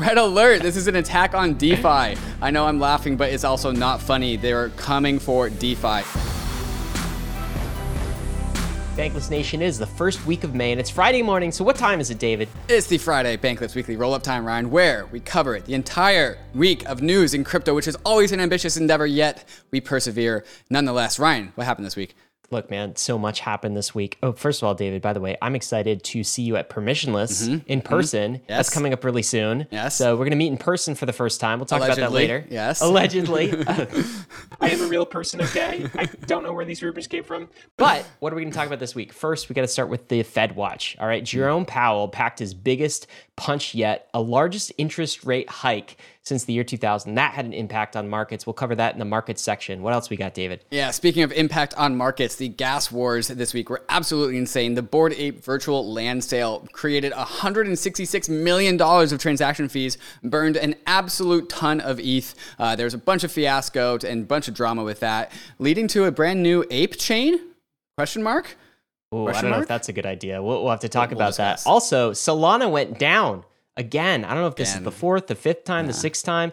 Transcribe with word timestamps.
Red 0.00 0.16
alert! 0.16 0.62
This 0.62 0.76
is 0.76 0.86
an 0.86 0.96
attack 0.96 1.34
on 1.34 1.58
DeFi. 1.58 2.16
I 2.40 2.50
know 2.50 2.64
I'm 2.64 2.80
laughing, 2.80 3.18
but 3.18 3.30
it's 3.34 3.44
also 3.44 3.70
not 3.70 4.00
funny. 4.00 4.36
They're 4.36 4.70
coming 4.70 5.18
for 5.18 5.50
DeFi. 5.50 6.00
Bankless 8.96 9.30
Nation 9.30 9.60
is 9.60 9.78
the 9.78 9.86
first 9.86 10.24
week 10.24 10.42
of 10.42 10.54
May, 10.54 10.70
and 10.72 10.80
it's 10.80 10.88
Friday 10.88 11.20
morning. 11.20 11.52
So, 11.52 11.64
what 11.64 11.76
time 11.76 12.00
is 12.00 12.08
it, 12.08 12.18
David? 12.18 12.48
It's 12.66 12.86
the 12.86 12.96
Friday 12.96 13.36
Bankless 13.36 13.74
Weekly 13.74 13.96
Roll 13.96 14.14
Up 14.14 14.22
Time, 14.22 14.46
Ryan, 14.46 14.70
where 14.70 15.04
we 15.12 15.20
cover 15.20 15.60
the 15.60 15.74
entire 15.74 16.38
week 16.54 16.88
of 16.88 17.02
news 17.02 17.34
in 17.34 17.44
crypto, 17.44 17.74
which 17.74 17.86
is 17.86 17.96
always 18.02 18.32
an 18.32 18.40
ambitious 18.40 18.78
endeavor, 18.78 19.04
yet 19.04 19.46
we 19.70 19.82
persevere 19.82 20.46
nonetheless. 20.70 21.18
Ryan, 21.18 21.52
what 21.56 21.66
happened 21.66 21.84
this 21.84 21.96
week? 21.96 22.14
Look, 22.52 22.68
man, 22.68 22.96
so 22.96 23.16
much 23.16 23.38
happened 23.40 23.76
this 23.76 23.94
week. 23.94 24.18
Oh, 24.24 24.32
first 24.32 24.60
of 24.60 24.66
all, 24.66 24.74
David, 24.74 25.00
by 25.02 25.12
the 25.12 25.20
way, 25.20 25.36
I'm 25.40 25.54
excited 25.54 26.02
to 26.02 26.24
see 26.24 26.42
you 26.42 26.56
at 26.56 26.68
Permissionless 26.68 27.62
in 27.66 27.80
person. 27.80 28.34
Mm-hmm. 28.34 28.44
Yes. 28.48 28.58
That's 28.58 28.70
coming 28.74 28.92
up 28.92 29.04
really 29.04 29.22
soon. 29.22 29.68
Yes. 29.70 29.94
So 29.94 30.14
we're 30.14 30.24
going 30.24 30.30
to 30.32 30.36
meet 30.36 30.48
in 30.48 30.56
person 30.56 30.96
for 30.96 31.06
the 31.06 31.12
first 31.12 31.40
time. 31.40 31.60
We'll 31.60 31.66
talk 31.66 31.80
about 31.80 31.96
that 31.98 32.10
later. 32.10 32.44
yes. 32.50 32.80
Allegedly. 32.80 33.52
I 34.60 34.70
am 34.70 34.82
a 34.82 34.86
real 34.86 35.06
person, 35.06 35.40
okay? 35.42 35.86
I 35.94 36.06
don't 36.26 36.42
know 36.42 36.52
where 36.52 36.64
these 36.64 36.82
rumors 36.82 37.06
came 37.06 37.22
from. 37.22 37.48
But 37.76 38.04
what 38.18 38.32
are 38.32 38.36
we 38.36 38.42
going 38.42 38.52
to 38.52 38.56
talk 38.58 38.66
about 38.66 38.80
this 38.80 38.96
week? 38.96 39.12
First, 39.12 39.48
we 39.48 39.54
got 39.54 39.62
to 39.62 39.68
start 39.68 39.88
with 39.88 40.08
the 40.08 40.24
Fed 40.24 40.56
watch. 40.56 40.96
All 40.98 41.06
right. 41.06 41.24
Jerome 41.24 41.64
Powell 41.64 42.08
packed 42.08 42.40
his 42.40 42.52
biggest 42.52 43.06
punch 43.40 43.74
yet, 43.74 44.10
a 44.12 44.20
largest 44.20 44.70
interest 44.76 45.24
rate 45.24 45.48
hike 45.48 45.96
since 46.22 46.44
the 46.44 46.52
year 46.52 46.62
2000. 46.62 47.14
That 47.14 47.32
had 47.32 47.46
an 47.46 47.54
impact 47.54 47.96
on 47.96 48.06
markets. 48.06 48.46
We'll 48.46 48.52
cover 48.52 48.74
that 48.74 48.92
in 48.92 48.98
the 48.98 49.06
markets 49.06 49.40
section. 49.40 49.80
What 49.80 49.94
else 49.94 50.10
we 50.10 50.18
got, 50.18 50.34
David? 50.34 50.62
Yeah, 50.70 50.90
speaking 50.90 51.22
of 51.22 51.32
impact 51.32 51.72
on 51.78 51.96
markets, 51.96 52.36
the 52.36 52.48
gas 52.48 52.92
wars 52.92 53.28
this 53.28 53.54
week 53.54 53.70
were 53.70 53.82
absolutely 53.88 54.36
insane. 54.36 54.74
The 54.74 54.82
Bored 54.82 55.14
Ape 55.14 55.42
virtual 55.42 55.90
land 55.90 56.22
sale 56.22 56.68
created 56.72 57.14
$166 57.14 58.28
million 58.28 58.78
of 58.78 59.18
transaction 59.18 59.70
fees, 59.70 59.96
burned 60.22 60.58
an 60.58 60.74
absolute 60.86 61.48
ton 61.48 61.80
of 61.80 61.98
ETH. 61.98 62.34
Uh, 62.58 62.76
there 62.76 62.84
was 62.84 62.94
a 62.94 62.98
bunch 62.98 63.24
of 63.24 63.32
fiasco 63.32 63.96
and 64.06 64.24
a 64.24 64.26
bunch 64.26 64.48
of 64.48 64.54
drama 64.54 64.84
with 64.84 65.00
that, 65.00 65.32
leading 65.58 65.88
to 65.88 66.04
a 66.04 66.10
brand 66.10 66.42
new 66.42 66.62
ape 66.70 66.98
chain? 66.98 67.40
Question 67.96 68.22
mark? 68.22 68.58
Ooh, 69.12 69.26
I 69.26 69.40
don't 69.40 69.50
know 69.50 69.60
if 69.60 69.66
that's 69.68 69.88
a 69.88 69.92
good 69.92 70.06
idea. 70.06 70.40
We'll, 70.42 70.62
we'll 70.62 70.70
have 70.70 70.80
to 70.80 70.88
talk 70.88 71.10
We'll 71.10 71.18
about 71.18 71.36
that. 71.38 71.62
Also, 71.66 72.12
Solana 72.12 72.70
went 72.70 72.98
down 72.98 73.44
again. 73.76 74.24
I 74.24 74.28
don't 74.34 74.42
know 74.42 74.46
if 74.46 74.54
this 74.56 74.70
Again. 74.70 74.82
is 74.82 74.84
the 74.84 74.92
fourth, 74.92 75.26
the 75.26 75.34
fifth 75.34 75.64
time, 75.64 75.86
the 75.86 75.92
sixth 75.92 76.24
time. 76.24 76.52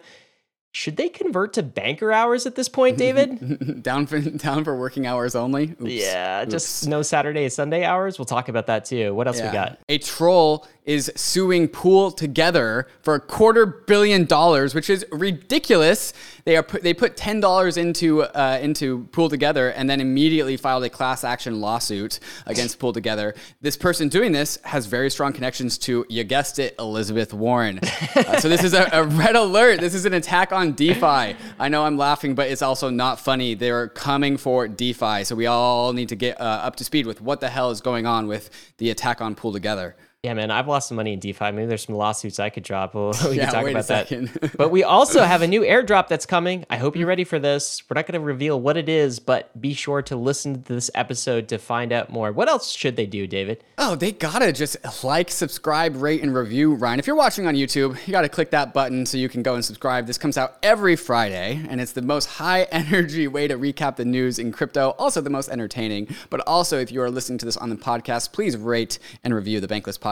Should 0.72 0.96
they 0.98 1.08
convert 1.08 1.54
to 1.54 1.62
banker 1.62 2.12
hours 2.12 2.44
at 2.44 2.54
this 2.54 2.68
point, 2.68 2.98
David? 2.98 3.82
down, 3.82 4.06
for, 4.06 4.20
down 4.20 4.64
for 4.64 4.76
working 4.76 5.06
hours 5.06 5.34
only? 5.34 5.74
Oops. 5.80 5.82
yeah, 5.90 6.44
just 6.44 6.86
no 6.86 7.02
Saturday 7.02 7.48
Sunday 7.48 7.84
hours. 7.84 8.18
We'll 8.18 8.26
talk 8.26 8.48
about 8.48 8.66
that 8.66 8.84
too. 8.84 9.14
What 9.14 9.26
else 9.26 9.40
we 9.40 9.50
got? 9.50 9.78
A 9.88 9.98
troll 9.98 10.66
is 10.84 11.12
suing 11.16 11.68
Pool 11.68 12.10
Together 12.10 12.86
for 13.02 13.14
a 13.14 13.20
quarter 13.20 13.66
billion 13.66 14.24
dollars, 14.24 14.74
which 14.74 14.88
is 14.88 15.04
ridiculous. 15.12 16.14
They 16.44 16.56
are 16.56 16.62
put, 16.62 16.82
they 16.82 16.94
put 16.94 17.16
ten 17.16 17.40
dollars 17.40 17.76
into 17.76 18.22
uh, 18.22 18.58
into 18.60 19.04
Pool 19.12 19.28
Together 19.28 19.70
and 19.70 19.88
then 19.88 20.00
immediately 20.00 20.56
filed 20.56 20.84
a 20.84 20.90
class 20.90 21.24
action 21.24 21.60
lawsuit 21.60 22.20
against 22.46 22.78
Pool 22.78 22.92
Together. 22.92 23.34
This 23.60 23.76
person 23.76 24.08
doing 24.08 24.32
this 24.32 24.58
has 24.64 24.86
very 24.86 25.10
strong 25.10 25.32
connections 25.32 25.78
to 25.78 26.04
you 26.08 26.24
guessed 26.24 26.58
it, 26.58 26.74
Elizabeth 26.78 27.32
Warren. 27.32 27.80
Uh, 28.14 28.40
so 28.40 28.48
this 28.48 28.64
is 28.64 28.74
a, 28.74 28.88
a 28.92 29.04
red 29.04 29.36
alert. 29.36 29.80
This 29.80 29.94
is 29.94 30.04
an 30.04 30.14
attack 30.14 30.52
on 30.52 30.57
DeFi. 30.66 31.36
I 31.58 31.68
know 31.68 31.84
I'm 31.84 31.96
laughing, 31.96 32.34
but 32.34 32.48
it's 32.48 32.62
also 32.62 32.90
not 32.90 33.20
funny. 33.20 33.54
They're 33.54 33.88
coming 33.88 34.36
for 34.36 34.68
DeFi, 34.68 35.24
so 35.24 35.34
we 35.34 35.46
all 35.46 35.92
need 35.92 36.08
to 36.10 36.16
get 36.16 36.40
uh, 36.40 36.44
up 36.44 36.76
to 36.76 36.84
speed 36.84 37.06
with 37.06 37.20
what 37.20 37.40
the 37.40 37.48
hell 37.48 37.70
is 37.70 37.80
going 37.80 38.06
on 38.06 38.26
with 38.26 38.50
the 38.78 38.90
attack 38.90 39.20
on 39.20 39.34
Pool 39.34 39.52
Together. 39.52 39.96
Yeah, 40.24 40.34
man, 40.34 40.50
I've 40.50 40.66
lost 40.66 40.88
some 40.88 40.96
money 40.96 41.12
in 41.12 41.20
DeFi. 41.20 41.52
Maybe 41.52 41.66
there's 41.66 41.86
some 41.86 41.94
lawsuits 41.94 42.40
I 42.40 42.50
could 42.50 42.64
drop. 42.64 42.92
We'll, 42.92 43.12
we 43.30 43.36
Yeah, 43.36 43.52
can 43.52 43.54
talk 43.54 43.70
about 43.70 43.86
that. 43.86 44.52
but 44.58 44.72
we 44.72 44.82
also 44.82 45.22
have 45.22 45.42
a 45.42 45.46
new 45.46 45.60
airdrop 45.60 46.08
that's 46.08 46.26
coming. 46.26 46.66
I 46.68 46.76
hope 46.76 46.96
you're 46.96 47.06
mm. 47.06 47.10
ready 47.10 47.22
for 47.22 47.38
this. 47.38 47.84
We're 47.88 47.94
not 47.94 48.08
going 48.08 48.20
to 48.20 48.26
reveal 48.26 48.60
what 48.60 48.76
it 48.76 48.88
is, 48.88 49.20
but 49.20 49.60
be 49.60 49.74
sure 49.74 50.02
to 50.02 50.16
listen 50.16 50.64
to 50.64 50.74
this 50.74 50.90
episode 50.92 51.46
to 51.50 51.58
find 51.58 51.92
out 51.92 52.10
more. 52.10 52.32
What 52.32 52.48
else 52.48 52.72
should 52.72 52.96
they 52.96 53.06
do, 53.06 53.28
David? 53.28 53.62
Oh, 53.80 53.94
they 53.94 54.10
gotta 54.10 54.52
just 54.52 54.76
like, 55.04 55.30
subscribe, 55.30 55.94
rate, 55.94 56.20
and 56.20 56.34
review 56.34 56.74
Ryan. 56.74 56.98
If 56.98 57.06
you're 57.06 57.14
watching 57.14 57.46
on 57.46 57.54
YouTube, 57.54 58.04
you 58.04 58.10
gotta 58.10 58.28
click 58.28 58.50
that 58.50 58.74
button 58.74 59.06
so 59.06 59.16
you 59.16 59.28
can 59.28 59.44
go 59.44 59.54
and 59.54 59.64
subscribe. 59.64 60.08
This 60.08 60.18
comes 60.18 60.36
out 60.36 60.58
every 60.64 60.96
Friday, 60.96 61.64
and 61.68 61.80
it's 61.80 61.92
the 61.92 62.02
most 62.02 62.26
high 62.26 62.62
energy 62.72 63.28
way 63.28 63.46
to 63.46 63.56
recap 63.56 63.94
the 63.94 64.04
news 64.04 64.40
in 64.40 64.50
crypto, 64.50 64.96
also 64.98 65.20
the 65.20 65.30
most 65.30 65.48
entertaining. 65.48 66.08
But 66.28 66.40
also, 66.40 66.80
if 66.80 66.90
you 66.90 67.00
are 67.02 67.10
listening 67.10 67.38
to 67.38 67.46
this 67.46 67.56
on 67.56 67.70
the 67.70 67.76
podcast, 67.76 68.32
please 68.32 68.56
rate 68.56 68.98
and 69.22 69.32
review 69.32 69.60
the 69.60 69.68
Bankless 69.68 69.96
Podcast, 69.96 70.07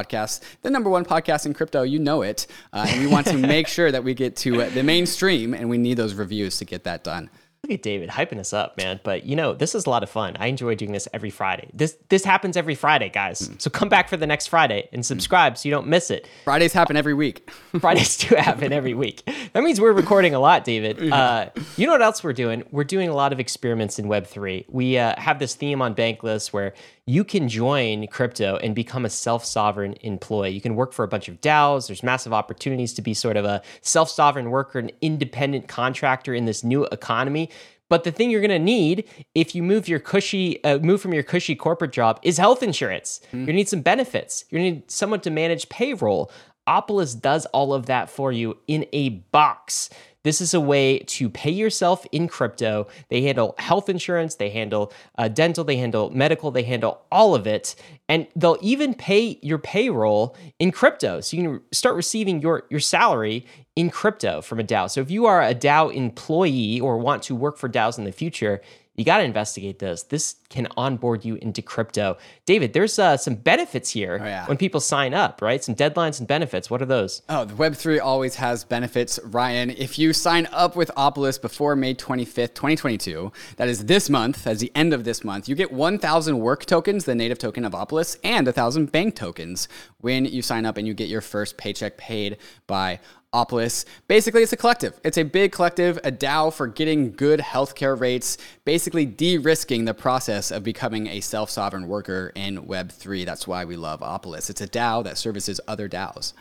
the 0.62 0.70
number 0.70 0.90
one 0.90 1.04
podcast 1.04 1.46
in 1.46 1.54
crypto. 1.54 1.82
You 1.82 1.98
know 1.98 2.22
it. 2.22 2.46
Uh, 2.72 2.86
and 2.88 3.00
we 3.00 3.06
want 3.06 3.26
to 3.28 3.36
make 3.36 3.68
sure 3.68 3.90
that 3.90 4.04
we 4.04 4.14
get 4.14 4.36
to 4.36 4.62
uh, 4.62 4.70
the 4.70 4.82
mainstream, 4.82 5.54
and 5.54 5.68
we 5.68 5.78
need 5.78 5.94
those 5.94 6.14
reviews 6.14 6.58
to 6.58 6.64
get 6.64 6.84
that 6.84 7.04
done. 7.04 7.30
Look 7.66 7.72
at 7.72 7.82
David 7.82 8.10
hyping 8.10 8.38
us 8.38 8.52
up, 8.52 8.76
man. 8.76 9.00
But 9.02 9.24
you 9.24 9.34
know, 9.34 9.52
this 9.52 9.74
is 9.74 9.86
a 9.86 9.90
lot 9.90 10.04
of 10.04 10.10
fun. 10.10 10.36
I 10.38 10.46
enjoy 10.46 10.76
doing 10.76 10.92
this 10.92 11.08
every 11.12 11.30
Friday. 11.30 11.68
This 11.74 11.96
this 12.10 12.24
happens 12.24 12.56
every 12.56 12.76
Friday, 12.76 13.08
guys. 13.08 13.50
So 13.58 13.70
come 13.70 13.88
back 13.88 14.08
for 14.08 14.16
the 14.16 14.26
next 14.26 14.46
Friday 14.46 14.88
and 14.92 15.04
subscribe 15.04 15.58
so 15.58 15.68
you 15.68 15.74
don't 15.74 15.88
miss 15.88 16.12
it. 16.12 16.28
Fridays 16.44 16.72
happen 16.72 16.96
every 16.96 17.14
week. 17.14 17.50
Fridays 17.80 18.18
do 18.18 18.36
happen 18.36 18.72
every 18.72 18.94
week. 18.94 19.28
That 19.52 19.64
means 19.64 19.80
we're 19.80 19.92
recording 19.92 20.32
a 20.32 20.38
lot, 20.38 20.62
David. 20.62 21.10
Uh, 21.10 21.50
you 21.76 21.86
know 21.86 21.92
what 21.92 22.02
else 22.02 22.22
we're 22.22 22.34
doing? 22.34 22.62
We're 22.70 22.84
doing 22.84 23.08
a 23.08 23.14
lot 23.14 23.32
of 23.32 23.40
experiments 23.40 23.98
in 23.98 24.06
Web3. 24.06 24.66
We 24.68 24.96
uh, 24.98 25.18
have 25.20 25.40
this 25.40 25.56
theme 25.56 25.82
on 25.82 25.96
Bankless 25.96 26.52
where 26.52 26.72
you 27.06 27.22
can 27.22 27.48
join 27.48 28.06
crypto 28.08 28.56
and 28.56 28.74
become 28.74 29.04
a 29.04 29.10
self 29.10 29.44
sovereign 29.44 29.94
employee. 30.00 30.50
You 30.50 30.60
can 30.60 30.74
work 30.74 30.92
for 30.92 31.04
a 31.04 31.08
bunch 31.08 31.28
of 31.28 31.40
DAOs. 31.40 31.86
There's 31.86 32.02
massive 32.02 32.32
opportunities 32.32 32.92
to 32.94 33.02
be 33.02 33.14
sort 33.14 33.36
of 33.36 33.44
a 33.44 33.62
self 33.80 34.10
sovereign 34.10 34.50
worker, 34.50 34.80
an 34.80 34.90
independent 35.00 35.68
contractor 35.68 36.34
in 36.34 36.46
this 36.46 36.64
new 36.64 36.84
economy. 36.86 37.50
But 37.88 38.02
the 38.02 38.10
thing 38.10 38.30
you're 38.30 38.40
going 38.40 38.50
to 38.50 38.58
need 38.58 39.08
if 39.36 39.54
you 39.54 39.62
move 39.62 39.86
your 39.86 40.00
cushy, 40.00 40.62
uh, 40.64 40.78
move 40.78 41.00
from 41.00 41.14
your 41.14 41.22
cushy 41.22 41.54
corporate 41.54 41.92
job 41.92 42.18
is 42.24 42.38
health 42.38 42.64
insurance. 42.64 43.20
You're 43.30 43.46
going 43.46 43.46
to 43.46 43.52
need 43.52 43.68
some 43.68 43.82
benefits. 43.82 44.44
You're 44.50 44.60
going 44.60 44.72
to 44.72 44.80
need 44.80 44.90
someone 44.90 45.20
to 45.20 45.30
manage 45.30 45.68
payroll. 45.68 46.32
Opolis 46.66 47.20
does 47.20 47.46
all 47.46 47.72
of 47.72 47.86
that 47.86 48.10
for 48.10 48.32
you 48.32 48.58
in 48.66 48.86
a 48.92 49.10
box. 49.10 49.88
This 50.26 50.40
is 50.40 50.54
a 50.54 50.60
way 50.60 50.98
to 50.98 51.30
pay 51.30 51.52
yourself 51.52 52.04
in 52.10 52.26
crypto. 52.26 52.88
They 53.10 53.22
handle 53.22 53.54
health 53.58 53.88
insurance, 53.88 54.34
they 54.34 54.50
handle 54.50 54.92
uh, 55.16 55.28
dental, 55.28 55.62
they 55.62 55.76
handle 55.76 56.10
medical, 56.10 56.50
they 56.50 56.64
handle 56.64 57.00
all 57.12 57.36
of 57.36 57.46
it. 57.46 57.76
And 58.08 58.26
they'll 58.34 58.58
even 58.60 58.92
pay 58.94 59.38
your 59.40 59.58
payroll 59.58 60.36
in 60.58 60.72
crypto. 60.72 61.20
So 61.20 61.36
you 61.36 61.42
can 61.44 61.60
start 61.70 61.94
receiving 61.94 62.42
your, 62.42 62.64
your 62.70 62.80
salary 62.80 63.46
in 63.76 63.88
crypto 63.88 64.40
from 64.40 64.58
a 64.58 64.64
DAO. 64.64 64.90
So 64.90 65.00
if 65.00 65.12
you 65.12 65.26
are 65.26 65.40
a 65.44 65.54
DAO 65.54 65.94
employee 65.94 66.80
or 66.80 66.98
want 66.98 67.22
to 67.24 67.36
work 67.36 67.56
for 67.56 67.68
DAOs 67.68 67.96
in 67.96 68.02
the 68.02 68.10
future, 68.10 68.60
you 68.96 69.04
got 69.04 69.18
to 69.18 69.24
investigate 69.24 69.78
this. 69.78 70.02
This 70.04 70.36
can 70.48 70.68
onboard 70.76 71.24
you 71.24 71.36
into 71.36 71.62
crypto. 71.62 72.16
David, 72.46 72.72
there's 72.72 72.98
uh, 72.98 73.16
some 73.16 73.34
benefits 73.34 73.90
here 73.90 74.16
yeah. 74.18 74.46
when 74.46 74.56
people 74.56 74.80
sign 74.80 75.12
up, 75.12 75.42
right? 75.42 75.62
Some 75.62 75.74
deadlines 75.74 76.18
and 76.18 76.26
benefits. 76.26 76.70
What 76.70 76.80
are 76.82 76.86
those? 76.86 77.22
Oh, 77.28 77.44
the 77.44 77.54
Web3 77.54 78.00
always 78.00 78.36
has 78.36 78.64
benefits, 78.64 79.18
Ryan. 79.22 79.70
If 79.70 79.98
you 79.98 80.12
sign 80.12 80.48
up 80.52 80.76
with 80.76 80.90
Opolis 80.96 81.40
before 81.40 81.76
May 81.76 81.94
25th, 81.94 82.54
2022, 82.54 83.32
that 83.56 83.68
is 83.68 83.86
this 83.86 84.08
month, 84.08 84.46
as 84.46 84.60
the 84.60 84.72
end 84.74 84.92
of 84.92 85.04
this 85.04 85.24
month, 85.24 85.48
you 85.48 85.54
get 85.54 85.72
1,000 85.72 86.38
work 86.38 86.64
tokens, 86.64 87.04
the 87.04 87.14
native 87.14 87.38
token 87.38 87.64
of 87.64 87.72
Opolis, 87.72 88.16
and 88.24 88.46
1,000 88.46 88.90
bank 88.90 89.14
tokens 89.14 89.68
when 90.00 90.24
you 90.24 90.42
sign 90.42 90.64
up 90.64 90.76
and 90.76 90.86
you 90.86 90.94
get 90.94 91.08
your 91.08 91.20
first 91.20 91.56
paycheck 91.56 91.96
paid 91.96 92.36
by 92.66 93.00
Opolis. 93.36 93.84
Basically, 94.08 94.42
it's 94.42 94.52
a 94.52 94.56
collective. 94.56 94.98
It's 95.04 95.18
a 95.18 95.22
big 95.24 95.52
collective, 95.52 95.98
a 96.04 96.10
DAO 96.10 96.52
for 96.52 96.66
getting 96.66 97.12
good 97.12 97.40
healthcare 97.40 97.98
rates, 97.98 98.38
basically 98.64 99.04
de 99.06 99.38
risking 99.38 99.84
the 99.84 99.94
process 99.94 100.50
of 100.50 100.62
becoming 100.62 101.06
a 101.08 101.20
self 101.20 101.50
sovereign 101.50 101.86
worker 101.88 102.32
in 102.34 102.64
Web3. 102.66 103.24
That's 103.26 103.46
why 103.46 103.64
we 103.64 103.76
love 103.76 104.00
Opolis. 104.00 104.48
It's 104.50 104.60
a 104.60 104.68
DAO 104.68 105.04
that 105.04 105.18
services 105.18 105.60
other 105.68 105.88
DAOs. 105.88 106.32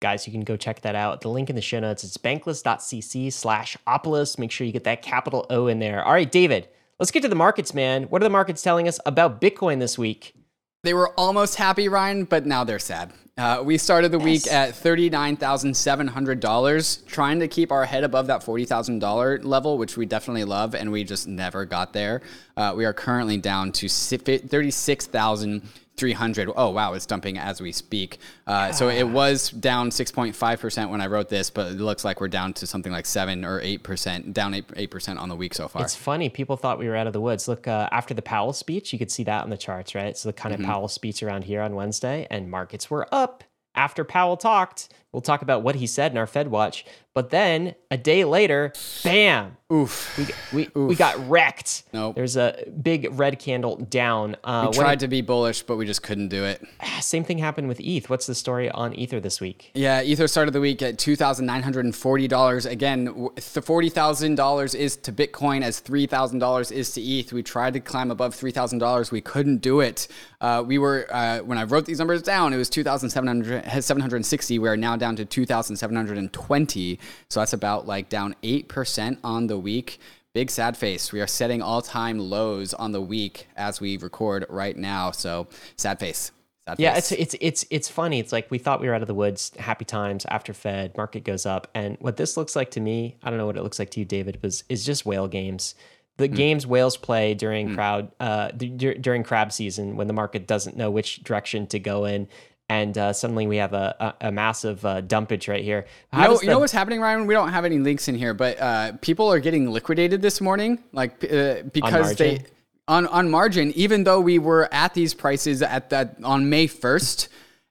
guys 0.00 0.26
you 0.26 0.32
can 0.32 0.42
go 0.42 0.56
check 0.56 0.80
that 0.80 0.96
out 0.96 1.20
the 1.20 1.28
link 1.28 1.48
in 1.48 1.54
the 1.54 1.62
show 1.62 1.78
notes 1.78 2.02
it's 2.02 2.16
bankless.cc 2.18 3.32
slash 3.32 3.76
opolis 3.86 4.36
make 4.36 4.50
sure 4.50 4.66
you 4.66 4.72
get 4.72 4.82
that 4.82 5.00
capital 5.00 5.46
o 5.48 5.68
in 5.68 5.78
there 5.78 6.02
all 6.04 6.12
right 6.12 6.32
david 6.32 6.66
let's 6.98 7.12
get 7.12 7.22
to 7.22 7.28
the 7.28 7.36
markets 7.36 7.72
man 7.72 8.04
what 8.10 8.20
are 8.20 8.24
the 8.24 8.38
markets 8.38 8.62
telling 8.62 8.88
us 8.88 8.98
about 9.06 9.40
bitcoin 9.40 9.78
this 9.78 9.96
week 9.96 10.34
They 10.82 10.94
were 10.94 11.10
almost 11.16 11.54
happy, 11.56 11.88
Ryan, 11.88 12.24
but 12.24 12.44
now 12.44 12.64
they're 12.64 12.80
sad. 12.80 13.12
Uh, 13.38 13.62
we 13.64 13.78
started 13.78 14.12
the 14.12 14.18
yes. 14.18 14.24
week 14.24 14.46
at 14.52 14.74
$39,700, 14.74 17.06
trying 17.06 17.40
to 17.40 17.48
keep 17.48 17.72
our 17.72 17.86
head 17.86 18.04
above 18.04 18.26
that 18.26 18.42
$40,000 18.42 19.42
level, 19.42 19.78
which 19.78 19.96
we 19.96 20.04
definitely 20.04 20.44
love, 20.44 20.74
and 20.74 20.92
we 20.92 21.02
just 21.02 21.26
never 21.26 21.64
got 21.64 21.94
there. 21.94 22.20
Uh, 22.58 22.74
we 22.76 22.84
are 22.84 22.92
currently 22.92 23.38
down 23.38 23.72
to 23.72 23.86
$36,000. 23.86 25.62
300. 25.96 26.50
Oh, 26.56 26.70
wow, 26.70 26.94
it's 26.94 27.06
dumping 27.06 27.38
as 27.38 27.60
we 27.60 27.72
speak. 27.72 28.18
Uh, 28.46 28.50
yeah. 28.50 28.70
So 28.72 28.88
it 28.88 29.08
was 29.08 29.50
down 29.50 29.90
6.5% 29.90 30.90
when 30.90 31.00
I 31.00 31.06
wrote 31.06 31.28
this, 31.28 31.50
but 31.50 31.72
it 31.72 31.78
looks 31.78 32.04
like 32.04 32.20
we're 32.20 32.28
down 32.28 32.52
to 32.54 32.66
something 32.66 32.92
like 32.92 33.06
7 33.06 33.44
or 33.44 33.60
8%, 33.60 34.32
down 34.32 34.54
8, 34.54 34.90
percent 34.90 35.18
on 35.18 35.28
the 35.28 35.36
week 35.36 35.54
so 35.54 35.68
far. 35.68 35.82
It's 35.82 35.94
funny. 35.94 36.28
People 36.28 36.56
thought 36.56 36.78
we 36.78 36.88
were 36.88 36.96
out 36.96 37.06
of 37.06 37.12
the 37.12 37.20
woods. 37.20 37.48
Look, 37.48 37.68
uh, 37.68 37.88
after 37.92 38.14
the 38.14 38.22
Powell 38.22 38.52
speech, 38.52 38.92
you 38.92 38.98
could 38.98 39.10
see 39.10 39.24
that 39.24 39.44
on 39.44 39.50
the 39.50 39.56
charts, 39.56 39.94
right? 39.94 40.16
So 40.16 40.28
the 40.28 40.32
kind 40.32 40.54
mm-hmm. 40.54 40.64
of 40.64 40.68
Powell 40.68 40.88
speech 40.88 41.22
around 41.22 41.44
here 41.44 41.62
on 41.62 41.74
Wednesday, 41.74 42.26
and 42.30 42.50
markets 42.50 42.90
were 42.90 43.06
up 43.12 43.44
after 43.74 44.04
powell 44.04 44.36
talked 44.36 44.88
We'll 45.12 45.20
talk 45.20 45.42
about 45.42 45.62
what 45.62 45.74
he 45.74 45.86
said 45.86 46.10
in 46.10 46.16
our 46.16 46.26
Fed 46.26 46.48
Watch. 46.48 46.86
But 47.14 47.28
then 47.28 47.74
a 47.90 47.98
day 47.98 48.24
later, 48.24 48.72
bam, 49.04 49.58
Oof. 49.70 50.18
we 50.52 50.68
we, 50.74 50.84
we 50.86 50.94
got 50.94 51.28
wrecked. 51.28 51.82
Nope. 51.92 52.14
There's 52.14 52.38
a 52.38 52.64
big 52.82 53.06
red 53.10 53.38
candle 53.38 53.76
down. 53.76 54.36
Uh, 54.42 54.68
what 54.68 54.74
Tried 54.74 55.00
to 55.00 55.08
be 55.08 55.20
bullish, 55.20 55.62
but 55.64 55.76
we 55.76 55.84
just 55.84 56.02
couldn't 56.02 56.28
do 56.28 56.46
it. 56.46 56.66
same 57.02 57.24
thing 57.24 57.36
happened 57.36 57.68
with 57.68 57.78
ETH. 57.80 58.08
What's 58.08 58.26
the 58.26 58.34
story 58.34 58.70
on 58.70 58.94
Ether 58.94 59.20
this 59.20 59.42
week? 59.42 59.70
Yeah, 59.74 60.00
Ether 60.00 60.26
started 60.26 60.52
the 60.54 60.60
week 60.60 60.80
at 60.80 60.96
two 60.98 61.14
thousand 61.14 61.44
nine 61.44 61.62
hundred 61.62 61.84
and 61.84 61.94
forty 61.94 62.26
dollars. 62.26 62.64
Again, 62.64 63.04
w- 63.04 63.30
forty 63.38 63.90
thousand 63.90 64.36
dollars 64.36 64.74
is 64.74 64.96
to 64.96 65.12
Bitcoin 65.12 65.60
as 65.60 65.80
three 65.80 66.06
thousand 66.06 66.38
dollars 66.38 66.70
is 66.70 66.92
to 66.92 67.02
ETH. 67.02 67.30
We 67.34 67.42
tried 67.42 67.74
to 67.74 67.80
climb 67.80 68.10
above 68.10 68.34
three 68.34 68.52
thousand 68.52 68.78
dollars, 68.78 69.10
we 69.10 69.20
couldn't 69.20 69.58
do 69.58 69.80
it. 69.80 70.08
Uh, 70.40 70.64
we 70.66 70.76
were 70.78 71.06
uh, 71.10 71.38
when 71.40 71.58
I 71.58 71.64
wrote 71.64 71.84
these 71.84 71.98
numbers 71.98 72.20
down, 72.20 72.52
it 72.52 72.56
was 72.56 72.68
2,700 72.68 73.61
760. 73.70 74.58
We 74.58 74.68
are 74.68 74.76
now 74.76 74.96
down 74.96 75.16
to 75.16 75.24
two 75.24 75.46
thousand 75.46 75.76
seven 75.76 75.96
hundred 75.96 76.18
and 76.18 76.32
twenty. 76.32 76.98
So 77.30 77.40
that's 77.40 77.52
about 77.52 77.86
like 77.86 78.08
down 78.08 78.34
eight 78.42 78.68
percent 78.68 79.18
on 79.24 79.46
the 79.46 79.58
week. 79.58 79.98
Big 80.34 80.50
sad 80.50 80.76
face. 80.76 81.12
We 81.12 81.20
are 81.20 81.26
setting 81.26 81.60
all 81.60 81.82
time 81.82 82.18
lows 82.18 82.72
on 82.74 82.92
the 82.92 83.02
week 83.02 83.48
as 83.56 83.80
we 83.80 83.98
record 83.98 84.46
right 84.48 84.76
now. 84.76 85.10
So 85.10 85.46
sad 85.76 86.00
face. 86.00 86.32
Sad 86.66 86.80
Yeah, 86.80 86.94
face. 86.94 87.12
it's 87.12 87.34
it's 87.34 87.36
it's 87.40 87.64
it's 87.70 87.88
funny. 87.90 88.18
It's 88.18 88.32
like 88.32 88.50
we 88.50 88.58
thought 88.58 88.80
we 88.80 88.88
were 88.88 88.94
out 88.94 89.02
of 89.02 89.08
the 89.08 89.14
woods, 89.14 89.52
happy 89.58 89.84
times 89.84 90.24
after 90.28 90.54
Fed, 90.54 90.96
market 90.96 91.24
goes 91.24 91.44
up, 91.44 91.68
and 91.74 91.96
what 92.00 92.16
this 92.16 92.36
looks 92.36 92.56
like 92.56 92.70
to 92.72 92.80
me, 92.80 93.16
I 93.22 93.28
don't 93.30 93.38
know 93.38 93.46
what 93.46 93.56
it 93.56 93.62
looks 93.62 93.78
like 93.78 93.90
to 93.90 94.00
you, 94.00 94.06
David, 94.06 94.38
was 94.42 94.64
is 94.68 94.86
just 94.86 95.04
whale 95.04 95.28
games. 95.28 95.74
The 96.18 96.28
Hmm. 96.28 96.34
games 96.34 96.66
whales 96.66 96.96
play 96.96 97.34
during 97.34 97.74
crowd 97.74 98.10
uh, 98.20 98.52
d- 98.52 98.68
during 98.94 99.22
crab 99.24 99.50
season 99.52 99.96
when 99.96 100.06
the 100.06 100.12
market 100.12 100.46
doesn't 100.46 100.76
know 100.76 100.90
which 100.90 101.22
direction 101.24 101.66
to 101.68 101.78
go 101.78 102.04
in, 102.04 102.28
and 102.72 102.96
uh, 102.96 103.12
suddenly 103.12 103.46
we 103.46 103.58
have 103.58 103.74
a 103.74 104.14
a, 104.20 104.28
a 104.28 104.32
massive 104.32 104.84
uh, 104.84 105.00
dumpage 105.02 105.46
right 105.48 105.62
here. 105.62 105.86
How 106.12 106.22
You 106.22 106.24
know, 106.24 106.34
does 106.34 106.42
you 106.42 106.48
know 106.48 106.58
what's 106.58 106.72
happening, 106.72 107.00
Ryan? 107.00 107.26
We 107.26 107.34
don't 107.34 107.50
have 107.50 107.64
any 107.64 107.78
links 107.78 108.08
in 108.08 108.14
here, 108.14 108.34
but 108.34 108.58
uh, 108.60 108.92
people 109.00 109.30
are 109.30 109.40
getting 109.40 109.70
liquidated 109.70 110.22
this 110.22 110.40
morning, 110.40 110.82
like 110.92 111.22
uh, 111.24 111.62
because 111.72 112.16
they 112.16 112.44
on 112.88 113.06
on 113.08 113.30
margin, 113.30 113.72
even 113.72 114.04
though 114.04 114.20
we 114.20 114.38
were 114.38 114.68
at 114.72 114.94
these 114.94 115.12
prices 115.14 115.62
at 115.62 115.90
that 115.90 116.16
on 116.24 116.48
May 116.48 116.66
first. 116.66 117.28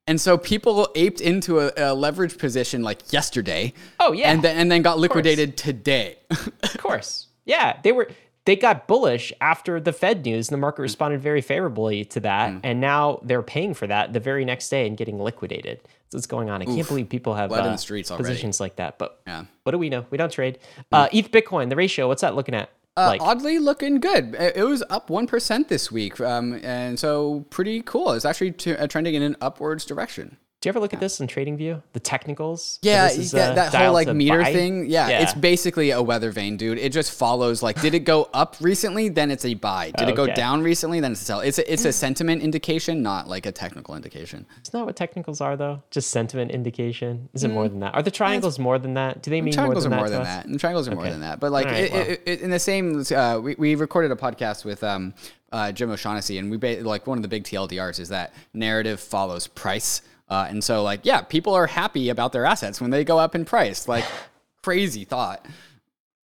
And 0.08 0.20
so 0.20 0.38
people 0.38 0.90
aped 0.96 1.22
into 1.22 1.60
a, 1.60 1.72
a 1.78 1.94
leverage 1.94 2.38
position 2.38 2.82
like 2.82 3.14
yesterday. 3.14 3.74
Oh, 4.00 4.12
yeah. 4.14 4.32
and 4.32 4.42
then 4.42 4.58
and 4.58 4.72
then 4.72 4.82
got 4.82 5.00
liquidated 5.00 5.58
today. 5.58 6.18
Of 6.64 6.78
course. 6.78 7.28
Yeah, 7.46 7.80
they 7.84 7.92
were 7.92 8.08
they 8.46 8.56
got 8.56 8.88
bullish 8.88 9.32
after 9.40 9.80
the 9.80 9.94
Fed 9.94 10.26
news 10.26 10.50
and 10.50 10.56
the 10.56 10.58
Mm. 10.58 10.62
market 10.62 10.82
responded 10.82 11.22
very 11.22 11.42
favorably 11.42 12.04
to 12.06 12.20
that 12.22 12.54
and 12.64 12.82
now 12.82 13.20
they're 13.24 13.44
paying 13.44 13.74
for 13.74 13.88
that 13.88 14.14
the 14.14 14.20
very 14.20 14.46
next 14.46 14.70
day 14.70 14.88
and 14.88 14.98
getting 14.98 15.20
liquidated. 15.20 15.80
That's 15.84 16.14
what's 16.16 16.26
going 16.28 16.50
on. 16.50 16.62
I 16.62 16.66
can't 16.66 16.88
believe 16.88 17.08
people 17.10 17.36
have 17.36 17.52
uh, 17.52 17.78
positions 18.18 18.60
like 18.60 18.76
that. 18.78 18.98
But 18.98 19.22
Yeah. 19.28 19.46
what 19.64 19.72
do 19.72 19.78
we 19.78 19.90
know? 19.90 20.06
We 20.10 20.18
don't 20.18 20.32
trade. 20.32 20.58
Uh, 20.92 21.08
ETH 21.14 21.32
Bitcoin, 21.32 21.70
the 21.70 21.76
ratio, 21.76 22.08
what's 22.08 22.22
that 22.22 22.36
looking 22.36 22.56
at? 22.56 22.70
Uh, 22.98 23.06
like 23.08 23.22
oddly 23.22 23.58
looking 23.60 24.02
good. 24.02 24.36
It 24.36 24.66
was 24.66 24.84
up 24.90 25.10
one 25.10 25.26
percent 25.26 25.70
this 25.70 25.90
week, 25.92 26.20
um, 26.20 26.60
and 26.62 27.00
so 27.00 27.46
pretty 27.50 27.82
cool. 27.82 28.12
It's 28.12 28.26
actually 28.26 28.52
t- 28.52 28.76
uh, 28.76 28.86
trending 28.88 29.16
in 29.16 29.22
an 29.22 29.38
upwards 29.40 29.86
direction. 29.86 30.36
Do 30.62 30.68
you 30.68 30.72
ever 30.72 30.80
look 30.80 30.94
at 30.94 31.00
this 31.00 31.20
in 31.20 31.26
trading 31.26 31.58
view? 31.58 31.82
The 31.94 32.00
technicals? 32.00 32.78
Yeah, 32.84 33.08
This 33.08 33.18
is, 33.18 33.32
that, 33.32 33.52
uh, 33.58 33.70
that 33.72 33.74
whole 33.74 33.94
like 33.94 34.08
meter 34.14 34.44
buy? 34.44 34.54
thing. 34.54 34.86
Yeah, 34.88 35.10
Yeah. 35.10 35.22
it's 35.24 35.34
basically 35.34 35.90
a 35.90 36.00
weather 36.04 36.32
vane, 36.32 36.56
dude. 36.56 36.78
It 36.78 36.92
just 36.94 37.12
follows. 37.12 37.64
Like, 37.64 37.82
did 37.82 37.96
it 37.96 38.02
go 38.02 38.30
up 38.32 38.58
recently? 38.62 39.10
Then 39.10 39.32
it's 39.32 39.44
a 39.44 39.56
buy. 39.56 39.90
Did 39.98 40.08
it 40.08 40.16
go 40.16 40.28
down 40.28 40.62
recently? 40.62 41.00
Then 41.00 41.14
it's 41.14 41.22
a 41.24 41.26
sell. 41.26 41.40
It's 41.40 41.58
a, 41.58 41.74
it's 41.74 41.84
a 41.86 41.92
sentiment 41.92 42.44
indication, 42.44 43.02
not 43.02 43.28
like 43.28 43.48
a 43.48 43.52
technical 43.52 43.96
indication. 43.96 44.46
It's 44.60 44.72
not 44.72 44.86
what 44.86 44.96
technicals 44.96 45.42
are 45.42 45.58
though? 45.58 45.82
Just 45.90 46.12
sentiment 46.12 46.52
indication? 46.52 47.28
Is 47.34 47.44
it 47.44 47.48
more 47.50 47.68
than 47.68 47.80
that? 47.80 47.96
Are 47.96 48.04
the 48.04 48.12
triangles 48.12 48.60
more 48.60 48.78
than 48.78 48.94
that? 48.94 49.24
Do 49.24 49.32
they 49.32 49.42
mean 49.42 49.52
Mm. 49.54 49.56
Triangles 49.56 49.88
more 49.88 49.98
are 50.06 50.10
than 50.10 50.20
more 50.20 50.26
that? 50.26 50.26
than 50.26 50.44
that. 50.44 50.46
And 50.46 50.60
triangles 50.60 50.88
are 50.88 50.94
more 50.96 51.10
than 51.10 51.22
that. 51.22 51.40
But 51.40 51.52
like 51.52 51.66
right, 51.66 51.86
it, 51.86 51.92
well. 51.92 52.02
it, 52.08 52.22
it, 52.28 52.42
in 52.42 52.52
the 52.52 52.60
same, 52.60 53.04
uh, 53.16 53.40
we, 53.42 53.56
we 53.58 53.74
recorded 53.74 54.12
a 54.12 54.16
podcast 54.16 54.64
with 54.64 54.84
um, 54.84 55.16
uh, 55.52 55.72
Jim 55.72 55.90
O'Shaughnessy, 55.90 56.38
and 56.38 56.52
we 56.52 56.58
ba- 56.58 56.82
like 56.84 57.08
one 57.08 57.18
of 57.18 57.24
the 57.24 57.28
big 57.28 57.46
TLDRs 57.46 58.00
is 58.00 58.10
that 58.10 58.34
narrative 58.54 59.00
follows 59.00 59.48
price. 59.48 60.04
Uh, 60.32 60.48
and 60.50 60.64
so 60.64 60.82
like 60.82 61.02
yeah, 61.04 61.22
people 61.22 61.54
are 61.54 61.68
happy 61.68 62.08
about 62.08 62.32
their 62.32 62.46
assets 62.46 62.80
when 62.80 62.90
they 62.90 63.04
go 63.04 63.20
up 63.20 63.36
in 63.36 63.44
price. 63.44 63.88
Like 63.88 64.06
crazy 64.64 65.04
thought. 65.04 65.46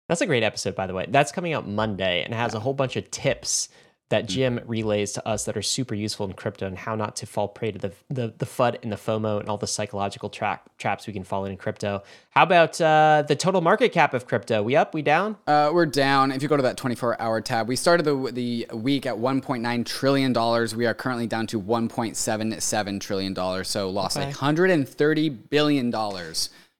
That's 0.08 0.20
a 0.20 0.26
great 0.26 0.42
episode, 0.42 0.76
by 0.76 0.86
the 0.86 0.94
way. 0.94 1.06
That's 1.08 1.32
coming 1.32 1.54
out 1.54 1.66
Monday 1.66 2.22
and 2.22 2.32
has 2.34 2.54
a 2.54 2.60
whole 2.60 2.74
bunch 2.74 2.94
of 2.96 3.10
tips 3.10 3.70
that 4.08 4.28
Jim 4.28 4.60
relays 4.66 5.12
to 5.12 5.26
us 5.26 5.44
that 5.46 5.56
are 5.56 5.62
super 5.62 5.94
useful 5.94 6.26
in 6.26 6.32
crypto 6.32 6.64
and 6.66 6.78
how 6.78 6.94
not 6.94 7.16
to 7.16 7.26
fall 7.26 7.48
prey 7.48 7.72
to 7.72 7.78
the 7.78 7.92
the, 8.08 8.32
the 8.38 8.46
FUD 8.46 8.76
and 8.84 8.92
the 8.92 8.96
FOMO 8.96 9.40
and 9.40 9.48
all 9.48 9.56
the 9.58 9.66
psychological 9.66 10.30
tra- 10.30 10.60
traps 10.78 11.06
we 11.08 11.12
can 11.12 11.24
fall 11.24 11.44
in 11.44 11.56
crypto. 11.56 12.02
How 12.30 12.44
about 12.44 12.80
uh, 12.80 13.24
the 13.26 13.34
total 13.34 13.60
market 13.62 13.90
cap 13.92 14.14
of 14.14 14.26
crypto? 14.28 14.62
We 14.62 14.76
up? 14.76 14.94
We 14.94 15.02
down? 15.02 15.36
Uh, 15.46 15.70
we're 15.74 15.86
down. 15.86 16.30
If 16.30 16.40
you 16.42 16.48
go 16.48 16.56
to 16.56 16.62
that 16.62 16.76
24 16.76 17.20
hour 17.20 17.40
tab, 17.40 17.66
we 17.66 17.74
started 17.74 18.04
the, 18.04 18.30
the 18.32 18.66
week 18.76 19.06
at 19.06 19.16
$1.9 19.16 19.84
trillion. 19.86 20.32
We 20.76 20.86
are 20.86 20.94
currently 20.94 21.26
down 21.26 21.46
to 21.48 21.60
$1.77 21.60 23.00
trillion. 23.00 23.64
So 23.64 23.90
lost 23.90 24.16
Okay. 24.16 24.30
$130 24.30 25.36
billion 25.50 25.92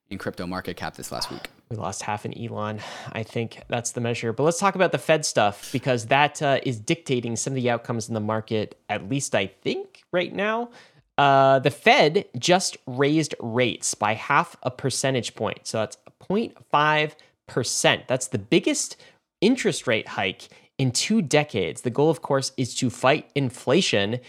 in 0.09 0.17
crypto 0.17 0.47
market 0.47 0.77
cap 0.77 0.95
this 0.95 1.11
last 1.11 1.29
week. 1.31 1.49
We 1.69 1.75
lost 1.75 2.01
half 2.03 2.23
an 2.23 2.37
Elon. 2.37 2.79
I 3.11 3.23
think 3.23 3.61
that's 3.67 3.91
the 3.91 3.99
measure. 3.99 4.31
But 4.31 4.43
let's 4.43 4.59
talk 4.59 4.75
about 4.75 4.93
the 4.93 4.97
Fed 4.97 5.25
stuff 5.25 5.69
because 5.73 6.05
that 6.05 6.41
uh, 6.41 6.59
is 6.63 6.79
dictating 6.79 7.35
some 7.35 7.51
of 7.51 7.55
the 7.55 7.69
outcomes 7.69 8.07
in 8.07 8.13
the 8.13 8.21
market, 8.21 8.79
at 8.87 9.09
least 9.09 9.35
I 9.35 9.47
think 9.47 10.03
right 10.11 10.33
now. 10.33 10.69
Uh, 11.17 11.59
the 11.59 11.71
Fed 11.71 12.25
just 12.37 12.77
raised 12.85 13.35
rates 13.39 13.95
by 13.95 14.13
half 14.13 14.55
a 14.63 14.71
percentage 14.71 15.35
point. 15.35 15.59
So 15.63 15.79
that's 15.79 15.97
0.5%. 16.29 18.07
That's 18.07 18.27
the 18.27 18.37
biggest 18.37 18.97
interest 19.41 19.87
rate 19.87 20.07
hike 20.09 20.47
in 20.77 20.91
two 20.91 21.21
decades. 21.21 21.81
The 21.81 21.89
goal, 21.89 22.09
of 22.09 22.21
course, 22.21 22.51
is 22.55 22.75
to 22.75 22.89
fight 22.89 23.29
inflation. 23.35 24.19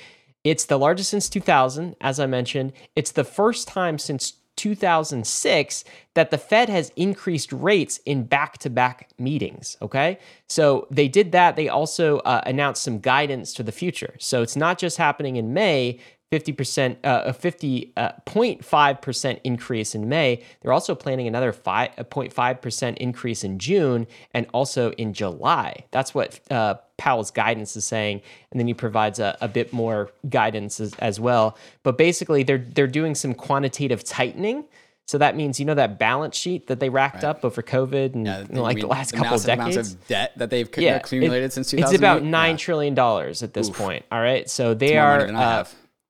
It's 0.45 0.65
the 0.65 0.79
largest 0.79 1.11
since 1.11 1.29
2000, 1.29 1.95
as 2.01 2.19
I 2.19 2.27
mentioned. 2.27 2.73
It's 2.97 3.13
the 3.13 3.25
first 3.25 3.69
time 3.69 3.99
since 3.99 4.33
2006 4.59 5.85
that 6.15 6.31
the 6.31 6.37
Fed 6.37 6.69
has 6.69 6.93
increased 6.97 7.53
rates 7.53 8.01
in 8.05 8.25
back 8.25 8.59
to 8.59 8.69
back 8.69 9.09
meetings. 9.19 9.77
Okay. 9.81 10.19
So 10.49 10.87
they 10.91 11.09
did 11.09 11.33
that. 11.33 11.57
They 11.57 11.69
also 11.69 12.19
uh, 12.19 12.43
announced 12.45 12.83
some 12.83 12.99
guidance 12.99 13.55
to 13.55 13.63
the 13.63 13.73
future. 13.73 14.15
So 14.19 14.43
it's 14.43 14.57
not 14.57 14.79
just 14.79 14.99
happening 14.99 15.37
in 15.37 15.55
May. 15.55 16.01
50%, 16.33 16.97
uh, 17.05 17.23
a 17.27 17.33
50.5% 17.33 19.41
increase 19.45 19.95
in 19.95 20.09
May. 20.09 20.43
They're 20.61 20.73
also 20.73 20.95
planning 20.95 21.27
another 21.27 21.53
5, 21.53 21.91
a 21.97 22.05
0.5% 22.05 22.97
increase 22.99 23.45
in 23.45 23.59
June 23.59 24.07
and 24.35 24.47
also 24.53 24.91
in 24.93 25.13
July. 25.15 25.85
That's 25.91 26.15
what 26.15 26.39
uh, 26.51 26.75
Powell's 26.99 27.31
guidance 27.31 27.77
is 27.77 27.85
saying. 27.85 28.21
And 28.51 28.61
then 28.61 28.67
he 28.67 28.75
provides 28.75 29.19
a, 29.19 29.37
a 29.41 29.49
bit 29.49 29.73
more 29.73 30.11
guidance 30.29 30.81
as, 30.81 30.95
as 30.95 31.19
well. 31.19 31.57
But 31.83 31.97
basically, 31.97 32.43
they're, 32.43 32.59
they're 32.59 32.87
doing 32.87 33.15
some 33.15 33.35
quantitative 33.35 34.05
tightening. 34.05 34.65
So 35.07 35.17
that 35.17 35.37
means, 35.37 35.59
you 35.59 35.65
know, 35.65 35.75
that 35.75 35.99
balance 35.99 36.37
sheet 36.37 36.67
that 36.67 36.81
they 36.81 36.91
racked 36.91 37.25
up 37.25 37.43
over 37.43 37.63
COVID 37.63 38.15
and 38.15 38.27
Yeah, 38.27 38.41
you 38.41 38.47
know, 38.51 38.63
like 38.63 38.75
we- 38.75 38.83
the 38.83 38.89
last 38.89 39.13
the 39.13 39.17
couple 39.17 39.37
of 39.37 39.43
decades 39.43 39.95
of 39.95 40.07
debt 40.07 40.33
that 40.37 40.51
they've 40.51 40.69
c- 40.75 40.85
yeah, 40.85 40.97
accumulated 40.97 41.47
it- 41.47 41.53
since 41.55 41.73
It's 41.73 41.95
about 41.95 42.23
nine 42.23 42.51
Yeah. 42.53 42.57
trillion 42.59 42.95
dollars 42.95 43.43
at 43.43 43.55
this 43.55 43.71
point. 43.71 44.05
All 44.13 44.21
right, 44.21 44.51
so 44.51 44.75
they 44.75 44.97
money 44.97 44.99
are 44.99 45.21
uh. 45.35 45.65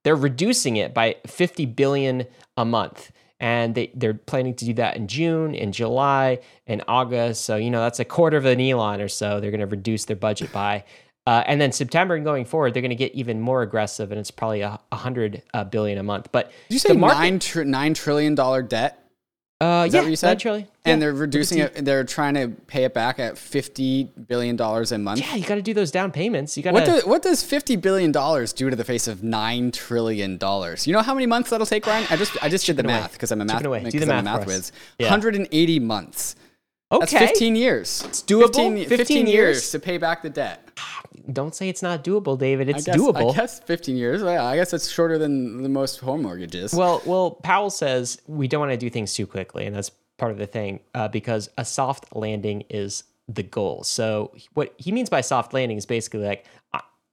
They're 0.04 0.16
reducing 0.16 0.76
it 0.76 0.94
by 0.94 1.16
fifty 1.26 1.66
billion 1.66 2.24
a 2.56 2.64
month, 2.64 3.10
and 3.40 3.74
they 3.74 3.90
they're 3.94 4.14
planning 4.14 4.54
to 4.54 4.64
do 4.64 4.72
that 4.74 4.96
in 4.96 5.06
June, 5.08 5.54
in 5.54 5.72
July, 5.72 6.38
in 6.66 6.82
August. 6.88 7.44
So 7.44 7.56
you 7.56 7.70
know 7.70 7.80
that's 7.80 8.00
a 8.00 8.04
quarter 8.04 8.36
of 8.36 8.44
an 8.46 8.60
Elon 8.60 9.00
or 9.00 9.08
so. 9.08 9.40
They're 9.40 9.50
going 9.50 9.60
to 9.60 9.66
reduce 9.66 10.04
their 10.06 10.16
budget 10.16 10.52
by. 10.52 10.84
Uh, 11.26 11.44
and 11.46 11.60
then 11.60 11.70
September 11.72 12.14
and 12.14 12.24
going 12.24 12.46
forward, 12.46 12.72
they're 12.72 12.80
going 12.80 12.88
to 12.88 12.96
get 12.96 13.14
even 13.14 13.38
more 13.38 13.60
aggressive, 13.60 14.10
and 14.10 14.18
it's 14.18 14.30
probably 14.30 14.62
a, 14.62 14.80
a 14.90 14.96
hundred 14.96 15.42
uh, 15.52 15.62
billion 15.62 15.98
a 15.98 16.02
month. 16.02 16.30
But 16.32 16.50
Did 16.70 16.74
you 16.74 16.78
say 16.78 16.94
market- 16.94 17.18
nine, 17.18 17.38
tr- 17.38 17.62
$9 17.64 17.94
trillion 17.94 18.34
debt? 18.66 19.07
Uh, 19.60 19.84
Is 19.88 19.92
yeah, 19.92 20.00
that 20.00 20.04
what 20.06 20.10
you 20.10 20.16
said? 20.16 20.46
And 20.46 20.66
Yeah. 20.86 20.96
they're 20.96 21.12
reducing 21.12 21.58
it. 21.58 21.84
They're 21.84 22.04
trying 22.04 22.34
to 22.34 22.48
pay 22.68 22.84
it 22.84 22.94
back 22.94 23.18
at 23.18 23.36
fifty 23.36 24.04
billion 24.04 24.54
dollars 24.54 24.92
a 24.92 24.98
month. 24.98 25.18
Yeah, 25.20 25.34
you 25.34 25.44
got 25.44 25.56
to 25.56 25.62
do 25.62 25.74
those 25.74 25.90
down 25.90 26.12
payments. 26.12 26.56
You 26.56 26.62
got 26.62 26.74
What, 26.74 26.84
do, 26.84 27.00
what 27.04 27.22
does 27.22 27.42
fifty 27.42 27.74
billion 27.74 28.12
dollars 28.12 28.52
do 28.52 28.70
to 28.70 28.76
the 28.76 28.84
face 28.84 29.08
of 29.08 29.24
nine 29.24 29.72
trillion 29.72 30.36
dollars? 30.36 30.86
You 30.86 30.92
know 30.92 31.02
how 31.02 31.12
many 31.12 31.26
months 31.26 31.50
that'll 31.50 31.66
take, 31.66 31.86
Ryan? 31.88 32.06
I 32.08 32.16
just 32.16 32.36
I 32.40 32.48
just 32.48 32.66
did 32.66 32.76
the 32.76 32.84
away. 32.84 32.92
math 32.92 33.12
because 33.14 33.32
I'm 33.32 33.40
a 33.40 33.44
math 33.44 33.64
away. 33.64 33.80
Do 33.80 33.86
because 33.86 34.06
the 34.06 34.12
I'm 34.12 34.20
a 34.20 34.22
math 34.22 34.38
math 34.40 34.46
whiz. 34.46 34.72
Yeah. 35.00 35.06
180 35.06 35.80
months. 35.80 36.36
Okay. 36.92 37.18
That's 37.18 37.32
15 37.32 37.56
years. 37.56 38.02
It's 38.06 38.22
doable? 38.22 38.46
15, 38.46 38.76
15 38.76 38.96
15 38.96 39.26
years 39.26 39.32
years? 39.34 39.70
to 39.72 39.80
pay 39.80 39.98
back 39.98 40.22
the 40.22 40.30
debt. 40.30 40.67
Don't 41.32 41.54
say 41.54 41.68
it's 41.68 41.82
not 41.82 42.04
doable, 42.04 42.38
David. 42.38 42.68
It's 42.68 42.88
I 42.88 42.92
guess, 42.92 43.00
doable. 43.00 43.32
I 43.32 43.36
guess 43.36 43.60
15 43.60 43.96
years. 43.96 44.22
Yeah, 44.22 44.44
I 44.44 44.56
guess 44.56 44.72
it's 44.72 44.88
shorter 44.88 45.18
than 45.18 45.62
the 45.62 45.68
most 45.68 46.00
home 46.00 46.22
mortgages. 46.22 46.72
Well, 46.72 47.02
well, 47.04 47.32
Powell 47.32 47.70
says 47.70 48.20
we 48.26 48.48
don't 48.48 48.60
want 48.60 48.72
to 48.72 48.78
do 48.78 48.90
things 48.90 49.14
too 49.14 49.26
quickly, 49.26 49.66
and 49.66 49.74
that's 49.76 49.90
part 50.16 50.32
of 50.32 50.38
the 50.38 50.46
thing 50.46 50.80
uh, 50.94 51.08
because 51.08 51.48
a 51.58 51.64
soft 51.64 52.14
landing 52.14 52.64
is 52.70 53.04
the 53.28 53.42
goal. 53.42 53.84
So 53.84 54.32
what 54.54 54.74
he 54.78 54.90
means 54.90 55.10
by 55.10 55.20
soft 55.20 55.52
landing 55.52 55.76
is 55.76 55.86
basically 55.86 56.24
like 56.24 56.46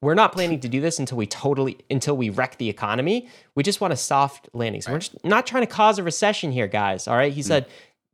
we're 0.02 0.14
not 0.14 0.34
planning 0.34 0.60
to 0.60 0.70
do 0.70 0.82
this 0.82 1.00
until 1.00 1.18
we 1.18 1.26
totally 1.26 1.78
until 1.90 2.16
we 2.16 2.30
wreck 2.30 2.58
the 2.58 2.70
economy. 2.70 3.28
We 3.56 3.64
just 3.64 3.82
want 3.82 3.92
a 3.92 3.98
soft 3.98 4.50
landing. 4.54 4.82
So 4.82 4.92
we're 4.92 5.00
just 5.00 5.24
not 5.26 5.48
trying 5.48 5.64
to 5.64 5.72
cause 5.72 5.98
a 5.98 6.04
recession 6.04 6.52
here, 6.52 6.68
guys. 6.68 7.08
All 7.08 7.16
right. 7.16 7.34
He 7.34 7.42
said 7.42 7.66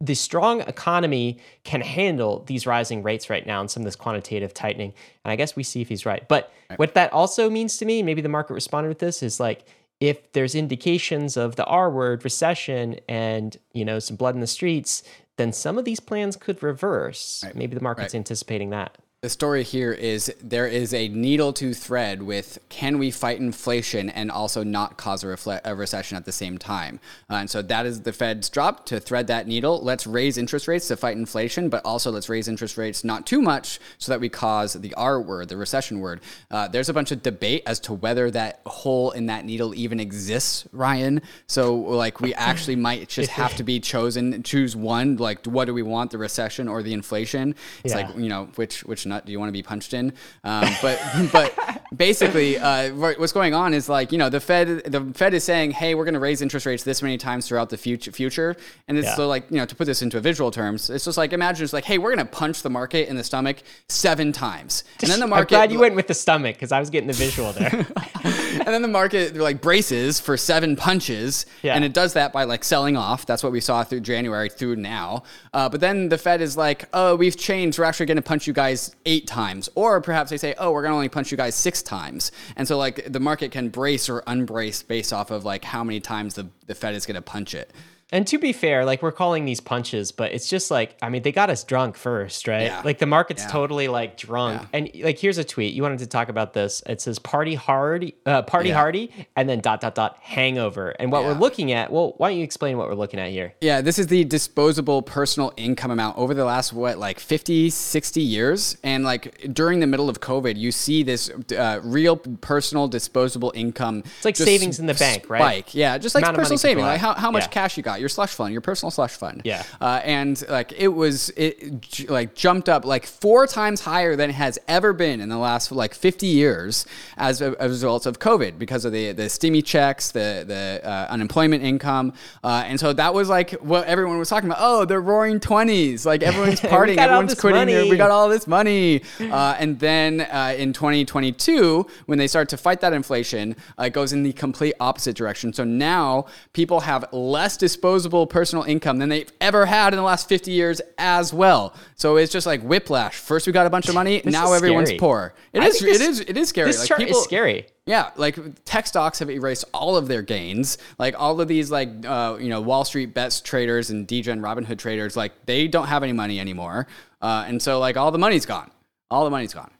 the 0.01 0.15
strong 0.15 0.61
economy 0.61 1.37
can 1.63 1.79
handle 1.81 2.43
these 2.47 2.65
rising 2.65 3.03
rates 3.03 3.29
right 3.29 3.45
now 3.45 3.61
and 3.61 3.69
some 3.69 3.81
of 3.81 3.85
this 3.85 3.95
quantitative 3.95 4.51
tightening. 4.53 4.93
And 5.23 5.31
I 5.31 5.35
guess 5.35 5.55
we 5.55 5.61
see 5.61 5.79
if 5.81 5.89
he's 5.89 6.05
right. 6.07 6.27
But 6.27 6.51
what 6.77 6.95
that 6.95 7.13
also 7.13 7.49
means 7.49 7.77
to 7.77 7.85
me, 7.85 8.01
maybe 8.01 8.21
the 8.21 8.29
market 8.29 8.55
responded 8.55 8.89
with 8.89 8.99
this, 8.99 9.21
is 9.21 9.39
like 9.39 9.63
if 9.99 10.31
there's 10.33 10.55
indications 10.55 11.37
of 11.37 11.55
the 11.55 11.65
R 11.65 11.91
word, 11.91 12.23
recession, 12.23 12.99
and 13.07 13.55
you 13.73 13.85
know 13.85 13.99
some 13.99 14.17
blood 14.17 14.33
in 14.33 14.41
the 14.41 14.47
streets, 14.47 15.03
then 15.37 15.53
some 15.53 15.77
of 15.77 15.85
these 15.85 15.99
plans 15.99 16.35
could 16.35 16.63
reverse. 16.63 17.45
Maybe 17.53 17.75
the 17.75 17.83
market's 17.83 18.15
anticipating 18.15 18.71
that. 18.71 18.97
The 19.21 19.29
story 19.29 19.61
here 19.63 19.93
is 19.93 20.33
there 20.41 20.65
is 20.65 20.95
a 20.95 21.07
needle 21.07 21.53
to 21.53 21.75
thread 21.75 22.23
with 22.23 22.57
can 22.69 22.97
we 22.97 23.11
fight 23.11 23.39
inflation 23.39 24.09
and 24.09 24.31
also 24.31 24.63
not 24.63 24.97
cause 24.97 25.23
a, 25.23 25.27
refle- 25.27 25.61
a 25.63 25.75
recession 25.75 26.17
at 26.17 26.25
the 26.25 26.31
same 26.31 26.57
time? 26.57 26.99
Uh, 27.29 27.35
and 27.35 27.47
so 27.47 27.61
that 27.61 27.85
is 27.85 28.01
the 28.01 28.13
Fed's 28.13 28.49
job 28.49 28.83
to 28.87 28.99
thread 28.99 29.27
that 29.27 29.45
needle. 29.45 29.79
Let's 29.83 30.07
raise 30.07 30.39
interest 30.39 30.67
rates 30.67 30.87
to 30.87 30.97
fight 30.97 31.17
inflation, 31.17 31.69
but 31.69 31.85
also 31.85 32.09
let's 32.09 32.29
raise 32.29 32.47
interest 32.47 32.79
rates 32.79 33.03
not 33.03 33.27
too 33.27 33.43
much 33.43 33.79
so 33.99 34.11
that 34.11 34.19
we 34.19 34.27
cause 34.27 34.73
the 34.73 34.91
R 34.95 35.21
word, 35.21 35.49
the 35.49 35.57
recession 35.57 35.99
word. 35.99 36.21
Uh, 36.49 36.67
there's 36.67 36.89
a 36.89 36.93
bunch 36.93 37.11
of 37.11 37.21
debate 37.21 37.61
as 37.67 37.79
to 37.81 37.93
whether 37.93 38.31
that 38.31 38.61
hole 38.65 39.11
in 39.11 39.27
that 39.27 39.45
needle 39.45 39.75
even 39.75 39.99
exists, 39.99 40.67
Ryan. 40.71 41.21
So 41.45 41.75
like 41.75 42.21
we 42.21 42.33
actually 42.33 42.75
might 42.75 43.07
just 43.17 43.29
have 43.29 43.55
to 43.57 43.63
be 43.63 43.79
chosen, 43.79 44.41
choose 44.41 44.75
one. 44.75 45.17
Like 45.17 45.45
what 45.45 45.65
do 45.65 45.75
we 45.75 45.83
want, 45.83 46.09
the 46.09 46.17
recession 46.17 46.67
or 46.67 46.81
the 46.81 46.93
inflation? 46.93 47.53
It's 47.83 47.93
Yeah. 47.93 48.07
like 48.07 48.17
you 48.17 48.27
know 48.27 48.45
which 48.55 48.83
which 48.83 49.05
nut 49.11 49.25
do 49.25 49.31
you 49.31 49.39
want 49.39 49.47
to 49.49 49.53
be 49.53 49.61
punched 49.63 49.93
in 49.93 50.11
um, 50.43 50.65
but 50.81 50.99
but 51.31 51.53
basically 51.95 52.57
uh, 52.57 52.93
what's 52.95 53.31
going 53.33 53.53
on 53.53 53.73
is 53.73 53.87
like 53.89 54.11
you 54.11 54.17
know 54.17 54.29
the 54.29 54.39
fed 54.39 54.67
the 54.85 55.01
fed 55.13 55.33
is 55.33 55.43
saying 55.43 55.71
hey 55.71 55.93
we're 55.95 56.05
going 56.05 56.13
to 56.13 56.19
raise 56.19 56.41
interest 56.41 56.65
rates 56.65 56.83
this 56.83 57.01
many 57.01 57.17
times 57.17 57.47
throughout 57.47 57.69
the 57.69 57.77
future 57.77 58.11
future 58.11 58.55
and 58.87 58.97
it's 58.97 59.07
Yeah. 59.07 59.15
so 59.15 59.27
like 59.27 59.49
you 59.51 59.57
know 59.57 59.65
to 59.65 59.75
put 59.75 59.85
this 59.85 60.01
into 60.01 60.19
visual 60.19 60.51
terms 60.51 60.89
it's 60.89 61.05
just 61.05 61.17
like 61.17 61.33
imagine 61.33 61.63
it's 61.63 61.73
like 61.73 61.85
hey 61.85 61.97
we're 61.97 62.13
going 62.15 62.25
to 62.25 62.31
punch 62.31 62.61
the 62.63 62.69
market 62.69 63.07
in 63.09 63.15
the 63.17 63.23
stomach 63.23 63.57
seven 63.89 64.31
times 64.31 64.83
and 65.01 65.09
then 65.11 65.19
the 65.19 65.27
market. 65.27 65.53
I'm 65.55 65.59
glad 65.59 65.71
you 65.71 65.79
went 65.79 65.95
with 65.95 66.07
the 66.07 66.13
stomach 66.13 66.55
because 66.55 66.71
I 66.71 66.79
was 66.79 66.89
getting 66.89 67.07
the 67.07 67.13
visual 67.13 67.51
there. 67.53 67.69
and 68.23 68.67
then 68.67 68.81
the 68.81 68.87
market 68.87 69.35
like 69.35 69.61
braces 69.61 70.19
for 70.19 70.37
seven 70.37 70.75
punches, 70.75 71.45
Yeah. 71.63 71.75
and 71.75 71.83
it 71.83 71.93
does 71.93 72.13
that 72.13 72.31
by 72.31 72.43
like 72.45 72.63
selling 72.63 72.95
off. 72.97 73.25
That's 73.25 73.43
what 73.43 73.51
we 73.51 73.59
saw 73.61 73.83
through 73.83 74.01
January 74.01 74.49
through 74.49 74.75
now. 74.77 75.23
Uh, 75.53 75.67
but 75.69 75.79
then 75.81 76.09
the 76.09 76.17
Fed 76.17 76.41
is 76.41 76.55
like, 76.55 76.85
oh, 76.93 77.15
we've 77.15 77.35
changed. 77.37 77.77
We're 77.79 77.85
actually 77.85 78.05
going 78.07 78.17
to 78.17 78.21
punch 78.21 78.47
you 78.47 78.53
guys 78.53 78.95
eight 79.05 79.27
times, 79.27 79.69
or 79.75 80.01
perhaps 80.01 80.29
they 80.29 80.37
say, 80.37 80.55
oh, 80.57 80.71
we're 80.71 80.81
to 80.91 80.95
only 80.95 81.09
punch 81.09 81.31
you 81.31 81.37
guys 81.37 81.55
six 81.55 81.81
times. 81.81 82.31
And 82.55 82.67
so 82.67 82.77
like 82.77 83.11
the 83.11 83.19
market 83.19 83.51
can 83.51 83.69
brace 83.69 84.09
or 84.09 84.21
unbrace 84.23 84.85
based 84.85 85.13
off 85.13 85.31
of 85.31 85.45
like 85.45 85.63
how 85.63 85.83
many 85.83 85.99
times 85.99 86.35
the 86.35 86.47
the 86.67 86.75
Fed 86.75 86.95
is 86.95 87.05
to 87.15 87.21
punch 87.21 87.53
it. 87.55 87.71
And 88.11 88.27
to 88.27 88.37
be 88.37 88.51
fair, 88.53 88.83
like 88.85 89.01
we're 89.01 89.11
calling 89.11 89.45
these 89.45 89.61
punches, 89.61 90.11
but 90.11 90.33
it's 90.33 90.49
just 90.49 90.69
like 90.69 90.95
I 91.01 91.09
mean 91.09 91.21
they 91.21 91.31
got 91.31 91.49
us 91.49 91.63
drunk 91.63 91.95
first, 91.95 92.47
right? 92.47 92.63
Yeah. 92.63 92.81
Like 92.83 92.97
the 92.99 93.05
market's 93.05 93.43
Yeah. 93.43 93.49
totally 93.49 93.87
like 93.87 94.17
drunk. 94.17 94.67
And 94.73 94.89
like 95.01 95.17
here's 95.17 95.37
a 95.37 95.43
tweet. 95.43 95.73
You 95.73 95.81
wanted 95.83 95.99
to 95.99 96.07
talk 96.07 96.27
about 96.29 96.53
this. 96.53 96.83
It 96.87 96.99
says 97.01 97.19
party 97.19 97.55
hard, 97.55 98.11
uh, 98.25 98.41
party 98.41 98.69
Yeah. 98.69 98.75
hardy, 98.75 99.11
and 99.35 99.47
then 99.47 99.59
dot 99.61 99.79
dot 99.81 99.95
dot 99.95 100.17
hangover. 100.21 100.89
And 100.99 101.11
what 101.11 101.21
Yeah. 101.21 101.27
we're 101.29 101.39
looking 101.39 101.71
at, 101.71 101.91
well, 101.91 102.13
why 102.17 102.29
don't 102.29 102.37
you 102.37 102.43
explain 102.43 102.77
what 102.77 102.87
we're 102.87 102.95
looking 102.95 103.19
at 103.19 103.29
here? 103.29 103.53
Yeah, 103.61 103.79
this 103.81 103.97
is 103.97 104.07
the 104.07 104.25
disposable 104.25 105.01
personal 105.01 105.53
income 105.55 105.91
amount 105.91 106.17
over 106.17 106.33
the 106.33 106.43
last, 106.45 106.73
what, 106.73 106.97
like 106.97 107.19
50, 107.19 107.69
60 107.69 108.21
years. 108.21 108.75
And 108.83 109.03
like 109.05 109.53
during 109.53 109.79
the 109.79 109.87
middle 109.87 110.09
of 110.09 110.19
COVID, 110.19 110.57
you 110.57 110.71
see 110.73 111.03
this 111.03 111.29
uh, 111.57 111.79
real 111.83 112.17
personal 112.17 112.87
disposable 112.89 113.53
income. 113.55 114.03
It's 114.17 114.25
like 114.25 114.35
savings 114.35 114.79
in 114.79 114.85
the 114.87 114.93
bank, 114.95 115.29
right? 115.29 115.39
Spike. 115.39 115.75
Yeah, 115.75 115.97
just 115.97 116.13
like 116.15 116.23
Amount 116.23 116.37
personal 116.37 116.57
saving. 116.57 116.83
Like 116.83 116.99
how, 116.99 117.13
how 117.13 117.31
much 117.31 117.43
Yeah. 117.43 117.47
cash 117.47 117.77
you 117.77 117.83
got, 117.83 118.00
your 118.01 118.09
slush 118.09 118.33
fund, 118.33 118.51
your 118.51 118.61
personal 118.61 118.91
slush 118.91 119.13
fund. 119.13 119.41
Yeah. 119.45 119.63
Uh, 119.79 120.01
and 120.03 120.43
like 120.49 120.73
it 120.73 120.89
was, 120.89 121.29
it 121.37 122.09
like 122.09 122.35
jumped 122.35 122.67
up 122.67 122.83
like 122.83 123.05
four 123.05 123.47
times 123.47 123.81
higher 123.81 124.15
than 124.15 124.31
it 124.31 124.33
has 124.33 124.59
ever 124.67 124.91
been 124.91 125.21
in 125.21 125.29
the 125.29 125.37
last 125.37 125.71
like 125.71 125.93
50 125.93 126.27
years 126.27 126.85
as 127.17 127.41
a, 127.41 127.55
as 127.59 127.71
a 127.71 127.75
result 127.75 128.05
of 128.05 128.19
COVID 128.19 128.57
because 128.57 128.83
of 128.83 128.91
the, 128.91 129.11
the 129.13 129.23
stimmy 129.23 129.63
checks, 129.63 130.11
the, 130.11 130.43
the 130.47 130.81
uh, 130.83 131.07
unemployment 131.09 131.63
income. 131.63 132.13
Uh, 132.43 132.63
and 132.65 132.79
so 132.79 132.93
that 132.93 133.13
was 133.13 133.29
like 133.29 133.51
what 133.53 133.85
everyone 133.87 134.17
was 134.17 134.29
talking 134.29 134.49
about. 134.49 134.59
Oh, 134.59 134.85
the 134.85 134.99
roaring 134.99 135.39
20s. 135.39 136.05
Like 136.05 136.23
everyone's 136.23 136.59
partying, 136.61 136.97
everyone's 136.97 137.39
quitting. 137.39 137.89
We 137.89 137.97
got 137.97 138.11
all 138.11 138.27
this 138.27 138.47
money. 138.47 139.03
Uh, 139.19 139.55
and 139.59 139.79
then 139.79 140.21
uh, 140.21 140.55
in 140.57 140.73
2022, 140.73 141.85
when 142.07 142.17
they 142.17 142.27
start 142.27 142.49
to 142.49 142.57
fight 142.57 142.81
that 142.81 142.93
inflation, 142.93 143.55
uh, 143.79 143.83
it 143.83 143.93
goes 143.93 144.11
in 144.11 144.23
the 144.23 144.33
complete 144.33 144.73
opposite 144.79 145.15
direction. 145.15 145.53
So 145.53 145.63
now 145.63 146.25
people 146.53 146.79
have 146.81 147.05
less 147.13 147.57
disposable 147.57 147.90
personal 148.27 148.63
income 148.63 148.97
than 148.97 149.09
they've 149.09 149.31
ever 149.41 149.65
had 149.65 149.93
in 149.93 149.97
the 149.97 150.03
last 150.03 150.27
50 150.29 150.51
years 150.51 150.81
as 150.97 151.33
well. 151.33 151.75
So 151.95 152.17
it's 152.17 152.31
just 152.31 152.45
like 152.47 152.61
whiplash. 152.61 153.15
First 153.15 153.47
we 153.47 153.53
got 153.53 153.65
a 153.65 153.69
bunch 153.69 153.87
of 153.89 153.95
money, 153.95 154.21
This 154.25 154.31
now 154.31 154.53
everyone's 154.53 154.89
scary. 154.89 154.99
poor. 154.99 155.33
It 155.53 155.63
is 155.63 155.79
this, 155.79 155.95
it 155.99 156.01
is 156.01 156.19
it 156.21 156.37
is 156.37 156.49
scary. 156.49 156.67
This 156.67 156.79
like 156.79 156.87
chart 156.87 156.99
people, 156.99 157.17
is 157.17 157.23
scary. 157.23 157.65
yeah, 157.85 158.11
like 158.15 158.37
tech 158.65 158.87
stocks 158.87 159.19
have 159.19 159.29
erased 159.29 159.65
all 159.73 159.97
of 159.97 160.07
their 160.07 160.21
gains. 160.21 160.77
Like 160.97 161.15
all 161.17 161.39
of 161.41 161.47
these, 161.47 161.71
like 161.71 161.89
uh, 162.05 162.37
you 162.39 162.49
know, 162.49 162.61
Wall 162.61 162.85
Street 162.85 163.13
bets 163.13 163.41
traders 163.41 163.89
and 163.89 164.07
DGen 164.07 164.39
Robinhood 164.41 164.77
traders, 164.77 165.17
like 165.17 165.33
they 165.45 165.67
don't 165.67 165.87
have 165.87 166.03
any 166.03 166.13
money 166.13 166.39
anymore, 166.39 166.87
uh, 167.21 167.45
and 167.47 167.61
so 167.61 167.79
like 167.79 167.97
all 167.97 168.11
the 168.11 168.19
money's 168.19 168.45
gone. 168.45 168.71
All 169.09 169.23
the 169.25 169.31
money's 169.31 169.53
gone. 169.53 169.71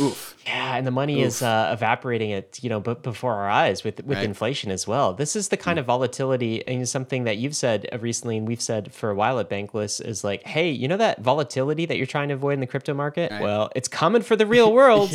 Oof. 0.00 0.34
Yeah, 0.46 0.76
and 0.76 0.86
the 0.86 0.90
money 0.90 1.20
is 1.20 1.42
uh, 1.42 1.70
evaporating 1.72 2.32
at 2.32 2.62
you 2.64 2.70
know, 2.70 2.80
but 2.80 3.02
before 3.02 3.34
our 3.34 3.48
eyes 3.50 3.84
with 3.84 4.02
with 4.04 4.16
Right. 4.18 4.24
inflation 4.24 4.70
as 4.70 4.86
well. 4.86 5.12
This 5.12 5.36
is 5.36 5.48
the 5.48 5.56
kind 5.58 5.78
of 5.78 5.84
volatility, 5.86 6.66
and 6.66 6.88
something 6.88 7.24
that 7.24 7.36
you've 7.36 7.54
said 7.54 7.86
uh, 7.92 7.98
recently, 7.98 8.38
and 8.38 8.48
we've 8.48 8.60
said 8.62 8.92
for 8.92 9.10
a 9.10 9.14
while 9.14 9.38
at 9.38 9.50
Bankless 9.50 10.00
is 10.04 10.24
like, 10.24 10.42
hey, 10.46 10.70
you 10.70 10.88
know 10.88 10.96
that 10.96 11.20
volatility 11.20 11.84
that 11.86 11.98
you're 11.98 12.06
trying 12.06 12.28
to 12.28 12.34
avoid 12.34 12.54
in 12.54 12.60
the 12.60 12.66
crypto 12.66 12.94
market? 12.94 13.30
Well, 13.40 13.70
it's 13.76 13.86
coming 13.88 14.22
for 14.22 14.34
the 14.34 14.46
real 14.56 14.72
world. 14.72 15.10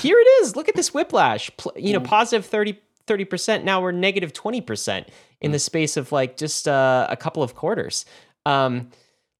Here 0.00 0.16
it 0.18 0.28
is. 0.42 0.56
Look 0.56 0.68
at 0.70 0.74
this 0.76 0.94
whiplash. 0.94 1.50
Pl- 1.58 1.72
you 1.76 1.92
know, 1.92 2.00
positive 2.00 2.46
30 2.46 3.24
percent. 3.26 3.64
Now 3.64 3.82
we're 3.82 3.92
negative 3.92 4.32
twenty 4.32 4.60
percent 4.62 5.08
in 5.42 5.52
the 5.52 5.58
space 5.58 5.96
of 5.98 6.10
like 6.10 6.36
just 6.38 6.66
uh, 6.66 7.06
a 7.10 7.16
couple 7.16 7.42
of 7.42 7.54
quarters. 7.54 8.06
Um, 8.46 8.90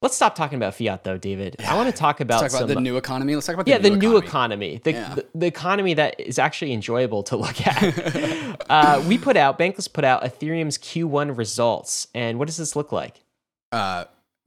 let's 0.02 0.16
stop 0.16 0.34
talking 0.34 0.56
about 0.56 0.74
fiat 0.74 1.04
though, 1.04 1.18
David. 1.18 1.56
I 1.60 1.76
want 1.76 1.90
to 1.90 1.96
talk 1.96 2.20
about 2.20 2.40
talk 2.40 2.50
about 2.50 2.58
some 2.60 2.68
the 2.68 2.80
new 2.80 2.96
economy. 2.96 3.34
Let's 3.34 3.46
talk 3.46 3.54
about 3.54 3.68
yeah, 3.68 3.78
the 3.78 3.90
new 3.90 4.16
economy. 4.16 4.74
economy, 4.74 4.80
the, 4.84 4.92
Yeah. 4.92 5.14
the, 5.14 5.26
the 5.34 5.46
economy 5.46 5.94
that 5.94 6.18
is 6.18 6.38
actually 6.38 6.72
enjoyable 6.72 7.22
to 7.24 7.36
look 7.36 7.66
at. 7.66 8.66
uh, 8.70 9.02
we 9.06 9.18
put 9.18 9.36
out, 9.36 9.58
Bankless 9.58 9.92
put 9.92 10.04
out 10.04 10.22
Ethereum's 10.22 10.78
Q1 10.78 11.36
results. 11.36 12.08
And 12.14 12.38
what 12.38 12.46
does 12.46 12.56
this 12.56 12.74
look 12.76 12.92
like? 12.92 13.22
Uh, 13.72 14.04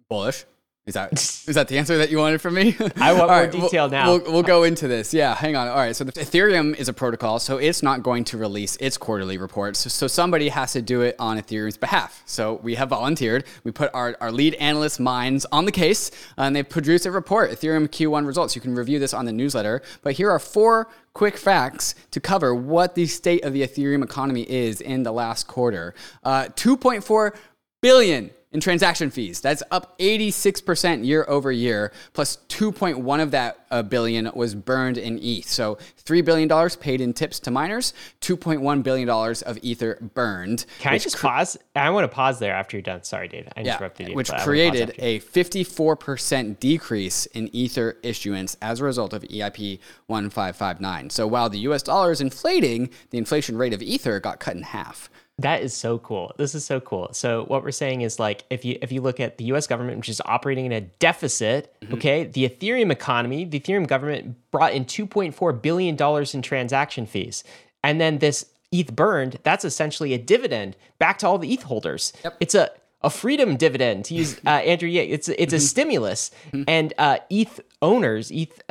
bullish. 0.09 0.45
Is 0.85 0.95
that 0.95 1.13
is 1.13 1.55
that 1.55 1.69
the 1.69 1.77
answer 1.77 1.97
that 1.97 2.09
you 2.11 2.17
wanted 2.17 2.41
from 2.41 2.55
me? 2.55 2.75
I 2.97 3.13
want 3.13 3.21
All 3.21 3.27
more 3.29 3.47
we'll- 3.47 3.61
detail 3.61 3.89
now. 3.89 4.07
We'll, 4.11 4.33
we'll 4.33 4.43
go 4.43 4.63
into 4.63 4.89
this. 4.89 5.13
Yeah, 5.13 5.33
hang 5.33 5.55
on. 5.55 5.69
All 5.69 5.77
right. 5.77 5.95
So 5.95 6.03
the 6.03 6.11
Ethereum 6.11 6.75
is 6.75 6.89
a 6.89 6.93
protocol, 6.93 7.39
so 7.39 7.57
it's 7.57 7.81
not 7.81 8.03
going 8.03 8.25
to 8.25 8.37
release 8.37 8.75
its 8.81 8.97
quarterly 8.97 9.37
reports. 9.37 9.79
So, 9.79 9.87
so 9.89 10.07
somebody 10.07 10.49
has 10.49 10.73
to 10.73 10.81
do 10.81 10.99
it 10.99 11.15
on 11.19 11.39
Ethereum's 11.39 11.77
behalf. 11.77 12.21
So 12.25 12.59
we 12.63 12.75
have 12.75 12.89
volunteered. 12.89 13.45
We 13.63 13.71
put 13.71 13.91
our, 13.93 14.17
our 14.19 14.29
lead 14.29 14.55
analyst 14.55 14.99
minds 14.99 15.45
on 15.53 15.63
the 15.63 15.71
case, 15.71 16.11
and 16.37 16.53
they 16.53 16.63
produced 16.63 17.05
a 17.05 17.11
report, 17.11 17.51
Ethereum 17.51 17.87
Q1 17.87 18.27
results. 18.27 18.53
You 18.53 18.61
can 18.61 18.75
review 18.75 18.99
this 18.99 19.13
on 19.13 19.23
the 19.23 19.31
newsletter. 19.31 19.81
But 20.01 20.15
here 20.15 20.29
are 20.29 20.39
four 20.39 20.89
quick 21.13 21.37
facts 21.37 21.95
to 22.11 22.19
cover 22.19 22.53
what 22.53 22.95
the 22.95 23.05
state 23.05 23.45
of 23.45 23.53
the 23.53 23.61
Ethereum 23.65 24.03
economy 24.03 24.41
is 24.49 24.81
in 24.81 25.03
the 25.03 25.13
last 25.13 25.47
quarter. 25.47 25.95
Uh, 26.25 26.45
2.4 26.55 27.33
billion 27.81 28.31
in 28.53 28.59
transaction 28.59 29.09
fees. 29.09 29.41
That's 29.41 29.63
up 29.71 29.97
86% 29.99 31.05
year 31.05 31.25
over 31.27 31.51
year, 31.51 31.91
plus 32.13 32.37
2.1 32.49 33.21
of 33.21 33.31
that 33.31 33.65
uh, 33.71 33.81
billion 33.81 34.29
was 34.35 34.53
burned 34.53 34.99
in 34.99 35.19
ETH. 35.21 35.47
So 35.47 35.79
$3 36.05 36.23
billion 36.23 36.69
paid 36.79 37.01
in 37.01 37.13
tips 37.13 37.39
to 37.41 37.51
miners, 37.51 37.93
$2.1 38.21 38.83
billion 38.83 39.09
of 39.09 39.57
Ether 39.63 39.97
burned. 40.13 40.65
Can 40.79 40.93
I 40.93 40.97
just 40.99 41.17
cr- 41.17 41.27
pause? 41.27 41.57
I 41.75 41.89
want 41.89 42.03
to 42.03 42.15
pause 42.15 42.37
there 42.37 42.53
after 42.53 42.77
you're 42.77 42.83
done. 42.83 43.03
Sorry, 43.03 43.27
Dave. 43.27 43.47
I 43.57 43.61
yeah, 43.61 43.75
interrupted 43.75 44.09
you. 44.09 44.15
which 44.15 44.27
but 44.27 44.35
I 44.35 44.37
wanna 44.37 44.41
pause 44.41 44.47
created 44.47 44.95
a 44.99 45.19
54% 45.19 46.59
decrease 46.59 47.25
in 47.27 47.49
Ether 47.53 47.97
issuance 48.03 48.55
as 48.61 48.79
a 48.79 48.83
result 48.83 49.13
of 49.13 49.23
EIP 49.23 49.79
1559. 50.05 51.09
So 51.09 51.25
while 51.25 51.49
the 51.49 51.59
US 51.59 51.81
dollar 51.81 52.11
is 52.11 52.21
inflating, 52.21 52.91
the 53.09 53.17
inflation 53.17 53.57
rate 53.57 53.73
of 53.73 53.81
Ether 53.81 54.19
got 54.19 54.39
cut 54.39 54.55
in 54.55 54.61
half. 54.61 55.09
That 55.39 55.63
is 55.63 55.73
so 55.73 55.97
cool. 55.97 56.31
This 56.37 56.53
is 56.53 56.63
so 56.63 56.79
cool. 56.79 57.09
So 57.11 57.43
what 57.45 57.63
we're 57.63 57.71
saying 57.71 58.01
is 58.01 58.19
like 58.19 58.43
if 58.51 58.63
you 58.63 58.77
if 58.81 58.91
you 58.91 59.01
look 59.01 59.19
at 59.19 59.37
the 59.39 59.45
US 59.45 59.65
government 59.67 59.97
which 59.97 60.09
is 60.09 60.21
operating 60.25 60.65
in 60.65 60.71
a 60.71 60.81
deficit, 60.81 61.73
Mm-hmm. 61.81 61.93
okay? 61.95 62.23
The 62.25 62.47
Ethereum 62.47 62.91
economy, 62.91 63.43
the 63.43 63.59
Ethereum 63.59 63.87
government 63.87 64.35
brought 64.51 64.73
in 64.73 64.85
2.4 64.85 65.61
billion 65.61 65.95
dollars 65.95 66.33
in 66.35 66.41
transaction 66.41 67.05
fees. 67.05 67.43
And 67.83 67.99
then 67.99 68.19
this 68.19 68.45
ETH 68.71 68.95
burned, 68.95 69.39
that's 69.43 69.65
essentially 69.65 70.13
a 70.13 70.17
dividend 70.17 70.75
back 70.99 71.17
to 71.19 71.27
all 71.27 71.37
the 71.37 71.51
ETH 71.53 71.63
holders. 71.63 72.13
It's 72.39 72.55
a 72.55 72.69
a 73.01 73.09
freedom 73.09 73.57
dividend 73.57 74.05
to 74.05 74.13
use 74.13 74.39
uh, 74.45 74.49
Andrew 74.71 74.87
Yang. 74.87 75.09
It's 75.09 75.27
it's 75.29 75.51
a 75.53 75.57
Mm-hmm. 75.57 75.65
stimulus, 75.65 76.31
and 76.67 76.93
uh, 76.97 77.17
ETH 77.29 77.59
owners, 77.81 78.31
ETH 78.31 78.61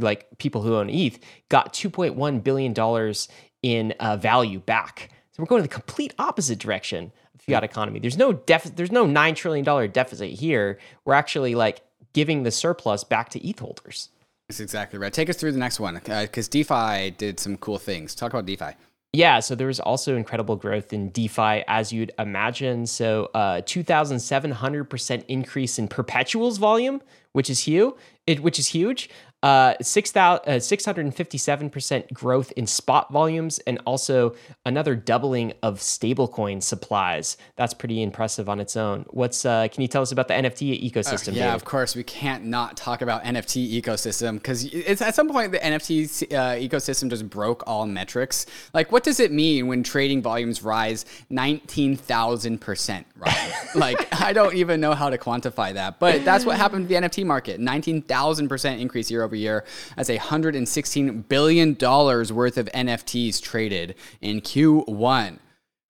like 0.00 0.26
people 0.38 0.62
who 0.62 0.74
own 0.76 0.90
ETH, 0.90 1.18
got 1.48 1.72
2.1 1.72 2.42
billion 2.42 2.72
dollars 2.72 3.28
in 3.62 3.94
uh, 4.00 4.16
value 4.16 4.58
back. 4.58 5.08
We're 5.42 5.46
going 5.46 5.58
in 5.58 5.64
the 5.64 5.74
complete 5.74 6.14
opposite 6.20 6.60
direction 6.60 7.10
of 7.34 7.40
fiat 7.40 7.64
economy. 7.64 7.98
There's 7.98 8.16
no 8.16 8.32
def- 8.32 8.76
there's 8.76 8.92
no 8.92 9.06
nine 9.06 9.34
trillion 9.34 9.64
dollar 9.64 9.88
deficit 9.88 10.30
here. 10.30 10.78
We're 11.04 11.14
actually 11.14 11.56
like 11.56 11.82
giving 12.12 12.44
the 12.44 12.52
surplus 12.52 13.02
back 13.02 13.30
to 13.30 13.44
ETH 13.44 13.58
holders. 13.58 14.10
That's 14.48 14.60
exactly 14.60 15.00
right. 15.00 15.12
Take 15.12 15.28
us 15.28 15.36
through 15.36 15.50
the 15.50 15.58
next 15.58 15.80
one 15.80 16.00
because 16.04 16.46
DeFi 16.46 17.10
did 17.18 17.40
some 17.40 17.56
cool 17.56 17.78
things. 17.78 18.14
Talk 18.14 18.32
about 18.32 18.46
DeFi. 18.46 18.76
Yeah, 19.12 19.40
so 19.40 19.56
there 19.56 19.66
was 19.66 19.80
also 19.80 20.16
incredible 20.16 20.54
growth 20.54 20.92
in 20.92 21.10
DeFi 21.10 21.64
as 21.66 21.92
you'd 21.92 22.12
imagine. 22.20 22.86
So, 22.86 23.28
uh, 23.34 23.62
2,700% 23.62 25.24
increase 25.26 25.78
in 25.78 25.88
perpetuals 25.88 26.56
volume, 26.58 27.02
which 27.32 27.50
is 27.50 27.58
huge. 27.58 27.94
It, 28.28 28.40
which 28.40 28.60
is 28.60 28.68
huge. 28.68 29.10
Uh, 29.42 29.74
6, 29.80 30.16
uh, 30.16 30.38
657% 30.46 32.12
growth 32.12 32.52
in 32.52 32.64
spot 32.64 33.12
volumes 33.12 33.58
and 33.60 33.80
also 33.86 34.36
another 34.64 34.94
doubling 34.94 35.52
of 35.64 35.80
stablecoin 35.80 36.62
supplies. 36.62 37.36
That's 37.56 37.74
pretty 37.74 38.02
impressive 38.02 38.48
on 38.48 38.60
its 38.60 38.76
own. 38.76 39.04
What's 39.10 39.44
uh, 39.44 39.66
can 39.68 39.82
you 39.82 39.88
tell 39.88 40.02
us 40.02 40.12
about 40.12 40.28
the 40.28 40.34
NFT 40.34 40.88
ecosystem? 40.88 41.30
Uh, 41.30 41.32
yeah, 41.32 41.44
David? 41.46 41.54
of 41.54 41.64
course. 41.64 41.96
We 41.96 42.04
can't 42.04 42.44
not 42.44 42.76
talk 42.76 43.02
about 43.02 43.24
NFT 43.24 43.82
ecosystem 43.82 44.34
because 44.34 44.64
it's 44.64 45.02
at 45.02 45.16
some 45.16 45.28
point 45.28 45.50
the 45.50 45.58
NFT 45.58 46.32
uh, 46.32 46.54
ecosystem 46.54 47.10
just 47.10 47.28
broke 47.28 47.64
all 47.66 47.84
metrics. 47.86 48.46
Like, 48.72 48.92
what 48.92 49.02
does 49.02 49.18
it 49.18 49.32
mean 49.32 49.66
when 49.66 49.82
trading 49.82 50.22
volumes 50.22 50.62
rise 50.62 51.04
nineteen 51.30 51.96
thousand 51.96 52.60
percent? 52.60 53.08
Right? 53.16 53.52
like, 53.74 54.20
I 54.20 54.32
don't 54.32 54.54
even 54.54 54.80
know 54.80 54.94
how 54.94 55.10
to 55.10 55.18
quantify 55.18 55.74
that, 55.74 55.98
but 55.98 56.24
that's 56.24 56.44
what 56.44 56.56
happened 56.56 56.88
to 56.88 56.94
the 56.94 57.00
NFT 57.08 57.24
market. 57.24 57.58
Nineteen 57.58 58.02
thousand 58.02 58.48
percent 58.48 58.80
increase 58.80 59.10
year 59.10 59.24
over 59.24 59.31
year. 59.40 59.64
That's 59.96 60.10
a 60.10 60.16
hundred 60.16 60.56
and 60.56 60.68
sixteen 60.68 61.22
billion 61.22 61.74
dollars 61.74 62.32
worth 62.32 62.58
of 62.58 62.66
NFTs 62.74 63.40
traded 63.40 63.94
in 64.20 64.40
Q1. 64.40 65.38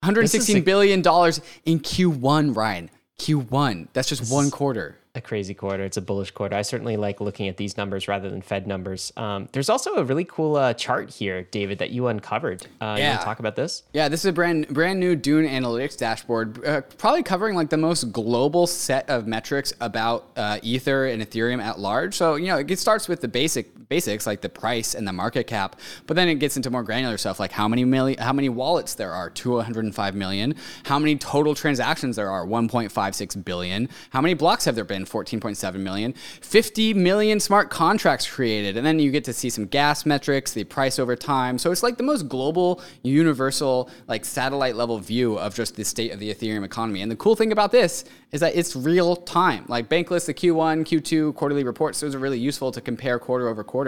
Hundred 0.03 0.29
sixteen 0.29 0.63
billion 0.63 1.01
dollars 1.01 1.41
in 1.65 1.79
Q1, 1.79 2.55
Ryan. 2.55 2.89
Q1. 3.19 3.87
That's 3.93 4.09
just 4.09 4.31
one 4.31 4.51
quarter. 4.51 4.97
A 5.15 5.21
crazy 5.21 5.53
quarter. 5.53 5.83
It's 5.83 5.97
a 5.97 6.01
bullish 6.01 6.31
quarter. 6.31 6.55
I 6.55 6.63
certainly 6.63 6.97
like 6.97 7.21
looking 7.21 7.47
at 7.47 7.57
these 7.57 7.77
numbers 7.77 8.07
rather 8.07 8.31
than 8.31 8.41
Fed 8.41 8.65
numbers. 8.65 9.13
Um, 9.15 9.47
there's 9.51 9.69
also 9.69 9.93
a 9.95 10.03
really 10.03 10.23
cool 10.25 10.55
uh, 10.55 10.73
chart 10.73 11.11
here, 11.11 11.43
David, 11.43 11.77
that 11.79 11.91
you 11.91 12.07
uncovered. 12.07 12.65
Uh, 12.81 12.95
You 12.97 13.03
Yeah. 13.03 13.09
want 13.09 13.21
to 13.21 13.25
talk 13.25 13.39
about 13.39 13.55
this? 13.55 13.83
Yeah, 13.93 14.09
this 14.09 14.21
is 14.21 14.25
a 14.25 14.33
brand 14.33 14.67
brand 14.69 14.99
new 14.99 15.15
Dune 15.15 15.45
Analytics 15.45 15.97
dashboard, 15.97 16.65
uh, 16.65 16.81
probably 16.97 17.21
covering 17.21 17.55
like 17.55 17.69
the 17.69 17.77
most 17.77 18.11
global 18.11 18.65
set 18.65 19.07
of 19.07 19.27
metrics 19.27 19.71
about 19.79 20.25
uh, 20.35 20.57
Ether 20.63 21.05
and 21.05 21.21
Ethereum 21.21 21.61
at 21.61 21.79
large. 21.79 22.15
So 22.15 22.33
you 22.35 22.47
know, 22.47 22.57
it 22.57 22.79
starts 22.79 23.07
with 23.07 23.21
the 23.21 23.27
basic 23.27 23.82
basics 23.93 24.25
like 24.25 24.41
the 24.41 24.49
price 24.49 24.95
and 24.95 25.07
the 25.07 25.13
market 25.13 25.45
cap, 25.45 25.79
but 26.07 26.15
then 26.15 26.27
it 26.27 26.39
gets 26.39 26.57
into 26.57 26.71
more 26.71 26.81
granular 26.81 27.15
stuff 27.15 27.39
like 27.39 27.51
how 27.51 27.67
many 27.67 27.85
million, 27.85 28.17
how 28.19 28.33
many 28.33 28.49
wallets 28.49 28.95
there 28.95 29.11
are, 29.11 29.29
205 29.29 30.15
million, 30.15 30.55
how 30.85 30.97
many 30.97 31.15
total 31.15 31.53
transactions 31.53 32.15
there 32.15 32.27
are, 32.27 32.43
1.56 32.43 33.45
billion, 33.45 33.87
how 34.09 34.19
many 34.19 34.33
blocks 34.33 34.65
have 34.65 34.73
there 34.73 34.83
been, 34.83 35.05
14.7 35.05 35.75
million, 35.75 36.11
50 36.13 36.95
million 36.95 37.39
smart 37.39 37.69
contracts 37.69 38.27
created, 38.27 38.77
and 38.77 38.83
then 38.83 38.97
you 38.97 39.11
get 39.11 39.23
to 39.25 39.33
see 39.33 39.51
some 39.51 39.67
gas 39.67 40.07
metrics, 40.07 40.53
the 40.53 40.63
price 40.63 40.97
over 40.97 41.15
time. 41.15 41.59
So 41.59 41.71
it's 41.71 41.83
like 41.83 41.97
the 41.97 42.03
most 42.03 42.27
global, 42.27 42.81
universal, 43.03 43.91
like 44.07 44.25
satellite 44.25 44.75
level 44.75 44.97
view 44.97 45.37
of 45.37 45.53
just 45.53 45.75
the 45.75 45.85
state 45.85 46.11
of 46.11 46.19
the 46.19 46.33
Ethereum 46.33 46.65
economy. 46.65 47.03
And 47.03 47.11
the 47.11 47.15
cool 47.15 47.35
thing 47.35 47.51
about 47.51 47.71
this 47.71 48.05
is 48.31 48.39
that 48.39 48.55
it's 48.55 48.75
real 48.75 49.15
time. 49.15 49.65
Like 49.67 49.87
Bankless, 49.87 50.25
the 50.25 50.33
Q1, 50.33 50.83
Q2 50.85 51.35
quarterly 51.35 51.63
reports, 51.63 51.99
those 51.99 52.15
are 52.15 52.19
really 52.19 52.39
useful 52.39 52.71
to 52.71 52.81
compare 52.81 53.19
quarter 53.19 53.47
over 53.47 53.63
quarter. 53.63 53.82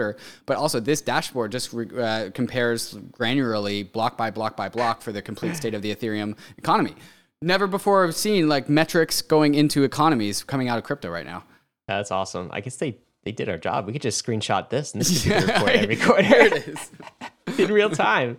But 0.46 0.56
also, 0.56 0.80
this 0.80 1.00
dashboard 1.00 1.52
just 1.52 1.74
uh, 1.74 2.30
compares 2.32 2.94
granularly, 2.94 3.90
block 3.90 4.16
by 4.16 4.30
block 4.30 4.56
by 4.56 4.68
block, 4.68 5.02
for 5.02 5.12
the 5.12 5.22
complete 5.22 5.56
state 5.56 5.74
of 5.74 5.82
the 5.82 5.94
Ethereum 5.94 6.36
economy. 6.58 6.94
Never 7.42 7.66
before 7.66 8.04
have 8.04 8.14
seen 8.14 8.48
like 8.48 8.68
metrics 8.68 9.22
going 9.22 9.54
into 9.54 9.84
economies 9.84 10.42
coming 10.42 10.68
out 10.68 10.78
of 10.78 10.84
crypto 10.84 11.10
right 11.10 11.26
now. 11.26 11.44
That's 11.86 12.10
awesome. 12.10 12.50
I 12.52 12.60
guess 12.60 12.76
they 12.76 12.98
they 13.24 13.32
did 13.32 13.48
our 13.48 13.58
job. 13.58 13.86
We 13.86 13.92
could 13.92 14.02
just 14.02 14.24
screenshot 14.24 14.70
this, 14.70 14.92
and 14.92 15.00
this 15.00 15.24
could 15.24 15.46
be 15.46 15.46
report 15.52 15.70
every 15.70 15.96
quarter 16.06 16.22
it 16.24 16.68
is. 16.68 16.90
in 17.58 17.72
real 17.72 17.90
time. 17.90 18.38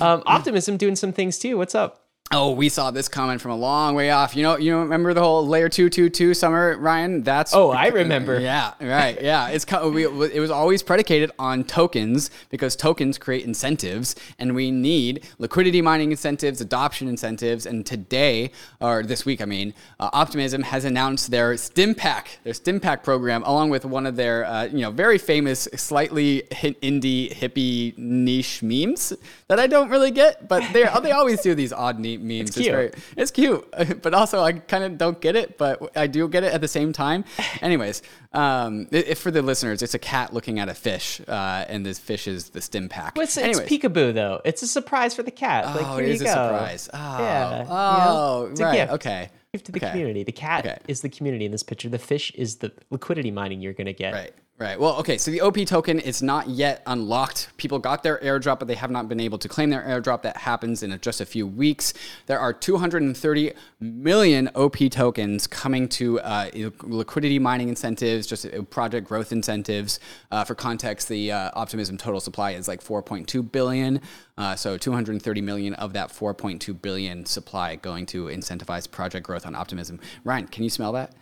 Um, 0.00 0.22
Optimism 0.26 0.76
doing 0.76 0.96
some 0.96 1.12
things 1.12 1.38
too. 1.38 1.56
What's 1.56 1.74
up? 1.74 1.99
Oh, 2.32 2.52
we 2.52 2.68
saw 2.68 2.92
this 2.92 3.08
coming 3.08 3.38
from 3.38 3.50
a 3.50 3.56
long 3.56 3.96
way 3.96 4.12
off. 4.12 4.36
You 4.36 4.44
know, 4.44 4.56
you 4.56 4.78
remember 4.78 5.12
the 5.14 5.20
whole 5.20 5.44
layer 5.44 5.68
two 5.68 5.90
two 5.90 6.08
two 6.08 6.32
summer, 6.32 6.76
Ryan? 6.78 7.24
That's 7.24 7.52
Oh, 7.52 7.72
I 7.72 7.88
remember. 7.88 8.38
Yeah, 8.38 8.72
right. 8.80 9.20
Yeah, 9.20 9.48
it's 9.48 9.66
we, 9.68 10.04
it 10.04 10.38
was 10.38 10.52
always 10.52 10.80
predicated 10.80 11.32
on 11.40 11.64
tokens 11.64 12.30
because 12.48 12.76
tokens 12.76 13.18
create 13.18 13.44
incentives, 13.44 14.14
and 14.38 14.54
we 14.54 14.70
need 14.70 15.26
liquidity 15.40 15.82
mining 15.82 16.12
incentives, 16.12 16.60
adoption 16.60 17.08
incentives. 17.08 17.66
And 17.66 17.84
today, 17.84 18.52
or 18.80 19.02
this 19.02 19.26
week, 19.26 19.42
I 19.42 19.44
mean, 19.44 19.74
uh, 19.98 20.10
Optimism 20.12 20.62
has 20.62 20.84
announced 20.84 21.32
their 21.32 21.54
Stimpak, 21.54 22.26
their 22.44 22.52
Stimpak 22.52 23.02
program, 23.02 23.42
along 23.42 23.70
with 23.70 23.84
one 23.84 24.06
of 24.06 24.14
their 24.14 24.44
uh, 24.44 24.66
you 24.66 24.82
know 24.82 24.92
very 24.92 25.18
famous, 25.18 25.66
slightly 25.74 26.44
indie 26.52 27.34
hippie 27.34 27.98
niche 27.98 28.62
memes 28.62 29.14
that 29.48 29.58
I 29.58 29.66
don't 29.66 29.90
really 29.90 30.12
get, 30.12 30.46
but 30.46 30.62
they 30.72 30.86
they 31.02 31.10
always 31.10 31.40
do 31.40 31.56
these 31.56 31.72
odd 31.72 31.98
neat 31.98 32.19
It's, 32.22 32.50
cute. 32.56 32.66
very 32.70 32.90
it's 33.16 33.30
cute, 33.30 33.66
but 34.02 34.14
also 34.14 34.42
I 34.42 34.52
kind 34.52 34.84
of 34.84 34.98
don't 34.98 35.20
get 35.20 35.36
it, 35.36 35.56
but 35.58 35.96
I 35.96 36.06
do 36.06 36.28
get 36.28 36.44
it 36.44 36.52
at 36.52 36.60
the 36.60 36.68
same 36.68 36.92
time. 36.92 37.24
Anyways, 37.62 38.02
um, 38.32 38.86
i- 38.92 38.96
if 38.96 39.18
for 39.18 39.30
the 39.30 39.42
listeners, 39.42 39.82
it's 39.82 39.94
a 39.94 39.98
cat 39.98 40.32
looking 40.34 40.58
at 40.58 40.68
a 40.68 40.74
fish, 40.74 41.20
uh, 41.28 41.64
and 41.68 41.84
this 41.86 41.98
fish 41.98 42.28
is 42.28 42.50
the 42.50 42.60
Stimpak. 42.60 43.16
Well, 43.16 43.24
it's, 43.24 43.36
it's 43.36 43.60
peekaboo 43.60 44.14
though. 44.14 44.40
It's 44.44 44.62
a 44.62 44.66
surprise 44.66 45.14
for 45.14 45.22
the 45.22 45.30
cat. 45.30 45.64
like, 45.74 45.86
Oh, 45.86 45.96
here 45.96 46.04
it 46.04 46.08
you 46.08 46.14
is 46.14 46.20
a 46.20 46.24
go. 46.24 46.30
surprise. 46.30 46.88
Oh, 46.92 46.98
Yeah, 46.98 47.58
you 47.58 47.64
know, 47.64 47.70
oh, 47.70 48.48
it's 48.50 48.60
right. 48.60 48.90
Okay. 48.90 49.30
To 49.52 49.72
the 49.72 49.78
Okay. 49.78 49.90
community. 49.90 50.22
The 50.22 50.30
cat 50.30 50.64
Okay. 50.64 50.78
is 50.86 51.00
the 51.00 51.08
community 51.08 51.44
in 51.44 51.50
this 51.50 51.64
picture. 51.64 51.88
The 51.88 51.98
fish 51.98 52.30
is 52.36 52.56
the 52.56 52.70
liquidity 52.90 53.32
mining 53.32 53.60
you're 53.60 53.72
gonna 53.72 53.92
get. 53.92 54.12
Right. 54.14 54.32
Right. 54.60 54.78
Well, 54.78 54.96
okay. 54.96 55.16
So 55.16 55.30
the 55.30 55.40
OP 55.40 55.56
token 55.64 55.98
is 55.98 56.20
not 56.20 56.46
yet 56.46 56.82
unlocked. 56.86 57.48
People 57.56 57.78
got 57.78 58.02
their 58.02 58.18
airdrop, 58.18 58.58
but 58.58 58.68
they 58.68 58.74
have 58.74 58.90
not 58.90 59.08
been 59.08 59.18
able 59.18 59.38
to 59.38 59.48
claim 59.48 59.70
their 59.70 59.80
airdrop. 59.80 60.20
That 60.20 60.36
happens 60.36 60.82
in 60.82 60.96
just 61.00 61.22
a 61.22 61.24
few 61.24 61.46
weeks. 61.46 61.94
There 62.26 62.38
are 62.38 62.52
230 62.52 63.52
million 63.80 64.50
OP 64.54 64.76
tokens 64.90 65.46
coming 65.46 65.88
to 65.88 66.20
uh, 66.20 66.50
liquidity 66.82 67.38
mining 67.38 67.70
incentives, 67.70 68.26
just 68.26 68.44
uh, 68.44 68.60
project 68.64 69.08
growth 69.08 69.32
incentives. 69.32 69.98
Uh, 70.30 70.44
for 70.44 70.54
context, 70.54 71.08
the 71.08 71.32
uh, 71.32 71.50
Optimism 71.54 71.96
total 71.96 72.20
supply 72.20 72.50
is 72.50 72.68
like 72.68 72.84
4.2 72.84 73.50
billion. 73.50 74.02
Uh, 74.36 74.56
so 74.56 74.76
230 74.76 75.40
million 75.40 75.72
of 75.72 75.94
that 75.94 76.10
4.2 76.10 76.82
billion 76.82 77.24
supply 77.24 77.76
going 77.76 78.04
to 78.04 78.26
incentivize 78.26 78.90
project 78.90 79.24
growth 79.24 79.46
on 79.46 79.54
Optimism. 79.54 80.00
Ryan, 80.22 80.48
can 80.48 80.64
you 80.64 80.70
smell 80.70 80.92
that? 80.92 81.14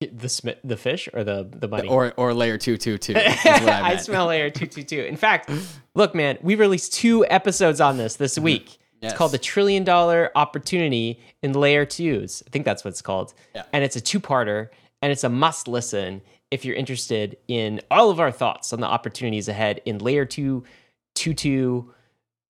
The 0.00 0.28
sm- 0.28 0.50
the 0.62 0.76
fish 0.76 1.08
or 1.14 1.24
the 1.24 1.48
the 1.50 1.68
money. 1.68 1.88
Or 1.88 2.12
or 2.18 2.34
layer 2.34 2.58
two 2.58 2.76
two 2.76 2.98
two. 2.98 3.14
I 3.16 3.92
I 3.92 3.96
smell 3.96 4.26
layer 4.26 4.50
222. 4.50 5.00
In 5.04 5.16
fact, 5.16 5.50
look, 5.94 6.14
man, 6.14 6.36
we 6.42 6.54
released 6.54 6.92
two 6.92 7.24
episodes 7.26 7.80
on 7.80 7.96
this 7.96 8.16
this 8.16 8.38
week. 8.38 8.66
Mm-hmm. 8.66 8.82
Yes. 9.00 9.12
It's 9.12 9.18
called 9.18 9.32
the 9.32 9.38
Trillion 9.38 9.84
Dollar 9.84 10.30
Opportunity 10.34 11.20
in 11.42 11.52
Layer 11.52 11.84
2s. 11.86 12.42
I 12.46 12.50
think 12.50 12.64
that's 12.66 12.84
what 12.84 12.90
it's 12.90 13.02
called. 13.02 13.32
Yeah. 13.54 13.64
And 13.72 13.84
it's 13.84 13.96
a 13.96 14.00
two 14.00 14.20
parter, 14.20 14.68
and 15.00 15.12
it's 15.12 15.24
a 15.24 15.28
must 15.30 15.66
listen 15.68 16.20
if 16.50 16.64
you're 16.64 16.76
interested 16.76 17.36
in 17.48 17.80
all 17.90 18.10
of 18.10 18.20
our 18.20 18.30
thoughts 18.32 18.72
on 18.72 18.80
the 18.80 18.86
opportunities 18.86 19.48
ahead 19.48 19.80
in 19.84 19.98
Layer 19.98 20.24
2, 20.24 20.62
22, 21.14 21.92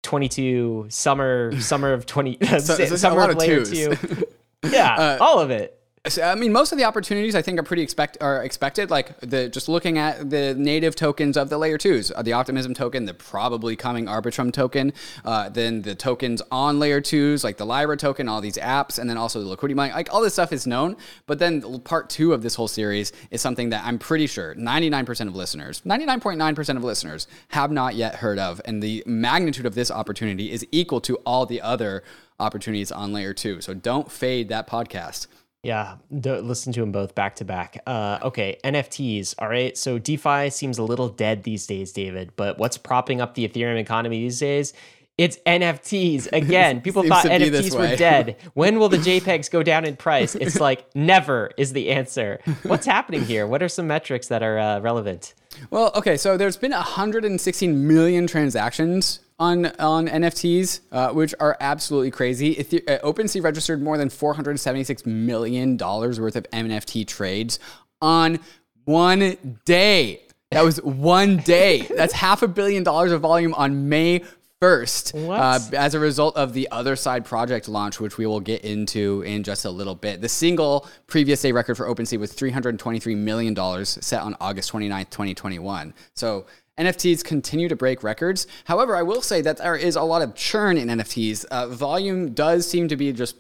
22, 0.04 0.86
summer, 0.90 1.60
summer 1.60 1.94
of 1.94 2.06
20, 2.06 2.38
so 2.60 2.96
summer 2.96 3.30
of 3.30 3.38
Layer 3.38 3.66
twos. 3.66 3.70
2. 3.98 4.24
Yeah, 4.72 4.96
Uh, 4.96 5.18
all 5.20 5.40
of 5.40 5.52
it. 5.52 5.78
I 6.22 6.36
mean, 6.36 6.52
most 6.52 6.74
of 6.74 6.78
the 6.78 6.84
opportunities 6.84 7.34
I 7.34 7.42
think 7.42 7.58
are 7.58 7.64
pretty 7.64 7.82
expect 7.82 8.18
are 8.20 8.44
expected. 8.44 8.90
Like 8.92 9.18
the 9.22 9.48
just 9.48 9.70
looking 9.70 9.98
at 9.98 10.30
the 10.30 10.54
native 10.54 10.98
tokens 10.98 11.38
of 11.38 11.48
the 11.48 11.58
layer 11.58 11.78
twos, 11.78 12.12
uh, 12.14 12.22
the 12.22 12.34
Optimism 12.34 12.74
token, 12.74 13.06
the 13.06 13.14
probably 13.14 13.78
coming 13.78 14.08
Arbitrum 14.08 14.52
token, 14.52 14.92
uh, 15.24 15.48
then 15.48 15.82
the 15.82 15.96
tokens 15.96 16.42
on 16.52 16.78
layer 16.78 17.00
twos, 17.00 17.46
like 17.46 17.56
the 17.56 17.66
Lyra 17.66 17.96
token, 17.96 18.28
all 18.28 18.42
these 18.42 18.58
apps, 18.58 19.00
and 19.00 19.10
then 19.10 19.16
also 19.16 19.40
the 19.40 19.48
liquidity 19.48 19.76
mining. 19.76 19.96
Like 19.96 20.14
all 20.14 20.20
this 20.20 20.34
stuff 20.34 20.52
is 20.52 20.68
known. 20.68 20.98
But 21.26 21.40
then 21.40 21.80
part 21.80 22.10
two 22.10 22.34
of 22.34 22.44
this 22.44 22.56
whole 22.56 22.68
series 22.68 23.14
is 23.32 23.40
something 23.42 23.70
that 23.70 23.86
I'm 23.86 23.98
pretty 23.98 24.28
sure 24.28 24.56
99% 24.56 25.28
of 25.30 25.38
listeners, 25.38 25.80
99.9% 25.86 26.76
of 26.76 26.84
listeners 26.84 27.28
have 27.48 27.72
not 27.72 27.96
yet 27.96 28.16
heard 28.16 28.40
of, 28.40 28.60
and 28.66 28.84
the 28.84 29.04
magnitude 29.06 29.66
of 29.66 29.74
this 29.74 29.90
opportunity 29.90 30.52
is 30.52 30.68
equal 30.70 31.00
to 31.00 31.16
all 31.26 31.46
the 31.46 31.62
other 31.62 32.04
opportunities 32.42 32.92
on 32.92 33.14
layer 33.14 33.34
two. 33.34 33.62
So 33.62 33.74
don't 33.74 34.12
fade 34.12 34.50
that 34.50 34.68
podcast. 34.68 35.28
Yeah, 35.64 35.96
d- 36.20 36.40
listen 36.42 36.74
to 36.74 36.82
them 36.82 36.92
both 36.92 37.16
back 37.16 37.36
to 37.38 37.46
back. 37.46 37.82
Uh, 37.88 38.20
okay, 38.22 38.58
NFTs. 38.66 39.36
All 39.40 39.48
right, 39.48 39.78
so 39.78 39.98
DeFi 39.98 40.50
seems 40.50 40.78
a 40.78 40.84
little 40.84 41.08
dead 41.08 41.44
these 41.44 41.66
days, 41.66 41.94
David. 41.94 42.34
But 42.36 42.58
what's 42.58 42.78
propping 42.78 43.22
up 43.22 43.36
the 43.36 43.48
Ethereum 43.48 43.78
economy 43.80 44.20
these 44.20 44.40
days 44.40 44.74
It's 45.18 45.38
NFTs 45.46 46.28
again. 46.34 46.82
People 46.82 47.04
thought 47.04 47.24
to 47.24 47.40
be 47.40 47.50
this 47.50 47.70
NFTs 47.74 47.78
were 47.80 47.96
dead. 47.96 48.36
When 48.56 48.78
will 48.80 48.90
the 48.90 48.98
JPEGs 48.98 49.50
go 49.52 49.64
down 49.64 49.86
in 49.86 49.96
price? 49.96 50.36
It's 50.36 50.60
like 50.60 50.86
never 50.96 51.52
is 51.58 51.72
the 51.74 51.92
answer. 51.92 52.40
What's 52.64 52.86
happening 52.86 53.24
here? 53.24 53.48
What 53.48 53.64
are 53.64 53.70
some 53.70 53.88
metrics 53.88 54.28
that 54.28 54.44
are 54.44 54.58
uh, 54.60 54.80
relevant? 54.82 55.34
Well, 55.70 55.92
okay, 55.96 56.18
so 56.18 56.38
there's 56.38 56.58
been 56.58 56.72
116 56.72 57.88
million 57.88 58.28
transactions 58.28 59.20
on 59.40 59.68
on 59.80 60.08
NFTs, 60.08 60.82
uh, 60.92 61.10
which 61.12 61.34
are 61.40 61.58
absolutely 61.60 62.12
crazy. 62.12 62.60
Ether- 62.60 62.82
uh, 62.88 63.00
OpenSea 63.04 63.44
registered 63.44 63.82
more 63.82 63.98
than 63.98 64.10
476 64.10 65.06
million 65.06 65.78
dollars 65.78 66.20
worth 66.20 66.36
of 66.36 66.46
NFT 66.52 67.08
trades 67.08 67.60
on 68.02 68.40
one 68.86 69.60
day. 69.66 70.22
That 70.52 70.64
was 70.64 70.82
one 70.84 71.38
day. 71.38 71.88
That's 71.96 72.14
half 72.14 72.44
a 72.44 72.48
billion 72.48 72.84
dollars 72.84 73.12
of 73.12 73.22
volume 73.22 73.54
on 73.56 73.90
May 73.90 74.24
1st 74.64 75.30
uh, 75.30 75.76
as 75.76 75.94
a 75.94 76.00
result 76.00 76.38
of 76.38 76.54
the 76.54 76.68
Otherside 76.72 77.26
project 77.26 77.68
launch, 77.68 78.00
which 78.00 78.18
we 78.18 78.26
will 78.26 78.40
get 78.40 78.64
into 78.64 79.22
in 79.24 79.44
just 79.44 79.66
a 79.66 79.70
little 79.70 79.96
bit. 79.96 80.22
The 80.22 80.30
single 80.30 80.88
previous 81.08 81.42
day 81.42 81.52
record 81.52 81.76
for 81.76 81.86
OpenSea 81.86 82.18
was 82.18 82.32
$323 82.34 83.18
million 83.18 83.86
set 83.86 84.22
on 84.22 84.36
August 84.40 84.72
29th, 84.72 85.10
2021. 85.10 85.94
So 86.14 86.46
NFTs 86.78 87.24
continue 87.24 87.68
to 87.68 87.76
break 87.76 88.04
records. 88.04 88.48
However, 88.66 88.96
I 88.96 89.04
will 89.04 89.22
say 89.22 89.42
that 89.42 89.58
there 89.58 89.76
is 89.76 89.96
a 89.96 90.02
lot 90.02 90.22
of 90.22 90.34
churn 90.34 90.78
in 90.78 90.88
NFTs. 90.88 91.46
Uh, 91.46 91.68
volume 91.68 92.34
does 92.34 92.68
seem 92.68 92.88
to 92.88 92.96
be 92.96 93.12
just 93.12 93.36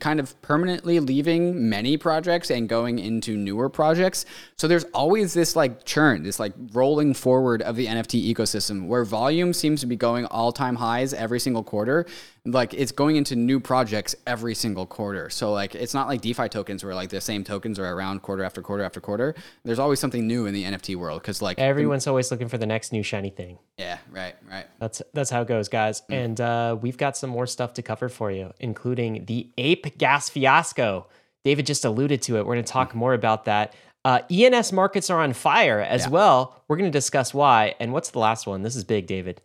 kind 0.00 0.18
of 0.18 0.40
permanently 0.42 0.98
leaving 0.98 1.68
many 1.68 1.96
projects 1.96 2.50
and 2.50 2.68
going 2.68 2.98
into 2.98 3.36
newer 3.36 3.68
projects. 3.68 4.26
So 4.56 4.66
there's 4.66 4.84
always 4.86 5.34
this 5.34 5.54
like 5.54 5.84
churn, 5.84 6.24
this 6.24 6.40
like 6.40 6.52
rolling 6.72 7.14
forward 7.14 7.62
of 7.62 7.76
the 7.76 7.86
NFT 7.86 8.34
ecosystem 8.34 8.88
where 8.88 9.04
volume 9.04 9.52
seems 9.52 9.80
to 9.80 9.86
be 9.86 9.94
going 9.94 10.26
all 10.26 10.50
time 10.50 10.74
highs 10.74 11.14
every 11.14 11.38
single 11.38 11.62
quarter. 11.62 12.06
Like 12.44 12.72
it's 12.74 12.92
going 12.92 13.16
into 13.16 13.36
new 13.36 13.60
projects 13.60 14.14
every 14.26 14.54
single 14.54 14.86
quarter. 14.86 15.28
So 15.30 15.52
like 15.52 15.74
it's 15.74 15.94
not 15.94 16.08
like 16.08 16.20
DeFi 16.20 16.48
tokens 16.48 16.82
where 16.84 16.94
like 16.94 17.10
the 17.10 17.20
same 17.20 17.44
tokens 17.44 17.78
are 17.78 17.92
around 17.94 18.22
quarter 18.22 18.44
after 18.44 18.62
quarter 18.62 18.82
after 18.82 19.00
quarter. 19.00 19.34
There's 19.64 19.78
always 19.78 20.00
something 20.00 20.26
new 20.26 20.46
in 20.46 20.54
the 20.54 20.64
NFT 20.64 20.96
world 20.96 21.22
because 21.22 21.42
like 21.42 21.58
Everyone's 21.58 22.06
always 22.06 22.30
looking 22.30 22.48
for 22.48 22.58
the 22.58 22.66
next 22.66 22.92
new 22.92 23.02
shiny 23.02 23.30
thing. 23.30 23.58
yeah, 23.76 23.98
right, 24.10 24.34
right. 24.50 24.66
That's 24.78 25.02
that's 25.14 25.30
how 25.30 25.42
it 25.42 25.48
goes, 25.48 25.68
guys. 25.68 26.02
And 26.08 26.40
uh, 26.40 26.76
we've 26.80 26.96
got 26.96 27.16
some 27.16 27.30
more 27.30 27.46
stuff 27.46 27.74
to 27.74 27.82
cover 27.82 28.08
for 28.08 28.30
you, 28.30 28.52
including 28.60 29.26
the 29.26 29.50
ape 29.58 29.98
gas 29.98 30.28
fiasco. 30.28 31.06
David 31.44 31.66
just 31.66 31.84
alluded 31.84 32.22
to 32.22 32.36
it. 32.36 32.46
We're 32.46 32.54
going 32.54 32.64
to 32.64 32.72
talk 32.72 32.94
more 32.94 33.14
about 33.14 33.44
that. 33.44 33.74
Uh, 34.04 34.20
ENS 34.30 34.72
markets 34.72 35.10
are 35.10 35.20
on 35.20 35.32
fire 35.32 35.80
as 35.80 36.08
well. 36.08 36.62
We're 36.66 36.76
going 36.76 36.90
to 36.90 36.96
discuss 36.96 37.34
why. 37.34 37.74
And 37.80 37.92
what's 37.92 38.10
the 38.10 38.20
last 38.20 38.46
one? 38.46 38.62
This 38.62 38.76
is 38.76 38.84
big, 38.84 39.06
David. 39.06 39.40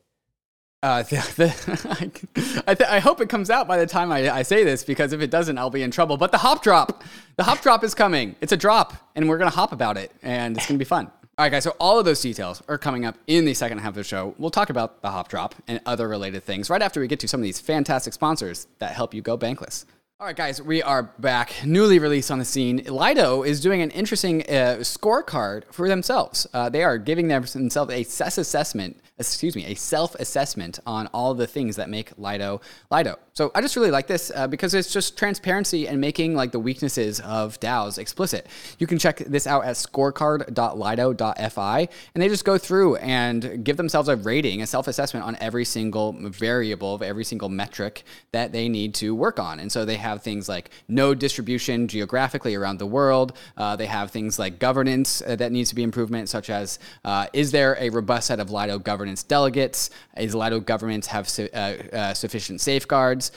Uh, 0.84 1.02
the, 1.04 1.16
the, 1.38 2.64
I, 2.68 2.76
th- 2.76 2.90
I 2.90 3.00
hope 3.00 3.22
it 3.22 3.30
comes 3.30 3.50
out 3.50 3.70
by 3.70 3.78
the 3.78 3.88
time 3.88 4.12
I, 4.12 4.30
I 4.30 4.42
say 4.44 4.66
this 4.66 4.84
because 4.84 5.14
if 5.14 5.22
it 5.22 5.32
doesn't, 5.32 5.58
I'll 5.58 5.70
be 5.70 5.82
in 5.82 5.92
trouble. 5.92 6.18
But 6.18 6.34
the 6.34 6.38
hop 6.38 6.62
drop, 6.62 7.04
the 7.38 7.44
hop 7.44 7.62
drop 7.62 7.86
is 7.86 7.96
coming. 7.96 8.36
It's 8.42 8.52
a 8.52 8.58
drop, 8.58 8.94
and 9.16 9.30
we're 9.30 9.38
gonna 9.38 9.50
hop 9.50 9.72
about 9.72 9.96
it, 9.98 10.12
and 10.22 10.58
it's 10.58 10.68
gonna 10.68 10.78
be 10.78 10.86
fun. 10.86 11.10
All 11.36 11.46
right, 11.46 11.50
guys. 11.50 11.64
So 11.64 11.76
all 11.80 11.98
of 11.98 12.06
those 12.06 12.22
details 12.22 12.62
are 12.68 12.78
coming 12.78 13.06
up 13.06 13.18
in 13.28 13.46
the 13.46 13.54
second 13.54 13.80
half 13.80 13.90
of 13.90 13.96
the 13.96 14.04
show. 14.04 14.36
We'll 14.38 14.52
talk 14.52 14.70
about 14.70 15.02
the 15.02 15.10
hop 15.10 15.30
drop 15.30 15.56
and 15.68 15.80
other 15.86 16.08
related 16.08 16.44
things 16.44 16.70
right 16.70 16.82
after 16.82 17.00
we 17.00 17.08
get 17.08 17.20
to 17.22 17.28
some 17.30 17.40
of 17.40 17.44
these 17.44 17.62
fantastic 17.62 18.14
sponsors 18.14 18.68
that 18.80 18.92
help 18.92 19.14
you 19.14 19.22
go 19.22 19.38
bankless. 19.38 19.86
All 20.20 20.28
right, 20.28 20.36
guys, 20.36 20.62
we 20.62 20.84
are 20.84 21.04
back, 21.04 21.56
newly 21.66 21.98
released 21.98 22.30
on 22.30 22.38
the 22.38 22.46
scene. 22.46 22.84
Lido 22.86 23.42
is 23.42 23.60
doing 23.60 23.82
an 23.82 23.90
interesting 23.90 24.44
uh, 24.44 24.78
scorecard 24.80 25.64
for 25.74 25.90
themselves. 25.90 26.46
Uh, 26.54 26.70
they 26.70 26.84
are 26.84 27.00
giving 27.00 27.28
themselves 27.28 27.92
a 27.92 28.04
self 28.04 28.38
assessment, 28.38 29.02
excuse 29.18 29.56
me, 29.56 29.66
a 29.66 29.74
self 29.74 30.14
assessment 30.16 30.80
on 30.86 31.08
all 31.08 31.34
the 31.34 31.48
things 31.48 31.76
that 31.78 31.90
make 31.90 32.12
Lido 32.18 32.62
Lido. 32.92 33.18
So 33.34 33.52
I 33.56 33.62
just 33.62 33.76
really 33.76 33.90
like 33.90 34.06
this 34.06 34.32
uh, 34.34 34.48
because 34.48 34.76
it's 34.76 34.94
just 34.94 35.18
transparency 35.18 35.88
and 35.88 36.00
making 36.00 36.36
like 36.36 36.52
the 36.52 36.60
weaknesses 36.60 37.20
of 37.22 37.60
DAOs 37.60 37.98
explicit. 37.98 38.46
You 38.78 38.86
can 38.86 39.00
check 39.00 39.18
this 39.18 39.48
out 39.48 39.66
at 39.66 39.76
scorecard.lido.fi, 39.76 41.90
and 42.14 42.22
they 42.22 42.30
just 42.30 42.46
go 42.46 42.60
through 42.60 42.98
and 42.98 43.66
give 43.66 43.78
themselves 43.78 44.08
a 44.08 44.16
rating, 44.16 44.62
a 44.62 44.68
self 44.68 44.88
assessment 44.88 45.26
on 45.26 45.36
every 45.42 45.66
single 45.66 46.14
variable 46.14 46.94
of 46.94 47.02
every 47.02 47.24
single 47.24 47.50
metric 47.50 48.04
that 48.32 48.52
they 48.52 48.70
need 48.70 48.94
to 48.96 49.16
work 49.16 49.40
on. 49.40 49.60
And 49.60 49.72
so 49.72 49.84
they 49.84 49.98
have 50.04 50.22
things 50.22 50.48
like 50.48 50.70
node 50.88 51.18
distribution 51.20 51.88
geographically 51.88 52.54
around 52.56 52.78
the 52.78 52.86
world. 52.86 53.34
Uh, 53.58 53.76
they 53.76 53.88
have 53.88 54.12
things 54.12 54.38
like 54.38 54.60
governance 54.60 55.22
uh, 55.22 55.36
that 55.36 55.52
needs 55.52 55.70
to 55.70 55.76
be 55.76 55.84
improvement, 55.84 56.30
such 56.30 56.50
as 56.50 56.78
uh, 57.04 57.26
is 57.34 57.52
there 57.52 57.76
a 57.80 57.90
robust 57.90 58.28
set 58.28 58.40
of 58.40 58.52
Lido 58.52 58.78
governance 58.78 59.24
delegates? 59.24 59.90
Is 60.18 60.36
Lido 60.36 60.60
governance 60.60 61.08
have 61.08 61.28
su- 61.28 61.50
uh, 61.54 62.14
sufficient 62.14 62.62
safeguards? 62.62 63.32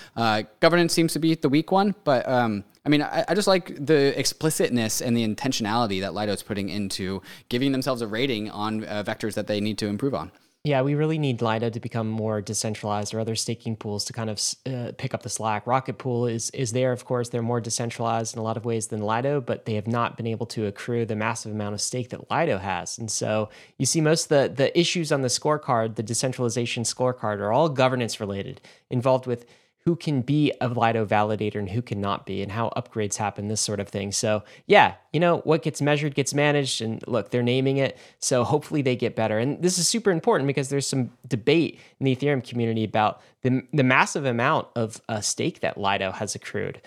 Governance 0.60 0.92
seems 0.92 1.12
to 1.14 1.18
be 1.18 1.34
the 1.34 1.48
weak 1.48 1.72
one, 1.72 1.94
but 2.04 2.28
um, 2.28 2.64
I 2.84 2.88
mean, 2.88 3.02
I, 3.02 3.24
I 3.28 3.34
just 3.34 3.48
like 3.48 3.84
the 3.84 4.18
explicitness 4.18 5.00
and 5.00 5.16
the 5.16 5.26
intentionality 5.26 6.00
that 6.02 6.14
Lido's 6.14 6.42
putting 6.42 6.68
into 6.68 7.20
giving 7.48 7.72
themselves 7.72 8.00
a 8.00 8.06
rating 8.06 8.50
on 8.50 8.84
uh, 8.84 9.02
vectors 9.04 9.34
that 9.34 9.46
they 9.48 9.60
need 9.60 9.78
to 9.78 9.86
improve 9.86 10.14
on. 10.14 10.30
Yeah, 10.66 10.82
we 10.82 10.96
really 10.96 11.16
need 11.16 11.42
Lido 11.42 11.70
to 11.70 11.78
become 11.78 12.08
more 12.08 12.42
decentralized 12.42 13.14
or 13.14 13.20
other 13.20 13.36
staking 13.36 13.76
pools 13.76 14.04
to 14.06 14.12
kind 14.12 14.28
of 14.28 14.42
uh, 14.66 14.90
pick 14.98 15.14
up 15.14 15.22
the 15.22 15.28
slack. 15.28 15.64
Rocket 15.64 15.96
Pool 15.96 16.26
is 16.26 16.50
is 16.50 16.72
there, 16.72 16.90
of 16.90 17.04
course. 17.04 17.28
They're 17.28 17.40
more 17.40 17.60
decentralized 17.60 18.34
in 18.34 18.40
a 18.40 18.42
lot 18.42 18.56
of 18.56 18.64
ways 18.64 18.88
than 18.88 19.00
Lido, 19.00 19.40
but 19.40 19.64
they 19.64 19.74
have 19.74 19.86
not 19.86 20.16
been 20.16 20.26
able 20.26 20.46
to 20.46 20.66
accrue 20.66 21.06
the 21.06 21.14
massive 21.14 21.52
amount 21.52 21.74
of 21.74 21.80
stake 21.80 22.08
that 22.08 22.32
Lido 22.32 22.58
has. 22.58 22.98
And 22.98 23.08
so 23.08 23.48
you 23.78 23.86
see 23.86 24.00
most 24.00 24.24
of 24.24 24.30
the, 24.30 24.64
the 24.64 24.76
issues 24.76 25.12
on 25.12 25.22
the 25.22 25.28
scorecard, 25.28 25.94
the 25.94 26.02
decentralization 26.02 26.82
scorecard, 26.82 27.38
are 27.38 27.52
all 27.52 27.68
governance 27.68 28.18
related, 28.18 28.60
involved 28.90 29.28
with 29.28 29.46
who 29.86 29.94
can 29.94 30.20
be 30.20 30.52
a 30.60 30.66
Lido 30.66 31.06
validator 31.06 31.60
and 31.60 31.70
who 31.70 31.80
cannot 31.80 32.26
be, 32.26 32.42
and 32.42 32.50
how 32.50 32.72
upgrades 32.76 33.16
happen, 33.16 33.46
this 33.46 33.60
sort 33.60 33.78
of 33.78 33.88
thing. 33.88 34.10
So, 34.10 34.42
yeah, 34.66 34.96
you 35.12 35.20
know, 35.20 35.38
what 35.38 35.62
gets 35.62 35.80
measured 35.80 36.16
gets 36.16 36.34
managed. 36.34 36.82
And 36.82 37.06
look, 37.06 37.30
they're 37.30 37.40
naming 37.40 37.76
it. 37.76 37.96
So, 38.18 38.42
hopefully, 38.42 38.82
they 38.82 38.96
get 38.96 39.14
better. 39.14 39.38
And 39.38 39.62
this 39.62 39.78
is 39.78 39.86
super 39.86 40.10
important 40.10 40.48
because 40.48 40.70
there's 40.70 40.88
some 40.88 41.12
debate 41.28 41.78
in 42.00 42.04
the 42.04 42.16
Ethereum 42.16 42.42
community 42.42 42.82
about 42.82 43.22
the, 43.42 43.62
the 43.72 43.84
massive 43.84 44.24
amount 44.24 44.66
of 44.74 45.00
uh, 45.08 45.20
stake 45.20 45.60
that 45.60 45.78
Lido 45.78 46.10
has 46.10 46.34
accrued 46.34 46.82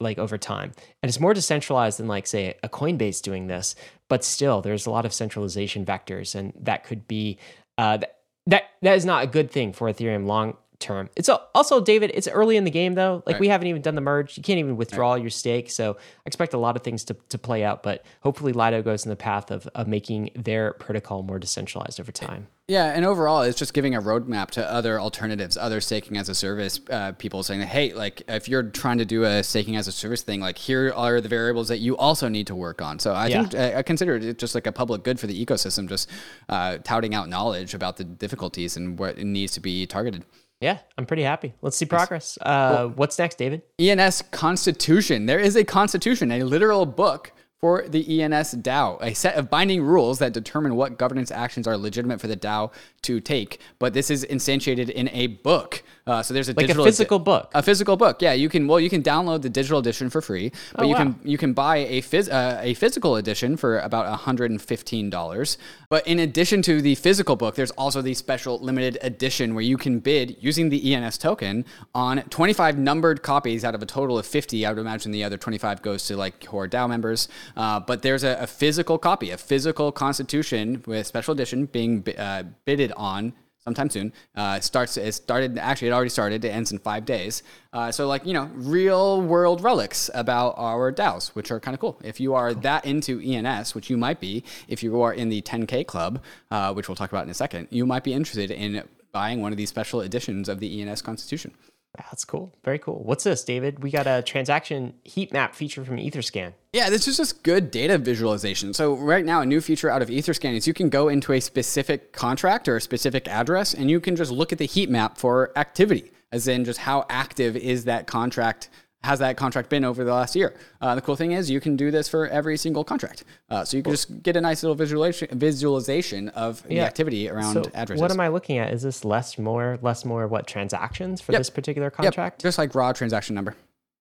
like 0.00 0.16
over 0.16 0.38
time. 0.38 0.72
And 1.02 1.10
it's 1.10 1.20
more 1.20 1.34
decentralized 1.34 1.98
than, 1.98 2.08
like, 2.08 2.26
say, 2.26 2.54
a 2.62 2.68
Coinbase 2.70 3.20
doing 3.20 3.48
this. 3.48 3.74
But 4.08 4.24
still, 4.24 4.62
there's 4.62 4.86
a 4.86 4.90
lot 4.90 5.04
of 5.04 5.12
centralization 5.12 5.84
vectors, 5.84 6.34
and 6.34 6.54
that 6.58 6.84
could 6.84 7.06
be. 7.06 7.38
Uh, 7.76 7.98
that 8.46 8.70
that 8.80 8.96
is 8.96 9.04
not 9.04 9.22
a 9.22 9.26
good 9.26 9.50
thing 9.50 9.74
for 9.74 9.92
Ethereum 9.92 10.26
long 10.26 10.56
term. 10.78 11.10
It's 11.16 11.28
also 11.28 11.80
David. 11.80 12.12
It's 12.14 12.28
early 12.28 12.56
in 12.56 12.64
the 12.64 12.70
game 12.70 12.94
though. 12.94 13.22
Like 13.26 13.34
Right. 13.34 13.40
we 13.40 13.48
haven't 13.48 13.66
even 13.66 13.82
done 13.82 13.94
the 13.94 14.00
merge. 14.00 14.36
You 14.36 14.42
can't 14.42 14.58
even 14.58 14.76
withdraw 14.76 15.14
your 15.16 15.30
stake. 15.30 15.70
So 15.70 15.92
I 15.94 16.26
expect 16.26 16.54
a 16.54 16.58
lot 16.58 16.76
of 16.76 16.82
things 16.82 17.04
to, 17.04 17.14
to 17.30 17.38
play 17.38 17.64
out. 17.64 17.82
But 17.82 18.04
hopefully 18.22 18.52
Lido 18.52 18.82
goes 18.82 19.04
in 19.04 19.10
the 19.10 19.16
path 19.16 19.50
of, 19.50 19.66
of 19.74 19.88
making 19.88 20.30
their 20.36 20.72
protocol 20.74 21.22
more 21.22 21.38
decentralized 21.38 22.00
over 22.00 22.12
time. 22.12 22.46
Yeah, 22.68 22.92
and 22.94 23.06
overall, 23.06 23.40
it's 23.42 23.58
just 23.58 23.72
giving 23.72 23.94
a 23.94 24.02
roadmap 24.02 24.50
to 24.50 24.70
other 24.70 25.00
alternatives, 25.00 25.56
other 25.56 25.80
staking 25.80 26.18
as 26.18 26.28
a 26.28 26.34
service 26.34 26.78
uh, 26.90 27.12
people 27.12 27.42
saying, 27.42 27.62
hey, 27.62 27.94
like 27.94 28.22
if 28.28 28.46
you're 28.46 28.62
trying 28.62 28.98
to 28.98 29.06
do 29.06 29.24
a 29.24 29.42
staking 29.42 29.74
as 29.76 29.88
a 29.88 29.92
service 29.92 30.20
thing, 30.22 30.40
like 30.40 30.58
here 30.58 30.92
are 30.94 31.18
the 31.22 31.30
variables 31.30 31.68
that 31.68 31.78
you 31.78 31.96
also 31.96 32.28
need 32.28 32.46
to 32.48 32.54
work 32.54 32.82
on. 32.82 32.98
So 32.98 33.14
I 33.14 33.28
Yeah. 33.28 33.42
think 33.46 33.54
I, 33.54 33.78
I 33.78 33.82
consider 33.82 34.16
it 34.16 34.36
just 34.38 34.54
like 34.54 34.66
a 34.66 34.72
public 34.72 35.02
good 35.02 35.18
for 35.18 35.26
the 35.26 35.46
ecosystem, 35.46 35.88
just 35.88 36.10
uh, 36.50 36.76
touting 36.84 37.14
out 37.14 37.30
knowledge 37.30 37.72
about 37.72 37.96
the 37.96 38.04
difficulties 38.04 38.76
and 38.76 38.98
what 38.98 39.16
needs 39.16 39.52
to 39.54 39.60
be 39.60 39.86
targeted. 39.86 40.24
Yeah, 40.60 40.78
I'm 40.96 41.06
pretty 41.06 41.22
happy. 41.22 41.54
Let's 41.62 41.76
see 41.76 41.86
progress. 41.86 42.36
Uh, 42.42 42.88
what's 42.88 43.18
next, 43.18 43.38
David? 43.38 43.62
ENS 43.78 44.22
Constitution. 44.32 45.26
There 45.26 45.38
is 45.38 45.54
a 45.54 45.64
constitution, 45.64 46.32
a 46.32 46.42
literal 46.42 46.84
book 46.84 47.32
for 47.60 47.86
the 47.88 48.22
ENS 48.22 48.54
DAO, 48.54 49.02
a 49.02 49.14
set 49.14 49.34
of 49.34 49.50
binding 49.50 49.82
rules 49.82 50.20
that 50.20 50.32
determine 50.32 50.76
what 50.76 50.96
governance 50.96 51.30
actions 51.30 51.66
are 51.66 51.76
legitimate 51.76 52.20
for 52.20 52.28
the 52.28 52.36
DAO 52.36 52.72
to 53.02 53.20
take. 53.20 53.60
But 53.78 53.94
this 53.94 54.10
is 54.10 54.24
instantiated 54.24 54.90
in 54.90 55.08
a 55.10 55.28
book. 55.28 55.82
Uh, 56.08 56.22
so 56.22 56.32
there's 56.34 56.48
a 56.48 56.54
Like 56.54 56.70
a 56.70 56.74
physical 56.74 57.18
book. 57.18 57.50
A 57.54 57.62
physical 57.62 57.96
book. 57.96 58.22
Yeah, 58.22 58.32
you 58.32 58.48
can. 58.48 58.66
Well, 58.66 58.80
you 58.80 58.88
can 58.88 59.02
download 59.02 59.42
the 59.42 59.50
digital 59.50 59.78
edition 59.78 60.08
for 60.08 60.20
free, 60.22 60.50
but 60.74 60.84
Oh, 60.84 60.88
you 60.88 60.94
wow. 60.94 60.98
can 60.98 61.20
you 61.22 61.36
can 61.38 61.52
buy 61.52 61.76
a 61.76 62.00
phys- 62.00 62.32
uh, 62.32 62.58
a 62.62 62.72
physical 62.74 63.16
edition 63.16 63.56
for 63.56 63.78
about 63.80 64.06
$115. 64.18 65.56
But 65.90 66.06
in 66.06 66.18
addition 66.18 66.62
to 66.62 66.80
the 66.82 66.94
physical 66.94 67.36
book, 67.36 67.54
there's 67.54 67.70
also 67.72 68.02
the 68.02 68.14
special 68.14 68.58
limited 68.58 68.98
edition 69.02 69.54
where 69.54 69.64
you 69.64 69.76
can 69.76 70.00
bid 70.00 70.36
using 70.40 70.68
the 70.68 70.94
ENS 70.94 71.18
token 71.18 71.64
on 71.94 72.22
25 72.30 72.78
numbered 72.78 73.22
copies 73.22 73.64
out 73.64 73.74
of 73.74 73.82
a 73.82 73.86
total 73.86 74.18
of 74.18 74.26
50. 74.26 74.64
I 74.66 74.70
would 74.70 74.78
imagine 74.78 75.12
the 75.12 75.24
other 75.24 75.36
25 75.36 75.82
goes 75.82 76.06
to 76.06 76.16
like 76.16 76.44
core 76.44 76.68
DAO 76.68 76.88
members. 76.88 77.28
Uh, 77.56 77.80
but 77.80 78.02
there's 78.02 78.24
a, 78.24 78.38
a 78.40 78.46
physical 78.46 78.98
copy, 78.98 79.30
a 79.30 79.36
physical 79.38 79.92
constitution 79.92 80.82
with 80.86 81.06
special 81.06 81.32
edition 81.32 81.66
being 81.66 82.04
uh, 82.18 82.44
bidded 82.64 82.92
on 82.96 83.32
sometime 83.68 83.90
soon. 83.90 84.12
Uh, 84.34 84.58
starts 84.60 84.96
it 84.96 85.12
started 85.12 85.58
actually 85.58 85.88
it 85.88 85.92
already 85.92 86.14
started. 86.18 86.44
It 86.44 86.48
ends 86.48 86.72
in 86.72 86.78
five 86.78 87.04
days. 87.04 87.42
Uh, 87.72 87.92
so 87.92 88.08
like 88.08 88.24
you 88.24 88.32
know 88.32 88.50
real 88.54 89.20
world 89.20 89.60
relics 89.60 90.10
about 90.14 90.54
our 90.56 90.90
DAOs, 90.90 91.28
which 91.36 91.50
are 91.50 91.60
kind 91.60 91.74
of 91.74 91.80
cool. 91.80 92.00
If 92.02 92.18
you 92.18 92.34
are 92.34 92.54
that 92.68 92.86
into 92.86 93.20
ENS, 93.20 93.74
which 93.74 93.90
you 93.90 93.96
might 93.96 94.20
be, 94.20 94.42
if 94.68 94.82
you 94.82 95.02
are 95.02 95.12
in 95.12 95.28
the 95.28 95.42
10K 95.42 95.86
club, 95.86 96.22
uh, 96.50 96.72
which 96.72 96.88
we'll 96.88 96.96
talk 96.96 97.12
about 97.12 97.24
in 97.24 97.30
a 97.30 97.40
second, 97.44 97.68
you 97.70 97.84
might 97.84 98.04
be 98.04 98.14
interested 98.14 98.50
in 98.50 98.82
buying 99.12 99.42
one 99.42 99.52
of 99.52 99.58
these 99.58 99.68
special 99.68 100.00
editions 100.00 100.48
of 100.48 100.60
the 100.60 100.68
ENS 100.80 101.02
Constitution. 101.02 101.52
That's 101.98 102.24
cool. 102.24 102.54
Very 102.64 102.78
cool. 102.78 103.02
What's 103.02 103.24
this, 103.24 103.44
David? 103.44 103.82
We 103.82 103.90
got 103.90 104.06
a 104.06 104.22
transaction 104.22 104.94
heat 105.04 105.32
map 105.32 105.54
feature 105.54 105.84
from 105.84 105.96
Etherscan. 105.96 106.54
Yeah, 106.72 106.90
this 106.90 107.08
is 107.08 107.16
just 107.16 107.42
good 107.42 107.70
data 107.70 107.98
visualization. 107.98 108.74
So 108.74 108.94
right 108.94 109.24
now, 109.24 109.40
a 109.40 109.46
new 109.46 109.60
feature 109.60 109.90
out 109.90 110.02
of 110.02 110.08
Etherscan 110.08 110.54
is 110.54 110.66
you 110.66 110.74
can 110.74 110.88
go 110.88 111.08
into 111.08 111.32
a 111.32 111.40
specific 111.40 112.12
contract 112.12 112.68
or 112.68 112.76
a 112.76 112.80
specific 112.80 113.28
address, 113.28 113.74
and 113.74 113.90
you 113.90 114.00
can 114.00 114.16
just 114.16 114.30
look 114.30 114.52
at 114.52 114.58
the 114.58 114.66
heat 114.66 114.90
map 114.90 115.18
for 115.18 115.52
activity, 115.56 116.12
as 116.32 116.48
in 116.48 116.64
just 116.64 116.80
how 116.80 117.06
active 117.08 117.56
is 117.56 117.84
that 117.84 118.06
contract 118.06 118.70
has 119.04 119.20
that 119.20 119.36
contract 119.36 119.68
been 119.68 119.84
over 119.84 120.02
the 120.04 120.12
last 120.12 120.34
year? 120.34 120.54
Uh, 120.80 120.94
the 120.94 121.00
cool 121.00 121.14
thing 121.16 121.32
is 121.32 121.48
you 121.50 121.60
can 121.60 121.76
do 121.76 121.90
this 121.90 122.08
for 122.08 122.26
every 122.26 122.56
single 122.56 122.82
contract. 122.84 123.24
Uh, 123.48 123.64
so 123.64 123.76
you 123.76 123.82
can 123.82 123.92
just 123.92 124.22
get 124.22 124.36
a 124.36 124.40
nice 124.40 124.62
little 124.62 124.74
visualization, 124.74 125.28
visualization 125.38 126.28
of 126.30 126.62
the 126.68 126.80
activity 126.80 127.28
around 127.28 127.54
So 127.54 127.62
addresses. 127.74 128.00
what 128.00 128.10
am 128.10 128.20
I 128.20 128.28
looking 128.28 128.58
at? 128.58 128.72
Is 128.72 128.82
this 128.82 129.04
less 129.04 129.38
more 129.38 129.78
less 129.82 130.04
more 130.04 130.26
what 130.26 130.46
transactions 130.46 131.20
for 131.20 131.32
Yep. 131.32 131.40
this 131.40 131.50
particular 131.50 131.86
Yep, 131.86 131.92
contract? 131.94 132.42
just 132.42 132.58
like 132.58 132.74
raw 132.74 132.92
transaction 132.92 133.34
number. 133.34 133.54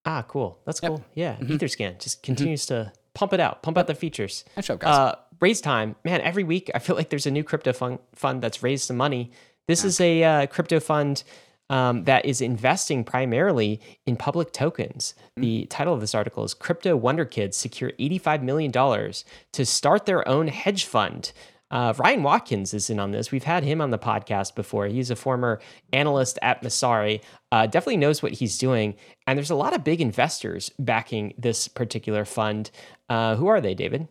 Ah, 0.06 0.24
cool. 0.28 0.58
That's 0.66 0.80
Yep. 0.82 0.90
cool. 0.90 1.06
Yeah, 1.14 1.36
Etherscan 1.42 2.00
just 2.00 2.24
continues 2.24 2.66
to 2.68 2.92
pump 3.14 3.34
it 3.34 3.40
out, 3.40 3.62
pump 3.64 3.78
out 3.78 3.88
the 3.88 3.96
features. 3.96 4.46
Nice 4.56 4.68
job, 4.68 4.80
guys. 4.80 4.96
Uh, 4.96 5.16
raise 5.42 5.60
time, 5.62 5.96
man. 6.06 6.22
Every 6.22 6.44
week, 6.44 6.72
I 6.74 6.80
feel 6.80 6.96
like 6.96 7.10
there's 7.10 7.26
a 7.26 7.32
new 7.32 7.44
crypto 7.44 7.74
fund 7.74 8.00
fund 8.14 8.42
that's 8.42 8.64
raised 8.64 8.86
some 8.86 8.98
money. 8.98 9.32
This 9.68 9.84
is 9.84 10.00
a 10.00 10.24
uh, 10.24 10.46
crypto 10.48 10.80
fund 10.80 11.24
um, 11.70 12.04
that 12.06 12.26
is 12.26 12.42
investing 12.42 13.04
primarily 13.04 13.82
in 14.06 14.16
public 14.16 14.52
tokens. 14.54 15.14
The 15.36 15.66
title 15.66 15.94
of 15.94 16.02
this 16.02 16.16
article 16.16 16.44
is 16.44 16.54
"Crypto 16.54 16.96
Wonder 16.96 17.26
Kids 17.26 17.58
Secure 17.58 17.92
85 18.00 18.44
million 18.44 18.72
dollars 18.72 19.26
to 19.54 19.66
start 19.66 20.06
their 20.06 20.28
own 20.28 20.48
hedge 20.48 20.86
fund." 20.86 21.32
Uh, 21.70 21.94
Ryan 21.98 22.24
Watkins 22.24 22.74
is 22.74 22.90
in 22.90 23.00
on 23.00 23.12
this. 23.12 23.32
We've 23.32 23.44
had 23.44 23.64
him 23.64 23.82
on 23.82 23.90
the 23.92 24.00
podcast 24.00 24.56
before. 24.56 24.88
He's 24.88 25.12
a 25.12 25.16
former 25.18 25.60
analyst 25.92 26.40
at 26.42 26.62
Messari. 26.64 27.22
Uh, 27.52 27.66
definitely 27.68 27.98
knows 27.98 28.24
what 28.24 28.32
he's 28.32 28.58
doing. 28.58 28.96
And 29.26 29.38
there's 29.38 29.50
a 29.50 29.56
lot 29.56 29.76
of 29.76 29.84
big 29.84 30.00
investors 30.00 30.72
backing 30.80 31.34
this 31.38 31.68
particular 31.68 32.24
fund. 32.24 32.72
Uh, 33.10 33.36
who 33.36 33.48
are 33.48 33.60
they, 33.60 33.74
David? 33.74 34.08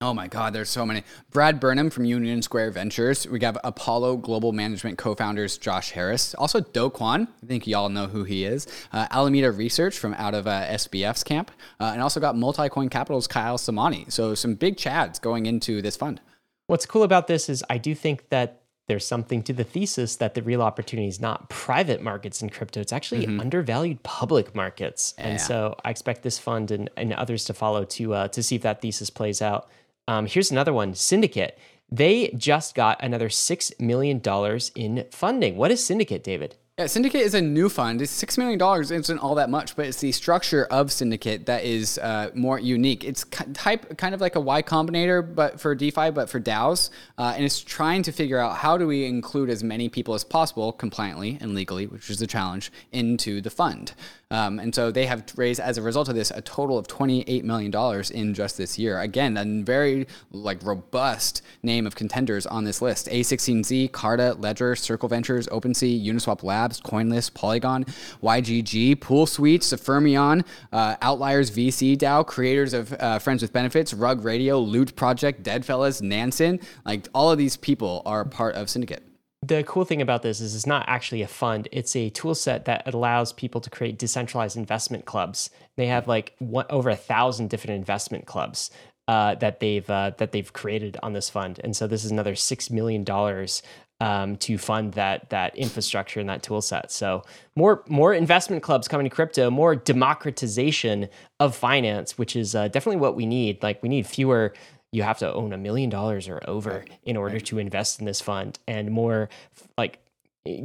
Oh 0.00 0.14
my 0.14 0.28
God, 0.28 0.52
there's 0.52 0.70
so 0.70 0.86
many. 0.86 1.02
Brad 1.32 1.58
Burnham 1.58 1.90
from 1.90 2.04
Union 2.04 2.40
Square 2.40 2.70
Ventures. 2.70 3.26
We 3.26 3.40
have 3.40 3.58
Apollo 3.64 4.18
Global 4.18 4.52
Management 4.52 4.96
co-founders 4.96 5.58
Josh 5.58 5.90
Harris. 5.90 6.34
Also 6.34 6.60
Do 6.60 6.88
Kwon. 6.88 7.26
I 7.42 7.46
think 7.46 7.66
y'all 7.66 7.88
know 7.88 8.06
who 8.06 8.22
he 8.22 8.44
is. 8.44 8.68
Uh, 8.92 9.08
Alameda 9.10 9.50
Research 9.50 9.98
from 9.98 10.14
out 10.14 10.34
of 10.34 10.46
uh, 10.46 10.66
SBF's 10.66 11.24
camp, 11.24 11.50
uh, 11.80 11.90
and 11.92 12.00
also 12.00 12.20
got 12.20 12.36
Multicoin 12.36 12.92
Capital's 12.92 13.26
Kyle 13.26 13.58
Samani. 13.58 14.08
So 14.12 14.36
some 14.36 14.54
big 14.54 14.76
chads 14.76 15.20
going 15.20 15.46
into 15.46 15.82
this 15.82 15.96
fund. 15.96 16.20
What's 16.68 16.86
cool 16.86 17.02
about 17.02 17.26
this 17.26 17.48
is 17.48 17.64
I 17.68 17.78
do 17.78 17.92
think 17.92 18.28
that 18.28 18.60
there's 18.86 19.04
something 19.04 19.42
to 19.42 19.52
the 19.52 19.64
thesis 19.64 20.14
that 20.16 20.34
the 20.34 20.42
real 20.42 20.62
opportunity 20.62 21.08
is 21.08 21.20
not 21.20 21.50
private 21.50 22.00
markets 22.02 22.40
in 22.40 22.50
crypto. 22.50 22.80
It's 22.80 22.92
actually 22.92 23.26
undervalued 23.26 24.04
public 24.04 24.54
markets. 24.54 25.14
And 25.18 25.40
so 25.40 25.74
I 25.84 25.90
expect 25.90 26.22
this 26.22 26.38
fund 26.38 26.70
and, 26.70 26.88
and 26.96 27.12
others 27.12 27.46
to 27.46 27.54
follow 27.54 27.84
to 27.84 28.14
uh, 28.14 28.28
to 28.28 28.44
see 28.44 28.54
if 28.54 28.62
that 28.62 28.80
thesis 28.80 29.10
plays 29.10 29.42
out. 29.42 29.68
Um, 30.08 30.24
here's 30.24 30.50
another 30.50 30.72
one, 30.72 30.94
Syndicate. 30.94 31.58
They 31.92 32.28
just 32.28 32.74
got 32.74 33.04
another 33.04 33.28
six 33.28 33.70
million 33.78 34.20
dollars 34.20 34.72
in 34.74 35.04
funding. 35.10 35.56
What 35.56 35.70
is 35.70 35.84
Syndicate, 35.84 36.24
David? 36.24 36.56
Yeah, 36.78 36.86
Syndicate 36.86 37.22
is 37.22 37.34
a 37.34 37.42
new 37.42 37.68
fund. 37.68 38.00
It's 38.00 38.10
six 38.10 38.38
million 38.38 38.58
dollars. 38.58 38.90
Isn't 38.90 39.18
all 39.18 39.34
that 39.34 39.50
much, 39.50 39.76
but 39.76 39.84
it's 39.84 40.00
the 40.00 40.12
structure 40.12 40.64
of 40.70 40.90
Syndicate 40.90 41.44
that 41.44 41.64
is 41.64 41.98
uh, 41.98 42.30
more 42.34 42.58
unique. 42.58 43.04
It's 43.04 43.24
type 43.52 43.98
kind 43.98 44.14
of 44.14 44.22
like 44.22 44.36
a 44.36 44.40
Y 44.40 44.62
Combinator, 44.62 45.34
but 45.34 45.60
for 45.60 45.74
DeFi, 45.74 46.10
but 46.10 46.30
for 46.30 46.40
DAOs, 46.40 46.88
uh, 47.18 47.34
and 47.34 47.44
it's 47.44 47.60
trying 47.60 48.02
to 48.04 48.12
figure 48.12 48.38
out 48.38 48.56
how 48.56 48.78
do 48.78 48.86
we 48.86 49.04
include 49.04 49.50
as 49.50 49.62
many 49.62 49.90
people 49.90 50.14
as 50.14 50.24
possible, 50.24 50.72
compliantly 50.72 51.36
and 51.40 51.54
legally, 51.54 51.86
which 51.86 52.08
is 52.08 52.18
the 52.18 52.26
challenge, 52.26 52.72
into 52.92 53.42
the 53.42 53.50
fund. 53.50 53.92
Um, 54.30 54.58
and 54.58 54.74
so 54.74 54.90
they 54.90 55.06
have 55.06 55.24
raised, 55.36 55.58
as 55.58 55.78
a 55.78 55.82
result 55.82 56.10
of 56.10 56.14
this, 56.14 56.30
a 56.30 56.42
total 56.42 56.76
of 56.76 56.86
twenty-eight 56.86 57.46
million 57.46 57.70
dollars 57.70 58.10
in 58.10 58.34
just 58.34 58.58
this 58.58 58.78
year. 58.78 59.00
Again, 59.00 59.38
a 59.38 59.64
very 59.64 60.06
like 60.32 60.62
robust 60.62 61.40
name 61.62 61.86
of 61.86 61.94
contenders 61.94 62.44
on 62.44 62.64
this 62.64 62.82
list: 62.82 63.08
A16Z, 63.08 63.90
Carta, 63.92 64.34
Ledger, 64.38 64.76
Circle 64.76 65.08
Ventures, 65.08 65.46
OpenSea, 65.46 66.04
Uniswap 66.04 66.42
Labs, 66.42 66.78
CoinList, 66.82 67.32
Polygon, 67.32 67.86
YGG, 68.22 69.00
Pool 69.00 69.24
Suites, 69.24 69.72
Fermion, 69.72 70.44
uh, 70.74 70.96
Outliers 71.00 71.50
VC 71.50 71.96
DAO, 71.96 72.26
creators 72.26 72.74
of 72.74 72.92
uh, 73.00 73.18
Friends 73.18 73.40
with 73.40 73.54
Benefits, 73.54 73.94
Rug 73.94 74.24
Radio, 74.24 74.58
Loot 74.58 74.94
Project, 74.94 75.42
Deadfellas, 75.42 76.02
Nansen. 76.02 76.60
Like 76.84 77.08
all 77.14 77.32
of 77.32 77.38
these 77.38 77.56
people 77.56 78.02
are 78.04 78.26
part 78.26 78.56
of 78.56 78.68
Syndicate. 78.68 79.07
The 79.42 79.62
cool 79.64 79.84
thing 79.84 80.02
about 80.02 80.22
this 80.22 80.40
is 80.40 80.54
it's 80.54 80.66
not 80.66 80.84
actually 80.88 81.22
a 81.22 81.28
fund. 81.28 81.68
It's 81.70 81.94
a 81.94 82.10
tool 82.10 82.34
set 82.34 82.64
that 82.64 82.92
allows 82.92 83.32
people 83.32 83.60
to 83.60 83.70
create 83.70 83.98
decentralized 83.98 84.56
investment 84.56 85.04
clubs. 85.04 85.50
They 85.76 85.86
have 85.86 86.08
like 86.08 86.34
one, 86.38 86.66
over 86.70 86.90
a 86.90 86.96
thousand 86.96 87.48
different 87.48 87.76
investment 87.76 88.26
clubs 88.26 88.70
uh, 89.06 89.36
that 89.36 89.60
they've 89.60 89.88
uh, 89.88 90.12
that 90.18 90.32
they've 90.32 90.52
created 90.52 90.96
on 91.02 91.12
this 91.12 91.30
fund, 91.30 91.60
and 91.62 91.76
so 91.76 91.86
this 91.86 92.04
is 92.04 92.10
another 92.10 92.34
six 92.34 92.68
million 92.68 93.04
dollars 93.04 93.62
um, 94.00 94.36
to 94.36 94.58
fund 94.58 94.92
that 94.94 95.30
that 95.30 95.56
infrastructure 95.56 96.20
and 96.20 96.28
that 96.28 96.42
tool 96.42 96.60
set. 96.60 96.90
So 96.90 97.22
more 97.56 97.84
more 97.88 98.12
investment 98.14 98.62
clubs 98.62 98.88
coming 98.88 99.08
to 99.08 99.14
crypto, 99.14 99.50
more 99.50 99.74
democratization 99.76 101.08
of 101.40 101.56
finance, 101.56 102.18
which 102.18 102.36
is 102.36 102.54
uh, 102.54 102.68
definitely 102.68 103.00
what 103.00 103.16
we 103.16 103.26
need. 103.26 103.62
Like 103.62 103.82
we 103.82 103.88
need 103.88 104.06
fewer 104.06 104.52
you 104.92 105.02
have 105.02 105.18
to 105.18 105.32
own 105.32 105.52
a 105.52 105.58
million 105.58 105.90
dollars 105.90 106.28
or 106.28 106.42
over 106.48 106.84
in 107.04 107.16
order 107.16 107.40
to 107.40 107.58
invest 107.58 108.00
in 108.00 108.06
this 108.06 108.20
fund 108.20 108.58
and 108.66 108.90
more 108.90 109.28
like 109.76 109.98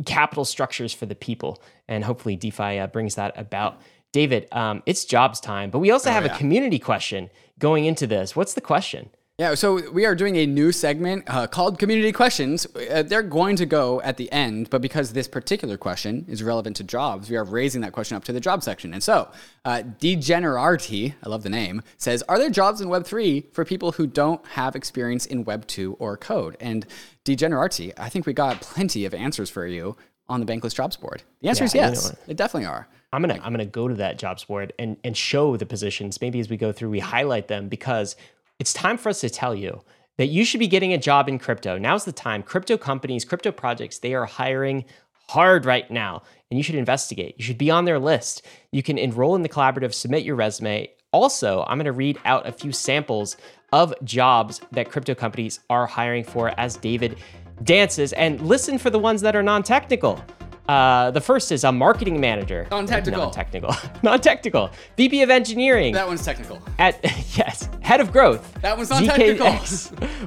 capital 0.06 0.46
structures 0.46 0.94
for 0.94 1.06
the 1.06 1.16
people. 1.16 1.62
And 1.88 2.04
hopefully 2.04 2.36
defi 2.36 2.80
uh, 2.80 2.88
brings 2.88 3.16
that 3.16 3.34
about. 3.38 3.82
David 4.12 4.48
um, 4.52 4.84
it's 4.86 5.06
jobs 5.06 5.40
time 5.40 5.72
but 5.72 5.80
we 5.80 5.90
also 5.90 6.12
have 6.12 6.24
yeah. 6.24 6.34
a 6.34 6.38
community 6.38 6.80
question 6.80 7.30
going 7.60 7.86
into 7.86 8.06
this. 8.06 8.36
What's 8.36 8.54
the 8.54 8.62
question 8.62 9.10
Yeah, 9.40 9.56
so 9.56 9.90
we 9.90 10.06
are 10.06 10.14
doing 10.14 10.36
a 10.36 10.46
new 10.46 10.72
segment 10.72 11.24
uh, 11.26 11.48
called 11.48 11.80
Community 11.80 12.12
Questions. 12.12 12.68
Uh, 12.76 13.02
they're 13.02 13.24
going 13.24 13.56
to 13.56 13.66
go 13.66 14.00
at 14.02 14.18
the 14.18 14.32
end, 14.32 14.70
but 14.70 14.80
because 14.80 15.14
this 15.14 15.28
particular 15.28 15.76
question 15.76 16.24
is 16.28 16.44
relevant 16.44 16.76
to 16.76 16.84
jobs, 16.84 17.32
we 17.32 17.36
are 17.36 17.44
raising 17.44 17.82
that 17.82 17.94
question 17.94 18.16
up 18.16 18.24
to 18.26 18.32
the 18.32 18.40
job 18.40 18.62
section. 18.62 18.94
And 18.94 19.02
so, 19.02 19.32
uh, 19.66 19.82
Degenerati, 20.00 21.16
I 21.24 21.30
love 21.30 21.42
the 21.42 21.50
name, 21.50 21.82
says 21.98 22.22
Are 22.30 22.38
there 22.38 22.52
jobs 22.52 22.80
in 22.80 22.90
Web3 22.90 23.52
for 23.52 23.66
people 23.66 23.94
who 23.94 24.06
don't 24.06 24.46
have 24.50 24.76
experience 24.76 25.26
in 25.26 25.44
Web2 25.44 25.96
or 25.98 26.16
code? 26.16 26.56
And 26.60 26.86
Degenerati, 27.26 27.92
I 27.98 28.10
think 28.10 28.28
we 28.28 28.34
got 28.34 28.62
plenty 28.62 29.04
of 29.04 29.16
answers 29.16 29.50
for 29.50 29.66
you 29.66 29.98
on 30.30 30.42
the 30.42 30.46
Bankless 30.46 30.76
Jobs 30.76 30.96
board. 30.96 31.24
The 31.42 31.50
answer 31.50 31.64
is 31.64 31.74
Yeah, 31.74 31.88
you 31.88 31.94
yes, 31.94 32.12
know 32.12 32.20
they 32.28 32.36
definitely 32.36 32.68
are. 32.68 32.88
I'm 33.12 33.22
gonna 33.24 33.40
I'm 33.44 33.52
gonna 33.52 33.66
go 33.66 33.88
to 33.88 33.96
that 33.96 34.18
jobs 34.20 34.44
board 34.44 34.74
and 34.78 34.98
and 35.04 35.18
show 35.18 35.58
the 35.58 35.66
positions. 35.66 36.22
Maybe 36.22 36.40
as 36.40 36.50
we 36.50 36.58
go 36.58 36.72
through, 36.72 36.90
we 36.92 37.00
highlight 37.00 37.48
them 37.48 37.68
because 37.68 38.16
it's 38.64 38.72
time 38.72 38.98
for 38.98 39.10
us 39.10 39.20
to 39.20 39.30
tell 39.30 39.54
you 39.54 39.82
that 40.18 40.28
you 40.28 40.46
should 40.46 40.62
be 40.62 40.70
getting 40.70 40.94
a 40.94 40.98
job 40.98 41.28
in 41.28 41.38
crypto. 41.38 41.78
Now's 41.78 42.06
the 42.06 42.14
time. 42.14 42.42
Crypto 42.42 42.78
companies, 42.78 43.26
crypto 43.26 43.52
projects, 43.52 44.00
they 44.00 44.14
are 44.14 44.26
hiring 44.26 44.86
hard 45.28 45.66
right 45.66 45.92
now, 45.92 46.22
and 46.50 46.58
you 46.58 46.64
should 46.64 46.76
investigate. 46.76 47.36
You 47.38 47.44
should 47.44 47.58
be 47.58 47.70
on 47.70 47.84
their 47.84 48.00
list. 48.00 48.48
You 48.72 48.82
can 48.82 48.98
enroll 48.98 49.36
in 49.36 49.42
the 49.42 49.50
collaborative, 49.50 49.94
submit 49.94 50.24
your 50.24 50.38
resume. 50.38 50.90
Also, 51.12 51.66
I'm 51.68 51.78
going 51.78 51.88
to 51.88 51.92
read 51.92 52.18
out 52.24 52.48
a 52.48 52.54
few 52.54 52.72
samples 52.72 53.36
of 53.74 53.94
jobs 54.06 54.62
that 54.72 54.90
crypto 54.90 55.14
companies 55.14 55.60
are 55.70 55.86
hiring 55.86 56.24
for 56.24 56.58
as 56.58 56.78
David 56.78 57.18
dances, 57.66 58.14
and 58.14 58.40
listen 58.40 58.78
for 58.78 58.90
the 58.90 58.98
ones 58.98 59.20
that 59.24 59.36
are 59.36 59.44
non-technical. 59.44 60.24
Uh, 60.68 61.12
the 61.12 61.20
first 61.20 61.52
is 61.52 61.66
a 61.66 61.72
marketing 61.72 62.22
manager. 62.22 62.68
Non-technical. 62.72 63.22
Non-technical. 63.24 63.76
non-technical. 64.02 64.72
VP 64.96 65.22
of 65.22 65.30
engineering. 65.30 65.94
That 65.94 66.08
one's 66.08 66.24
technical. 66.24 66.62
At 66.80 67.00
yes, 67.38 67.68
head 67.82 68.00
of 68.00 68.14
growth. 68.14 68.54
That 68.62 68.78
one's 68.78 68.90
non-technical. 68.90 69.58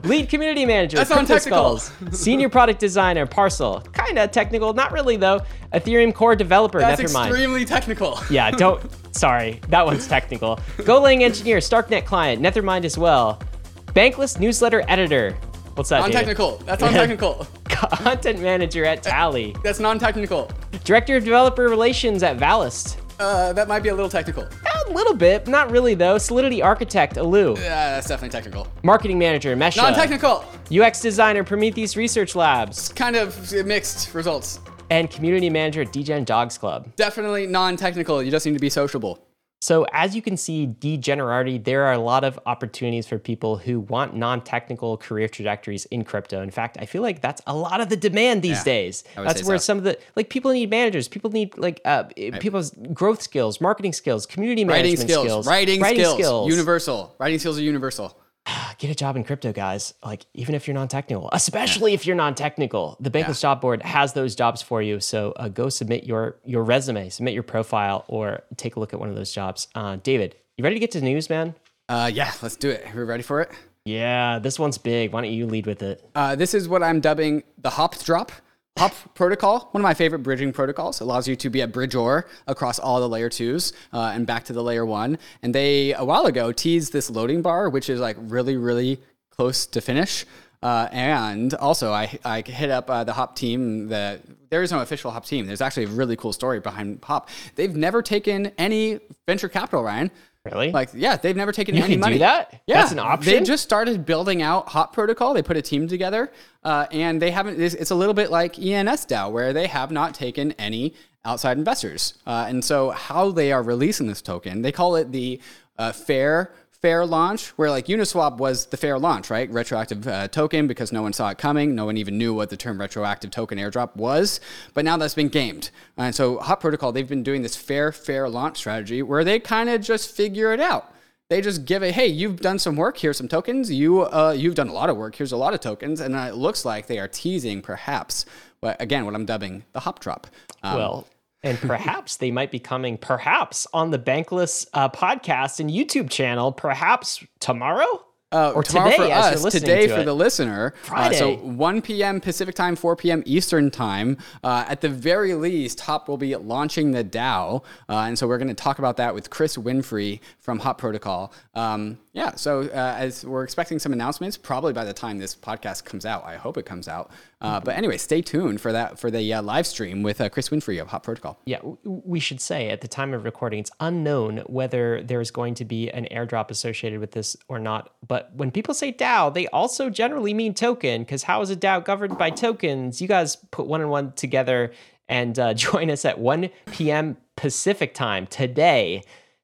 Lead 0.04 0.28
community 0.28 0.66
manager. 0.66 0.98
That's 0.98 1.08
non-technical. 1.08 1.78
Senior 2.12 2.50
product 2.50 2.80
designer. 2.80 3.24
Parcel. 3.24 3.80
Kinda 3.94 4.28
technical, 4.28 4.74
not 4.74 4.92
really 4.92 5.16
though. 5.16 5.40
Ethereum 5.72 6.14
core 6.14 6.36
developer. 6.36 6.80
That's 6.80 7.00
Nethermind. 7.00 7.26
extremely 7.28 7.64
technical. 7.64 8.18
Yeah, 8.30 8.50
don't. 8.50 8.82
sorry, 9.16 9.60
that 9.68 9.86
one's 9.86 10.06
technical. 10.06 10.56
Golang 10.78 11.22
engineer. 11.22 11.58
Starknet 11.58 12.04
client. 12.04 12.42
Nethermind 12.42 12.84
as 12.84 12.98
well. 12.98 13.40
Bankless 13.86 14.38
newsletter 14.38 14.84
editor. 14.86 15.34
What's 15.74 15.88
that? 15.90 16.00
Non-technical. 16.00 16.58
That's 16.58 16.82
non-technical. 16.82 17.46
Content 17.76 18.40
manager 18.40 18.84
at 18.84 19.02
Tally. 19.02 19.54
That's 19.62 19.80
non-technical. 19.80 20.50
Director 20.84 21.16
of 21.16 21.24
developer 21.24 21.68
relations 21.68 22.22
at 22.22 22.36
Valist. 22.38 22.96
Uh, 23.18 23.52
that 23.54 23.66
might 23.68 23.82
be 23.82 23.88
a 23.88 23.94
little 23.94 24.10
technical. 24.10 24.44
A 24.44 24.92
little 24.92 25.14
bit, 25.14 25.48
not 25.48 25.70
really 25.70 25.94
though. 25.94 26.18
Solidity 26.18 26.62
architect, 26.62 27.16
Alu. 27.16 27.54
Yeah, 27.54 27.92
that's 27.92 28.08
definitely 28.08 28.30
technical. 28.30 28.68
Marketing 28.82 29.18
manager, 29.18 29.56
Mesha. 29.56 29.78
Non-technical. 29.78 30.44
UX 30.70 31.00
designer, 31.00 31.42
Prometheus 31.42 31.96
Research 31.96 32.34
Labs. 32.34 32.90
Kind 32.90 33.16
of 33.16 33.52
mixed 33.64 34.14
results. 34.14 34.60
And 34.90 35.10
community 35.10 35.50
manager 35.50 35.82
at 35.82 35.88
DGen 35.88 36.24
Dogs 36.24 36.58
Club. 36.58 36.94
Definitely 36.96 37.46
non-technical. 37.46 38.22
You 38.22 38.30
just 38.30 38.46
need 38.46 38.52
to 38.52 38.58
be 38.60 38.70
sociable. 38.70 39.25
So, 39.66 39.84
as 39.92 40.14
you 40.14 40.22
can 40.22 40.36
see, 40.36 40.68
degenerati, 40.68 41.64
there 41.64 41.86
are 41.86 41.92
a 41.92 41.98
lot 41.98 42.22
of 42.22 42.38
opportunities 42.46 43.04
for 43.04 43.18
people 43.18 43.56
who 43.56 43.80
want 43.80 44.14
non 44.14 44.40
technical 44.40 44.96
career 44.96 45.26
trajectories 45.26 45.86
in 45.86 46.04
crypto. 46.04 46.40
In 46.40 46.52
fact, 46.52 46.78
I 46.80 46.86
feel 46.86 47.02
like 47.02 47.20
that's 47.20 47.42
a 47.48 47.56
lot 47.56 47.80
of 47.80 47.88
the 47.88 47.96
demand 47.96 48.42
these 48.42 48.58
Yeah, 48.58 48.62
days. 48.62 49.02
That's 49.16 49.42
where 49.42 49.58
so. 49.58 49.64
some 49.64 49.78
of 49.78 49.82
the, 49.82 49.98
like, 50.14 50.30
people 50.30 50.52
need 50.52 50.70
managers, 50.70 51.08
people 51.08 51.32
need, 51.32 51.58
like, 51.58 51.80
uh, 51.84 52.04
people's 52.38 52.70
growth 52.92 53.20
skills, 53.20 53.60
marketing 53.60 53.92
skills, 53.92 54.24
community 54.24 54.64
Writing 54.64 54.84
management 54.84 55.10
skills, 55.10 55.48
writing, 55.48 55.82
skills, 55.82 56.14
skills. 56.14 56.48
universal. 56.48 57.16
Writing 57.18 57.40
skills 57.40 57.58
are 57.58 57.62
universal. 57.62 58.16
Get 58.78 58.90
a 58.90 58.94
job 58.94 59.16
in 59.16 59.24
crypto, 59.24 59.52
guys. 59.52 59.94
Like, 60.04 60.26
even 60.34 60.54
if 60.54 60.66
you're 60.66 60.74
non 60.74 60.88
technical, 60.88 61.28
especially 61.32 61.94
if 61.94 62.06
you're 62.06 62.16
non 62.16 62.34
technical, 62.34 62.96
the 63.00 63.10
Bankless 63.10 63.40
Job 63.40 63.60
Board 63.60 63.82
has 63.82 64.12
those 64.12 64.34
jobs 64.34 64.62
for 64.62 64.82
you. 64.82 65.00
So 65.00 65.32
uh, 65.36 65.48
go 65.48 65.68
submit 65.68 66.04
your 66.04 66.36
your 66.44 66.62
resume, 66.62 67.08
submit 67.08 67.34
your 67.34 67.42
profile, 67.42 68.04
or 68.08 68.42
take 68.56 68.76
a 68.76 68.80
look 68.80 68.92
at 68.92 69.00
one 69.00 69.08
of 69.08 69.14
those 69.14 69.32
jobs. 69.32 69.68
Uh, 69.74 69.96
David, 70.02 70.36
you 70.56 70.64
ready 70.64 70.76
to 70.76 70.80
get 70.80 70.90
to 70.92 71.00
the 71.00 71.06
news, 71.06 71.28
man? 71.30 71.54
Uh, 71.88 72.10
yeah, 72.12 72.32
let's 72.42 72.56
do 72.56 72.70
it. 72.70 72.86
Are 72.92 72.96
we 72.96 73.04
ready 73.04 73.22
for 73.22 73.40
it? 73.40 73.50
Yeah, 73.84 74.40
this 74.40 74.58
one's 74.58 74.78
big. 74.78 75.12
Why 75.12 75.22
don't 75.22 75.32
you 75.32 75.46
lead 75.46 75.66
with 75.66 75.82
it? 75.82 76.02
Uh, 76.14 76.34
this 76.34 76.54
is 76.54 76.68
what 76.68 76.82
I'm 76.82 77.00
dubbing 77.00 77.44
the 77.58 77.70
hop 77.70 77.96
drop. 78.02 78.32
Hop 78.78 78.92
protocol, 79.14 79.68
one 79.70 79.80
of 79.80 79.84
my 79.84 79.94
favorite 79.94 80.18
bridging 80.18 80.52
protocols, 80.52 81.00
allows 81.00 81.26
you 81.26 81.34
to 81.36 81.48
be 81.48 81.62
a 81.62 81.66
bridger 81.66 82.26
across 82.46 82.78
all 82.78 83.00
the 83.00 83.08
layer 83.08 83.30
twos 83.30 83.72
uh, 83.94 84.12
and 84.14 84.26
back 84.26 84.44
to 84.44 84.52
the 84.52 84.62
layer 84.62 84.84
one. 84.84 85.18
And 85.42 85.54
they, 85.54 85.94
a 85.94 86.04
while 86.04 86.26
ago, 86.26 86.52
teased 86.52 86.92
this 86.92 87.08
loading 87.08 87.40
bar, 87.40 87.70
which 87.70 87.88
is 87.88 88.00
like 88.00 88.18
really, 88.20 88.58
really 88.58 89.00
close 89.30 89.64
to 89.64 89.80
finish. 89.80 90.26
Uh, 90.62 90.88
and 90.92 91.54
also, 91.54 91.90
I, 91.90 92.18
I 92.22 92.42
hit 92.42 92.70
up 92.70 92.90
uh, 92.90 93.02
the 93.04 93.14
Hop 93.14 93.34
team. 93.34 93.88
The, 93.88 94.20
there 94.50 94.62
is 94.62 94.72
no 94.72 94.80
official 94.80 95.10
Hop 95.10 95.24
team. 95.24 95.46
There's 95.46 95.62
actually 95.62 95.84
a 95.84 95.88
really 95.88 96.16
cool 96.16 96.34
story 96.34 96.60
behind 96.60 97.02
Hop. 97.04 97.30
They've 97.54 97.74
never 97.74 98.02
taken 98.02 98.52
any 98.58 99.00
venture 99.26 99.48
capital, 99.48 99.84
Ryan. 99.84 100.10
Really? 100.46 100.72
Like, 100.72 100.90
yeah, 100.94 101.16
they've 101.16 101.36
never 101.36 101.52
taken 101.52 101.74
You 101.74 101.82
any 101.82 101.94
can 101.94 102.00
do 102.00 102.06
money. 102.06 102.18
that? 102.18 102.62
Yeah, 102.66 102.80
That's 102.80 102.92
an 102.92 102.98
option. 102.98 103.32
They 103.32 103.42
just 103.42 103.62
started 103.62 104.06
building 104.06 104.42
out 104.42 104.68
Hop 104.68 104.92
Protocol. 104.92 105.34
They 105.34 105.42
put 105.42 105.56
a 105.56 105.62
team 105.62 105.88
together, 105.88 106.32
uh, 106.64 106.86
and 106.90 107.20
they 107.20 107.30
haven't. 107.30 107.60
It's, 107.60 107.74
it's 107.74 107.90
a 107.90 107.94
little 107.94 108.14
bit 108.14 108.30
like 108.30 108.58
ENS 108.58 109.06
DAO, 109.06 109.30
where 109.32 109.52
they 109.52 109.66
have 109.66 109.90
not 109.90 110.14
taken 110.14 110.52
any 110.52 110.94
outside 111.24 111.58
investors. 111.58 112.14
Uh, 112.26 112.46
and 112.48 112.64
so, 112.64 112.90
how 112.90 113.30
they 113.30 113.52
are 113.52 113.62
releasing 113.62 114.06
this 114.06 114.22
token, 114.22 114.62
they 114.62 114.72
call 114.72 114.96
it 114.96 115.12
the 115.12 115.40
uh, 115.78 115.92
fair 115.92 116.52
fair 116.82 117.06
launch, 117.06 117.48
where 117.50 117.70
like 117.70 117.86
Uniswap 117.86 118.38
was 118.38 118.66
the 118.66 118.76
fair 118.76 118.98
launch, 118.98 119.30
right? 119.30 119.50
Retroactive 119.50 120.06
uh, 120.06 120.28
token 120.28 120.66
because 120.66 120.92
no 120.92 121.02
one 121.02 121.12
saw 121.12 121.30
it 121.30 121.38
coming. 121.38 121.74
No 121.74 121.86
one 121.86 121.96
even 121.96 122.18
knew 122.18 122.34
what 122.34 122.50
the 122.50 122.56
term 122.56 122.80
retroactive 122.80 123.30
token 123.30 123.58
airdrop 123.58 123.96
was. 123.96 124.40
But 124.74 124.84
now 124.84 124.96
that's 124.96 125.14
been 125.14 125.28
gamed. 125.28 125.70
And 125.96 126.14
so 126.14 126.38
Hop 126.38 126.60
Protocol, 126.60 126.92
they've 126.92 127.08
been 127.08 127.22
doing 127.22 127.42
this 127.42 127.56
fair, 127.56 127.92
fair 127.92 128.28
launch 128.28 128.58
strategy 128.58 129.02
where 129.02 129.24
they 129.24 129.38
kind 129.40 129.68
of 129.68 129.80
just 129.80 130.14
figure 130.14 130.52
it 130.52 130.60
out. 130.60 130.92
They 131.28 131.40
just 131.40 131.64
give 131.64 131.82
it, 131.82 131.94
hey, 131.94 132.06
you've 132.06 132.40
done 132.40 132.58
some 132.60 132.76
work. 132.76 132.98
Here's 132.98 133.16
some 133.16 133.26
tokens. 133.26 133.70
You, 133.70 134.02
uh, 134.02 134.34
you've 134.36 134.54
done 134.54 134.68
a 134.68 134.72
lot 134.72 134.90
of 134.90 134.96
work. 134.96 135.16
Here's 135.16 135.32
a 135.32 135.36
lot 135.36 135.54
of 135.54 135.60
tokens, 135.60 136.00
and 136.00 136.14
it 136.14 136.36
looks 136.36 136.64
like 136.64 136.86
they 136.86 137.00
are 137.00 137.08
teasing, 137.08 137.62
perhaps, 137.62 138.26
but 138.60 138.80
again, 138.80 139.04
what 139.04 139.14
I'm 139.16 139.26
dubbing 139.26 139.64
the 139.72 139.80
hop 139.80 139.98
drop. 139.98 140.28
Um, 140.62 140.76
well, 140.76 141.08
and 141.42 141.58
perhaps 141.58 142.16
they 142.16 142.30
might 142.30 142.50
be 142.50 142.58
coming, 142.58 142.98
perhaps 142.98 143.66
on 143.72 143.90
the 143.90 143.98
Bankless 143.98 144.66
uh, 144.74 144.88
podcast 144.88 145.60
and 145.60 145.70
YouTube 145.70 146.10
channel, 146.10 146.52
perhaps 146.52 147.24
tomorrow 147.40 148.02
Uh, 148.32 148.50
or 148.56 148.62
tomorrow 148.64 148.90
today 148.90 149.06
for 149.06 149.12
us, 149.14 149.52
today 149.52 149.86
to 149.86 149.94
for 149.94 150.00
it. 150.00 150.04
the 150.04 150.12
listener. 150.14 150.74
Uh, 150.90 151.12
so 151.12 151.36
1 151.36 151.80
p.m. 151.82 152.20
Pacific 152.20 152.54
time, 152.56 152.74
4 152.74 152.96
p.m. 152.96 153.22
Eastern 153.24 153.70
time. 153.70 154.18
Uh, 154.42 154.64
at 154.66 154.80
the 154.80 154.88
very 154.88 155.34
least, 155.34 155.80
Hop 155.82 156.08
will 156.08 156.16
be 156.18 156.34
launching 156.34 156.90
the 156.90 157.04
DAO, 157.04 157.62
uh, 157.88 157.98
and 157.98 158.18
so 158.18 158.26
we're 158.26 158.38
going 158.38 158.48
to 158.48 158.54
talk 158.54 158.80
about 158.80 158.96
that 158.96 159.14
with 159.14 159.30
Chris 159.30 159.56
Whinfrey 159.56 160.18
from 160.40 160.58
Hop 160.58 160.78
Protocol. 160.78 161.32
Um, 161.54 161.98
yeah, 162.16 162.34
so 162.34 162.62
uh, 162.62 162.94
as 162.96 163.26
we're 163.26 163.44
expecting 163.44 163.78
some 163.78 163.92
announcements, 163.92 164.38
probably 164.38 164.72
by 164.72 164.84
the 164.86 164.94
time 164.94 165.18
this 165.18 165.36
podcast 165.36 165.84
comes 165.84 166.06
out. 166.06 166.24
I 166.24 166.36
hope 166.36 166.56
it 166.56 166.64
comes 166.64 166.88
out. 166.88 167.10
Uh, 167.42 167.60
but 167.60 167.76
anyway, 167.76 167.98
stay 167.98 168.22
tuned 168.22 168.58
for 168.58 168.72
that 168.72 168.98
for 168.98 169.10
the 169.10 169.34
uh, 169.34 169.42
live 169.42 169.66
stream 169.66 170.02
with 170.02 170.18
uh, 170.18 170.30
Chris 170.30 170.48
Whinfrey 170.48 170.80
of 170.80 170.88
Hop 170.88 171.02
Protocol. 171.02 171.38
Yeah, 171.44 171.58
we 171.84 172.18
should 172.18 172.40
say 172.40 172.70
at 172.70 172.80
the 172.80 172.88
time 172.88 173.12
of 173.12 173.24
recording, 173.26 173.58
it's 173.58 173.70
unknown 173.80 174.38
whether 174.46 175.02
there's 175.02 175.30
going 175.30 175.52
to 175.56 175.66
be 175.66 175.90
an 175.90 176.08
airdrop 176.10 176.50
associated 176.50 177.00
with 177.00 177.10
this 177.10 177.36
or 177.48 177.58
not. 177.58 177.90
But 178.08 178.34
when 178.34 178.50
people 178.50 178.72
say 178.72 178.94
DAO, 178.94 179.34
they 179.34 179.46
also 179.48 179.90
generally 179.90 180.32
mean 180.32 180.54
token, 180.54 181.02
because 181.02 181.24
how 181.24 181.42
is 181.42 181.50
a 181.50 181.56
DAO 181.56 181.84
governed 181.84 182.16
by 182.16 182.30
tokens? 182.30 183.02
You 183.02 183.08
guys 183.08 183.36
put 183.50 183.66
one 183.66 183.82
and 183.82 183.90
one 183.90 184.12
together 184.12 184.72
and 185.06 185.38
uh, 185.38 185.52
join 185.68 185.90
us 185.90 186.06
at 186.06 186.18
1 186.18 186.48
p.m. 186.70 187.18
Pacific 187.36 187.92
time 187.92 188.26
today 188.26 189.02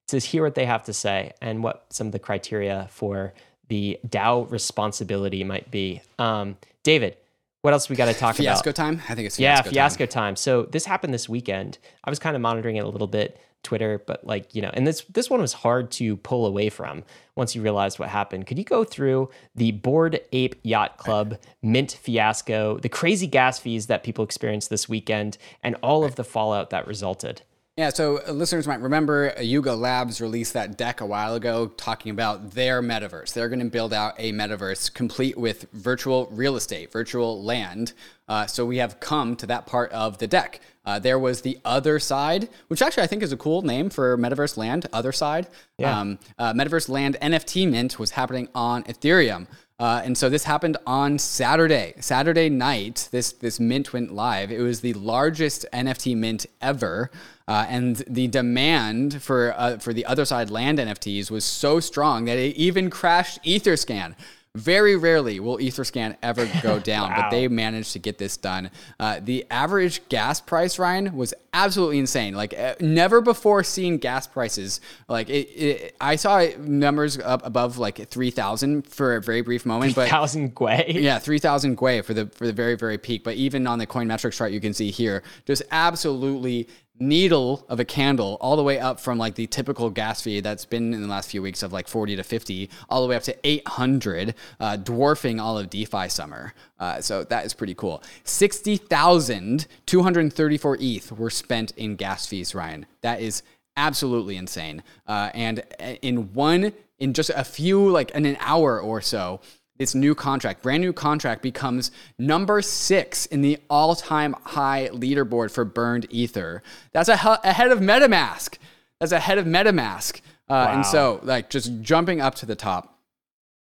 to 0.09 0.19
hear 0.19 0.43
what 0.43 0.55
they 0.55 0.67
have 0.67 0.85
to 0.85 0.93
say 0.93 1.33
and 1.41 1.63
what 1.63 1.87
some 1.91 2.07
of 2.09 2.13
the 2.13 2.19
criteria 2.19 2.89
for 2.91 3.33
the 3.69 3.99
DAO 4.07 4.51
responsibility 4.51 5.45
might 5.45 5.71
be. 5.71 6.03
Um, 6.19 6.57
David, 6.83 7.17
what 7.63 7.73
else 7.73 7.89
we 7.89 7.97
got 7.97 8.07
to 8.07 8.15
talk 8.15 8.35
about? 8.35 8.45
Fiasco 8.45 8.73
time? 8.73 9.01
I 9.09 9.15
think 9.15 9.27
it's 9.27 9.39
Yeah, 9.39 9.57
fiasco, 9.63 9.71
fiasco 9.71 10.07
time. 10.07 10.13
time. 10.13 10.37
So 10.37 10.65
this 10.65 10.85
happened 10.85 11.15
this 11.15 11.29
weekend. 11.29 11.79
I 12.05 12.11
was 12.11 12.19
kind 12.19 12.35
of 12.37 12.43
monitoring 12.43 12.77
it 12.77 12.85
a 12.85 12.89
little 12.89 13.07
bit, 13.07 13.41
Twitter, 13.63 14.03
but 14.05 14.27
like, 14.27 14.55
you 14.57 14.61
know, 14.61 14.71
and 14.75 14.85
this 14.85 15.03
this 15.03 15.31
one 15.31 15.41
was 15.41 15.53
hard 15.53 15.93
to 15.93 16.17
pull 16.17 16.45
away 16.47 16.69
from 16.69 17.05
once 17.37 17.55
you 17.55 17.63
realized 17.63 18.01
what 18.01 18.09
happened. 18.09 18.49
Could 18.49 18.59
you 18.59 18.65
go 18.65 18.83
through 18.83 19.31
the 19.55 19.71
Bored 19.71 20.21
Ape 20.33 20.57
Yacht 20.65 20.97
Club 20.99 21.39
mint 21.63 21.93
fiasco, 22.03 22.79
the 22.79 22.89
crazy 22.89 23.29
gas 23.29 23.61
fees 23.61 23.87
that 23.87 24.03
people 24.03 24.25
experienced 24.25 24.69
this 24.69 24.89
weekend, 24.89 25.39
and 25.63 25.77
all 25.77 26.05
of 26.05 26.17
the 26.17 26.25
fallout 26.25 26.71
that 26.71 26.89
resulted? 26.89 27.43
Yeah, 27.79 27.89
so 27.89 28.21
uh, 28.29 28.33
listeners 28.33 28.67
might 28.67 28.83
remember 28.83 29.33
uh, 29.35 29.41
Yuga 29.41 29.75
Labs 29.75 30.21
released 30.21 30.53
that 30.53 30.77
deck 30.77 31.01
a 31.01 31.07
while 31.07 31.35
ago 31.35 31.69
talking 31.69 32.11
about 32.11 32.51
their 32.51 32.83
metaverse. 32.83 33.33
They're 33.33 33.49
going 33.49 33.61
to 33.61 33.71
build 33.71 33.95
out 33.95 34.13
a 34.19 34.31
metaverse 34.31 34.93
complete 34.93 35.39
with 35.39 35.65
virtual 35.73 36.29
real 36.33 36.57
estate, 36.57 36.93
virtual 36.93 37.43
land. 37.43 37.95
Uh, 38.29 38.47
so 38.47 38.67
we 38.67 38.77
have 38.77 39.01
come 39.01 39.37
to 39.37 39.47
that 39.47 39.65
part 39.65 39.91
of 39.93 40.19
the 40.19 40.27
deck. 40.27 40.61
Uh, 40.85 40.99
there 40.99 41.19
was 41.19 41.41
the 41.41 41.57
Otherside, 41.65 42.51
which 42.69 42.83
actually 42.83 43.05
I 43.05 43.07
think 43.07 43.23
is 43.23 43.33
a 43.33 43.39
cool 43.39 43.63
name 43.63 43.89
for 43.89 44.19
metaverse 44.19 44.59
land. 44.59 44.87
Otherside. 44.93 45.49
Yeah. 45.79 45.99
Um, 45.99 46.19
uh, 46.39 46.53
metaverse 46.53 46.91
land 46.91 47.17
NFT 47.23 47.71
mint 47.71 47.99
was 47.99 48.11
happening 48.11 48.49
on 48.55 48.83
Ethereum. 48.85 49.47
Uh, 49.83 50.01
and 50.05 50.17
so 50.17 50.29
this 50.29 50.45
happened 50.45 50.77
on 50.87 51.19
Saturday. 51.19 51.93
Saturday 51.99 52.49
night, 52.49 53.09
this 53.11 53.33
this 53.33 53.59
mint 53.59 53.93
went 53.93 54.15
live. 54.15 54.53
It 54.53 54.61
was 54.61 54.81
the 54.81 54.93
largest 54.93 55.67
NFT 55.73 56.17
mint 56.17 56.47
ever, 56.61 57.11
uh, 57.49 57.67
and 57.69 57.97
the 58.09 58.29
demand 58.29 59.23
for 59.23 59.55
uh, 59.57 59.79
for 59.79 59.93
the 59.93 60.07
Otherside 60.09 60.51
land 60.51 60.79
NFTs 60.79 61.31
was 61.31 61.45
so 61.45 61.81
strong 61.81 62.25
that 62.27 62.39
it 62.39 62.57
even 62.57 62.91
crashed 62.91 63.43
Etherscan. 63.45 64.15
Very 64.55 64.97
rarely 64.97 65.41
will 65.41 65.57
Etherscan 65.57 66.15
ever 66.23 66.47
go 66.63 66.79
down, 66.93 67.11
but 67.17 67.31
they 67.31 67.49
managed 67.49 67.95
to 67.95 67.99
get 67.99 68.19
this 68.19 68.37
done. 68.37 68.71
Uh, 69.01 69.19
the 69.19 69.47
average 69.51 70.07
gas 70.11 70.43
price, 70.43 70.79
Ryan, 70.79 71.17
was 71.17 71.33
absolutely 71.55 71.99
insane. 71.99 72.35
Like 72.35 72.53
uh, 72.53 72.75
never 72.79 73.23
before 73.23 73.65
seen 73.65 73.97
gas 73.97 74.27
prices. 74.27 74.83
Like 75.09 75.31
it, 75.31 75.49
it, 75.49 75.97
I 76.03 76.17
saw 76.17 76.47
numbers 76.59 77.19
up 77.19 77.47
above 77.47 77.79
like 77.79 78.07
three 78.09 78.31
thousand 78.31 78.87
for 78.87 79.17
a 79.17 79.23
very 79.23 79.41
brief 79.41 79.65
moment, 79.65 79.95
but 79.95 80.11
Thousand 80.11 80.55
Gwei. 80.55 81.01
yeah, 81.01 81.19
three 81.19 81.39
thousand 81.39 81.79
Gwei 81.79 82.05
for 82.05 82.13
the 82.13 82.27
for 82.27 82.47
the 82.47 82.53
very 82.53 82.75
very 82.77 82.99
peak. 82.99 83.25
But 83.25 83.37
even 83.37 83.67
on 83.67 83.79
the 83.79 83.87
coin 83.87 84.07
metrics 84.07 84.37
chart, 84.37 84.53
you 84.53 84.61
can 84.61 84.75
see 84.75 84.91
here 84.91 85.23
just 85.47 85.63
absolutely 85.71 86.69
needle 87.03 87.67
of 87.69 87.81
a 87.81 87.85
candle 87.85 88.39
all 88.41 88.57
the 88.57 88.63
way 88.63 88.79
up 88.79 89.01
from 89.01 89.19
like 89.19 89.35
the 89.35 89.49
typical 89.49 89.91
gas 89.91 90.23
fee 90.23 90.41
that's 90.41 90.65
been 90.65 90.95
in 90.95 91.03
the 91.03 91.09
last 91.09 91.31
few 91.31 91.43
weeks 91.43 91.63
of 91.63 91.71
like 91.73 91.89
40 91.89 92.17
to 92.17 92.23
50 92.23 92.71
all 92.89 93.03
the 93.03 93.09
way 93.09 93.17
up 93.17 93.25
to 93.25 93.37
800 93.45 94.35
uh, 94.61 94.77
dwarfing 94.77 95.41
all 95.41 95.59
of 95.59 95.69
defi 95.69 96.09
summer. 96.09 96.55
Uh, 96.79 97.01
so 97.01 97.25
that 97.25 97.45
is 97.45 97.53
pretty 97.53 97.75
cool. 97.75 98.01
60234 98.25 100.79
eth 100.81 101.11
were 101.13 101.31
spent 101.31 101.73
in 101.73 101.97
gas 101.97 102.27
fees 102.27 102.55
ryan. 102.55 102.87
That 103.01 103.21
is 103.21 103.43
absolutely 103.77 104.37
insane. 104.37 104.85
Uh, 105.07 105.31
and 105.35 105.65
in 106.03 106.33
one 106.33 106.73
in 106.99 107.13
just 107.13 107.31
a 107.31 107.43
few 107.43 107.91
like 107.91 108.13
in 108.13 108.25
an 108.25 108.37
hour 108.39 108.81
or 108.81 109.01
so 109.01 109.41
this 109.79 109.95
new 109.95 110.15
contract, 110.15 110.63
brand 110.63 110.83
new 110.83 110.93
contract, 110.93 111.41
becomes 111.43 111.91
number 112.19 112.61
six 112.63 113.25
in 113.27 113.41
the 113.43 113.59
all 113.71 113.95
time 113.97 114.35
high 114.45 114.89
leaderboard 114.93 115.51
for 115.51 115.65
burned 115.65 116.07
ether. 116.11 116.63
That's 116.93 117.09
a, 117.09 117.15
ahead 117.15 117.73
of 117.73 117.81
MetaMask. 117.81 118.59
That's 119.01 119.13
ahead 119.13 119.39
of 119.39 119.47
MetaMask. 119.47 120.19
Uh, 120.19 120.21
Wow. 120.49 120.75
And 120.75 120.85
so, 120.87 121.21
like, 121.23 121.49
just 121.51 121.81
jumping 121.81 122.21
up 122.21 122.35
to 122.37 122.47
the 122.47 122.55
top 122.55 122.99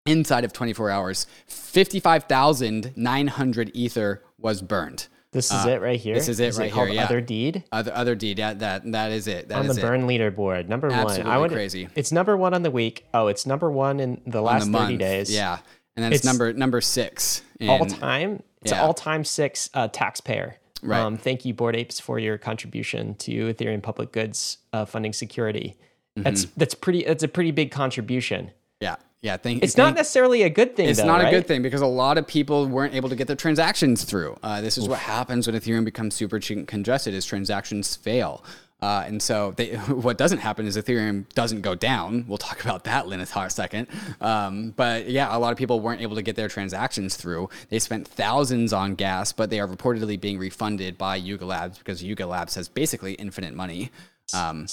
inside 0.08 0.44
of 0.44 0.52
24 0.54 0.90
hours, 0.90 1.28
55,900 1.48 3.72
ether 3.74 4.24
was 4.38 4.62
burned. 4.62 5.08
This 5.32 5.52
is 5.52 5.66
it 5.66 5.80
right 5.80 6.00
here. 6.00 6.16
Uh, 6.16 6.18
this 6.18 6.28
is 6.28 6.40
it 6.40 6.58
right 6.58 6.72
called 6.72 6.88
here, 6.88 6.96
yeah. 6.96 7.06
Otherdeed. 7.08 7.64
Other, 7.72 7.92
Otherdeed, 7.92 8.40
yeah, 8.40 8.56
that, 8.56 8.92
that 8.92 9.12
is 9.12 9.28
it. 9.28 9.50
That 9.50 9.60
on 9.60 9.68
is 9.68 9.76
the 9.76 9.82
it. 9.82 9.86
burn 9.86 10.08
leaderboard. 10.08 10.68
Number 10.68 10.88
one. 10.88 10.98
I 10.98 11.02
Absolutely 11.04 11.38
would, 11.42 11.52
crazy. 11.52 11.88
It's 11.94 12.12
number 12.12 12.36
one 12.36 12.56
on 12.56 12.64
the 12.64 12.72
week. 12.72 13.06
Oh, 13.14 13.28
it's 13.28 13.46
number 13.46 13.70
one 13.70 14.00
in 14.00 14.22
the 14.26 14.42
last 14.42 14.72
the 14.72 14.76
30 14.78 14.86
month. 14.88 14.98
days. 15.00 15.32
Yeah. 15.32 15.60
And 16.00 16.04
then 16.06 16.14
it's, 16.14 16.20
It's 16.20 16.26
number 16.26 16.54
number 16.54 16.80
six. 16.80 17.42
in- 17.60 17.70
All 17.70 17.86
time. 17.86 18.42
It's 18.62 18.72
Yeah. 18.72 18.82
all 18.84 18.94
time 18.94 19.26
six 19.26 19.70
uh, 19.74 19.90
taxpayer. 19.90 20.56
Right. 20.82 21.02
Um, 21.02 21.18
thank 21.18 21.44
you, 21.44 21.54
Bored 21.54 21.76
Apes, 21.76 22.00
for 22.00 22.20
your 22.20 22.38
contribution 22.38 23.16
to 23.16 23.54
Ethereum 23.54 23.84
public 23.84 24.14
goods 24.14 24.60
uh, 24.72 24.86
funding 24.86 25.12
security. 25.12 25.76
That's 26.16 26.46
that's 26.56 26.74
pretty. 26.74 27.04
That's 27.04 27.24
a 27.24 27.28
pretty 27.28 27.52
big 27.52 27.70
contribution. 27.72 28.52
Yeah, 28.80 28.96
yeah. 29.22 29.36
Thank, 29.36 29.62
It's 29.62 29.76
not 29.76 29.94
necessarily 29.96 30.44
a 30.44 30.50
good 30.50 30.78
thing. 30.78 30.88
It's 30.88 31.00
though, 31.02 31.06
not 31.06 31.26
a 31.26 31.30
good 31.30 31.48
thing 31.48 31.62
because 31.62 31.82
a 31.82 31.86
lot 31.86 32.18
of 32.18 32.26
people 32.28 32.66
weren't 32.66 32.94
able 32.94 33.10
to 33.10 33.16
get 33.18 33.28
their 33.28 33.36
transactions 33.36 34.06
through. 34.06 34.38
Uh, 34.42 34.62
this 34.62 34.78
is 34.78 34.88
what 34.88 35.00
happens 35.00 35.48
when 35.48 35.56
Ethereum 35.60 35.84
becomes 35.84 36.16
super 36.16 36.40
congested: 36.40 37.14
is 37.14 37.26
transactions 37.26 37.98
fail. 37.98 38.42
Uh, 38.82 39.04
and 39.06 39.22
so 39.22 39.54
they, 39.58 39.76
what 39.76 40.18
doesn't 40.18 40.40
happen 40.40 40.66
is 40.66 40.78
Ethereum 40.78 41.26
doesn't 41.34 41.62
go 41.62 41.76
down. 41.76 42.26
We'll 42.28 42.38
talk 42.38 42.64
about 42.64 42.86
that 42.86 43.06
in 43.08 43.20
a 43.20 43.26
second. 43.50 43.88
Um, 44.22 44.72
but 44.72 45.10
yeah, 45.10 45.36
a 45.36 45.40
lot 45.40 45.52
of 45.52 45.58
people 45.58 45.80
weren't 45.80 46.02
able 46.02 46.16
to 46.16 46.22
get 46.22 46.36
their 46.36 46.48
transactions 46.48 47.16
through. 47.16 47.50
They 47.70 47.80
spent 47.80 48.08
thousands 48.08 48.74
on 48.74 48.96
gas, 48.96 49.32
but 49.32 49.50
they 49.50 49.60
are 49.60 49.68
reportedly 49.68 50.20
being 50.20 50.38
refunded 50.38 50.98
by 50.98 51.18
Yuga 51.18 51.46
Labs 51.46 51.78
because 51.78 52.04
Yuga 52.04 52.26
Labs 52.26 52.56
has 52.56 52.70
basically 52.70 53.14
infinite 53.14 53.54
money. 53.54 53.92
Um, 54.34 54.68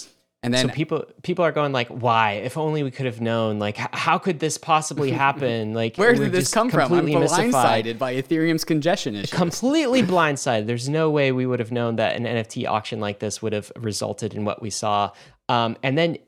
and 0.47 0.55
then 0.55 0.69
So 0.69 0.75
people 0.75 1.05
people 1.23 1.45
are 1.45 1.53
going 1.53 1.73
like, 1.73 1.89
why? 1.89 2.35
If 2.35 2.57
only 2.57 2.83
we 2.83 2.93
could 2.93 3.07
have 3.07 3.21
known. 3.21 3.59
Like, 3.59 3.77
how 3.77 4.17
could 4.19 4.39
this 4.39 4.59
possibly 4.59 5.11
happen? 5.25 5.75
Like, 5.75 5.97
where 5.97 6.15
did 6.15 6.31
this 6.33 6.55
come 6.55 6.71
from? 6.71 6.81
I'm 6.83 6.89
completely 6.89 7.21
mystified. 7.21 7.85
blindsided 7.85 7.99
by 7.99 8.15
Ethereum's 8.15 8.65
congestion 8.65 9.17
issues. 9.17 9.31
completely 9.31 10.03
blindsided. 10.15 10.67
There's 10.67 10.89
no 10.89 11.11
way 11.11 11.33
we 11.33 11.47
would 11.47 11.59
have 11.59 11.73
known 11.73 11.97
that 11.97 12.15
an 12.17 12.25
NFT 12.25 12.67
auction 12.67 13.01
like 13.01 13.19
this 13.19 13.43
would 13.43 13.53
have 13.53 13.73
resulted 13.77 14.35
in 14.35 14.45
what 14.45 14.63
we 14.63 14.71
saw. 14.71 15.11
Um, 15.49 15.77
and 15.83 15.99
then 15.99 16.19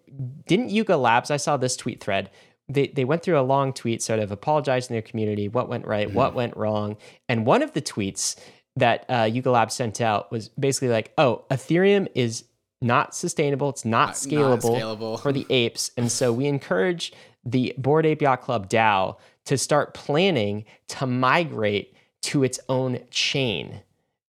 didn't 0.46 0.70
Yuga 0.70 0.96
Labs? 0.96 1.30
I 1.30 1.36
saw 1.36 1.56
this 1.56 1.76
tweet 1.76 2.02
thread. 2.02 2.30
They, 2.68 2.88
they 2.88 3.04
went 3.04 3.22
through 3.22 3.38
a 3.38 3.42
long 3.42 3.72
tweet, 3.72 4.02
sort 4.02 4.18
of 4.18 4.30
apologizing 4.30 4.88
to 4.88 4.92
their 4.94 5.02
community, 5.02 5.48
what 5.48 5.68
went 5.68 5.86
right, 5.86 6.12
what 6.12 6.34
went 6.34 6.56
wrong. 6.56 6.96
And 7.28 7.46
one 7.46 7.62
of 7.62 7.72
the 7.72 7.80
tweets 7.80 8.36
that 8.76 9.04
uh, 9.08 9.28
Yuga 9.30 9.50
Labs 9.50 9.74
sent 9.74 10.00
out 10.00 10.30
was 10.30 10.48
basically 10.50 10.88
like, 10.88 11.12
oh, 11.18 11.44
Ethereum 11.50 12.08
is 12.14 12.44
not 12.80 13.14
sustainable. 13.14 13.68
It's 13.70 13.84
not 13.84 14.10
scalable, 14.10 14.78
scalable. 14.78 15.20
for 15.20 15.32
the 15.32 15.46
apes. 15.50 15.90
And 15.96 16.10
so 16.10 16.32
we 16.32 16.46
encourage 16.46 17.12
the 17.44 17.74
Bored 17.78 18.06
Ape 18.06 18.22
Yacht 18.22 18.42
Club 18.42 18.68
DAO 18.68 19.16
to 19.46 19.58
start 19.58 19.94
planning 19.94 20.64
to 20.88 21.06
migrate 21.06 21.94
to 22.22 22.44
its 22.44 22.60
own 22.68 23.00
chain. 23.10 23.80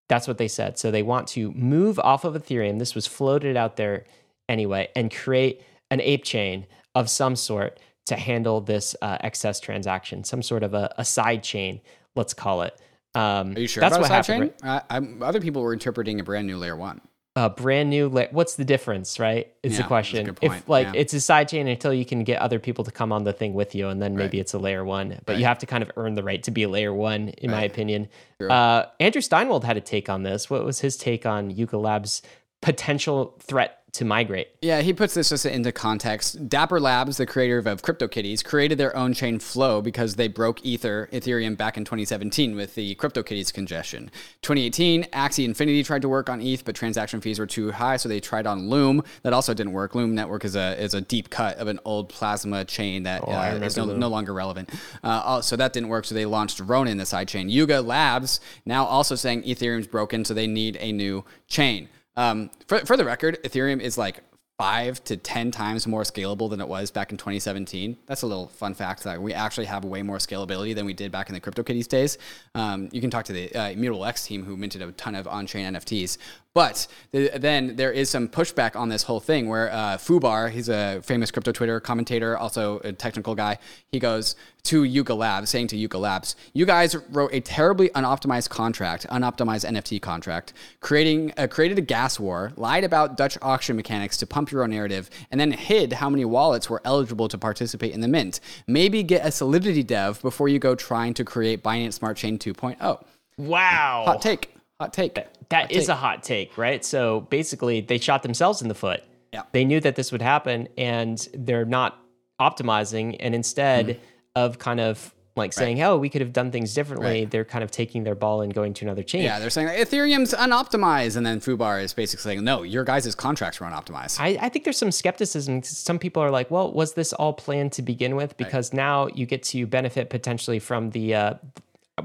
That's 0.08 0.28
what 0.28 0.38
they 0.38 0.48
said. 0.48 0.80
So 0.80 0.90
they 0.90 1.04
want 1.04 1.28
to 1.30 1.52
move 1.52 2.00
off 2.00 2.24
of 2.24 2.34
Ethereum. 2.34 2.80
This 2.80 2.96
was 2.96 3.06
floated 3.06 3.56
out 3.56 3.76
there 3.76 4.06
anyway, 4.48 4.90
and 4.96 5.14
create 5.14 5.62
an 5.92 6.02
ape 6.02 6.24
chain 6.24 6.66
of 6.96 7.10
some 7.10 7.36
sort 7.36 7.80
to 8.08 8.16
handle 8.16 8.60
this 8.62 8.96
uh, 9.02 9.18
excess 9.22 9.60
transaction, 9.60 10.24
some 10.24 10.42
sort 10.42 10.64
of 10.64 10.74
a, 10.74 10.92
a 10.98 11.06
side 11.06 11.44
chain, 11.44 11.80
let's 12.16 12.34
call 12.34 12.64
it. 12.64 12.80
Um, 13.14 13.56
Are 13.56 13.60
you 13.60 13.68
sure 13.68 13.82
that's 13.82 13.96
about 13.96 14.10
what 14.10 14.26
sidechain? 14.26 14.34
happened. 14.34 14.54
Right? 14.64 14.84
I, 14.90 14.96
I'm, 14.98 15.22
other 15.22 15.40
people 15.40 15.62
were 15.62 15.74
interpreting 15.74 16.20
a 16.20 16.24
brand 16.24 16.48
new 16.48 16.58
layer 16.58 16.76
one. 16.76 17.02
A 17.42 17.50
brand 17.50 17.90
new 17.90 18.10
la- 18.10 18.28
what's 18.32 18.56
the 18.56 18.66
difference 18.66 19.18
right? 19.18 19.48
Is 19.64 19.78
Yeah, 19.78 19.86
a 19.86 19.88
question. 19.88 20.26
point, 20.36 20.40
if 20.42 20.68
like 20.68 20.88
yeah. 20.88 21.02
it's 21.02 21.14
a 21.14 21.18
sidechain 21.18 21.72
until 21.72 21.94
you 21.94 22.04
can 22.04 22.26
get 22.26 22.42
other 22.42 22.60
people 22.60 22.84
to 22.84 22.92
come 22.92 23.14
on 23.14 23.24
the 23.24 23.32
thing 23.32 23.54
with 23.54 23.74
you 23.76 23.88
and 23.88 24.02
then 24.02 24.16
maybe 24.18 24.40
it's 24.42 24.54
a 24.54 24.60
layer 24.60 24.84
one 24.84 25.18
but 25.26 25.38
you 25.40 25.46
have 25.46 25.60
to 25.60 25.66
kind 25.66 25.82
of 25.82 25.90
earn 25.96 26.16
the 26.16 26.24
right 26.24 26.44
to 26.44 26.52
be 26.52 26.64
a 26.64 26.70
layer 26.70 26.94
one 26.94 27.30
in 27.30 27.50
my 27.52 27.64
opinion. 27.64 28.10
Uh, 28.42 28.84
Andrew 29.00 29.22
Steinwold 29.22 29.64
had 29.64 29.78
a 29.78 29.82
take 29.82 30.10
on 30.10 30.24
this. 30.24 30.50
What 30.50 30.66
was 30.66 30.82
his 30.82 30.98
take 30.98 31.26
on 31.26 31.50
yuga 31.50 31.78
labs 31.78 32.22
potential 32.62 33.36
threat 33.40 33.79
to 33.94 34.06
migrate 34.06 34.50
Yeah, 34.62 34.82
he 34.82 34.94
puts 34.94 35.14
this 35.14 35.30
just 35.30 35.46
into 35.46 35.72
context. 35.72 36.48
Dapper 36.50 36.80
Labs, 36.80 37.18
the 37.18 37.26
creator 37.26 37.58
of 37.58 37.82
CryptoKitties, 37.82 38.44
created 38.44 38.78
their 38.78 38.96
own 38.96 39.14
chain 39.14 39.40
Flow 39.40 39.82
because 39.82 40.16
they 40.16 40.28
broke 40.28 40.64
Ether, 40.66 41.10
Ethereum 41.12 41.58
back 41.58 41.78
in 41.78 41.86
2017 41.86 42.56
with 42.56 42.76
the 42.76 42.96
CryptoKitties 42.96 43.54
congestion. 43.54 44.12
2018, 44.42 45.04
Axie 45.06 45.46
Infinity 45.46 45.84
tried 45.84 46.02
to 46.02 46.10
work 46.10 46.30
on 46.30 46.42
ETH, 46.42 46.64
but 46.66 46.76
transaction 46.76 47.22
fees 47.22 47.40
were 47.40 47.48
too 47.48 47.72
high, 47.72 47.98
so 47.98 48.08
they 48.10 48.20
tried 48.20 48.46
on 48.48 48.70
Loom. 48.70 49.04
That 49.24 49.34
also 49.34 49.54
didn't 49.54 49.74
work. 49.74 49.96
Loom 49.96 50.14
Network 50.16 50.46
is 50.46 50.56
a 50.56 50.80
is 50.82 50.94
a 50.94 51.02
deep 51.02 51.30
cut 51.30 51.58
of 51.58 51.68
an 51.68 51.80
old 51.86 52.10
Plasma 52.10 52.66
chain 52.66 53.04
that 53.04 53.22
Oh, 53.26 53.32
uh, 53.32 53.60
is 53.62 53.78
no, 53.78 53.86
no 53.86 54.08
longer 54.08 54.34
relevant. 54.34 54.70
Uh, 55.04 55.22
al- 55.26 55.42
so 55.42 55.56
that 55.56 55.74
didn't 55.74 55.90
work. 55.90 56.06
So 56.06 56.16
they 56.16 56.26
launched 56.26 56.60
Ronin, 56.60 56.98
the 56.98 57.04
sidechain. 57.06 57.50
Yuga 57.50 57.82
Labs 57.82 58.40
now 58.66 58.86
also 58.86 59.16
saying 59.16 59.44
Ethereum's 59.44 59.88
broken, 59.88 60.26
so 60.26 60.34
they 60.34 60.48
need 60.48 60.78
a 60.80 60.92
new 60.92 61.24
chain. 61.48 61.90
Um, 62.20 62.52
for, 62.68 62.80
for 62.80 62.98
the 62.98 63.06
record, 63.06 63.42
Ethereum 63.44 63.80
is 63.80 63.98
like 63.98 64.20
five 64.58 65.02
to 65.06 65.16
10 65.16 65.52
times 65.52 65.88
more 65.88 66.04
scalable 66.04 66.50
than 66.50 66.60
it 66.60 66.68
was 66.68 66.92
back 66.92 67.12
in 67.12 67.18
2017. 67.18 67.96
That's 68.08 68.24
a 68.24 68.28
little 68.28 68.50
fun 68.50 68.74
fact 68.74 69.06
that 69.06 69.22
we 69.22 69.34
actually 69.34 69.68
have 69.68 69.86
way 69.86 70.02
more 70.02 70.18
scalability 70.18 70.76
than 70.76 70.86
we 70.86 70.92
did 70.94 71.14
back 71.14 71.30
in 71.30 71.34
the 71.34 71.40
CryptoKitties 71.40 71.88
days. 71.88 72.18
Um, 72.56 72.90
you 72.92 73.00
can 73.00 73.10
talk 73.10 73.24
to 73.26 73.32
the 73.32 73.56
uh, 73.56 73.70
Immutable 73.70 74.04
X 74.04 74.26
team 74.26 74.44
who 74.44 74.58
minted 74.58 74.82
a 74.82 74.92
ton 74.92 75.16
of 75.16 75.30
on 75.30 75.48
chain 75.48 75.74
NFTs. 75.74 76.18
But 76.56 76.88
the, 77.12 77.30
then 77.38 77.76
there 77.76 77.92
is 77.92 78.10
some 78.10 78.28
pushback 78.28 78.76
on 78.76 78.90
this 78.90 79.04
whole 79.04 79.20
thing 79.20 79.48
where 79.48 79.72
uh, 79.72 79.98
foobar, 79.98 80.50
he's 80.50 80.68
a 80.68 81.00
famous 81.04 81.30
crypto 81.30 81.52
Twitter 81.52 81.80
commentator, 81.80 82.36
also 82.38 82.80
a 82.80 82.92
technical 82.92 83.36
guy, 83.36 83.60
he 83.92 84.00
goes 84.00 84.36
to 84.64 84.84
Yuga 84.84 85.14
Labs, 85.14 85.52
saying 85.52 85.68
to 85.68 85.78
Yuga 85.78 86.00
Labs, 86.00 86.36
you 86.54 86.66
guys 86.66 86.96
wrote 87.12 87.32
a 87.34 87.40
terribly 87.40 87.90
unoptimized 87.90 88.50
contract, 88.50 89.08
unoptimized 89.10 89.70
NFT 89.70 90.02
contract, 90.02 90.54
creating 90.80 91.34
uh, 91.38 91.46
created 91.48 91.78
a 91.78 91.82
gas 91.82 92.20
war, 92.20 92.52
lied 92.56 92.84
about 92.84 93.16
Dutch 93.16 93.38
auction 93.44 93.76
mechanics 93.76 94.18
to 94.18 94.28
pump 94.28 94.52
your 94.52 94.64
own 94.64 94.72
narrative, 94.72 95.10
and 95.32 95.40
then 95.40 95.52
hid 95.52 95.94
how 95.94 96.10
many 96.10 96.26
wallets 96.26 96.68
were 96.68 96.82
eligible 96.84 97.28
to 97.28 97.38
participate 97.38 97.94
in 97.94 98.02
the 98.02 98.08
mint. 98.08 98.40
Maybe 98.66 99.04
get 99.04 99.26
a 99.26 99.32
Solidity 99.32 99.84
dev 99.84 100.22
before 100.22 100.50
you 100.50 100.58
go 100.60 100.76
trying 100.76 101.14
to 101.14 101.24
create 101.24 101.64
Binance 101.64 101.94
Smart 101.94 102.18
Chain 102.18 102.40
2.0. 102.40 103.04
wow 103.38 104.04
Hot 104.06 104.22
take. 104.22 104.56
Hot 104.80 104.92
take. 104.92 105.18
That 105.50 105.72
is 105.72 105.90
a 105.90 105.96
hot 105.96 106.24
take, 106.24 106.58
right? 106.58 106.84
So 106.86 107.22
basically, 107.22 107.82
they 107.82 107.98
shot 107.98 108.24
themselves 108.24 108.62
in 108.62 108.68
the 108.68 108.76
foot. 108.76 109.04
Yeah. 109.34 109.44
They 109.52 109.66
knew 109.66 109.80
that 109.82 109.96
this 109.96 110.12
would 110.12 110.22
happen, 110.22 110.68
and 110.78 111.28
they're 111.34 111.66
not 111.66 112.00
optimizing. 112.40 113.16
And 113.20 113.36
instead 113.36 113.88
Mm-hmm. 113.88 114.00
of 114.36 114.60
kind 114.60 114.80
of 114.80 115.14
like 115.36 115.54
saying, 115.54 115.82
"Oh, 115.82 115.98
we 115.98 116.10
could 116.10 116.22
have 116.22 116.34
done 116.34 116.52
things 116.52 116.74
differently," 116.74 117.26
they're 117.26 117.46
kind 117.46 117.64
of 117.64 117.72
taking 117.72 118.04
their 118.04 118.14
ball 118.16 118.42
and 118.42 118.54
going 118.54 118.74
to 118.76 118.86
another 118.86 119.04
chain. 119.04 119.24
Yeah, 119.24 119.40
they're 119.40 119.50
saying 119.50 119.68
like, 119.68 119.78
Ethereum's 119.78 120.34
unoptimized, 120.34 121.16
and 121.16 121.26
then 121.26 121.40
foobar 121.40 121.82
is 121.82 121.94
basically 121.94 122.24
saying, 122.24 122.44
no, 122.44 122.62
your 122.64 122.84
guys' 122.84 123.16
contracts 123.16 123.60
were 123.60 123.68
unoptimized. 123.68 124.20
I, 124.20 124.38
I 124.42 124.50
think 124.50 124.66
there's 124.66 124.78
some 124.78 124.92
skepticism. 124.92 125.64
Some 125.64 125.98
people 125.98 126.22
are 126.22 126.30
like, 126.32 126.52
"Well, 126.52 126.72
was 126.74 126.94
this 126.94 127.14
all 127.14 127.34
planned 127.34 127.72
to 127.74 127.82
begin 127.82 128.16
with?" 128.16 128.36
Because 128.38 128.74
now 128.74 129.08
you 129.16 129.26
get 129.26 129.44
to 129.44 129.66
benefit 129.66 130.10
potentially 130.10 130.60
from 130.60 130.90
the. 130.92 131.16
Uh, 131.16 131.34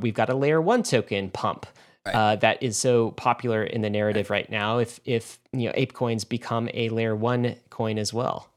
we've 0.01 0.15
got 0.15 0.31
a 0.31 0.35
layer 0.35 0.61
one 0.61 0.83
token 0.83 1.31
pump. 1.31 1.67
Uh, 2.13 2.37
that 2.37 2.63
is 2.63 2.77
so 2.77 3.13
popular 3.13 3.65
in 3.65 3.81
the 3.81 3.91
narrative 3.91 4.29
right. 4.31 4.51
now. 4.51 4.79
If 4.79 5.01
if 5.05 5.39
you 5.53 5.67
know 5.69 5.73
ape 5.75 5.93
coins 5.95 6.25
become 6.25 6.69
a 6.75 6.89
layer 6.91 7.17
one 7.17 7.57
coin 7.71 7.99
as 7.99 8.13
well, 8.13 8.51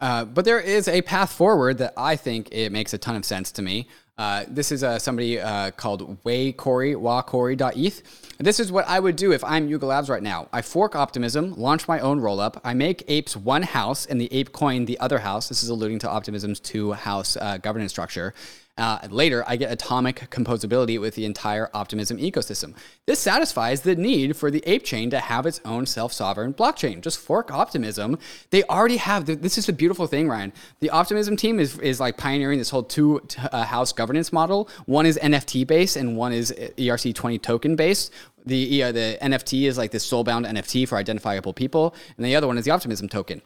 Uh, 0.00 0.24
but 0.24 0.44
there 0.44 0.60
is 0.60 0.88
a 0.88 1.00
path 1.02 1.32
forward 1.32 1.78
that 1.78 1.94
I 1.96 2.16
think 2.16 2.48
it 2.52 2.72
makes 2.72 2.92
a 2.92 2.98
ton 2.98 3.16
of 3.16 3.24
sense 3.24 3.52
to 3.52 3.62
me. 3.62 3.88
Uh, 4.18 4.44
this 4.46 4.70
is 4.70 4.84
uh, 4.84 4.98
somebody 4.98 5.40
uh, 5.40 5.70
called 5.70 6.22
Way 6.24 6.52
Corey, 6.52 6.94
wacorey.eth. 6.94 8.02
This 8.38 8.60
is 8.60 8.70
what 8.70 8.86
I 8.86 9.00
would 9.00 9.16
do 9.16 9.32
if 9.32 9.42
I'm 9.42 9.68
Yuga 9.68 9.86
Labs 9.86 10.10
right 10.10 10.22
now. 10.22 10.48
I 10.52 10.60
fork 10.62 10.94
Optimism, 10.94 11.54
launch 11.54 11.88
my 11.88 11.98
own 12.00 12.20
rollup. 12.20 12.60
I 12.62 12.74
make 12.74 13.04
apes 13.08 13.36
one 13.36 13.62
house 13.62 14.04
and 14.04 14.20
the 14.20 14.32
ape 14.32 14.52
coin 14.52 14.84
the 14.84 14.98
other 15.00 15.20
house. 15.20 15.48
This 15.48 15.62
is 15.62 15.70
alluding 15.70 16.00
to 16.00 16.10
Optimism's 16.10 16.60
two 16.60 16.92
house 16.92 17.36
uh, 17.36 17.56
governance 17.58 17.92
structure. 17.92 18.34
Uh, 18.78 18.98
later, 19.10 19.44
I 19.46 19.56
get 19.56 19.70
atomic 19.70 20.30
composability 20.30 20.98
with 20.98 21.14
the 21.14 21.26
entire 21.26 21.68
Optimism 21.74 22.16
ecosystem. 22.16 22.74
This 23.06 23.18
satisfies 23.18 23.82
the 23.82 23.94
need 23.94 24.34
for 24.34 24.50
the 24.50 24.62
ape 24.66 24.82
chain 24.82 25.10
to 25.10 25.20
have 25.20 25.44
its 25.44 25.60
own 25.66 25.84
self 25.84 26.10
sovereign 26.10 26.54
blockchain. 26.54 27.02
Just 27.02 27.18
fork 27.18 27.52
Optimism. 27.52 28.18
They 28.48 28.62
already 28.64 28.96
have, 28.96 29.26
this 29.26 29.58
is 29.58 29.66
the 29.66 29.74
beautiful 29.74 30.06
thing, 30.06 30.26
Ryan. 30.26 30.54
The 30.80 30.88
Optimism 30.88 31.36
team 31.36 31.60
is, 31.60 31.78
is 31.80 32.00
like 32.00 32.16
pioneering 32.16 32.58
this 32.58 32.70
whole 32.70 32.82
two 32.82 33.20
uh, 33.52 33.64
house 33.64 33.92
governance 33.92 34.32
model. 34.32 34.70
One 34.86 35.04
is 35.04 35.18
NFT 35.22 35.66
based 35.66 35.96
and 35.96 36.16
one 36.16 36.32
is 36.32 36.50
ERC20 36.52 37.42
token 37.42 37.76
based. 37.76 38.10
The, 38.46 38.84
uh, 38.84 38.92
the 38.92 39.18
NFT 39.20 39.68
is 39.68 39.76
like 39.76 39.90
this 39.90 40.10
soulbound 40.10 40.50
NFT 40.50 40.88
for 40.88 40.96
identifiable 40.96 41.52
people, 41.52 41.94
and 42.16 42.26
the 42.26 42.34
other 42.34 42.48
one 42.48 42.58
is 42.58 42.64
the 42.64 42.72
Optimism 42.72 43.08
token 43.08 43.42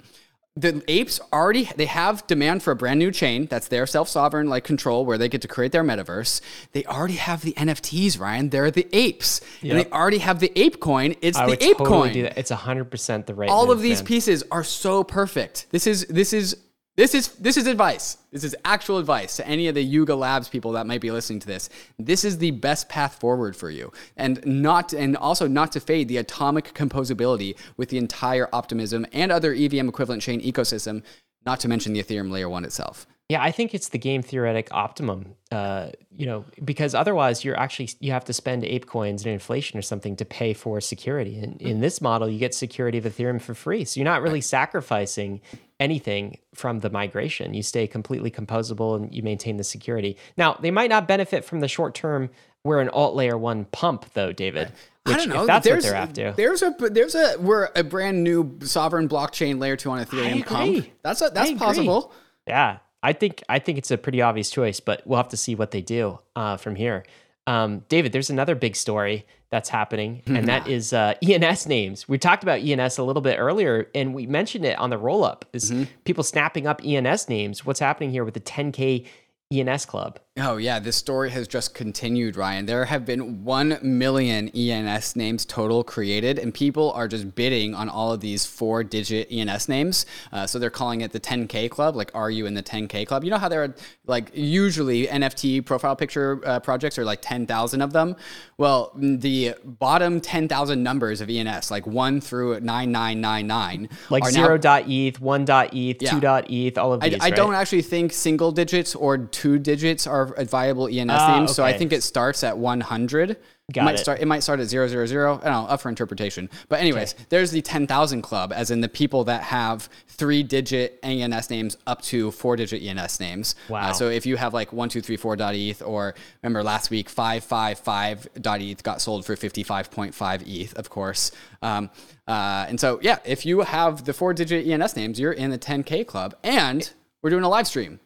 the 0.56 0.82
apes 0.88 1.20
already 1.32 1.70
they 1.76 1.86
have 1.86 2.26
demand 2.26 2.62
for 2.62 2.70
a 2.70 2.76
brand 2.76 2.98
new 2.98 3.10
chain 3.10 3.46
that's 3.46 3.68
their 3.68 3.86
self-sovereign 3.86 4.48
like 4.48 4.64
control 4.64 5.04
where 5.04 5.18
they 5.18 5.28
get 5.28 5.42
to 5.42 5.48
create 5.48 5.70
their 5.70 5.84
metaverse 5.84 6.40
they 6.72 6.84
already 6.84 7.16
have 7.16 7.42
the 7.42 7.52
nfts 7.52 8.18
ryan 8.18 8.48
they're 8.48 8.70
the 8.70 8.88
apes 8.92 9.40
and 9.62 9.72
they 9.72 9.84
already 9.90 10.18
have 10.18 10.40
the 10.40 10.50
ape 10.56 10.80
coin 10.80 11.14
it's 11.20 11.36
I 11.36 11.46
the 11.46 11.64
ape 11.64 11.78
totally 11.78 11.88
coin 11.88 12.12
do 12.12 12.22
that. 12.22 12.38
It's 12.38 12.50
hundred 12.50 12.90
percent 12.90 13.26
the 13.26 13.34
right. 13.34 13.50
all 13.50 13.70
of 13.70 13.80
these 13.80 13.98
man. 13.98 14.06
pieces 14.06 14.42
are 14.50 14.64
so 14.64 15.04
perfect 15.04 15.66
this 15.70 15.86
is 15.86 16.06
this 16.06 16.32
is 16.32 16.56
this 16.96 17.14
is 17.14 17.28
this 17.28 17.58
is 17.58 17.66
advice. 17.66 18.16
This 18.32 18.42
is 18.42 18.56
actual 18.64 18.96
advice 18.98 19.36
to 19.36 19.46
any 19.46 19.68
of 19.68 19.74
the 19.74 19.82
yuga 19.82 20.14
labs 20.14 20.48
people 20.48 20.72
that 20.72 20.86
might 20.86 21.02
be 21.02 21.10
listening 21.10 21.40
to 21.40 21.46
this. 21.46 21.68
This 21.98 22.24
is 22.24 22.38
the 22.38 22.52
best 22.52 22.88
path 22.88 23.20
forward 23.20 23.54
for 23.54 23.68
you. 23.68 23.92
And 24.16 24.44
not 24.46 24.94
and 24.94 25.14
also 25.16 25.46
not 25.46 25.72
to 25.72 25.80
fade 25.80 26.08
the 26.08 26.16
atomic 26.16 26.72
composability 26.72 27.56
with 27.76 27.90
the 27.90 27.98
entire 27.98 28.48
optimism 28.52 29.06
and 29.12 29.30
other 29.30 29.54
evm 29.54 29.88
equivalent 29.88 30.22
chain 30.22 30.40
ecosystem 30.40 31.02
not 31.44 31.60
to 31.60 31.68
mention 31.68 31.92
the 31.92 32.02
ethereum 32.02 32.30
layer 32.30 32.48
one 32.48 32.64
itself 32.64 33.06
Yeah, 33.28 33.42
I 33.42 33.50
think 33.50 33.74
it's 33.74 33.88
the 33.88 33.98
game 33.98 34.22
theoretic 34.22 34.68
optimum. 34.70 35.34
Uh, 35.50 35.90
you 36.16 36.26
know, 36.26 36.44
because 36.64 36.94
otherwise 36.94 37.44
you're 37.44 37.58
actually 37.58 37.88
you 37.98 38.12
have 38.12 38.24
to 38.26 38.32
spend 38.32 38.64
ape 38.64 38.86
coins 38.86 39.24
and 39.24 39.32
inflation 39.32 39.78
or 39.78 39.82
something 39.82 40.14
to 40.16 40.24
pay 40.24 40.54
for 40.54 40.80
security. 40.80 41.38
And 41.38 41.60
in 41.60 41.80
this 41.80 42.00
model, 42.00 42.28
you 42.28 42.38
get 42.38 42.54
security 42.54 42.98
of 42.98 43.04
Ethereum 43.04 43.40
for 43.40 43.54
free. 43.54 43.84
So 43.84 43.98
you're 43.98 44.04
not 44.04 44.22
really 44.22 44.40
sacrificing 44.40 45.40
anything 45.80 46.38
from 46.54 46.80
the 46.80 46.90
migration. 46.90 47.52
You 47.52 47.62
stay 47.62 47.86
completely 47.86 48.30
composable 48.30 48.96
and 48.96 49.12
you 49.12 49.22
maintain 49.22 49.56
the 49.56 49.64
security. 49.64 50.16
Now, 50.36 50.54
they 50.54 50.70
might 50.70 50.90
not 50.90 51.08
benefit 51.08 51.44
from 51.44 51.60
the 51.60 51.68
short 51.68 51.94
term 51.94 52.30
we're 52.66 52.80
an 52.80 52.88
alt 52.88 53.14
layer 53.14 53.38
one 53.38 53.64
pump 53.66 54.06
though, 54.14 54.32
David. 54.32 54.72
Which, 55.04 55.14
I 55.14 55.18
don't 55.18 55.28
know. 55.28 55.40
If 55.42 55.46
that's 55.46 55.64
there's, 55.64 55.84
what 55.84 55.90
they're 55.90 56.00
after. 56.00 56.32
There's 56.32 56.62
a 56.62 56.74
there's 56.90 57.14
a 57.14 57.36
we're 57.38 57.70
a 57.76 57.84
brand 57.84 58.24
new 58.24 58.58
sovereign 58.62 59.08
blockchain 59.08 59.60
layer 59.60 59.76
two 59.76 59.90
on 59.90 60.04
Ethereum 60.04 60.44
pump. 60.44 60.86
That's 61.02 61.22
a, 61.22 61.30
that's 61.30 61.52
possible. 61.52 62.12
Yeah, 62.46 62.78
I 63.06 63.12
think 63.12 63.44
I 63.48 63.60
think 63.60 63.78
it's 63.78 63.92
a 63.92 63.98
pretty 63.98 64.20
obvious 64.20 64.50
choice, 64.50 64.80
but 64.80 65.00
we'll 65.06 65.18
have 65.18 65.28
to 65.28 65.36
see 65.36 65.54
what 65.54 65.70
they 65.70 65.80
do 65.80 66.18
uh, 66.34 66.56
from 66.56 66.74
here. 66.74 67.04
Um, 67.46 67.84
David, 67.88 68.10
there's 68.10 68.30
another 68.30 68.56
big 68.56 68.74
story 68.74 69.24
that's 69.50 69.68
happening, 69.68 70.22
and 70.26 70.48
that 70.48 70.66
is 70.76 70.92
uh, 70.92 71.14
ENS 71.22 71.68
names. 71.68 72.08
We 72.08 72.18
talked 72.18 72.42
about 72.42 72.58
ENS 72.58 72.98
a 72.98 73.04
little 73.04 73.22
bit 73.22 73.36
earlier, 73.38 73.88
and 73.94 74.12
we 74.12 74.26
mentioned 74.26 74.64
it 74.64 74.76
on 74.80 74.90
the 74.90 74.98
roll 74.98 75.22
up. 75.22 75.44
Is 75.52 75.72
people 76.02 76.24
snapping 76.24 76.66
up 76.66 76.82
ENS 76.84 77.28
names? 77.28 77.64
What's 77.64 77.78
happening 77.78 78.10
here 78.10 78.24
with 78.24 78.34
the 78.34 78.40
10k 78.40 79.06
ENS 79.52 79.86
club? 79.86 80.18
Oh 80.38 80.58
yeah, 80.58 80.78
this 80.78 80.96
story 80.96 81.30
has 81.30 81.48
just 81.48 81.72
continued, 81.72 82.36
Ryan. 82.36 82.66
There 82.66 82.84
have 82.84 83.06
been 83.06 83.42
1 83.42 83.78
million 83.80 84.50
ENS 84.50 85.16
names 85.16 85.46
total 85.46 85.82
created, 85.82 86.38
and 86.38 86.52
people 86.52 86.92
are 86.92 87.08
just 87.08 87.34
bidding 87.34 87.74
on 87.74 87.88
all 87.88 88.12
of 88.12 88.20
these 88.20 88.44
four 88.44 88.84
digit 88.84 89.32
ENS 89.32 89.66
names. 89.66 90.04
Uh, 90.30 90.46
so 90.46 90.58
they're 90.58 90.68
calling 90.68 91.00
it 91.00 91.12
the 91.12 91.20
10K 91.20 91.70
Club. 91.70 91.96
Like, 91.96 92.10
are 92.14 92.30
you 92.30 92.44
in 92.44 92.52
the 92.52 92.62
10K 92.62 93.06
Club? 93.06 93.24
You 93.24 93.30
know 93.30 93.38
how 93.38 93.48
there 93.48 93.64
are, 93.64 93.74
like, 94.06 94.30
usually 94.34 95.06
NFT 95.06 95.64
profile 95.64 95.96
picture 95.96 96.42
uh, 96.44 96.60
projects 96.60 96.98
are 96.98 97.04
like 97.06 97.20
10,000 97.22 97.80
of 97.80 97.94
them? 97.94 98.14
Well, 98.58 98.92
the 98.94 99.54
bottom 99.64 100.20
10,000 100.20 100.82
numbers 100.82 101.22
of 101.22 101.30
ENS, 101.30 101.70
like 101.70 101.86
1 101.86 102.20
through 102.20 102.60
9999, 102.60 103.88
Like 104.10 104.22
are 104.22 104.26
now- 104.26 104.44
zero 104.44 104.58
dot 104.58 104.84
ETH, 104.86 105.18
one 105.18 105.46
dot 105.46 105.72
ETH, 105.72 106.02
Yeah. 106.02 106.10
two 106.10 106.20
dot 106.20 106.50
ETH, 106.50 106.76
all 106.76 106.92
of 106.92 107.02
I, 107.02 107.08
these. 107.08 107.20
I 107.22 107.24
right? 107.26 107.36
don't 107.36 107.54
actually 107.54 107.80
think 107.82 108.12
single 108.12 108.52
digits 108.52 108.94
or 108.94 109.16
two 109.16 109.58
digits 109.58 110.06
are 110.06 110.25
viable 110.26 110.88
ENS 110.88 111.10
Ah, 111.10 111.38
names. 111.38 111.54
So 111.54 111.64
I 111.64 111.72
think 111.76 111.92
it 111.92 112.02
starts 112.02 112.42
at 112.44 112.56
100. 112.58 113.36
Got 113.72 113.80
it 113.80 113.84
might 113.84 113.94
it. 113.96 113.98
start. 113.98 114.20
It 114.20 114.26
might 114.26 114.44
start 114.44 114.60
at 114.60 114.68
000. 114.68 114.84
I 114.84 114.96
don't 114.96 115.44
know. 115.44 115.66
Up 115.68 115.80
for 115.80 115.88
interpretation. 115.88 116.48
But 116.68 116.78
anyways, 116.78 117.16
there's 117.30 117.50
the 117.50 117.60
10,000 117.62 118.22
club, 118.22 118.52
as 118.52 118.70
in 118.70 118.80
the 118.80 118.88
people 118.88 119.24
that 119.24 119.42
have 119.42 119.88
three-digit 120.06 121.00
ENS 121.02 121.50
names 121.50 121.76
up 121.86 122.00
to 122.02 122.30
four-digit 122.30 122.80
ENS 122.80 123.18
names. 123.18 123.56
Wow. 123.68 123.90
Uh, 123.90 123.92
so 123.92 124.08
if 124.08 124.24
you 124.24 124.36
have 124.36 124.54
like 124.54 124.72
one 124.72 124.88
two 124.88 125.00
three 125.00 125.16
four 125.16 125.34
dot 125.34 125.54
ETH, 125.56 125.82
or 125.82 126.14
remember 126.42 126.62
last 126.62 126.90
week 126.90 127.08
five 127.08 127.42
five 127.42 127.78
five 127.78 128.28
dot 128.40 128.60
ETH 128.60 128.82
got 128.84 129.00
sold 129.00 129.26
for 129.26 129.34
55.5 129.34 130.42
ETH, 130.46 130.74
of 130.74 130.88
course. 130.88 131.32
Um, 131.60 131.90
uh, 132.28 132.66
and 132.68 132.78
so 132.78 133.00
yeah, 133.02 133.18
if 133.24 133.44
you 133.44 133.60
have 133.62 134.04
the 134.04 134.12
four-digit 134.12 134.66
ENS 134.66 134.94
names, 134.94 135.18
you're 135.18 135.32
in 135.32 135.50
the 135.50 135.58
10K 135.58 136.06
club, 136.06 136.36
and 136.44 136.92
we're 137.20 137.30
doing 137.30 137.42
a 137.44 137.48
live 137.48 137.66
stream. 137.66 137.98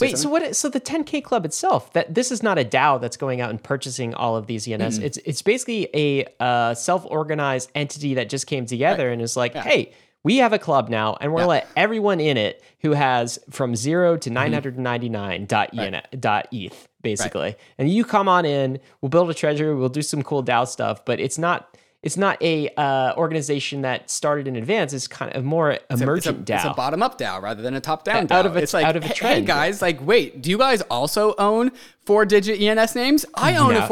Wait, 0.00 0.18
so 0.18 0.28
what? 0.28 0.54
So 0.56 0.68
the 0.68 0.80
10K 0.80 1.22
Club 1.22 1.44
itself, 1.44 1.92
that 1.92 2.14
this 2.14 2.30
is 2.30 2.42
not 2.42 2.58
a 2.58 2.64
DAO 2.64 3.00
that's 3.00 3.16
going 3.16 3.40
out 3.40 3.50
and 3.50 3.62
purchasing 3.62 4.14
all 4.14 4.36
of 4.36 4.46
these 4.46 4.66
ENS. 4.66 4.96
Mm-hmm. 4.96 5.04
It's 5.04 5.18
it's 5.24 5.42
basically 5.42 5.88
a 5.94 6.26
uh, 6.40 6.74
self-organized 6.74 7.70
entity 7.74 8.14
that 8.14 8.28
just 8.28 8.46
came 8.46 8.66
together 8.66 9.10
and 9.10 9.20
is 9.20 9.36
like, 9.36 9.54
hey, 9.54 9.92
we 10.24 10.36
have 10.38 10.52
a 10.52 10.58
club 10.58 10.88
now, 10.88 11.16
and 11.20 11.32
we're 11.32 11.40
gonna 11.40 11.48
let 11.48 11.68
everyone 11.76 12.20
in 12.20 12.36
it 12.36 12.62
who 12.80 12.92
has 12.92 13.38
from 13.50 13.74
zero 13.74 14.16
to 14.16 14.30
999 14.30 15.46
dot 15.46 16.48
ETH 16.52 16.88
basically, 17.02 17.56
and 17.78 17.90
you 17.90 18.04
come 18.04 18.28
on 18.28 18.44
in. 18.44 18.78
We'll 19.00 19.10
build 19.10 19.30
a 19.30 19.34
treasury. 19.34 19.74
We'll 19.74 19.88
do 19.88 20.02
some 20.02 20.22
cool 20.22 20.42
DAO 20.44 20.66
stuff, 20.66 21.04
but 21.04 21.20
it's 21.20 21.38
not. 21.38 21.76
It's 22.02 22.16
not 22.16 22.42
a 22.42 22.68
uh, 22.76 23.14
organization 23.16 23.82
that 23.82 24.10
started 24.10 24.48
in 24.48 24.56
advance. 24.56 24.92
It's 24.92 25.06
kind 25.06 25.32
of 25.36 25.44
more 25.44 25.78
emergent 25.88 26.40
it's 26.40 26.50
a, 26.50 26.54
it's 26.54 26.64
a 26.64 26.68
DAO. 26.70 26.76
bottom-up 26.76 27.16
DAO 27.16 27.40
rather 27.40 27.62
than 27.62 27.74
a 27.74 27.80
top-down 27.80 28.26
DAO. 28.26 28.32
Out 28.34 28.46
of 28.46 28.56
a- 28.56 28.62
it's 28.62 28.74
like, 28.74 28.84
out 28.84 28.96
of 28.96 29.04
a 29.04 29.14
trend. 29.14 29.40
hey, 29.40 29.44
guys, 29.44 29.80
like, 29.80 30.04
wait, 30.04 30.42
do 30.42 30.50
you 30.50 30.58
guys 30.58 30.80
also 30.82 31.34
own 31.38 31.70
four-digit 32.04 32.60
ENS 32.60 32.96
names? 32.96 33.24
I 33.34 33.54
own 33.56 33.74
No. 33.74 33.80
a 33.82 33.86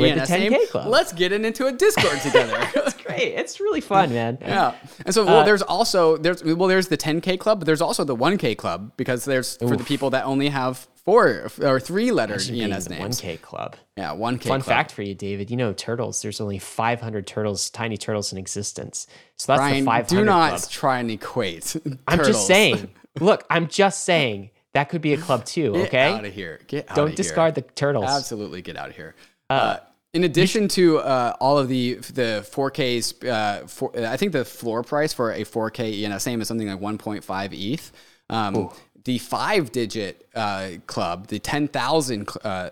We're 0.00 0.14
the 0.16 0.20
ENS 0.22 0.30
10K 0.30 0.50
name. 0.50 0.66
club. 0.68 0.88
Let's 0.88 1.12
get 1.12 1.30
it 1.30 1.44
into 1.44 1.66
a 1.66 1.72
Discord 1.72 2.20
together. 2.22 2.58
Great, 3.08 3.34
it's 3.34 3.58
really 3.60 3.80
fun, 3.80 4.12
man. 4.12 4.38
Yeah, 4.40 4.74
and 5.04 5.14
so 5.14 5.26
Uh, 5.26 5.42
there's 5.44 5.62
also 5.62 6.16
there's 6.16 6.44
well, 6.44 6.68
there's 6.68 6.88
the 6.88 6.96
10k 6.96 7.38
club, 7.38 7.60
but 7.60 7.66
there's 7.66 7.80
also 7.80 8.04
the 8.04 8.16
1k 8.16 8.56
club 8.56 8.92
because 8.96 9.24
there's 9.24 9.56
for 9.56 9.76
the 9.76 9.84
people 9.84 10.10
that 10.10 10.24
only 10.24 10.48
have 10.50 10.86
four 11.04 11.48
or 11.62 11.80
three 11.80 12.12
letter 12.12 12.38
Being 12.48 12.70
ENS 12.70 12.90
names. 12.90 13.20
1K 13.22 13.40
club. 13.40 13.76
Yeah, 13.96 14.10
1k. 14.10 14.42
Fun 14.42 14.60
club. 14.60 14.62
fact 14.62 14.92
for 14.92 15.00
you, 15.02 15.14
David. 15.14 15.50
You 15.50 15.56
know 15.56 15.72
turtles. 15.72 16.20
There's 16.20 16.38
only 16.40 16.58
500 16.58 17.26
turtles, 17.26 17.70
tiny 17.70 17.96
turtles 17.96 18.30
in 18.30 18.36
existence. 18.38 19.06
So 19.36 19.52
that's 19.52 19.60
Ryan, 19.60 19.84
the 19.84 19.90
500 19.90 20.08
do 20.08 20.24
not 20.26 20.50
club. 20.58 20.70
try 20.70 20.98
and 21.00 21.10
equate. 21.10 21.76
I'm 22.06 22.18
turtles. 22.18 22.26
just 22.36 22.46
saying. 22.46 22.90
Look, 23.20 23.44
I'm 23.48 23.68
just 23.68 24.04
saying 24.04 24.50
that 24.74 24.90
could 24.90 25.00
be 25.00 25.14
a 25.14 25.16
club 25.16 25.46
too. 25.46 25.72
Get 25.72 25.86
Okay. 25.88 26.12
out 26.12 26.24
of 26.26 26.34
here. 26.34 26.60
Get 26.66 26.90
out 26.90 26.96
Don't 26.96 27.16
discard 27.16 27.56
here. 27.56 27.64
the 27.64 27.72
turtles. 27.72 28.04
Absolutely, 28.06 28.60
get 28.60 28.76
out 28.76 28.90
of 28.90 28.96
here. 28.96 29.14
Uh, 29.48 29.78
in 30.18 30.24
addition 30.24 30.66
to 30.66 30.98
uh, 30.98 31.36
all 31.38 31.58
of 31.58 31.68
the 31.68 31.94
the 31.94 32.44
4Ks, 32.50 33.28
uh, 33.28 33.64
for, 33.68 33.96
I 33.96 34.16
think 34.16 34.32
the 34.32 34.44
floor 34.44 34.82
price 34.82 35.12
for 35.12 35.30
a 35.30 35.42
4K 35.42 36.02
ENS 36.02 36.26
name 36.26 36.40
is 36.40 36.48
something 36.48 36.66
like 36.66 36.80
1.5 36.80 37.52
ETH. 37.52 37.92
Um, 38.28 38.70
the 39.04 39.18
five 39.18 39.70
digit 39.70 40.28
uh, 40.34 40.70
club, 40.88 41.28
the 41.28 41.38
10,000, 41.38 42.28
uh, 42.42 42.70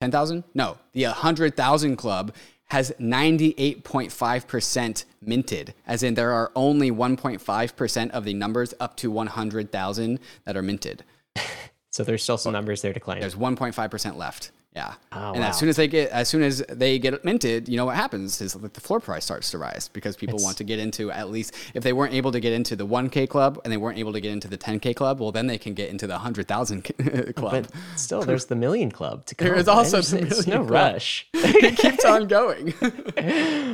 10,000? 0.00 0.44
No, 0.54 0.78
the 0.92 1.04
100,000 1.04 1.96
club 1.96 2.34
has 2.70 2.90
98.5% 2.98 5.04
minted, 5.20 5.74
as 5.86 6.02
in 6.02 6.14
there 6.14 6.32
are 6.32 6.50
only 6.56 6.90
1.5% 6.90 8.10
of 8.12 8.24
the 8.24 8.32
numbers 8.32 8.72
up 8.80 8.96
to 8.96 9.10
100,000 9.10 10.18
that 10.46 10.56
are 10.56 10.62
minted. 10.62 11.04
So 11.90 12.04
there's 12.04 12.22
still 12.22 12.38
some 12.38 12.52
numbers 12.52 12.80
there 12.80 12.92
to 12.92 13.00
claim. 13.00 13.20
There's 13.20 13.34
1.5% 13.34 14.16
left. 14.16 14.52
Yeah. 14.78 14.94
Oh, 15.10 15.32
and 15.32 15.40
wow. 15.40 15.48
as 15.48 15.58
soon 15.58 15.68
as 15.68 15.74
they 15.76 15.88
get 15.88 16.10
as 16.12 16.28
soon 16.28 16.42
as 16.44 16.62
they 16.68 17.00
get 17.00 17.24
minted, 17.24 17.68
you 17.68 17.76
know 17.76 17.84
what 17.86 17.96
happens 17.96 18.40
is 18.40 18.52
that 18.52 18.74
the 18.74 18.80
floor 18.80 19.00
price 19.00 19.24
starts 19.24 19.50
to 19.50 19.58
rise 19.58 19.88
because 19.92 20.16
people 20.16 20.38
want 20.40 20.56
to 20.58 20.62
get 20.64 20.78
into 20.78 21.10
at 21.10 21.30
least 21.30 21.52
if 21.74 21.82
they 21.82 21.92
weren't 21.92 22.14
able 22.14 22.30
to 22.30 22.38
get 22.38 22.52
into 22.52 22.76
the 22.76 22.86
1k 22.86 23.28
club 23.28 23.58
and 23.64 23.72
they 23.72 23.76
weren't 23.76 23.98
able 23.98 24.12
to 24.12 24.20
get 24.20 24.30
into 24.30 24.46
the 24.46 24.56
10k 24.56 24.94
club, 24.94 25.18
well 25.20 25.32
then 25.32 25.48
they 25.48 25.58
can 25.58 25.74
get 25.74 25.90
into 25.90 26.06
the 26.06 26.12
100,000 26.12 26.82
club. 27.36 27.50
But 27.52 27.70
still, 27.96 28.22
there's 28.22 28.44
the 28.46 28.54
million 28.54 28.92
club 28.92 29.24
to 29.26 29.34
come. 29.38 29.48
There 29.48 29.56
is 29.56 29.66
also 29.66 30.00
There's- 30.00 30.10
the 30.12 30.18
it's 30.18 30.46
million 30.46 30.62
no 30.66 30.68
club. 30.68 30.92
rush. 30.94 31.26
it 31.34 31.76
keeps 31.76 32.04
on 32.04 32.28
going. 32.28 32.72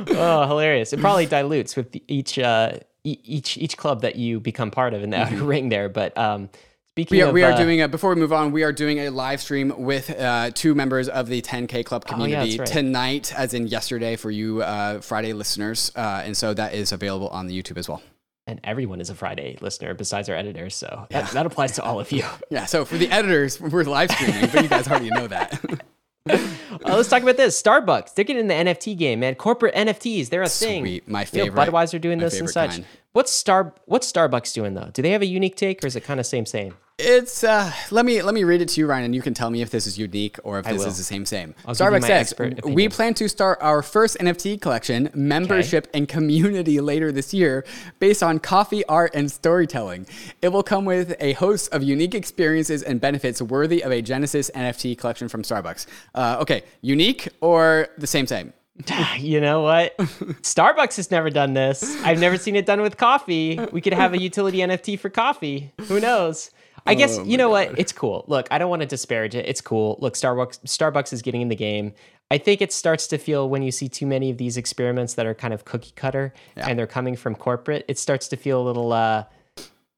oh, 0.09 0.45
hilarious! 0.47 0.91
It 0.93 0.99
probably 0.99 1.25
dilutes 1.27 1.75
with 1.75 1.95
each 2.07 2.39
uh, 2.39 2.79
each 3.03 3.57
each 3.57 3.77
club 3.77 4.01
that 4.01 4.15
you 4.15 4.39
become 4.39 4.71
part 4.71 4.93
of 4.95 5.03
in 5.03 5.11
the 5.11 5.17
outer 5.21 5.43
ring 5.43 5.69
there. 5.69 5.89
But 5.89 6.17
um, 6.17 6.49
speaking 6.95 7.17
We 7.17 7.21
are, 7.23 7.27
of, 7.27 7.33
we 7.33 7.43
are 7.43 7.51
uh, 7.51 7.57
doing 7.57 7.81
a, 7.81 7.89
before 7.89 8.11
we 8.13 8.15
move 8.21 8.31
on, 8.31 8.53
we 8.53 8.63
are 8.63 8.71
doing 8.71 8.99
a 8.99 9.09
live 9.09 9.41
stream 9.41 9.73
with 9.77 10.09
uh, 10.17 10.51
two 10.53 10.73
members 10.73 11.09
of 11.09 11.27
the 11.27 11.41
10K 11.41 11.83
Club 11.83 12.05
Oh, 12.07 12.09
yeah, 12.09 12.13
community 12.23 12.57
right. 12.57 12.65
tonight, 12.67 13.33
as 13.35 13.53
in 13.53 13.67
yesterday 13.67 14.15
for 14.15 14.31
you 14.31 14.61
uh, 14.61 15.01
Friday 15.01 15.33
listeners. 15.33 15.91
Uh, 15.93 16.21
and 16.23 16.37
so 16.37 16.53
that 16.53 16.73
is 16.73 16.93
available 16.93 17.27
on 17.29 17.47
the 17.47 17.61
YouTube 17.61 17.77
as 17.77 17.89
well. 17.89 18.01
and 18.47 18.61
everyone 18.63 19.01
is 19.01 19.09
a 19.09 19.15
Friday 19.15 19.57
listener 19.59 19.93
besides 19.93 20.29
our 20.29 20.37
editors. 20.37 20.73
So 20.73 21.05
that, 21.09 21.31
that 21.31 21.45
applies 21.45 21.73
to 21.73 21.83
all 21.83 21.99
of 21.99 22.13
you. 22.13 22.23
Yeah, 22.49 22.65
so 22.65 22.85
for 22.85 22.97
the 22.97 23.09
editors, 23.11 23.59
we're 23.59 23.83
live 23.83 24.09
streaming, 24.11 24.49
but 24.53 24.63
you 24.63 24.69
guys 24.69 24.87
already 24.87 25.09
know 25.09 25.27
that. 25.27 25.81
Uh, 26.27 26.95
let's 26.97 27.07
talk 27.07 27.21
about 27.21 27.37
this. 27.37 27.61
Starbucks, 27.61 28.15
they're 28.15 28.25
getting 28.25 28.41
in 28.41 28.47
the 28.47 28.53
NFT 28.73 28.97
game, 28.97 29.19
man. 29.19 29.35
Corporate 29.35 29.75
NFTs, 29.75 30.29
they're 30.29 30.41
a 30.41 30.49
thing. 30.49 30.83
Sweet, 30.83 31.07
my 31.07 31.21
You 31.21 31.25
know, 31.25 31.45
favorite. 31.45 31.69
Budweiser 31.69 32.01
doing 32.01 32.17
this 32.17 32.39
and 32.39 32.49
such. 32.49 32.71
kind. 32.71 32.85
What's 33.13 33.31
Star? 33.31 33.75
What's 33.85 34.11
Starbucks 34.11 34.51
doing 34.53 34.73
though? 34.73 34.89
Do 34.91 35.03
they 35.03 35.11
have 35.11 35.21
a 35.21 35.25
unique 35.27 35.55
take, 35.55 35.83
or 35.83 35.87
is 35.87 35.95
it 35.95 36.01
kind 36.03 36.19
of 36.19 36.25
same 36.25 36.45
same? 36.47 36.75
It's 36.97 37.43
uh, 37.43 37.73
let 37.91 38.05
me 38.05 38.21
let 38.21 38.33
me 38.33 38.45
read 38.45 38.61
it 38.61 38.69
to 38.69 38.79
you, 38.79 38.87
Ryan, 38.87 39.03
and 39.03 39.15
you 39.15 39.21
can 39.21 39.33
tell 39.33 39.49
me 39.49 39.61
if 39.61 39.69
this 39.69 39.85
is 39.85 39.97
unique 39.97 40.37
or 40.45 40.59
if 40.59 40.65
this 40.65 40.79
will. 40.79 40.87
is 40.87 40.97
the 40.97 41.03
same 41.03 41.25
same. 41.25 41.53
I'll 41.65 41.75
Starbucks 41.75 42.05
says 42.05 42.33
we 42.63 42.87
plan 42.87 43.13
to 43.15 43.27
start 43.27 43.57
our 43.59 43.81
first 43.81 44.17
NFT 44.19 44.61
collection, 44.61 45.09
membership 45.13 45.89
and 45.93 46.07
community 46.07 46.79
later 46.79 47.11
this 47.11 47.33
year, 47.33 47.65
based 47.99 48.23
on 48.23 48.39
coffee, 48.39 48.85
art, 48.85 49.13
and 49.13 49.29
storytelling. 49.29 50.07
It 50.41 50.49
will 50.49 50.63
come 50.63 50.85
with 50.85 51.17
a 51.19 51.33
host 51.33 51.73
of 51.73 51.83
unique 51.83 52.15
experiences 52.15 52.81
and 52.81 53.01
benefits 53.01 53.41
worthy 53.41 53.83
of 53.83 53.91
a 53.91 54.01
Genesis 54.01 54.49
NFT 54.55 54.97
collection 54.97 55.27
from 55.27 55.41
Starbucks. 55.41 55.87
Uh, 56.13 56.37
okay, 56.39 56.63
unique 56.79 57.27
or 57.41 57.89
the 57.97 58.07
same 58.07 58.25
same? 58.25 58.53
you 59.17 59.41
know 59.41 59.61
what? 59.61 59.97
Starbucks 59.97 60.95
has 60.95 61.11
never 61.11 61.29
done 61.29 61.55
this. 61.55 62.01
I've 62.03 62.19
never 62.19 62.37
seen 62.37 62.55
it 62.55 62.65
done 62.65 62.79
with 62.79 62.95
coffee. 62.95 63.59
We 63.73 63.81
could 63.81 63.93
have 63.93 64.13
a 64.13 64.17
utility 64.17 64.59
NFT 64.59 64.97
for 64.97 65.09
coffee. 65.09 65.73
Who 65.89 65.99
knows? 65.99 66.51
I 66.85 66.93
guess 66.93 67.17
Oh 67.17 67.23
you 67.23 67.37
know 67.37 67.49
what? 67.49 67.77
It's 67.79 67.91
cool. 67.91 68.25
Look, 68.27 68.47
I 68.51 68.57
don't 68.57 68.69
want 68.69 68.81
to 68.81 68.85
disparage 68.85 69.35
it. 69.35 69.47
It's 69.47 69.61
cool. 69.61 69.97
Look, 70.01 70.13
Starbucks 70.13 70.59
Starbucks 70.65 71.13
is 71.13 71.21
getting 71.21 71.41
in 71.41 71.49
the 71.49 71.55
game. 71.55 71.93
I 72.31 72.37
think 72.37 72.61
it 72.61 72.73
starts 72.73 73.07
to 73.07 73.17
feel 73.17 73.49
when 73.49 73.61
you 73.61 73.71
see 73.71 73.87
too 73.87 74.07
many 74.07 74.29
of 74.31 74.37
these 74.37 74.57
experiments 74.57 75.13
that 75.15 75.25
are 75.25 75.35
kind 75.35 75.53
of 75.53 75.65
cookie 75.65 75.93
cutter 75.95 76.33
and 76.55 76.77
they're 76.77 76.87
coming 76.87 77.15
from 77.15 77.35
corporate, 77.35 77.85
it 77.87 77.99
starts 77.99 78.27
to 78.29 78.35
feel 78.35 78.61
a 78.61 78.65
little 78.65 78.93
uh 78.93 79.25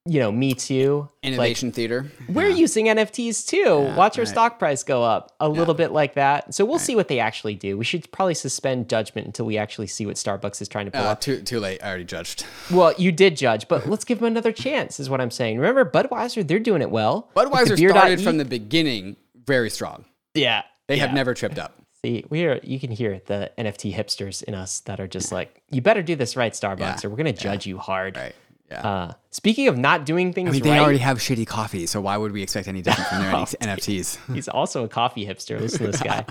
you 0.08 0.20
know, 0.20 0.32
me 0.32 0.53
too. 0.53 1.10
Innovation 1.22 1.72
theater. 1.72 2.12
We're 2.30 2.49
using 2.49 2.86
NFTs 2.86 3.45
too. 3.47 3.93
Watch 3.95 4.18
our 4.18 4.24
right. 4.24 4.28
stock 4.28 4.60
price 4.60 4.84
go 4.84 5.03
up 5.03 5.36
a 5.39 5.49
little 5.49 5.74
bit 5.74 5.91
like 5.91 6.14
that. 6.16 6.53
So 6.53 6.64
we'll 6.66 6.80
see 6.80 6.95
what 6.95 7.08
they 7.08 7.20
actually 7.20 7.55
do. 7.55 7.78
We 7.78 7.84
should 7.86 8.10
probably 8.12 8.34
suspend 8.34 8.89
judgment 8.89 9.28
until 9.28 9.45
we 9.45 9.58
actually 9.58 9.88
see 9.88 10.05
what 10.05 10.16
Starbucks 10.16 10.62
is 10.62 10.68
trying 10.68 10.86
to 10.86 10.91
pull 10.91 11.01
Uh, 11.03 11.12
off. 11.12 11.20
too 11.20 11.41
too 11.41 11.60
late. 11.60 11.84
I 11.84 11.88
already 11.89 12.05
judged. 12.05 12.45
Well, 12.72 12.93
you 12.97 13.12
did 13.12 13.36
judge, 13.38 13.68
but 13.68 13.88
let's 13.88 14.05
give 14.05 14.20
them 14.20 14.28
another 14.28 14.51
chance, 14.51 14.99
is 14.99 15.10
what 15.10 15.20
I'm 15.22 15.32
saying. 15.32 15.58
Remember, 15.60 15.84
Budweiser, 15.84 16.47
they're 16.47 16.60
doing 16.60 16.82
it 16.82 16.89
well. 16.91 17.30
Budweiser 17.36 17.76
Beer.e 17.76 17.91
started 17.91 18.22
from 18.22 18.38
the 18.38 18.45
beginning 18.45 19.18
very 19.45 19.70
strong. 19.70 20.05
Yeah. 20.34 20.64
They 20.88 20.95
yeah. 20.95 21.05
have 21.08 21.14
never 21.14 21.34
tripped 21.34 21.60
up. 21.60 21.74
See, 22.05 22.24
we 22.30 22.45
are. 22.45 22.60
You 22.64 22.80
can 22.80 22.91
hear 22.91 23.20
the 23.26 23.51
NFT 23.58 23.93
hipsters 23.93 24.43
in 24.43 24.53
us 24.53 24.82
that 24.82 24.99
are 24.99 25.08
just 25.08 25.32
like, 25.32 25.62
you 25.72 25.82
better 25.82 26.03
do 26.03 26.16
this 26.16 26.38
right, 26.38 26.53
Starbucks, 26.53 26.80
Yeah. 26.80 26.99
or 27.03 27.10
we're 27.10 27.18
gonna 27.18 27.34
judge 27.34 27.66
you 27.66 27.78
hard. 27.80 28.16
Right. 28.16 28.36
Yeah. 28.70 28.82
Uh, 28.82 29.13
speaking 29.30 29.68
of 29.70 29.78
not 29.78 30.05
doing 30.05 30.34
things 30.34 30.49
I 30.49 30.51
mean, 30.51 30.63
they 30.63 30.72
right, 30.72 30.80
already 30.82 30.97
have 30.97 31.20
shitty 31.20 31.47
coffee, 31.47 31.86
so 31.86 32.01
why 32.01 32.18
would 32.18 32.32
we 32.34 32.43
expect 32.43 32.68
any 32.68 32.82
different 32.82 33.07
from 33.09 33.20
their 33.22 33.34
Oh, 33.36 33.45
NFTs? 33.45 34.18
he's 34.34 34.49
also 34.49 34.84
a 34.84 34.88
coffee 34.89 35.26
hipster. 35.26 35.59
Listen 35.59 35.86
to 35.86 35.91
this 35.91 36.01
guy. 36.01 36.26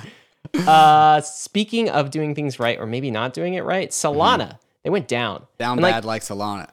uh, 0.66 1.20
speaking 1.22 1.88
of 1.88 2.10
doing 2.10 2.34
things 2.34 2.58
right, 2.58 2.78
or 2.78 2.86
maybe 2.86 3.10
not 3.10 3.32
doing 3.32 3.54
it 3.54 3.62
right, 3.64 3.90
Solana 3.90 4.58
they 4.82 4.90
went 4.90 5.08
down. 5.08 5.46
Down 5.58 5.78
And, 5.78 5.82
like, 5.82 5.94
bad 5.94 6.04
like 6.04 6.22
Solana. 6.22 6.68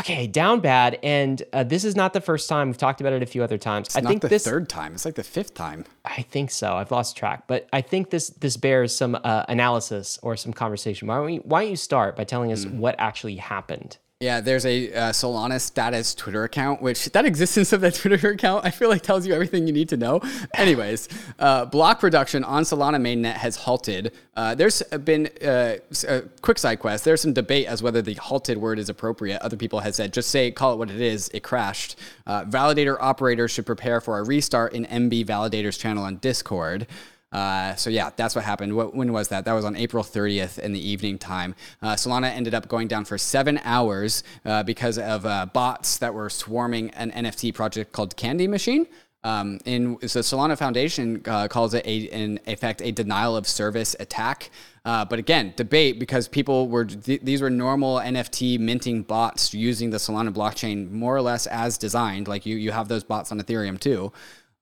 okay, 0.00 0.26
down 0.26 0.60
bad, 0.60 0.98
and 1.02 1.42
uh, 1.52 1.62
this 1.64 1.84
is 1.84 1.94
not 1.96 2.12
the 2.12 2.20
first 2.20 2.48
time 2.48 2.68
we've 2.68 2.76
talked 2.76 3.00
about 3.00 3.12
it 3.14 3.22
a 3.22 3.26
few 3.26 3.42
other 3.42 3.56
times. 3.56 3.86
It's 3.86 3.96
I 3.96 4.00
think 4.02 4.20
the 4.20 4.28
this. 4.28 4.44
third 4.44 4.68
time. 4.68 4.94
It's 4.94 5.04
like 5.04 5.14
the 5.14 5.22
fifth 5.22 5.54
time. 5.54 5.84
I 6.04 6.22
think 6.22 6.50
so. 6.50 6.74
I've 6.74 6.90
lost 6.90 7.16
track, 7.16 7.46
but 7.46 7.68
I 7.72 7.80
think 7.80 8.10
this 8.10 8.30
this 8.30 8.56
bears 8.56 8.94
some 8.94 9.16
uh, 9.22 9.44
analysis 9.48 10.18
or 10.22 10.36
some 10.36 10.52
conversation. 10.52 11.08
Why 11.08 11.16
don't, 11.16 11.26
we, 11.26 11.36
why 11.38 11.62
don't 11.62 11.70
you 11.70 11.76
start 11.76 12.16
by 12.16 12.24
telling 12.24 12.50
us 12.52 12.66
what 12.66 12.94
actually 12.98 13.36
happened? 13.36 13.96
Yeah, 14.24 14.40
there's 14.40 14.64
a 14.64 14.90
uh, 14.90 15.12
Solana 15.12 15.60
status 15.60 16.14
Twitter 16.14 16.44
account, 16.44 16.80
which 16.80 17.10
that 17.10 17.26
existence 17.26 17.74
of 17.74 17.82
that 17.82 17.94
Twitter 18.00 18.30
account, 18.30 18.64
I 18.64 18.70
feel 18.70 18.88
like 18.88 19.02
tells 19.02 19.26
you 19.26 19.34
everything 19.34 19.66
you 19.66 19.72
need 19.74 19.90
to 19.90 19.98
know. 19.98 20.22
Anyways, 20.54 21.10
uh, 21.38 21.66
block 21.66 22.00
production 22.00 22.42
on 22.42 22.62
Solana 22.62 22.96
mainnet 22.96 23.34
has 23.34 23.56
halted. 23.56 24.14
Uh, 24.34 24.54
there's 24.54 24.82
been 25.04 25.28
uh, 25.44 25.76
a 26.08 26.22
quick 26.40 26.58
side 26.58 26.78
quest. 26.78 27.04
There's 27.04 27.20
some 27.20 27.34
debate 27.34 27.66
as 27.66 27.82
whether 27.82 28.00
the 28.00 28.14
halted 28.14 28.56
word 28.56 28.78
is 28.78 28.88
appropriate. 28.88 29.42
Other 29.42 29.58
people 29.58 29.80
have 29.80 29.94
said 29.94 30.14
just 30.14 30.30
say 30.30 30.50
call 30.50 30.72
it 30.72 30.76
what 30.76 30.90
it 30.90 31.02
is. 31.02 31.28
It 31.34 31.42
crashed. 31.42 31.96
Uh, 32.26 32.46
validator 32.46 32.96
operators 32.98 33.50
should 33.50 33.66
prepare 33.66 34.00
for 34.00 34.18
a 34.18 34.24
restart 34.24 34.72
in 34.72 34.86
MB 34.86 35.26
Validators 35.26 35.78
channel 35.78 36.02
on 36.02 36.16
Discord. 36.16 36.86
Uh, 37.34 37.74
so 37.74 37.90
yeah, 37.90 38.10
that's 38.14 38.36
what 38.36 38.44
happened. 38.44 38.74
What, 38.74 38.94
when 38.94 39.12
was 39.12 39.28
that? 39.28 39.44
That 39.44 39.54
was 39.54 39.64
on 39.64 39.74
April 39.74 40.04
30th 40.04 40.60
in 40.60 40.72
the 40.72 40.88
evening 40.88 41.18
time. 41.18 41.56
Uh, 41.82 41.94
Solana 41.94 42.30
ended 42.30 42.54
up 42.54 42.68
going 42.68 42.86
down 42.86 43.04
for 43.04 43.18
seven 43.18 43.60
hours 43.64 44.22
uh, 44.44 44.62
because 44.62 44.98
of 44.98 45.26
uh, 45.26 45.46
bots 45.46 45.98
that 45.98 46.14
were 46.14 46.30
swarming 46.30 46.90
an 46.90 47.10
NFT 47.10 47.52
project 47.52 47.90
called 47.90 48.16
Candy 48.16 48.46
Machine. 48.46 48.86
Um, 49.24 49.58
in 49.64 49.96
so 50.06 50.20
Solana 50.20 50.56
Foundation 50.56 51.22
uh, 51.24 51.48
calls 51.48 51.72
it 51.72 51.84
a, 51.86 51.96
in 51.96 52.38
effect 52.46 52.82
a 52.82 52.92
denial 52.92 53.36
of 53.36 53.48
service 53.48 53.96
attack. 53.98 54.50
Uh, 54.84 55.02
but 55.04 55.18
again, 55.18 55.54
debate 55.56 55.98
because 55.98 56.28
people 56.28 56.68
were 56.68 56.84
th- 56.84 57.22
these 57.22 57.40
were 57.40 57.48
normal 57.48 57.96
NFT 57.96 58.60
minting 58.60 59.02
bots 59.02 59.54
using 59.54 59.88
the 59.88 59.96
Solana 59.96 60.30
blockchain 60.32 60.90
more 60.90 61.16
or 61.16 61.22
less 61.22 61.46
as 61.46 61.78
designed. 61.78 62.28
Like 62.28 62.44
you, 62.44 62.56
you 62.56 62.70
have 62.70 62.88
those 62.88 63.02
bots 63.02 63.32
on 63.32 63.40
Ethereum 63.40 63.80
too. 63.80 64.12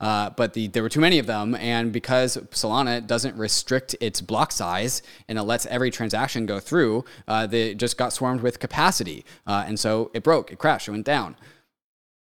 Uh, 0.03 0.30
but 0.30 0.53
the, 0.53 0.66
there 0.66 0.82
were 0.82 0.88
too 0.88 1.00
many 1.00 1.18
of 1.20 1.26
them, 1.26 1.55
and 1.55 1.92
because 1.92 2.36
Solana 2.50 3.07
doesn't 3.07 3.36
restrict 3.36 3.94
its 4.00 4.20
block 4.20 4.50
size 4.50 5.00
and 5.28 5.38
it 5.38 5.44
lets 5.44 5.64
every 5.66 5.92
transaction 5.92 6.44
go 6.44 6.59
through, 6.59 7.05
uh, 7.28 7.46
they 7.46 7.74
just 7.74 7.96
got 7.96 8.12
swarmed 8.12 8.40
with 8.40 8.59
capacity, 8.59 9.24
uh, 9.46 9.64
and 9.66 9.78
so 9.78 10.11
it 10.12 10.24
broke, 10.24 10.50
it 10.50 10.59
crashed, 10.59 10.88
it 10.88 10.90
went 10.90 11.07
down. 11.07 11.36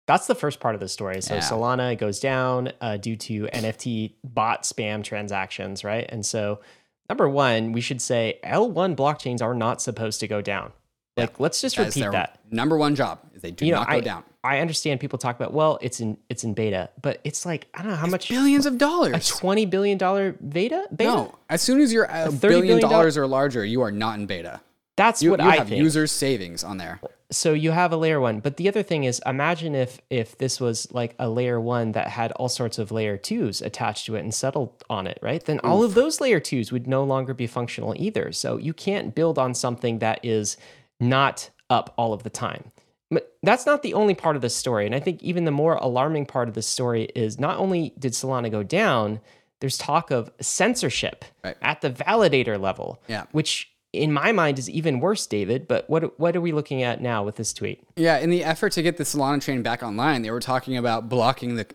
That's 0.07 0.27
the 0.27 0.35
first 0.35 0.59
part 0.59 0.73
of 0.75 0.81
the 0.81 0.89
story. 0.89 1.21
So 1.21 1.35
Yeah. 1.35 1.41
Solana 1.41 1.97
goes 1.97 2.19
down 2.19 2.73
uh, 2.81 2.97
due 2.97 3.15
to 3.15 3.45
NFT 3.53 4.15
bot 4.23 4.63
spam 4.63 5.03
transactions, 5.03 5.83
right? 5.83 6.05
And 6.09 6.25
so 6.25 6.61
number 7.07 7.29
one, 7.29 7.73
we 7.73 7.79
should 7.79 8.01
say 8.01 8.39
L1 8.43 8.95
blockchains 8.95 9.41
are 9.41 9.53
not 9.53 9.81
supposed 9.83 10.19
to 10.21 10.27
go 10.27 10.41
down. 10.41 10.73
Like, 11.21 11.39
let's 11.39 11.61
just 11.61 11.75
That's 11.77 11.95
repeat 11.95 12.11
that. 12.11 12.39
number 12.51 12.77
one 12.77 12.95
job 12.95 13.19
is 13.33 13.41
they 13.41 13.51
do 13.51 13.65
You 13.65 13.71
know, 13.73 13.79
not 13.79 13.89
go 13.89 13.95
I, 13.95 13.99
down. 14.01 14.23
I 14.43 14.59
understand 14.59 14.99
people 14.99 15.19
talk 15.19 15.35
about, 15.35 15.53
well, 15.53 15.77
it's 15.81 15.99
in 15.99 16.17
it's 16.29 16.43
in 16.43 16.53
beta, 16.53 16.89
but 17.01 17.19
it's 17.23 17.45
like 17.45 17.67
I 17.73 17.81
don't 17.81 17.91
know 17.91 17.97
how 17.97 18.07
much 18.07 18.29
Billions 18.29 18.65
of 18.65 18.77
dollars. 18.77 19.29
a 19.29 19.33
twenty 19.37 19.65
billion 19.65 19.97
dollar 19.97 20.31
beta. 20.33 20.87
Beta. 20.95 21.11
No, 21.11 21.35
as 21.49 21.61
soon 21.61 21.81
as 21.81 21.91
you're 21.91 22.05
a 22.05 22.27
$30 22.29 22.39
billion 22.41 22.61
billion 22.61 22.79
dollar- 22.79 22.93
dollars 22.93 23.17
or 23.17 23.27
larger, 23.27 23.65
you 23.65 23.81
are 23.81 23.91
not 23.91 24.17
in 24.17 24.25
beta. 24.27 24.61
that's 24.95 25.21
You, 25.21 25.31
what 25.31 25.41
you 25.41 25.49
I 25.49 25.57
have 25.57 25.67
think. 25.69 25.81
users' 25.81 26.11
savings 26.11 26.63
on 26.63 26.77
there. 26.77 26.99
so 27.31 27.53
you 27.53 27.71
have 27.71 27.91
a 27.91 27.97
layer 27.97 28.19
one 28.19 28.39
but 28.39 28.57
the 28.57 28.67
other 28.67 28.81
thing 28.81 29.03
is 29.03 29.21
imagine 29.25 29.75
if 29.75 30.01
if 30.09 30.35
this 30.39 30.59
was 30.59 30.87
like 30.91 31.13
a 31.19 31.29
layer 31.29 31.61
one 31.61 31.91
that 31.91 32.07
had 32.07 32.31
all 32.33 32.49
sorts 32.49 32.79
of 32.79 32.91
layer 32.91 33.17
twos 33.17 33.61
attached 33.61 34.05
to 34.07 34.15
it 34.15 34.21
and 34.21 34.33
settled 34.33 34.71
on 34.89 35.05
it 35.05 35.19
right 35.21 35.43
then 35.45 35.59
all 35.59 35.83
of 35.83 35.93
those 35.93 36.19
layer 36.19 36.39
twos 36.39 36.71
would 36.71 36.87
no 36.87 37.03
longer 37.03 37.33
be 37.35 37.45
functional 37.45 37.93
either 37.97 38.31
so 38.31 38.57
you 38.57 38.73
can't 38.73 39.13
build 39.13 39.37
on 39.37 39.53
something 39.53 39.99
that 39.99 40.19
is 40.23 40.57
not 40.99 41.49
up 41.69 41.93
all 41.97 42.13
of 42.13 42.23
the 42.23 42.29
time 42.29 42.71
but 43.11 43.35
that's 43.41 43.65
not 43.65 43.81
the 43.83 43.93
only 43.93 44.13
part 44.13 44.35
of 44.35 44.41
the 44.41 44.49
story 44.49 44.85
and 44.85 44.93
i 44.95 44.99
think 44.99 45.21
even 45.23 45.45
the 45.45 45.51
more 45.51 45.75
alarming 45.75 46.25
part 46.25 46.47
of 46.47 46.53
the 46.55 46.61
story 46.61 47.03
is 47.15 47.39
not 47.39 47.57
only 47.57 47.93
did 47.99 48.13
solana 48.13 48.49
go 48.51 48.63
down 48.63 49.19
there's 49.61 49.77
talk 49.77 50.09
of 50.11 50.31
censorship 50.39 51.25
Right. 51.43 51.55
at 51.61 51.81
the 51.81 51.89
validator 51.89 52.59
level 52.59 53.01
Yeah. 53.07 53.25
which 53.31 53.71
in 53.91 54.13
my 54.13 54.31
mind 54.31 54.59
is 54.59 54.69
even 54.69 54.99
worse, 54.99 55.25
David. 55.25 55.67
But 55.67 55.89
what 55.89 56.19
what 56.19 56.35
are 56.35 56.41
we 56.41 56.51
looking 56.51 56.83
at 56.83 57.01
now 57.01 57.23
with 57.23 57.37
this 57.37 57.51
tweet? 57.51 57.81
Yeah, 57.95 58.19
in 58.19 58.29
the 58.29 58.43
effort 58.43 58.71
to 58.73 58.83
get 58.83 58.97
the 58.97 59.03
Solana 59.03 59.41
chain 59.41 59.63
back 59.63 59.81
online, 59.81 60.21
they 60.21 60.29
were 60.29 60.39
talking 60.39 60.77
about 60.77 61.09
blocking 61.09 61.55
the 61.55 61.65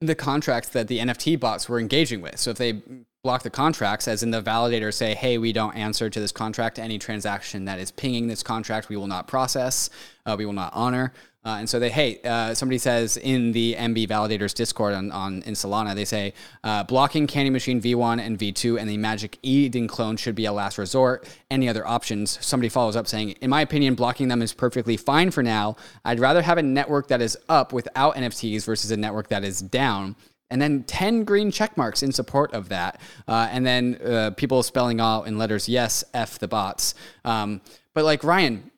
the 0.00 0.16
contracts 0.16 0.70
that 0.70 0.88
the 0.88 0.98
NFT 0.98 1.38
bots 1.38 1.68
were 1.68 1.78
engaging 1.78 2.22
with. 2.22 2.38
So 2.40 2.50
if 2.50 2.56
they 2.58 2.82
block 3.22 3.42
the 3.42 3.50
contracts, 3.50 4.08
as 4.08 4.22
in 4.22 4.30
the 4.30 4.40
validator 4.40 4.92
say, 4.92 5.14
hey, 5.14 5.36
we 5.36 5.52
don't 5.52 5.76
answer 5.76 6.08
to 6.08 6.20
this 6.20 6.32
contract, 6.32 6.78
any 6.78 6.98
transaction 6.98 7.66
that 7.66 7.78
is 7.78 7.90
pinging 7.90 8.28
this 8.28 8.42
contract, 8.42 8.88
we 8.88 8.96
will 8.96 9.06
not 9.06 9.26
process, 9.26 9.90
uh, 10.24 10.34
we 10.38 10.46
will 10.46 10.54
not 10.54 10.72
honor. 10.74 11.12
Uh, 11.42 11.56
and 11.58 11.68
so 11.70 11.78
they, 11.78 11.88
hey, 11.88 12.20
uh, 12.22 12.52
somebody 12.52 12.76
says 12.76 13.16
in 13.16 13.52
the 13.52 13.74
MB 13.74 14.08
validators 14.08 14.52
Discord 14.54 14.92
on, 14.92 15.10
on 15.10 15.42
in 15.42 15.54
Solana, 15.54 15.94
they 15.94 16.04
say 16.04 16.34
uh, 16.64 16.84
blocking 16.84 17.26
Candy 17.26 17.48
Machine 17.48 17.80
V1 17.80 18.20
and 18.20 18.38
V2 18.38 18.78
and 18.78 18.88
the 18.88 18.98
Magic 18.98 19.38
Eden 19.42 19.88
clone 19.88 20.18
should 20.18 20.34
be 20.34 20.44
a 20.44 20.52
last 20.52 20.76
resort. 20.76 21.26
Any 21.50 21.66
other 21.66 21.86
options? 21.86 22.38
Somebody 22.44 22.68
follows 22.68 22.94
up 22.94 23.06
saying, 23.06 23.30
in 23.40 23.48
my 23.48 23.62
opinion, 23.62 23.94
blocking 23.94 24.28
them 24.28 24.42
is 24.42 24.52
perfectly 24.52 24.98
fine 24.98 25.30
for 25.30 25.42
now. 25.42 25.76
I'd 26.04 26.20
rather 26.20 26.42
have 26.42 26.58
a 26.58 26.62
network 26.62 27.08
that 27.08 27.22
is 27.22 27.38
up 27.48 27.72
without 27.72 28.16
NFTs 28.16 28.66
versus 28.66 28.90
a 28.90 28.96
network 28.98 29.28
that 29.28 29.42
is 29.42 29.62
down 29.62 30.16
and 30.50 30.60
then 30.60 30.82
10 30.84 31.24
green 31.24 31.50
check 31.50 31.76
marks 31.76 32.02
in 32.02 32.12
support 32.12 32.52
of 32.52 32.68
that. 32.68 33.00
Uh, 33.28 33.48
and 33.50 33.64
then 33.64 33.98
uh, 34.04 34.30
people 34.36 34.62
spelling 34.62 35.00
out 35.00 35.26
in 35.26 35.38
letters, 35.38 35.68
yes, 35.68 36.04
F 36.12 36.38
the 36.38 36.48
bots. 36.48 36.94
Um, 37.24 37.60
but 37.94 38.04
like 38.04 38.24
Ryan, 38.24 38.69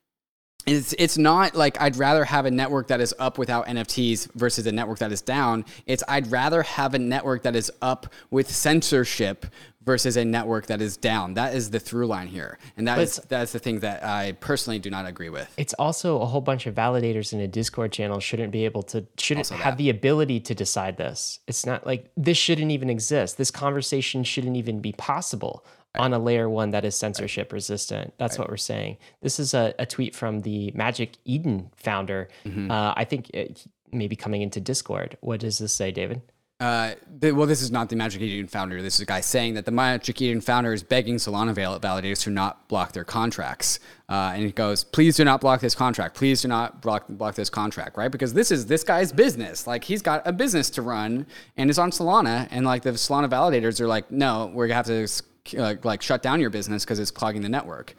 it's, 0.66 0.94
it's 0.98 1.18
not 1.18 1.54
like 1.54 1.80
I'd 1.80 1.96
rather 1.96 2.24
have 2.24 2.46
a 2.46 2.50
network 2.50 2.88
that 2.88 3.00
is 3.00 3.14
up 3.18 3.38
without 3.38 3.66
NFTs 3.66 4.32
versus 4.34 4.66
a 4.66 4.72
network 4.72 4.98
that 4.98 5.12
is 5.12 5.20
down. 5.20 5.64
It's 5.86 6.02
I'd 6.08 6.30
rather 6.30 6.62
have 6.62 6.94
a 6.94 6.98
network 6.98 7.42
that 7.42 7.56
is 7.56 7.70
up 7.80 8.12
with 8.30 8.50
censorship 8.50 9.46
versus 9.84 10.16
a 10.16 10.24
network 10.24 10.66
that 10.66 10.80
is 10.80 10.96
down. 10.96 11.34
That 11.34 11.54
is 11.54 11.70
the 11.70 11.80
through 11.80 12.06
line 12.06 12.28
here. 12.28 12.58
And 12.76 12.86
that 12.86 12.98
is 12.98 13.16
that's 13.28 13.52
the 13.52 13.58
thing 13.58 13.80
that 13.80 14.04
I 14.04 14.32
personally 14.32 14.78
do 14.78 14.90
not 14.90 15.06
agree 15.06 15.28
with. 15.28 15.52
It's 15.56 15.74
also 15.74 16.20
a 16.20 16.26
whole 16.26 16.40
bunch 16.40 16.66
of 16.66 16.74
validators 16.74 17.32
in 17.32 17.40
a 17.40 17.48
Discord 17.48 17.92
channel 17.92 18.20
shouldn't 18.20 18.52
be 18.52 18.64
able 18.64 18.82
to 18.84 19.04
shouldn't 19.18 19.48
have 19.48 19.76
the 19.76 19.90
ability 19.90 20.40
to 20.40 20.54
decide 20.54 20.96
this. 20.96 21.40
It's 21.48 21.66
not 21.66 21.86
like 21.86 22.10
this 22.16 22.38
shouldn't 22.38 22.70
even 22.70 22.90
exist. 22.90 23.38
This 23.38 23.50
conversation 23.50 24.24
shouldn't 24.24 24.56
even 24.56 24.80
be 24.80 24.92
possible 24.92 25.64
on 25.94 26.12
a 26.12 26.18
layer 26.18 26.48
one 26.48 26.70
that 26.70 26.84
is 26.84 26.94
censorship 26.94 27.52
resistant. 27.52 28.14
That's 28.18 28.38
what 28.38 28.48
we're 28.48 28.56
saying. 28.56 28.96
This 29.20 29.38
is 29.38 29.54
a, 29.54 29.74
a 29.78 29.86
tweet 29.86 30.14
from 30.14 30.40
the 30.40 30.70
Magic 30.74 31.16
Eden 31.24 31.70
founder. 31.76 32.28
Mm-hmm. 32.44 32.70
Uh, 32.70 32.94
I 32.96 33.04
think 33.04 33.30
it, 33.30 33.66
maybe 33.90 34.16
coming 34.16 34.42
into 34.42 34.60
Discord. 34.60 35.18
What 35.20 35.40
does 35.40 35.58
this 35.58 35.72
say, 35.72 35.90
David? 35.90 36.22
Uh, 36.62 36.94
the, 37.18 37.32
well, 37.32 37.48
this 37.48 37.60
is 37.60 37.72
not 37.72 37.88
the 37.88 37.96
Magic 37.96 38.22
Eden 38.22 38.46
founder. 38.46 38.80
This 38.80 38.94
is 38.94 39.00
a 39.00 39.04
guy 39.04 39.20
saying 39.20 39.54
that 39.54 39.64
the 39.64 39.72
Magic 39.72 40.22
Eden 40.22 40.40
founder 40.40 40.72
is 40.72 40.84
begging 40.84 41.16
Solana 41.16 41.52
val- 41.52 41.80
validators 41.80 42.22
to 42.22 42.30
not 42.30 42.68
block 42.68 42.92
their 42.92 43.02
contracts. 43.02 43.80
Uh, 44.08 44.30
and 44.32 44.44
he 44.44 44.52
goes, 44.52 44.84
"Please 44.84 45.16
do 45.16 45.24
not 45.24 45.40
block 45.40 45.60
this 45.60 45.74
contract. 45.74 46.14
Please 46.14 46.40
do 46.40 46.46
not 46.46 46.80
block 46.80 47.06
block 47.08 47.34
this 47.34 47.50
contract, 47.50 47.96
right? 47.96 48.12
Because 48.12 48.32
this 48.32 48.52
is 48.52 48.66
this 48.66 48.84
guy's 48.84 49.10
business. 49.12 49.66
Like 49.66 49.82
he's 49.82 50.02
got 50.02 50.22
a 50.24 50.32
business 50.32 50.70
to 50.70 50.82
run, 50.82 51.26
and 51.56 51.68
is 51.68 51.80
on 51.80 51.90
Solana. 51.90 52.46
And 52.52 52.64
like 52.64 52.82
the 52.82 52.92
Solana 52.92 53.28
validators 53.28 53.80
are 53.80 53.88
like, 53.88 54.12
no, 54.12 54.48
we're 54.54 54.68
gonna 54.68 54.76
have 54.76 54.86
to 54.86 55.08
uh, 55.56 55.74
like 55.82 56.02
shut 56.02 56.22
down 56.22 56.40
your 56.40 56.50
business 56.50 56.84
because 56.84 56.98
it's 56.98 57.10
clogging 57.10 57.42
the 57.42 57.48
network. 57.48 57.94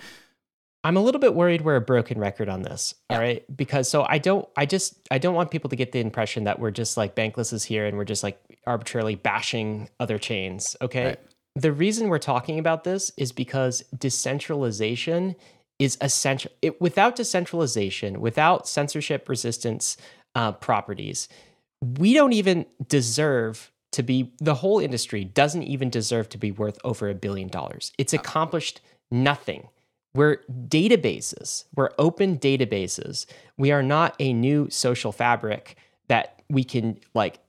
I'm 0.85 0.97
a 0.97 1.01
little 1.01 1.19
bit 1.19 1.33
worried 1.33 1.61
we're 1.61 1.77
a 1.77 1.81
broken 1.81 2.19
record 2.19 2.49
on 2.49 2.61
this. 2.61 2.93
All 3.09 3.17
right. 3.17 3.43
Because 3.55 3.89
so 3.89 4.05
I 4.07 4.17
don't, 4.17 4.47
I 4.57 4.65
just, 4.65 4.95
I 5.11 5.17
don't 5.17 5.33
want 5.33 5.49
people 5.49 5.69
to 5.69 5.77
get 5.77 5.93
the 5.93 6.01
impression 6.01 6.43
that 6.43 6.59
we're 6.59 6.71
just 6.71 6.97
like 6.97 7.15
Bankless 7.15 7.53
is 7.53 7.63
here 7.63 7.85
and 7.85 7.97
we're 7.97 8.03
just 8.03 8.21
like 8.21 8.41
arbitrarily 8.67 9.15
bashing 9.15 9.89
other 9.99 10.17
chains. 10.17 10.75
Okay. 10.81 11.05
Right. 11.05 11.19
The 11.55 11.71
reason 11.71 12.09
we're 12.09 12.19
talking 12.19 12.59
about 12.59 12.83
this 12.83 13.11
is 13.15 13.31
because 13.31 13.81
decentralization 13.97 15.35
is 15.79 15.97
essential. 16.01 16.51
It, 16.61 16.81
without 16.81 17.15
decentralization, 17.15 18.19
without 18.19 18.67
censorship 18.67 19.29
resistance, 19.29 19.95
uh, 20.35 20.51
properties. 20.53 21.27
We 21.81 22.13
don't 22.13 22.33
even 22.33 22.65
deserve 22.87 23.71
to 23.93 24.03
be, 24.03 24.33
the 24.39 24.55
whole 24.55 24.79
industry 24.79 25.23
doesn't 25.23 25.63
even 25.63 25.89
deserve 25.89 26.29
to 26.29 26.37
be 26.37 26.51
worth 26.51 26.77
over 26.83 27.09
a 27.09 27.15
billion 27.15 27.47
dollars. 27.47 27.91
It's 27.97 28.13
accomplished 28.13 28.81
nothing. 29.11 29.69
We're 30.15 30.43
databases, 30.67 31.65
we're 31.75 31.89
open 31.97 32.37
databases. 32.37 33.25
We 33.57 33.71
are 33.71 33.81
not 33.81 34.15
a 34.19 34.31
new 34.33 34.69
social 34.69 35.11
fabric 35.11 35.75
that 36.07 36.41
we 36.49 36.63
can 36.63 36.99
like 37.15 37.39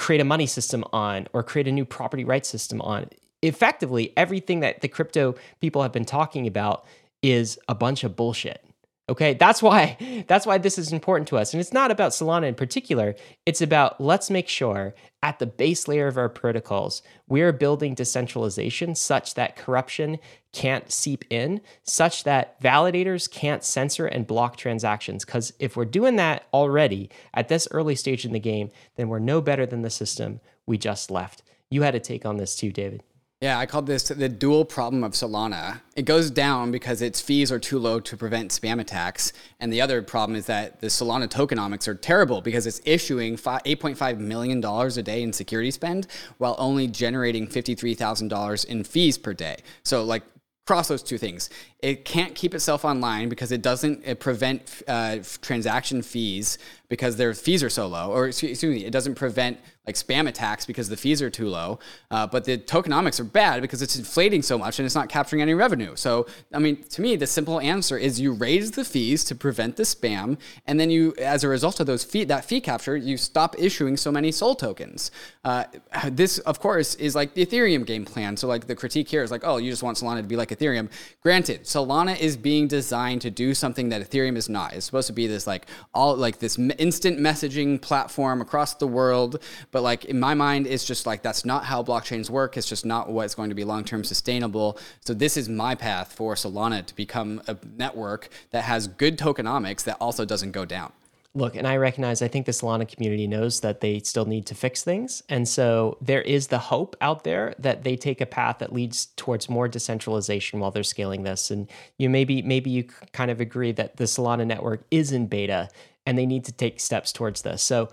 create 0.00 0.20
a 0.20 0.24
money 0.24 0.46
system 0.46 0.82
on 0.92 1.28
or 1.32 1.42
create 1.42 1.68
a 1.68 1.72
new 1.72 1.84
property 1.84 2.24
rights 2.24 2.48
system 2.48 2.80
on. 2.80 3.08
Effectively, 3.42 4.12
everything 4.16 4.60
that 4.60 4.80
the 4.80 4.88
crypto 4.88 5.34
people 5.60 5.82
have 5.82 5.92
been 5.92 6.04
talking 6.04 6.46
about 6.46 6.84
is 7.22 7.58
a 7.68 7.74
bunch 7.74 8.02
of 8.02 8.16
bullshit. 8.16 8.64
Okay, 9.10 9.34
that's 9.34 9.60
why 9.60 9.96
that's 10.28 10.46
why 10.46 10.56
this 10.56 10.78
is 10.78 10.92
important 10.92 11.28
to 11.28 11.36
us. 11.36 11.52
And 11.52 11.60
it's 11.60 11.72
not 11.72 11.90
about 11.90 12.12
Solana 12.12 12.46
in 12.46 12.54
particular. 12.54 13.16
It's 13.44 13.60
about 13.60 14.00
let's 14.00 14.30
make 14.30 14.48
sure 14.48 14.94
at 15.22 15.38
the 15.38 15.46
base 15.46 15.86
layer 15.88 16.06
of 16.06 16.16
our 16.16 16.30
protocols, 16.30 17.02
we're 17.28 17.52
building 17.52 17.94
decentralization 17.94 18.94
such 18.94 19.34
that 19.34 19.56
corruption 19.56 20.18
can't 20.52 20.90
seep 20.90 21.24
in, 21.28 21.60
such 21.82 22.24
that 22.24 22.60
validators 22.62 23.30
can't 23.30 23.62
censor 23.62 24.06
and 24.06 24.26
block 24.26 24.56
transactions. 24.56 25.24
Because 25.24 25.52
if 25.58 25.76
we're 25.76 25.84
doing 25.84 26.16
that 26.16 26.46
already 26.54 27.10
at 27.34 27.48
this 27.48 27.68
early 27.70 27.96
stage 27.96 28.24
in 28.24 28.32
the 28.32 28.40
game, 28.40 28.70
then 28.96 29.08
we're 29.08 29.18
no 29.18 29.40
better 29.42 29.66
than 29.66 29.82
the 29.82 29.90
system 29.90 30.40
we 30.64 30.78
just 30.78 31.10
left. 31.10 31.42
You 31.68 31.82
had 31.82 31.94
a 31.94 32.00
take 32.00 32.24
on 32.24 32.36
this 32.38 32.56
too, 32.56 32.72
David. 32.72 33.02
Yeah, 33.40 33.58
I 33.58 33.64
called 33.64 33.86
this 33.86 34.02
the 34.02 34.28
dual 34.28 34.66
problem 34.66 35.02
of 35.02 35.12
Solana. 35.12 35.80
It 35.96 36.02
goes 36.02 36.30
down 36.30 36.70
because 36.70 37.00
its 37.00 37.22
fees 37.22 37.50
are 37.50 37.58
too 37.58 37.78
low 37.78 37.98
to 37.98 38.14
prevent 38.14 38.50
spam 38.50 38.82
attacks. 38.82 39.32
And 39.60 39.72
the 39.72 39.80
other 39.80 40.02
problem 40.02 40.36
is 40.36 40.44
that 40.44 40.82
the 40.82 40.88
Solana 40.88 41.26
tokenomics 41.26 41.88
are 41.88 41.94
terrible 41.94 42.42
because 42.42 42.66
it's 42.66 42.82
issuing 42.84 43.38
$8.5 43.38 44.18
million 44.18 44.62
a 44.62 45.02
day 45.02 45.22
in 45.22 45.32
security 45.32 45.70
spend 45.70 46.06
while 46.36 46.54
only 46.58 46.86
generating 46.86 47.48
$53,000 47.48 48.66
in 48.66 48.84
fees 48.84 49.16
per 49.16 49.32
day. 49.32 49.56
So, 49.84 50.04
like, 50.04 50.24
cross 50.66 50.88
those 50.88 51.02
two 51.02 51.16
things. 51.16 51.48
It 51.78 52.04
can't 52.04 52.34
keep 52.34 52.54
itself 52.54 52.84
online 52.84 53.30
because 53.30 53.52
it 53.52 53.62
doesn't 53.62 54.02
it 54.04 54.20
prevent 54.20 54.82
uh, 54.86 55.18
transaction 55.40 56.02
fees 56.02 56.58
because 56.90 57.16
their 57.16 57.32
fees 57.32 57.62
are 57.62 57.70
so 57.70 57.86
low, 57.86 58.10
or 58.10 58.26
excuse 58.26 58.62
me, 58.62 58.84
it 58.84 58.90
doesn't 58.90 59.14
prevent 59.14 59.58
like 59.86 59.94
spam 59.94 60.28
attacks 60.28 60.66
because 60.66 60.88
the 60.88 60.96
fees 60.96 61.22
are 61.22 61.30
too 61.30 61.48
low. 61.48 61.78
Uh, 62.10 62.26
but 62.26 62.44
the 62.44 62.58
tokenomics 62.58 63.18
are 63.18 63.24
bad 63.24 63.62
because 63.62 63.80
it's 63.80 63.96
inflating 63.96 64.42
so 64.42 64.58
much 64.58 64.78
and 64.78 64.84
it's 64.86 64.94
not 64.94 65.08
capturing 65.08 65.40
any 65.40 65.54
revenue. 65.54 65.96
So, 65.96 66.26
I 66.52 66.58
mean, 66.58 66.82
to 66.82 67.00
me, 67.00 67.16
the 67.16 67.26
simple 67.26 67.60
answer 67.60 67.96
is 67.96 68.20
you 68.20 68.32
raise 68.32 68.72
the 68.72 68.84
fees 68.84 69.24
to 69.24 69.34
prevent 69.34 69.76
the 69.76 69.84
spam, 69.84 70.38
and 70.66 70.78
then 70.78 70.90
you, 70.90 71.14
as 71.18 71.44
a 71.44 71.48
result 71.48 71.80
of 71.80 71.86
those 71.86 72.04
fee, 72.04 72.24
that 72.24 72.44
fee 72.44 72.60
capture, 72.60 72.96
you 72.96 73.16
stop 73.16 73.56
issuing 73.58 73.96
so 73.96 74.12
many 74.12 74.30
Sol 74.30 74.54
tokens. 74.54 75.10
Uh, 75.44 75.64
this, 76.08 76.38
of 76.40 76.60
course, 76.60 76.94
is 76.96 77.14
like 77.14 77.34
the 77.34 77.46
Ethereum 77.46 77.86
game 77.86 78.04
plan. 78.04 78.36
So, 78.36 78.48
like 78.48 78.66
the 78.66 78.76
critique 78.76 79.08
here 79.08 79.22
is 79.22 79.30
like, 79.30 79.42
oh, 79.44 79.56
you 79.56 79.70
just 79.70 79.82
want 79.82 79.96
Solana 79.96 80.22
to 80.22 80.28
be 80.28 80.36
like 80.36 80.50
Ethereum. 80.50 80.90
Granted, 81.22 81.64
Solana 81.64 82.18
is 82.18 82.36
being 82.36 82.68
designed 82.68 83.22
to 83.22 83.30
do 83.30 83.54
something 83.54 83.88
that 83.88 84.02
Ethereum 84.02 84.36
is 84.36 84.48
not. 84.48 84.74
It's 84.74 84.86
supposed 84.86 85.06
to 85.06 85.12
be 85.12 85.26
this 85.26 85.46
like 85.46 85.66
all 85.94 86.16
like 86.16 86.38
this 86.38 86.58
instant 86.80 87.18
messaging 87.18 87.80
platform 87.80 88.40
across 88.40 88.74
the 88.74 88.86
world 88.86 89.40
but 89.70 89.82
like 89.82 90.04
in 90.04 90.18
my 90.18 90.34
mind, 90.34 90.66
it's 90.66 90.84
just 90.84 91.06
like 91.06 91.22
that's 91.22 91.44
not 91.44 91.64
how 91.64 91.82
blockchains 91.82 92.30
work. 92.30 92.56
It's 92.56 92.68
just 92.68 92.84
not 92.84 93.10
what's 93.10 93.34
going 93.34 93.50
to 93.50 93.54
be 93.54 93.64
long 93.64 93.84
term 93.84 94.04
sustainable. 94.04 94.78
So 95.00 95.14
this 95.14 95.36
is 95.36 95.48
my 95.48 95.74
path 95.74 96.12
for 96.12 96.34
Solana 96.34 96.84
to 96.86 96.96
become 96.96 97.42
a 97.46 97.56
network 97.76 98.28
that 98.50 98.64
has 98.64 98.88
good 98.88 99.18
tokenomics 99.18 99.84
that 99.84 99.96
also 100.00 100.24
doesn't 100.24 100.52
go 100.52 100.64
down. 100.64 100.92
Look, 101.32 101.54
and 101.54 101.64
I 101.64 101.76
recognize 101.76 102.22
I 102.22 102.28
think 102.28 102.46
the 102.46 102.52
Solana 102.52 102.92
community 102.92 103.28
knows 103.28 103.60
that 103.60 103.80
they 103.80 104.00
still 104.00 104.24
need 104.24 104.46
to 104.46 104.54
fix 104.56 104.82
things. 104.82 105.22
And 105.28 105.48
so 105.48 105.96
there 106.00 106.22
is 106.22 106.48
the 106.48 106.58
hope 106.58 106.96
out 107.00 107.22
there 107.22 107.54
that 107.60 107.84
they 107.84 107.94
take 107.94 108.20
a 108.20 108.26
path 108.26 108.58
that 108.58 108.72
leads 108.72 109.06
towards 109.14 109.48
more 109.48 109.68
decentralization 109.68 110.58
while 110.58 110.72
they're 110.72 110.82
scaling 110.82 111.22
this. 111.22 111.52
And 111.52 111.70
you 111.98 112.10
maybe 112.10 112.42
maybe 112.42 112.70
you 112.70 112.88
kind 113.12 113.30
of 113.30 113.40
agree 113.40 113.70
that 113.72 113.96
the 113.96 114.04
Solana 114.04 114.44
network 114.44 114.82
is 114.90 115.12
in 115.12 115.28
beta 115.28 115.68
and 116.06 116.18
they 116.18 116.26
need 116.26 116.44
to 116.46 116.52
take 116.52 116.80
steps 116.80 117.12
towards 117.12 117.42
this. 117.42 117.62
So 117.62 117.90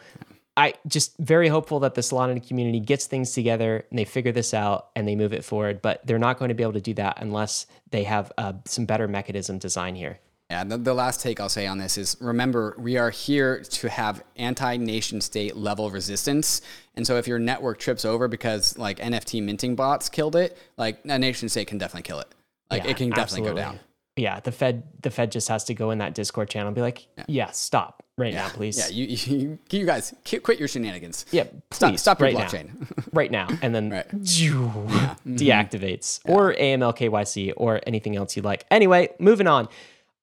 I 0.58 0.74
just 0.88 1.16
very 1.20 1.50
hopeful 1.50 1.80
that 1.82 1.94
the 1.94 2.02
Solana 2.02 2.46
community 2.46 2.80
gets 2.80 3.06
things 3.06 3.32
together 3.32 3.86
and 3.90 4.00
they 4.00 4.06
figure 4.06 4.32
this 4.32 4.56
out 4.56 4.90
and 4.96 5.08
they 5.08 5.16
move 5.16 5.32
it 5.32 5.46
forward. 5.46 5.84
But 5.84 6.06
they're 6.06 6.18
not 6.18 6.40
going 6.40 6.50
to 6.50 6.56
be 6.56 6.64
able 6.64 6.74
to 6.74 6.82
do 6.82 6.96
that 6.96 7.20
unless 7.22 7.68
they 7.92 8.04
have 8.04 8.32
uh, 8.40 8.54
some 8.66 8.86
better 8.86 9.08
mechanism 9.08 9.60
design 9.60 9.96
here. 9.96 10.20
Yeah, 10.50 10.64
the, 10.64 10.78
the, 10.78 10.94
last 10.94 11.22
take 11.22 11.42
I'll 11.42 11.50
say 11.50 11.68
on 11.68 11.78
this 11.78 11.98
is 11.98 12.16
remember, 12.22 12.74
we 12.80 12.98
are 12.98 13.10
here 13.10 13.62
to 13.62 13.90
have 13.90 14.24
anti 14.38 14.78
nation 14.78 15.20
state 15.20 15.58
level 15.58 15.92
resistance. 15.92 16.62
And 16.96 17.06
so 17.06 17.18
if 17.18 17.28
your 17.28 17.38
network 17.38 17.80
trips 17.80 18.06
over 18.06 18.28
because 18.30 18.78
like 18.78 18.98
NFT 19.00 19.44
minting 19.44 19.76
bots 19.76 20.08
killed 20.08 20.38
it, 20.38 20.58
like 20.78 21.02
a 21.04 21.20
nation 21.20 21.50
state 21.50 21.68
can 21.68 21.78
definitely 21.78 22.04
kill 22.04 22.20
it. 22.20 22.34
Like 22.72 22.86
yeah, 22.86 22.92
it 22.92 22.98
can 22.98 23.10
definitely 23.10 23.50
absolutely. 23.50 23.62
go 23.62 23.70
down. 23.72 23.80
Yeah, 24.18 24.40
the 24.40 24.52
Fed 24.52 24.84
the 25.02 25.10
Fed 25.10 25.32
just 25.32 25.48
has 25.50 25.64
to 25.66 25.74
go 25.74 25.92
in 25.92 26.00
that 26.00 26.14
Discord 26.14 26.50
channel 26.50 26.68
and 26.68 26.76
be 26.76 26.82
like, 26.82 27.08
yeah, 27.18 27.26
yeah 27.28 27.52
stop 27.52 28.04
right 28.18 28.34
yeah. 28.34 28.44
now, 28.44 28.50
please. 28.50 28.78
Yeah, 28.78 28.88
you, 28.88 29.06
you, 29.38 29.60
you 29.70 29.86
guys 29.86 30.14
quit 30.44 30.60
your 30.60 30.68
shenanigans. 30.68 31.26
Yeah, 31.32 31.44
please, 31.44 31.76
stop, 31.76 31.98
stop 32.00 32.20
your 32.20 32.30
right 32.30 32.38
blockchain 32.38 32.80
now. 32.80 33.04
right 33.14 33.32
now, 33.32 33.48
and 33.62 33.74
then 33.74 33.90
right. 33.92 34.06
yeah. 34.12 35.16
deactivates 35.26 36.20
yeah. 36.26 36.34
or 36.34 36.54
AML 36.54 36.98
KYC 36.98 37.54
or 37.56 37.82
anything 37.86 38.16
else 38.16 38.36
you'd 38.36 38.46
like. 38.46 38.66
Anyway, 38.72 39.10
moving 39.20 39.48
on. 39.48 39.70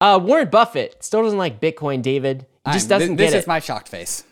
Uh, 0.01 0.19
Warren 0.23 0.49
Buffett 0.49 1.03
still 1.03 1.23
doesn't 1.23 1.39
like 1.39 1.61
Bitcoin. 1.61 2.03
David 2.03 2.47
he 2.67 2.73
just 2.73 2.89
doesn't 2.89 3.17
th- 3.17 3.19
this 3.19 3.27
get 3.27 3.29
it. 3.29 3.37
This 3.37 3.45
is 3.45 3.49
my 3.49 3.61
shocked 3.61 3.89
face. 3.89 4.25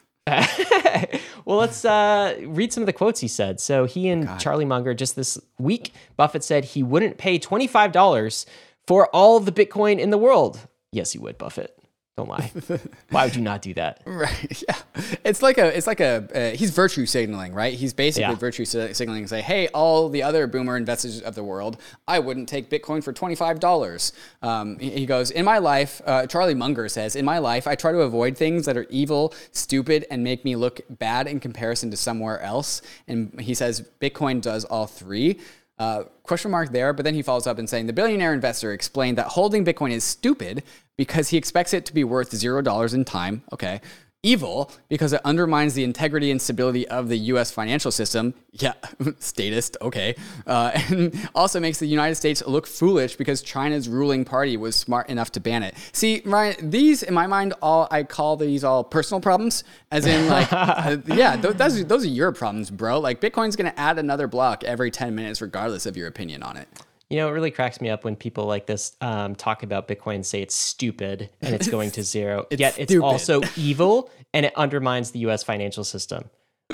well, 1.45 1.59
let's 1.59 1.85
uh, 1.85 2.37
read 2.43 2.73
some 2.73 2.83
of 2.83 2.87
the 2.87 2.93
quotes 2.93 3.21
he 3.21 3.29
said. 3.29 3.59
So 3.59 3.87
he 3.87 4.09
and 4.09 4.27
God. 4.27 4.39
Charlie 4.39 4.65
Munger 4.65 4.95
just 4.95 5.17
this 5.17 5.39
week, 5.59 5.93
Buffett 6.17 6.45
said 6.45 6.65
he 6.65 6.83
wouldn't 6.83 7.19
pay 7.19 7.39
twenty 7.39 7.67
five 7.67 7.93
dollars 7.93 8.47
for 8.87 9.09
all 9.09 9.41
the 9.41 9.53
Bitcoin 9.53 9.99
in 9.99 10.11
the 10.11 10.19
world. 10.19 10.61
Yes, 10.93 11.15
you 11.15 11.21
would, 11.23 11.39
Buffett. 11.39 11.79
Don't 12.15 12.29
lie. 12.29 12.53
Why 13.11 13.25
would 13.25 13.35
you 13.35 13.41
not 13.41 13.63
do 13.63 13.73
that? 13.75 14.03
Right. 14.05 14.63
Yeah. 14.69 14.77
It's 15.25 15.41
like 15.41 15.57
a. 15.57 15.75
It's 15.75 15.87
like 15.87 16.01
a. 16.01 16.53
Uh, 16.53 16.57
he's 16.57 16.71
virtue 16.71 17.07
signaling, 17.07 17.55
right? 17.55 17.73
He's 17.73 17.95
basically 17.95 18.33
yeah. 18.33 18.39
virtue 18.39 18.67
signaling. 18.67 19.23
And 19.23 19.29
say, 19.29 19.41
hey, 19.41 19.69
all 19.69 20.11
the 20.11 20.23
other 20.23 20.47
boomer 20.47 20.77
investors 20.77 21.23
of 21.23 21.35
the 21.35 21.43
world, 21.43 21.79
I 22.07 22.19
wouldn't 22.19 22.49
take 22.49 22.69
Bitcoin 22.69 23.03
for 23.03 23.15
twenty 23.15 23.35
five 23.35 23.59
dollars. 23.59 24.13
Um, 24.43 24.79
he 24.79 25.07
goes, 25.07 25.31
in 25.31 25.47
my 25.47 25.59
life, 25.59 26.03
uh, 26.05 26.27
Charlie 26.27 26.55
Munger 26.55 26.89
says, 26.89 27.17
in 27.17 27.25
my 27.25 27.39
life, 27.39 27.67
I 27.67 27.75
try 27.75 27.93
to 27.93 28.01
avoid 28.01 28.37
things 28.37 28.67
that 28.67 28.77
are 28.77 28.87
evil, 28.91 29.33
stupid, 29.53 30.05
and 30.11 30.23
make 30.23 30.45
me 30.45 30.55
look 30.55 30.83
bad 30.91 31.27
in 31.27 31.41
comparison 31.41 31.91
to 31.91 31.97
somewhere 31.97 32.41
else. 32.41 32.83
And 33.09 33.41
he 33.41 33.55
says, 33.55 33.89
Bitcoin 34.01 34.43
does 34.43 34.67
all 34.67 34.87
three. 34.87 35.41
Uh, 35.83 36.05
question 36.23 36.49
mark 36.53 36.71
there, 36.71 36.93
but 36.93 37.05
then 37.05 37.13
he 37.13 37.23
follows 37.23 37.49
up 37.49 37.59
and 37.59 37.69
saying 37.69 37.87
the 37.87 37.93
billionaire 37.93 38.33
investor 38.33 38.73
explained 38.73 39.19
that 39.19 39.27
holding 39.27 39.65
Bitcoin 39.65 39.91
is 39.91 40.05
stupid 40.05 40.63
because 40.97 41.31
he 41.31 41.37
expects 41.37 41.75
it 41.75 41.85
to 41.85 41.93
be 41.93 42.05
worth 42.05 42.31
zero 42.31 42.63
dollars 42.63 42.95
in 42.95 43.05
time. 43.05 43.43
Okay 43.53 43.81
evil 44.25 44.71
because 44.89 45.13
it 45.13 45.21
undermines 45.25 45.75
the 45.75 45.83
integrity 45.83 46.31
and 46.31 46.41
stability 46.41 46.87
of 46.87 47.09
the 47.09 47.17
US 47.17 47.51
financial 47.51 47.91
system. 47.91 48.35
Yeah, 48.53 48.75
statist, 49.19 49.77
okay. 49.83 50.15
Uh, 50.47 50.71
and 50.89 51.29
also 51.35 51.59
makes 51.59 51.79
the 51.79 51.87
United 51.87 52.15
States 52.15 52.43
look 52.47 52.69
foolish 52.69 53.17
because 53.17 53.43
China's 53.43 53.89
ruling 53.89 54.25
party 54.25 54.57
was 54.57 54.77
smart 54.77 55.09
enough 55.09 55.33
to 55.33 55.41
ban 55.41 55.65
it. 55.65 55.75
See, 55.93 56.23
Ryan, 56.25 56.71
these, 56.71 57.03
in 57.03 57.15
my 57.15 57.27
mind, 57.27 57.55
all 57.61 57.89
I 57.91 58.05
call 58.05 58.37
these 58.37 58.63
all 58.63 58.85
personal 58.85 59.21
problems, 59.21 59.65
as 59.91 60.07
in, 60.07 60.29
like, 60.29 60.49
uh, 60.53 60.99
yeah, 61.07 61.37
th- 61.37 61.57
those, 61.57 61.85
those 61.87 62.05
are 62.05 62.09
your 62.09 62.31
problems, 62.31 62.71
bro. 62.71 63.01
Like, 63.01 63.21
Bitcoin's 63.21 63.57
going 63.57 63.71
to 63.71 63.81
add 63.81 63.99
another 63.99 64.29
block 64.29 64.63
every 64.63 64.93
10 64.93 65.17
minutes, 65.17 65.41
regardless 65.41 65.85
of 65.85 65.97
your 65.97 66.07
opinion 66.07 66.45
on 66.45 66.57
it. 66.57 66.69
You 67.13 67.19
know, 67.19 67.29
it 67.29 67.33
really 67.33 67.51
cracks 67.51 67.79
me 67.79 67.91
up 67.91 68.05
when 68.05 68.17
people 68.17 68.47
like 68.47 68.65
this 68.65 68.97
um, 69.03 69.35
talk 69.35 69.63
about 69.63 69.87
Bitcoin 69.87 70.15
and 70.15 70.27
say 70.27 70.41
it's 70.41 70.55
stupid 70.55 71.29
and 71.43 71.55
it's 71.55 71.69
going 71.69 71.91
to 71.91 72.03
zero. 72.17 72.47
it's 72.51 72.59
Yet 72.59 72.79
it's 72.79 72.91
stupid. 72.91 73.05
also 73.05 73.43
evil 73.55 74.11
and 74.33 74.47
it 74.47 74.55
undermines 74.57 75.11
the 75.11 75.19
US 75.27 75.43
financial 75.43 75.85
system. 75.85 76.31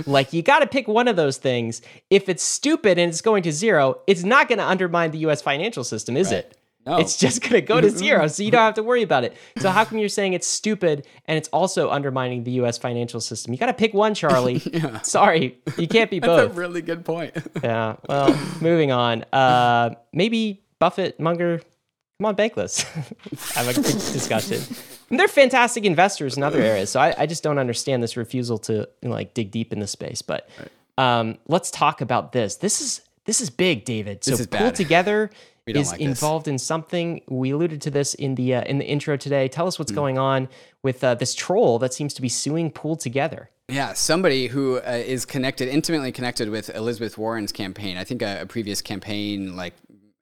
Like, 0.06 0.32
you 0.32 0.42
got 0.42 0.60
to 0.60 0.68
pick 0.68 0.86
one 0.86 1.08
of 1.08 1.16
those 1.16 1.38
things. 1.38 1.82
If 2.08 2.28
it's 2.28 2.44
stupid 2.44 2.98
and 2.98 3.10
it's 3.10 3.20
going 3.20 3.42
to 3.42 3.52
zero, 3.52 4.00
it's 4.06 4.22
not 4.22 4.46
going 4.46 4.60
to 4.60 4.64
undermine 4.64 5.10
the 5.10 5.18
US 5.26 5.42
financial 5.42 5.82
system, 5.82 6.16
is 6.16 6.30
right. 6.30 6.44
it? 6.44 6.57
No. 6.88 6.96
It's 6.96 7.18
just 7.18 7.42
going 7.42 7.52
to 7.52 7.60
go 7.60 7.82
to 7.82 7.90
zero, 7.90 8.28
so 8.28 8.42
you 8.42 8.50
don't 8.50 8.62
have 8.62 8.74
to 8.74 8.82
worry 8.82 9.02
about 9.02 9.22
it. 9.22 9.36
So 9.58 9.68
how 9.68 9.84
come 9.84 9.98
you're 9.98 10.08
saying 10.08 10.32
it's 10.32 10.46
stupid 10.46 11.06
and 11.26 11.36
it's 11.36 11.48
also 11.48 11.90
undermining 11.90 12.44
the 12.44 12.52
U.S. 12.52 12.78
financial 12.78 13.20
system? 13.20 13.52
You 13.52 13.58
got 13.58 13.66
to 13.66 13.74
pick 13.74 13.92
one, 13.92 14.14
Charlie. 14.14 14.62
yeah. 14.72 15.02
Sorry, 15.02 15.58
you 15.76 15.86
can't 15.86 16.10
be 16.10 16.18
both. 16.18 16.38
That's 16.48 16.56
a 16.56 16.60
really 16.60 16.80
good 16.80 17.04
point. 17.04 17.36
yeah. 17.62 17.96
Well, 18.08 18.34
moving 18.62 18.90
on. 18.90 19.24
Uh, 19.34 19.96
maybe 20.14 20.62
Buffett, 20.78 21.20
Munger, 21.20 21.58
come 21.58 22.24
on, 22.24 22.36
Bankless. 22.36 22.84
have 23.52 23.68
a 23.68 23.74
quick 23.74 23.84
discussion. 23.84 24.62
And 25.10 25.20
they're 25.20 25.28
fantastic 25.28 25.84
investors 25.84 26.38
in 26.38 26.42
other 26.42 26.60
areas, 26.62 26.88
so 26.88 27.00
I, 27.00 27.14
I, 27.18 27.26
just 27.26 27.42
don't 27.42 27.58
understand 27.58 28.02
this 28.02 28.16
refusal 28.16 28.56
to 28.60 28.88
you 29.02 29.08
know, 29.08 29.10
like 29.10 29.34
dig 29.34 29.50
deep 29.50 29.74
in 29.74 29.80
the 29.80 29.86
space. 29.86 30.22
But 30.22 30.48
um, 30.96 31.36
let's 31.48 31.70
talk 31.70 32.00
about 32.00 32.32
this. 32.32 32.56
This 32.56 32.80
is 32.80 33.02
this 33.26 33.42
is 33.42 33.50
big, 33.50 33.84
David. 33.84 34.24
So 34.24 34.30
this 34.30 34.40
is 34.40 34.46
pull 34.46 34.58
bad. 34.58 34.74
together 34.74 35.30
is 35.76 35.92
like 35.92 36.00
involved 36.00 36.48
in 36.48 36.58
something. 36.58 37.22
We 37.28 37.50
alluded 37.50 37.80
to 37.82 37.90
this 37.90 38.14
in 38.14 38.34
the 38.34 38.56
uh, 38.56 38.62
in 38.62 38.78
the 38.78 38.86
intro 38.86 39.16
today. 39.16 39.48
Tell 39.48 39.66
us 39.66 39.78
what's 39.78 39.92
going 39.92 40.18
on 40.18 40.48
with 40.82 41.02
uh, 41.04 41.14
this 41.14 41.34
troll 41.34 41.78
that 41.80 41.92
seems 41.94 42.14
to 42.14 42.22
be 42.22 42.28
suing 42.28 42.70
Pool 42.70 42.96
Together. 42.96 43.50
Yeah, 43.68 43.92
somebody 43.92 44.46
who 44.46 44.78
uh, 44.78 45.02
is 45.04 45.26
connected, 45.26 45.68
intimately 45.68 46.10
connected 46.10 46.48
with 46.48 46.70
Elizabeth 46.74 47.18
Warren's 47.18 47.52
campaign. 47.52 47.98
I 47.98 48.04
think 48.04 48.22
a, 48.22 48.42
a 48.42 48.46
previous 48.46 48.80
campaign 48.80 49.56
like 49.56 49.74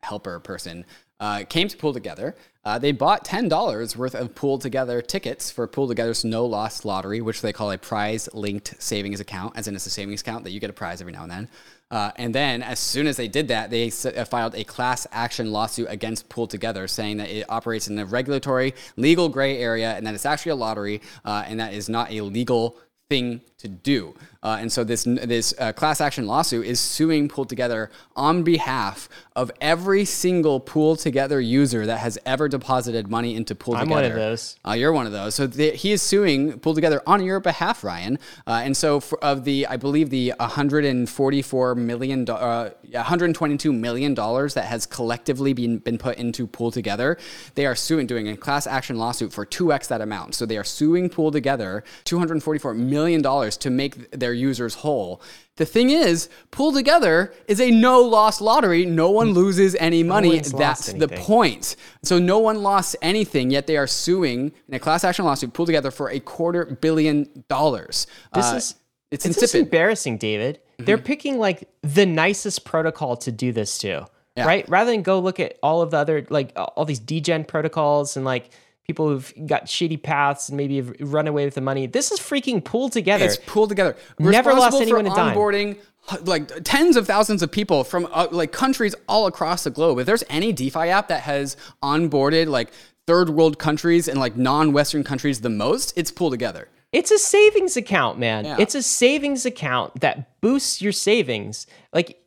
helper 0.02 0.40
person 0.40 0.84
uh, 1.20 1.44
came 1.48 1.68
to 1.68 1.76
Pool 1.76 1.92
Together. 1.92 2.34
Uh, 2.64 2.78
they 2.78 2.90
bought 2.90 3.24
ten 3.24 3.48
dollars 3.48 3.96
worth 3.96 4.14
of 4.14 4.34
Pool 4.34 4.58
Together 4.58 5.00
tickets 5.00 5.50
for 5.50 5.66
Pool 5.68 5.86
Together's 5.86 6.24
no 6.24 6.44
loss 6.44 6.84
lottery, 6.84 7.20
which 7.20 7.40
they 7.40 7.52
call 7.52 7.70
a 7.70 7.78
prize 7.78 8.28
linked 8.32 8.74
savings 8.82 9.20
account, 9.20 9.56
as 9.56 9.68
in 9.68 9.76
it's 9.76 9.86
a 9.86 9.90
savings 9.90 10.22
account 10.22 10.42
that 10.44 10.50
you 10.50 10.58
get 10.58 10.70
a 10.70 10.72
prize 10.72 11.00
every 11.00 11.12
now 11.12 11.22
and 11.22 11.30
then. 11.30 11.48
Uh, 11.90 12.10
and 12.16 12.34
then, 12.34 12.62
as 12.62 12.80
soon 12.80 13.06
as 13.06 13.16
they 13.16 13.28
did 13.28 13.48
that, 13.48 13.70
they 13.70 13.86
s- 13.86 14.04
uh, 14.06 14.24
filed 14.24 14.54
a 14.56 14.64
class 14.64 15.06
action 15.12 15.52
lawsuit 15.52 15.86
against 15.88 16.28
Pool 16.28 16.46
Together, 16.48 16.88
saying 16.88 17.18
that 17.18 17.28
it 17.30 17.46
operates 17.48 17.86
in 17.86 17.98
a 17.98 18.04
regulatory, 18.04 18.74
legal 18.96 19.28
gray 19.28 19.58
area, 19.58 19.92
and 19.92 20.04
that 20.06 20.14
it's 20.14 20.26
actually 20.26 20.50
a 20.50 20.56
lottery, 20.56 21.00
uh, 21.24 21.44
and 21.46 21.60
that 21.60 21.72
is 21.72 21.88
not 21.88 22.10
a 22.10 22.22
legal 22.22 22.76
thing 23.08 23.40
to 23.58 23.68
do. 23.68 24.14
Uh, 24.42 24.58
and 24.60 24.70
so 24.70 24.84
this 24.84 25.04
this 25.04 25.54
uh, 25.58 25.72
class 25.72 26.00
action 26.00 26.26
lawsuit 26.26 26.66
is 26.66 26.78
suing 26.78 27.28
Pool 27.28 27.46
Together 27.46 27.90
on 28.14 28.42
behalf 28.42 29.08
of 29.34 29.50
every 29.60 30.04
single 30.04 30.60
Pool 30.60 30.94
Together 30.94 31.40
user 31.40 31.86
that 31.86 31.98
has 31.98 32.18
ever 32.26 32.48
deposited 32.48 33.08
money 33.08 33.34
into 33.34 33.54
Pool 33.54 33.74
Together. 33.74 33.90
I'm 33.90 33.90
one 33.90 34.04
of 34.04 34.14
those. 34.14 34.56
Uh, 34.66 34.72
you're 34.72 34.92
one 34.92 35.06
of 35.06 35.12
those. 35.12 35.34
So 35.34 35.46
the, 35.46 35.70
he 35.70 35.92
is 35.92 36.02
suing 36.02 36.58
Pool 36.60 36.74
Together 36.74 37.02
on 37.06 37.24
your 37.24 37.40
behalf, 37.40 37.82
Ryan. 37.82 38.18
Uh, 38.46 38.60
and 38.62 38.76
so 38.76 39.00
for, 39.00 39.22
of 39.24 39.44
the, 39.44 39.66
I 39.66 39.76
believe 39.78 40.10
the 40.10 40.34
144 40.38 41.74
million, 41.74 42.28
uh, 42.28 42.70
122 42.90 43.72
million 43.72 44.14
dollars 44.14 44.54
that 44.54 44.66
has 44.66 44.86
collectively 44.86 45.54
been 45.54 45.78
been 45.78 45.98
put 45.98 46.18
into 46.18 46.46
Pool 46.46 46.70
Together, 46.70 47.16
they 47.54 47.64
are 47.64 47.74
suing, 47.74 48.06
doing 48.06 48.28
a 48.28 48.36
class 48.36 48.66
action 48.66 48.98
lawsuit 48.98 49.32
for 49.32 49.46
2x 49.46 49.88
that 49.88 50.02
amount. 50.02 50.34
So 50.34 50.44
they 50.44 50.58
are 50.58 50.64
suing 50.64 51.08
Pool 51.08 51.30
Together 51.30 51.82
244 52.04 52.74
million 52.74 53.22
dollars 53.22 53.45
to 53.58 53.70
make 53.70 54.10
their 54.12 54.32
users 54.32 54.76
whole. 54.76 55.20
The 55.56 55.66
thing 55.66 55.90
is, 55.90 56.28
Pool 56.50 56.72
Together 56.72 57.32
is 57.48 57.60
a 57.60 57.70
no 57.70 58.00
loss 58.00 58.40
lottery. 58.40 58.84
No 58.86 59.10
one 59.10 59.32
loses 59.32 59.74
any 59.76 60.02
money. 60.02 60.36
lost 60.40 60.56
That's 60.56 60.92
the 60.92 61.08
point. 61.08 61.76
So 62.02 62.18
no 62.18 62.38
one 62.38 62.62
lost 62.62 62.96
anything, 63.02 63.50
yet 63.50 63.66
they 63.66 63.76
are 63.76 63.86
suing 63.86 64.52
in 64.68 64.74
a 64.74 64.78
class 64.78 65.04
action 65.04 65.24
lawsuit 65.24 65.52
Pool 65.52 65.66
Together 65.66 65.90
for 65.90 66.10
a 66.10 66.20
quarter 66.20 66.64
billion 66.64 67.44
dollars. 67.48 68.06
This 68.34 68.46
Uh, 68.52 68.56
is 68.56 68.74
it's 69.10 69.24
it's 69.26 69.38
just 69.38 69.54
embarrassing, 69.54 70.18
David. 70.18 70.60
They're 70.78 70.98
picking 70.98 71.38
like 71.38 71.68
the 71.82 72.04
nicest 72.06 72.64
protocol 72.64 73.16
to 73.18 73.32
do 73.32 73.52
this 73.52 73.78
to, 73.78 74.06
Yeah. 74.36 74.44
right? 74.46 74.68
Rather 74.68 74.90
than 74.90 75.02
go 75.02 75.20
look 75.20 75.40
at 75.40 75.58
all 75.62 75.80
of 75.80 75.90
the 75.90 75.96
other 75.98 76.26
like 76.28 76.52
all 76.56 76.84
these 76.84 76.98
degen 76.98 77.44
protocols 77.44 78.16
and 78.16 78.26
like 78.26 78.50
people 78.86 79.08
who've 79.08 79.32
got 79.46 79.66
shitty 79.66 80.02
paths 80.02 80.48
and 80.48 80.56
maybe 80.56 80.76
have 80.76 80.94
run 81.00 81.26
away 81.26 81.44
with 81.44 81.54
the 81.54 81.60
money. 81.60 81.86
This 81.86 82.12
is 82.12 82.20
freaking 82.20 82.62
Pool 82.62 82.88
Together. 82.88 83.24
It's 83.24 83.38
Pool 83.46 83.66
Together. 83.66 83.96
Never 84.18 84.54
lost 84.54 84.80
anyone 84.80 85.04
for 85.06 85.10
onboarding 85.10 85.78
like 86.22 86.50
tens 86.62 86.96
of 86.96 87.06
thousands 87.06 87.42
of 87.42 87.50
people 87.50 87.84
from 87.84 88.08
uh, 88.12 88.28
like 88.30 88.52
countries 88.52 88.94
all 89.08 89.26
across 89.26 89.64
the 89.64 89.70
globe. 89.70 89.98
If 89.98 90.06
there's 90.06 90.24
any 90.28 90.52
DeFi 90.52 90.88
app 90.90 91.08
that 91.08 91.22
has 91.22 91.56
onboarded 91.82 92.46
like 92.46 92.70
third 93.06 93.30
world 93.30 93.58
countries 93.58 94.08
and 94.08 94.18
like 94.18 94.36
non-Western 94.36 95.04
countries 95.04 95.40
the 95.40 95.50
most, 95.50 95.92
it's 95.96 96.10
Pool 96.10 96.30
Together. 96.30 96.68
It's 96.92 97.10
a 97.10 97.18
savings 97.18 97.76
account, 97.76 98.18
man. 98.18 98.44
Yeah. 98.44 98.56
It's 98.58 98.74
a 98.74 98.82
savings 98.82 99.44
account 99.44 100.00
that 100.00 100.40
boosts 100.40 100.80
your 100.80 100.92
savings. 100.92 101.66
Like 101.92 102.22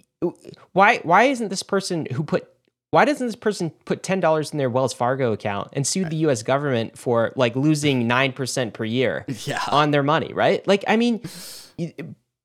why 0.74 0.98
why 0.98 1.24
isn't 1.24 1.48
this 1.48 1.64
person 1.64 2.06
who 2.08 2.24
put 2.24 2.49
why 2.92 3.06
doesn't 3.06 3.26
this 3.26 3.36
person 3.36 3.72
put 3.86 4.04
ten 4.04 4.20
dollars 4.20 4.52
in 4.52 4.58
their 4.58 4.70
Wells 4.70 4.94
Fargo 4.94 5.32
account 5.34 5.70
and 5.74 5.86
sue 5.86 6.06
the 6.06 6.16
U.S. 6.18 6.42
government 6.44 6.98
for 6.98 7.32
like 7.36 7.56
losing 7.56 8.08
nine 8.08 8.32
percent 8.34 8.74
per 8.74 8.86
year 8.86 9.26
Yeah. 9.46 9.62
on 9.68 9.92
their 9.92 10.04
money? 10.04 10.34
Right? 10.34 10.66
Like, 10.68 10.84
I 10.88 10.98
mean, 10.98 11.22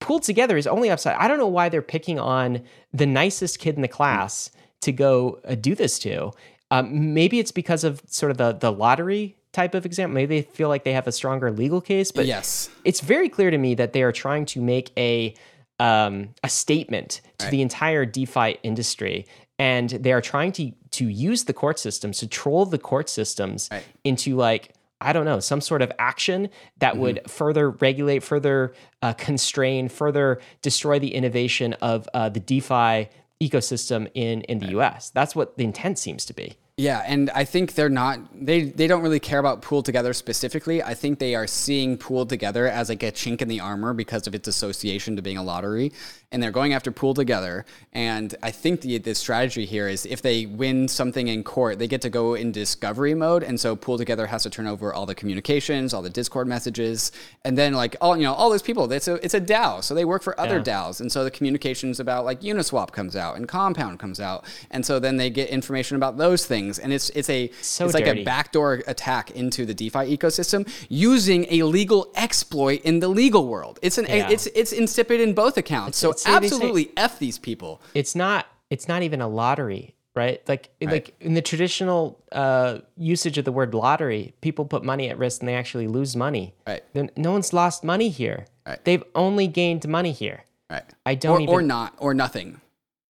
Pool 0.00 0.20
Together 0.20 0.56
is 0.56 0.66
only 0.66 0.90
upside. 0.90 1.16
I 1.16 1.28
don't 1.28 1.38
know 1.38 1.48
why 1.48 1.68
they're 1.68 1.82
picking 1.82 2.18
on 2.18 2.62
the 2.92 3.06
nicest 3.06 3.58
kid 3.58 3.76
in 3.76 3.82
the 3.82 3.88
class 3.88 4.50
to 4.82 4.92
go 4.92 5.40
uh, 5.48 5.54
do 5.54 5.74
this 5.74 5.98
to. 6.00 6.30
Um, 6.70 7.14
maybe 7.14 7.38
it's 7.38 7.52
because 7.52 7.84
of 7.84 8.02
sort 8.06 8.30
of 8.30 8.36
the 8.36 8.52
the 8.52 8.70
lottery 8.72 9.36
type 9.52 9.74
of 9.74 9.86
example. 9.86 10.14
Maybe 10.14 10.40
they 10.40 10.46
feel 10.46 10.68
like 10.68 10.84
they 10.84 10.92
have 10.92 11.06
a 11.06 11.12
stronger 11.12 11.50
legal 11.50 11.80
case, 11.80 12.10
but 12.10 12.26
yes. 12.26 12.68
it's 12.84 13.00
very 13.00 13.28
clear 13.28 13.50
to 13.50 13.56
me 13.56 13.74
that 13.76 13.92
they 13.92 14.02
are 14.02 14.12
trying 14.12 14.44
to 14.46 14.60
make 14.60 14.90
a 14.98 15.34
um, 15.80 16.28
a 16.42 16.48
statement 16.48 17.20
to 17.38 17.48
the 17.50 17.60
entire 17.62 18.04
DeFi 18.06 18.58
industry, 18.62 19.26
and 19.58 19.90
they 19.90 20.12
are 20.12 20.20
trying 20.20 20.52
to 20.52 20.72
to 20.90 21.08
use 21.08 21.44
the 21.44 21.52
court 21.52 21.78
systems 21.78 22.18
to 22.18 22.26
troll 22.26 22.66
the 22.66 22.78
court 22.78 23.08
systems 23.08 23.68
Right. 23.70 23.84
into 24.04 24.36
like 24.36 24.74
I 25.00 25.12
don't 25.12 25.24
know 25.26 25.40
some 25.40 25.60
sort 25.60 25.82
of 25.82 25.92
action 25.98 26.48
that 26.78 26.96
would 26.96 27.20
further 27.28 27.70
regulate, 27.70 28.22
further 28.22 28.72
uh, 29.02 29.12
constrain, 29.14 29.88
further 29.88 30.40
destroy 30.62 30.98
the 30.98 31.14
innovation 31.14 31.74
of 31.74 32.08
uh, 32.14 32.30
the 32.30 32.40
DeFi 32.40 33.08
ecosystem 33.40 34.10
in 34.14 34.42
in 34.42 34.60
the 34.60 34.68
U.S. 34.70 35.10
That's 35.10 35.36
what 35.36 35.58
the 35.58 35.64
intent 35.64 35.98
seems 35.98 36.24
to 36.26 36.32
be. 36.32 36.56
Yeah, 36.76 37.04
and 37.06 37.30
I 37.30 37.44
think 37.44 37.74
they're 37.74 37.88
not 37.88 38.18
they 38.34 38.62
they 38.62 38.88
don't 38.88 39.02
really 39.02 39.20
care 39.20 39.38
about 39.38 39.62
pool 39.62 39.80
together 39.84 40.12
specifically. 40.12 40.82
I 40.82 40.92
think 40.94 41.20
they 41.20 41.36
are 41.36 41.46
seeing 41.46 41.96
pool 41.96 42.26
together 42.26 42.66
as 42.66 42.88
like 42.88 43.04
a 43.04 43.12
chink 43.12 43.40
in 43.40 43.46
the 43.46 43.60
armor 43.60 43.94
because 43.94 44.26
of 44.26 44.34
its 44.34 44.48
association 44.48 45.14
to 45.14 45.22
being 45.22 45.36
a 45.36 45.42
lottery, 45.44 45.92
and 46.32 46.42
they're 46.42 46.50
going 46.50 46.72
after 46.72 46.90
pool 46.90 47.14
together. 47.14 47.64
And 47.92 48.34
I 48.42 48.50
think 48.50 48.80
the 48.80 48.98
the 48.98 49.14
strategy 49.14 49.66
here 49.66 49.86
is 49.86 50.04
if 50.04 50.20
they 50.20 50.46
win 50.46 50.88
something 50.88 51.28
in 51.28 51.44
court, 51.44 51.78
they 51.78 51.86
get 51.86 52.02
to 52.02 52.10
go 52.10 52.34
in 52.34 52.50
discovery 52.50 53.14
mode, 53.14 53.44
and 53.44 53.60
so 53.60 53.76
pool 53.76 53.96
together 53.96 54.26
has 54.26 54.42
to 54.42 54.50
turn 54.50 54.66
over 54.66 54.92
all 54.92 55.06
the 55.06 55.14
communications, 55.14 55.94
all 55.94 56.02
the 56.02 56.10
Discord 56.10 56.48
messages, 56.48 57.12
and 57.44 57.56
then 57.56 57.74
like 57.74 57.94
all 58.00 58.16
you 58.16 58.24
know 58.24 58.34
all 58.34 58.50
those 58.50 58.62
people. 58.62 58.90
It's 58.90 59.06
a 59.06 59.14
it's 59.24 59.34
a 59.34 59.40
DAO, 59.40 59.80
so 59.80 59.94
they 59.94 60.04
work 60.04 60.24
for 60.24 60.38
other 60.40 60.56
Yeah. 60.56 60.62
DAOs, 60.88 61.00
and 61.00 61.12
so 61.12 61.22
the 61.22 61.30
communications 61.30 62.00
about 62.00 62.24
like 62.24 62.40
Uniswap 62.40 62.90
comes 62.90 63.14
out 63.14 63.36
and 63.36 63.46
Compound 63.46 64.00
comes 64.00 64.18
out, 64.18 64.44
and 64.72 64.84
so 64.84 64.98
then 64.98 65.18
they 65.18 65.30
get 65.30 65.50
information 65.50 65.94
about 65.94 66.16
those 66.16 66.44
things, 66.44 66.63
and 66.82 66.92
it's 66.92 67.10
it's 67.10 67.30
a 67.30 67.50
So 67.60 67.84
it's 67.86 67.94
like 67.94 68.04
dirty. 68.04 68.22
a 68.22 68.24
backdoor 68.24 68.82
attack 68.86 69.30
into 69.32 69.64
the 69.66 69.74
DeFi 69.74 70.04
ecosystem 70.16 70.60
using 70.88 71.46
a 71.50 71.62
legal 71.64 72.10
exploit 72.16 72.80
in 72.82 73.00
the 73.00 73.08
legal 73.08 73.46
world. 73.46 73.78
It's 73.82 73.98
an 73.98 74.06
Yeah. 74.08 74.28
it's 74.34 74.46
it's 74.60 74.72
insipid 74.72 75.20
in 75.20 75.34
both 75.34 75.56
accounts. 75.56 75.98
so 75.98 76.10
it's- 76.10 76.24
they 76.24 76.30
say- 76.30 76.36
absolutely 76.36 76.90
f 76.96 77.18
these 77.18 77.38
people. 77.38 77.80
it's 77.94 78.14
not 78.14 78.46
it's 78.70 78.88
not 78.88 79.02
even 79.02 79.20
a 79.20 79.28
lottery 79.28 79.94
right 80.16 80.40
like 80.48 80.70
like 80.80 81.06
in 81.20 81.34
the 81.34 81.42
traditional 81.42 82.00
uh, 82.32 82.78
usage 82.96 83.36
of 83.38 83.44
the 83.44 83.52
word 83.52 83.74
lottery 83.74 84.32
people 84.40 84.64
put 84.64 84.82
money 84.84 85.08
at 85.10 85.18
risk 85.18 85.40
and 85.40 85.48
they 85.48 85.54
actually 85.54 85.88
lose 85.88 86.14
money 86.16 86.54
Right. 86.66 86.82
then 86.92 87.10
no 87.16 87.32
one's 87.32 87.52
lost 87.52 87.82
money 87.84 88.08
here 88.10 88.46
Right. 88.66 88.82
they've 88.84 89.02
only 89.14 89.46
gained 89.48 89.86
money 89.88 90.12
here 90.12 90.44
Right. 90.70 90.84
I 91.04 91.14
don't 91.14 91.38
or, 91.38 91.40
even 91.42 91.54
or 91.54 91.62
not 91.62 91.94
or 91.98 92.14
nothing. 92.14 92.60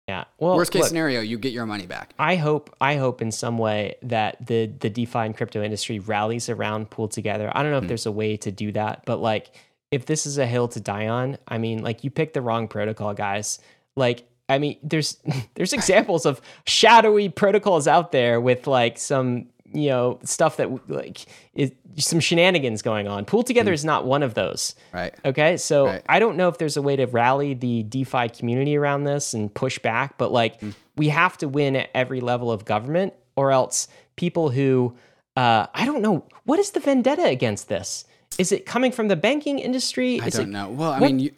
Yeah 0.07 0.25
well 0.37 0.55
Worst 0.55 0.71
case 0.71 0.81
look, 0.81 0.89
scenario, 0.89 1.21
you 1.21 1.37
get 1.37 1.53
your 1.53 1.65
money 1.65 1.85
back. 1.85 2.13
I 2.19 2.35
hope 2.35 2.75
I 2.81 2.95
hope 2.95 3.21
in 3.21 3.31
some 3.31 3.57
way 3.57 3.95
that 4.03 4.45
the 4.45 4.67
the 4.67 4.89
DeFi 4.89 5.19
and 5.19 5.35
crypto 5.35 5.63
industry 5.63 5.99
rallies 5.99 6.49
around 6.49 6.89
pool 6.89 7.07
together. 7.07 7.51
I 7.55 7.63
don't 7.63 7.71
know 7.71 7.77
if 7.77 7.83
hmm. 7.83 7.87
there's 7.89 8.05
a 8.05 8.11
way 8.11 8.37
to 8.37 8.51
do 8.51 8.71
that, 8.73 9.03
but 9.05 9.19
like 9.19 9.55
if 9.91 10.05
this 10.05 10.25
is 10.25 10.37
a 10.39 10.45
hill 10.45 10.67
to 10.69 10.79
die 10.79 11.07
on, 11.07 11.37
I 11.47 11.59
mean, 11.59 11.83
like 11.83 12.03
you 12.03 12.09
picked 12.09 12.33
the 12.33 12.41
wrong 12.41 12.67
protocol, 12.67 13.13
guys. 13.13 13.59
Like 13.95 14.27
I 14.49 14.59
mean, 14.59 14.77
there's 14.83 15.17
there's 15.55 15.73
examples 15.73 16.25
of 16.25 16.41
shadowy 16.65 17.29
protocols 17.29 17.87
out 17.87 18.11
there 18.11 18.41
with 18.41 18.67
like 18.67 18.97
some 18.97 19.47
you 19.73 19.89
know 19.89 20.19
stuff 20.23 20.57
that 20.57 20.89
like 20.89 21.25
is 21.53 21.71
some 21.97 22.19
shenanigans 22.19 22.81
going 22.81 23.07
on. 23.07 23.25
Pool 23.25 23.43
together 23.43 23.73
is 23.73 23.83
not 23.85 24.05
one 24.05 24.23
of 24.23 24.33
those. 24.33 24.75
Right. 24.93 25.13
Okay, 25.25 25.57
so 25.57 25.85
Right. 25.87 26.01
I 26.07 26.19
don't 26.19 26.37
know 26.37 26.47
if 26.47 26.57
there's 26.57 26.77
a 26.77 26.81
way 26.81 26.95
to 26.95 27.05
rally 27.05 27.53
the 27.53 27.83
DeFi 27.83 28.29
community 28.29 28.75
around 28.77 29.03
this 29.03 29.33
and 29.33 29.53
push 29.53 29.79
back, 29.79 30.17
but 30.17 30.31
like 30.31 30.59
Mm. 30.61 30.73
we 30.95 31.09
have 31.09 31.37
to 31.39 31.47
win 31.47 31.75
at 31.75 31.89
every 31.93 32.19
level 32.21 32.51
of 32.51 32.65
government, 32.65 33.13
or 33.35 33.51
else 33.51 33.87
people 34.15 34.49
who 34.51 34.95
uh, 35.35 35.65
I 35.73 35.85
don't 35.85 36.01
know 36.01 36.25
what 36.45 36.59
is 36.59 36.71
the 36.71 36.79
vendetta 36.79 37.25
against 37.25 37.67
this. 37.67 38.05
Is 38.37 38.51
it 38.51 38.65
coming 38.65 38.91
from 38.91 39.07
the 39.07 39.15
banking 39.15 39.59
industry? 39.59 40.19
I 40.21 40.29
don't 40.29 40.43
it, 40.43 40.49
know. 40.49 40.69
Well, 40.69 40.91
I 40.91 40.99
what- 40.99 41.07
mean, 41.07 41.19
you, 41.19 41.31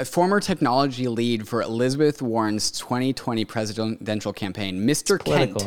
a 0.00 0.04
former 0.04 0.40
technology 0.40 1.06
lead 1.06 1.46
for 1.48 1.62
Elizabeth 1.62 2.20
Warren's 2.20 2.72
2020 2.72 3.44
presidential 3.44 4.32
campaign, 4.32 4.84
Mr. 4.86 5.22
Kent. 5.24 5.64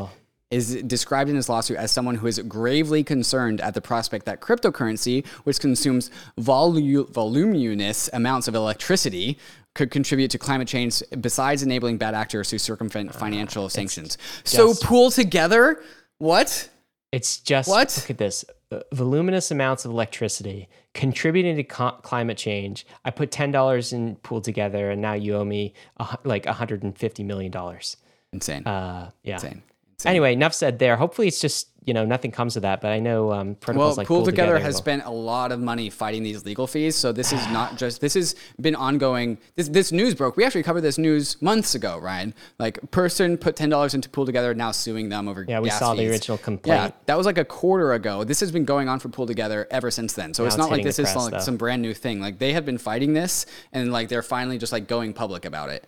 Is 0.50 0.82
described 0.84 1.30
in 1.30 1.36
his 1.36 1.50
lawsuit 1.50 1.78
as 1.78 1.91
someone 1.91 2.16
who 2.16 2.28
is 2.28 2.39
gravely 2.39 3.04
concerned 3.04 3.60
at 3.60 3.74
the 3.74 3.82
prospect 3.82 4.26
that 4.26 4.39
cryptocurrency, 4.39 5.26
which 5.43 5.60
consumes 5.60 6.10
volu- 6.39 7.08
voluminous 7.10 8.10
amounts 8.14 8.48
of 8.48 8.56
electricity, 8.56 9.38
could 9.76 9.91
contribute 9.91 10.32
to 10.32 10.38
climate 10.38 10.68
change 10.68 11.04
besides 11.22 11.64
enabling 11.64 11.98
bad 11.98 12.16
actors 12.16 12.50
to 12.50 12.58
circumvent 12.58 13.14
financial 13.14 13.68
sanctions. 13.70 14.18
So 14.45 14.70
just- 14.70 14.84
pool 14.84 15.12
together, 15.12 15.82
what? 16.18 16.70
It's 17.12 17.39
just 17.39 17.70
What? 17.70 17.95
look 17.98 18.10
at 18.10 18.18
this 18.18 18.43
uh, 18.72 18.80
voluminous 18.93 19.50
amounts 19.52 19.86
of 19.86 19.91
electricity 19.91 20.68
contributing 20.93 21.56
to 21.56 21.64
co- 21.64 21.91
climate 22.02 22.38
change. 22.38 22.86
I 23.06 23.12
put 23.12 23.32
ten 23.32 23.52
dollars 23.52 23.93
in 23.93 24.16
pool 24.18 24.41
together, 24.41 24.91
and 24.91 25.02
now 25.02 25.14
you 25.14 25.36
owe 25.36 25.45
me 25.45 25.74
a, 25.98 26.18
like 26.26 26.45
150 26.45 27.24
million 27.24 27.50
dollars. 27.52 27.95
insane, 28.34 28.64
Uh, 28.66 29.12
yeah. 29.24 29.36
insane. 29.36 29.62
Anyway, 30.06 30.32
enough 30.34 30.54
said 30.54 30.78
there. 30.78 30.95
Hopefully, 30.95 31.28
it's 31.28 31.41
just 31.41 31.70
you 31.84 31.91
know 31.91 32.06
nothing 32.06 32.30
comes 32.30 32.56
of 32.56 32.62
that. 32.62 32.82
But 32.82 32.91
I 32.91 33.00
know 33.00 33.32
um, 33.32 33.56
protocols 33.56 33.89
Well, 33.89 33.95
like 33.98 34.08
Pool 34.08 34.24
Together 34.24 34.60
has 34.60 34.76
will- 34.76 34.82
spent 34.82 35.04
a 35.06 35.10
lot 35.10 35.52
of 35.52 35.60
money 35.60 35.89
fighting 35.89 36.22
these 36.22 36.45
legal 36.45 36.68
fees. 36.68 36.95
So 36.95 37.12
this 37.12 37.34
is 37.34 37.43
not 37.48 37.78
just 37.80 38.00
this 38.00 38.14
has 38.14 38.36
been 38.62 38.76
ongoing. 38.76 39.39
This 39.56 39.70
this 39.70 39.91
news 39.91 40.14
broke. 40.14 40.38
We 40.38 40.45
actually 40.45 40.62
covered 40.62 40.82
this 40.82 41.00
news 41.00 41.41
months 41.41 41.74
ago, 41.74 41.98
Ryan. 41.98 42.36
Like 42.60 42.91
person 42.91 43.38
put 43.39 43.56
ten 43.56 43.70
dollars 43.70 43.95
into 43.95 44.08
Pool 44.08 44.28
Together, 44.28 44.54
now 44.54 44.72
suing 44.72 45.10
them 45.10 45.28
over. 45.28 45.43
Yeah, 45.48 45.62
we 45.62 45.70
gas 45.70 45.80
saw 45.80 45.95
the 45.95 46.08
original 46.08 46.38
complaint. 46.38 46.78
Yeah, 46.78 46.91
that 47.08 47.18
was 47.18 47.26
like 47.26 47.39
a 47.39 47.45
quarter 47.45 47.93
ago. 47.93 48.24
This 48.24 48.39
has 48.41 48.52
been 48.52 48.66
going 48.66 48.89
on 48.89 49.00
for 49.00 49.10
Pool 49.10 49.26
Together 49.26 49.68
ever 49.72 49.89
since 49.89 50.14
then. 50.14 50.36
So 50.36 50.45
it's 50.45 50.54
it's 50.54 50.60
not 50.60 50.70
like 50.70 50.84
this 50.84 51.00
is 51.00 51.06
press, 51.06 51.16
like 51.16 51.32
though. 51.32 51.39
some 51.39 51.58
brand 51.58 51.82
new 51.82 51.95
thing. 51.95 52.22
Like 52.22 52.38
they 52.38 52.54
have 52.54 52.68
been 52.68 52.78
fighting 52.78 53.14
this, 53.14 53.48
and 53.74 53.91
like 53.91 54.10
they're 54.10 54.22
finally 54.22 54.60
just 54.60 54.72
like 54.72 54.88
going 54.88 55.14
public 55.14 55.43
about 55.43 55.72
it. 55.72 55.88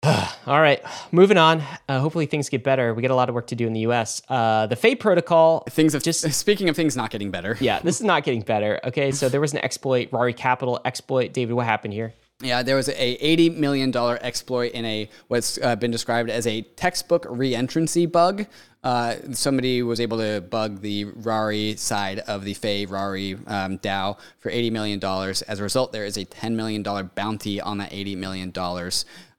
All 0.46 0.60
right, 0.60 0.80
moving 1.10 1.36
on. 1.38 1.60
Uh, 1.88 1.98
hopefully, 1.98 2.26
things 2.26 2.48
get 2.48 2.62
better. 2.62 2.94
We 2.94 3.02
got 3.02 3.10
a 3.10 3.16
lot 3.16 3.28
of 3.28 3.34
work 3.34 3.48
to 3.48 3.56
do 3.56 3.66
in 3.66 3.72
the 3.72 3.80
U.S. 3.80 4.22
Uh, 4.28 4.66
the 4.66 4.76
Fei 4.76 4.94
protocol. 4.94 5.64
Things 5.70 5.92
have 5.92 6.04
Just- 6.04 6.30
speaking 6.38 6.68
of 6.68 6.76
things 6.76 6.96
not 6.96 7.10
getting 7.10 7.32
better. 7.32 7.56
Yeah, 7.60 7.80
this 7.80 7.96
is 7.96 8.06
not 8.06 8.22
getting 8.22 8.42
better. 8.42 8.78
Okay, 8.84 9.10
so 9.10 9.28
there 9.28 9.40
was 9.40 9.52
an 9.52 9.58
exploit, 9.58 10.08
Rari 10.12 10.32
Capital 10.34 10.80
exploit. 10.84 11.32
David, 11.32 11.54
what 11.54 11.66
happened 11.66 11.94
here? 11.94 12.14
Yeah, 12.40 12.62
there 12.62 12.76
was 12.76 12.88
a 12.88 12.92
$80 12.92 13.56
million 13.56 13.92
exploit 13.96 14.70
in 14.70 14.84
a 14.84 15.10
what's 15.26 15.58
uh, 15.60 15.74
been 15.74 15.90
described 15.90 16.30
as 16.30 16.46
a 16.46 16.62
textbook 16.62 17.24
reentrancy 17.24 18.10
bug. 18.10 18.46
Uh, 18.84 19.16
somebody 19.32 19.82
was 19.82 20.00
able 20.00 20.18
to 20.18 20.40
bug 20.40 20.80
the 20.80 21.06
Rari 21.06 21.74
side 21.74 22.20
of 22.20 22.44
the 22.44 22.54
Fei 22.54 22.86
Rari 22.86 23.34
um, 23.48 23.78
DAO 23.78 24.16
for 24.38 24.52
$80 24.52 24.70
million. 24.70 25.04
As 25.48 25.58
a 25.58 25.62
result, 25.64 25.90
there 25.92 26.04
is 26.04 26.16
a 26.16 26.24
$10 26.24 26.52
million 26.52 26.84
bounty 27.16 27.60
on 27.60 27.78
that 27.78 27.90
$80 27.90 28.16
million 28.16 28.52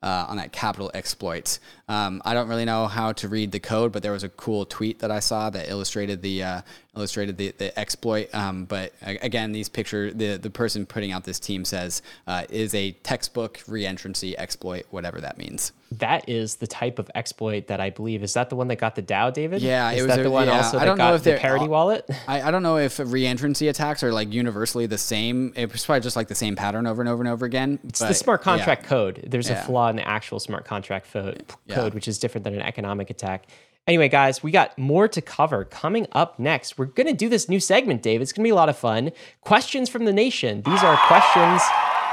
uh, 0.01 0.25
on 0.29 0.37
that 0.37 0.51
capital 0.51 0.91
exploit. 0.93 1.59
Um, 1.89 2.21
I 2.23 2.33
don't 2.33 2.47
really 2.47 2.65
know 2.65 2.87
how 2.87 3.11
to 3.13 3.27
read 3.27 3.51
the 3.51 3.59
code, 3.59 3.91
but 3.91 4.03
there 4.03 4.11
was 4.11 4.23
a 4.23 4.29
cool 4.29 4.65
tweet 4.65 4.99
that 4.99 5.09
I 5.11 5.19
saw 5.19 5.49
that 5.49 5.67
illustrated 5.69 6.21
the 6.21 6.43
uh, 6.43 6.61
illustrated 6.95 7.37
the, 7.37 7.51
the 7.57 7.77
exploit. 7.77 8.33
Um, 8.33 8.65
but 8.65 8.93
again, 9.01 9.51
these 9.51 9.67
picture 9.69 10.11
the 10.13 10.37
the 10.37 10.49
person 10.51 10.85
putting 10.85 11.11
out 11.11 11.23
this 11.23 11.39
team 11.39 11.65
says 11.65 12.01
uh, 12.27 12.45
is 12.49 12.73
a 12.75 12.91
textbook 12.91 13.57
reentrancy 13.67 14.35
exploit, 14.37 14.85
whatever 14.91 15.19
that 15.21 15.37
means. 15.39 15.71
That 15.93 16.29
is 16.29 16.57
the 16.57 16.67
type 16.67 16.99
of 16.99 17.09
exploit 17.15 17.65
that 17.67 17.79
I 17.81 17.89
believe. 17.89 18.21
Is 18.21 18.35
that 18.35 18.51
the 18.51 18.55
one 18.55 18.67
that 18.67 18.75
got 18.75 18.93
the 18.93 19.01
DAO, 19.01 19.33
David? 19.33 19.59
Yeah, 19.63 19.89
is 19.89 19.97
it 19.99 20.01
was 20.03 20.07
that 20.09 20.19
a- 20.19 20.23
the 20.23 20.29
one 20.29 20.45
yeah, 20.47 20.57
also 20.57 20.77
I 20.77 20.81
that 20.81 20.85
don't 20.85 20.97
know 20.99 21.05
got 21.05 21.13
if 21.15 21.23
the 21.41 21.57
all- 21.57 21.67
wallet? 21.67 22.07
I, 22.27 22.43
I 22.43 22.51
don't 22.51 22.61
know 22.61 22.77
if 22.77 22.97
reentrancy 22.97 23.67
attacks 23.69 24.03
are 24.03 24.13
like 24.13 24.31
universally 24.31 24.85
the 24.85 24.99
same. 24.99 25.51
It's 25.55 25.87
probably 25.87 26.01
just 26.01 26.15
like 26.15 26.27
the 26.27 26.35
same 26.35 26.55
pattern 26.55 26.85
over 26.85 27.01
and 27.01 27.09
over 27.09 27.23
and 27.23 27.31
over 27.31 27.47
again. 27.47 27.79
It's 27.87 27.97
the 27.99 28.13
smart 28.13 28.43
contract 28.43 28.83
code. 28.83 29.23
There's 29.25 29.49
Yeah. 29.49 29.63
a 29.63 29.65
flaw 29.65 29.89
in 29.89 29.95
the 29.95 30.07
actual 30.07 30.39
smart 30.39 30.65
contract 30.65 31.07
fo- 31.07 31.33
Yeah. 31.65 31.78
Code, 31.79 31.93
which 31.93 32.07
is 32.07 32.19
different 32.19 32.43
than 32.43 32.55
an 32.55 32.61
economic 32.61 33.09
attack. 33.09 33.47
Anyway, 33.87 34.07
guys, 34.07 34.43
we 34.43 34.51
got 34.51 34.77
more 34.77 35.07
to 35.07 35.21
cover 35.21 35.65
coming 35.65 36.05
up 36.11 36.37
next. 36.37 36.77
We're 36.77 36.85
going 36.85 37.07
to 37.07 37.13
do 37.13 37.29
this 37.29 37.49
new 37.49 37.59
segment, 37.59 38.03
Dave. 38.03 38.21
It's 38.21 38.31
going 38.31 38.43
to 38.43 38.47
be 38.47 38.51
a 38.51 38.55
lot 38.55 38.69
of 38.69 38.77
fun. 38.77 39.11
Questions 39.41 39.89
from 39.89 40.05
the 40.05 40.13
nation. 40.13 40.61
These 40.63 40.83
are 40.83 40.97
questions 41.07 41.61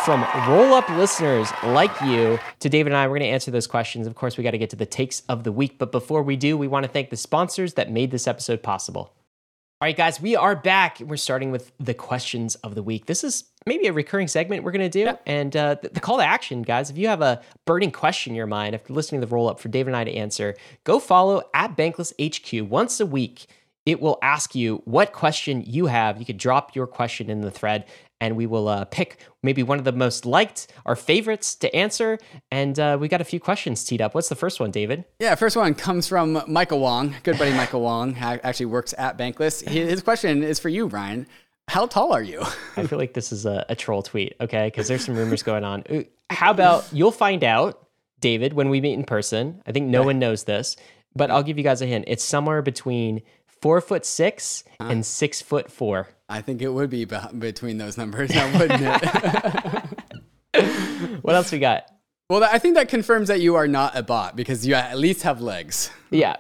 from 0.05 0.25
roll 0.49 0.73
up 0.73 0.89
listeners 0.91 1.51
like 1.65 1.91
you 2.01 2.39
to 2.61 2.69
David 2.69 2.93
and 2.93 2.97
I. 2.97 3.07
We're 3.07 3.19
going 3.19 3.29
to 3.29 3.35
answer 3.35 3.51
those 3.51 3.67
questions. 3.67 4.07
Of 4.07 4.15
course, 4.15 4.39
we 4.39 4.45
got 4.45 4.53
to 4.53 4.59
get 4.59 4.71
to 4.71 4.77
the 4.77 4.87
takes 4.87 5.21
of 5.29 5.45
the 5.45 5.53
week. 5.53 5.79
But 5.79 5.93
before 5.93 6.23
we 6.23 6.37
do, 6.37 6.57
we 6.57 6.69
want 6.69 6.85
to 6.87 6.91
thank 6.91 7.11
the 7.11 7.17
sponsors 7.17 7.75
that 7.75 7.91
made 7.91 8.11
this 8.11 8.27
episode 8.27 8.63
possible. 8.63 9.13
All 9.81 9.87
right, 9.87 9.97
guys, 9.97 10.19
we 10.19 10.35
are 10.35 10.57
back. 10.57 11.01
We're 11.01 11.19
starting 11.19 11.51
with 11.51 11.73
the 11.79 11.93
questions 11.93 12.55
of 12.57 12.75
the 12.75 12.83
week. 12.83 13.05
This 13.05 13.23
is 13.23 13.45
maybe 13.67 13.87
a 13.89 13.93
recurring 13.93 14.29
segment 14.29 14.63
we're 14.63 14.73
going 14.73 14.89
to 14.91 15.05
do. 15.05 15.19
And 15.27 15.55
uh, 15.57 15.77
the, 15.83 15.89
the 15.91 16.01
call 16.01 16.19
to 16.19 16.25
action, 16.25 16.63
guys, 16.63 16.89
if 16.89 16.97
you 16.97 17.09
have 17.09 17.21
a 17.21 17.43
burning 17.65 17.91
question 17.91 18.33
in 18.33 18.37
your 18.37 18.47
mind 18.47 18.75
after 18.75 18.93
listening 18.93 19.21
to 19.21 19.27
the 19.27 19.35
roll 19.35 19.49
up 19.49 19.61
for 19.61 19.69
David 19.69 19.89
and 19.89 19.97
I 19.97 20.05
to 20.05 20.15
answer, 20.15 20.55
go 20.85 20.99
follow 20.99 21.43
at 21.53 21.77
Bankless 21.77 22.13
HQ 22.21 22.71
once 22.71 23.01
a 23.01 23.07
week. 23.07 23.47
It 23.85 24.01
will 24.01 24.19
ask 24.21 24.55
you 24.55 24.83
what 24.85 25.13
question 25.13 25.63
you 25.65 25.87
have. 25.87 26.19
You 26.19 26.25
could 26.25 26.39
drop 26.39 26.75
your 26.75 26.89
question 26.89 27.31
in 27.31 27.43
the 27.43 27.53
thread, 27.53 27.87
and 28.21 28.37
we 28.37 28.45
will 28.45 28.67
uh, 28.67 28.85
pick 28.87 29.21
maybe 29.45 29.63
one 29.63 29.79
of 29.79 29.85
the 29.85 29.93
most 29.93 30.27
liked, 30.27 30.67
our 30.87 30.97
favorites 30.97 31.55
to 31.57 31.73
answer. 31.75 32.19
And 32.51 32.77
uh, 32.81 32.99
we 33.01 33.07
got 33.07 33.21
a 33.21 33.25
few 33.25 33.39
questions 33.39 33.85
teed 33.85 34.01
up. 34.01 34.13
What's 34.13 34.29
the 34.29 34.35
first 34.35 34.59
one, 34.59 34.73
David? 34.73 35.05
Yeah, 35.21 35.37
first 35.37 35.57
one 35.57 35.75
comes 35.75 36.09
from 36.09 36.43
Michael 36.49 36.81
Wong. 36.81 37.15
Good 37.23 37.39
buddy 37.39 37.53
Michael 37.53 37.83
Wong 37.83 38.17
actually 38.17 38.67
works 38.67 38.93
at 38.99 39.17
Bankless. 39.17 39.69
His 39.69 40.03
question 40.03 40.43
is 40.43 40.59
for 40.59 40.69
you, 40.69 40.87
Ryan. 40.87 41.29
How 41.69 41.87
tall 41.87 42.13
are 42.13 42.23
you? 42.23 42.43
I 42.77 42.87
feel 42.87 42.99
like 42.99 43.15
this 43.15 43.33
is 43.33 43.45
a, 43.45 43.67
a 43.69 43.75
troll 43.75 44.03
tweet, 44.03 44.35
okay? 44.41 44.69
Because 44.69 44.89
there's 44.89 45.05
some 45.05 45.17
rumors 45.17 45.43
going 45.43 45.65
on. 45.65 45.85
How 46.31 46.51
about 46.51 46.89
you'll 46.93 47.13
find 47.13 47.45
out, 47.45 47.89
David, 48.21 48.53
when 48.53 48.69
we 48.69 48.81
meet 48.81 48.95
in 48.95 49.05
person? 49.05 49.63
I 49.67 49.73
think 49.73 49.89
no 49.89 50.03
one 50.03 50.19
knows 50.19 50.45
this, 50.45 50.77
but 51.15 51.31
I'll 51.31 51.43
give 51.43 51.59
you 51.59 51.65
guys 51.65 51.83
a 51.83 51.87
hint. 51.87 52.05
It's 52.09 52.25
somewhere 52.25 52.63
between 52.63 53.23
four 53.47 53.81
foot 53.81 54.05
six 54.05 54.65
ah. 54.81 54.89
and 54.89 55.05
six 55.05 55.43
foot 55.43 55.71
four. 55.71 56.09
I 56.29 56.41
think 56.41 56.63
it 56.63 56.69
would 56.69 56.91
be 56.91 57.07
beh- 57.07 57.39
between 57.39 57.79
those 57.79 57.97
numbers, 57.97 58.31
now, 58.35 58.59
wouldn't 58.59 58.83
it? 58.83 59.83
What 61.21 61.35
else 61.35 61.53
we 61.53 61.59
got? 61.59 61.91
Well, 62.29 62.43
I 62.43 62.59
think 62.59 62.75
that 62.75 62.89
confirms 62.89 63.29
that 63.29 63.41
you 63.41 63.55
are 63.55 63.69
not 63.69 63.97
a 63.97 64.03
bot 64.03 64.35
because 64.35 64.67
you 64.67 64.75
at 64.75 64.99
least 64.99 65.23
have 65.23 65.41
legs. 65.41 65.91
Yeah, 66.11 66.37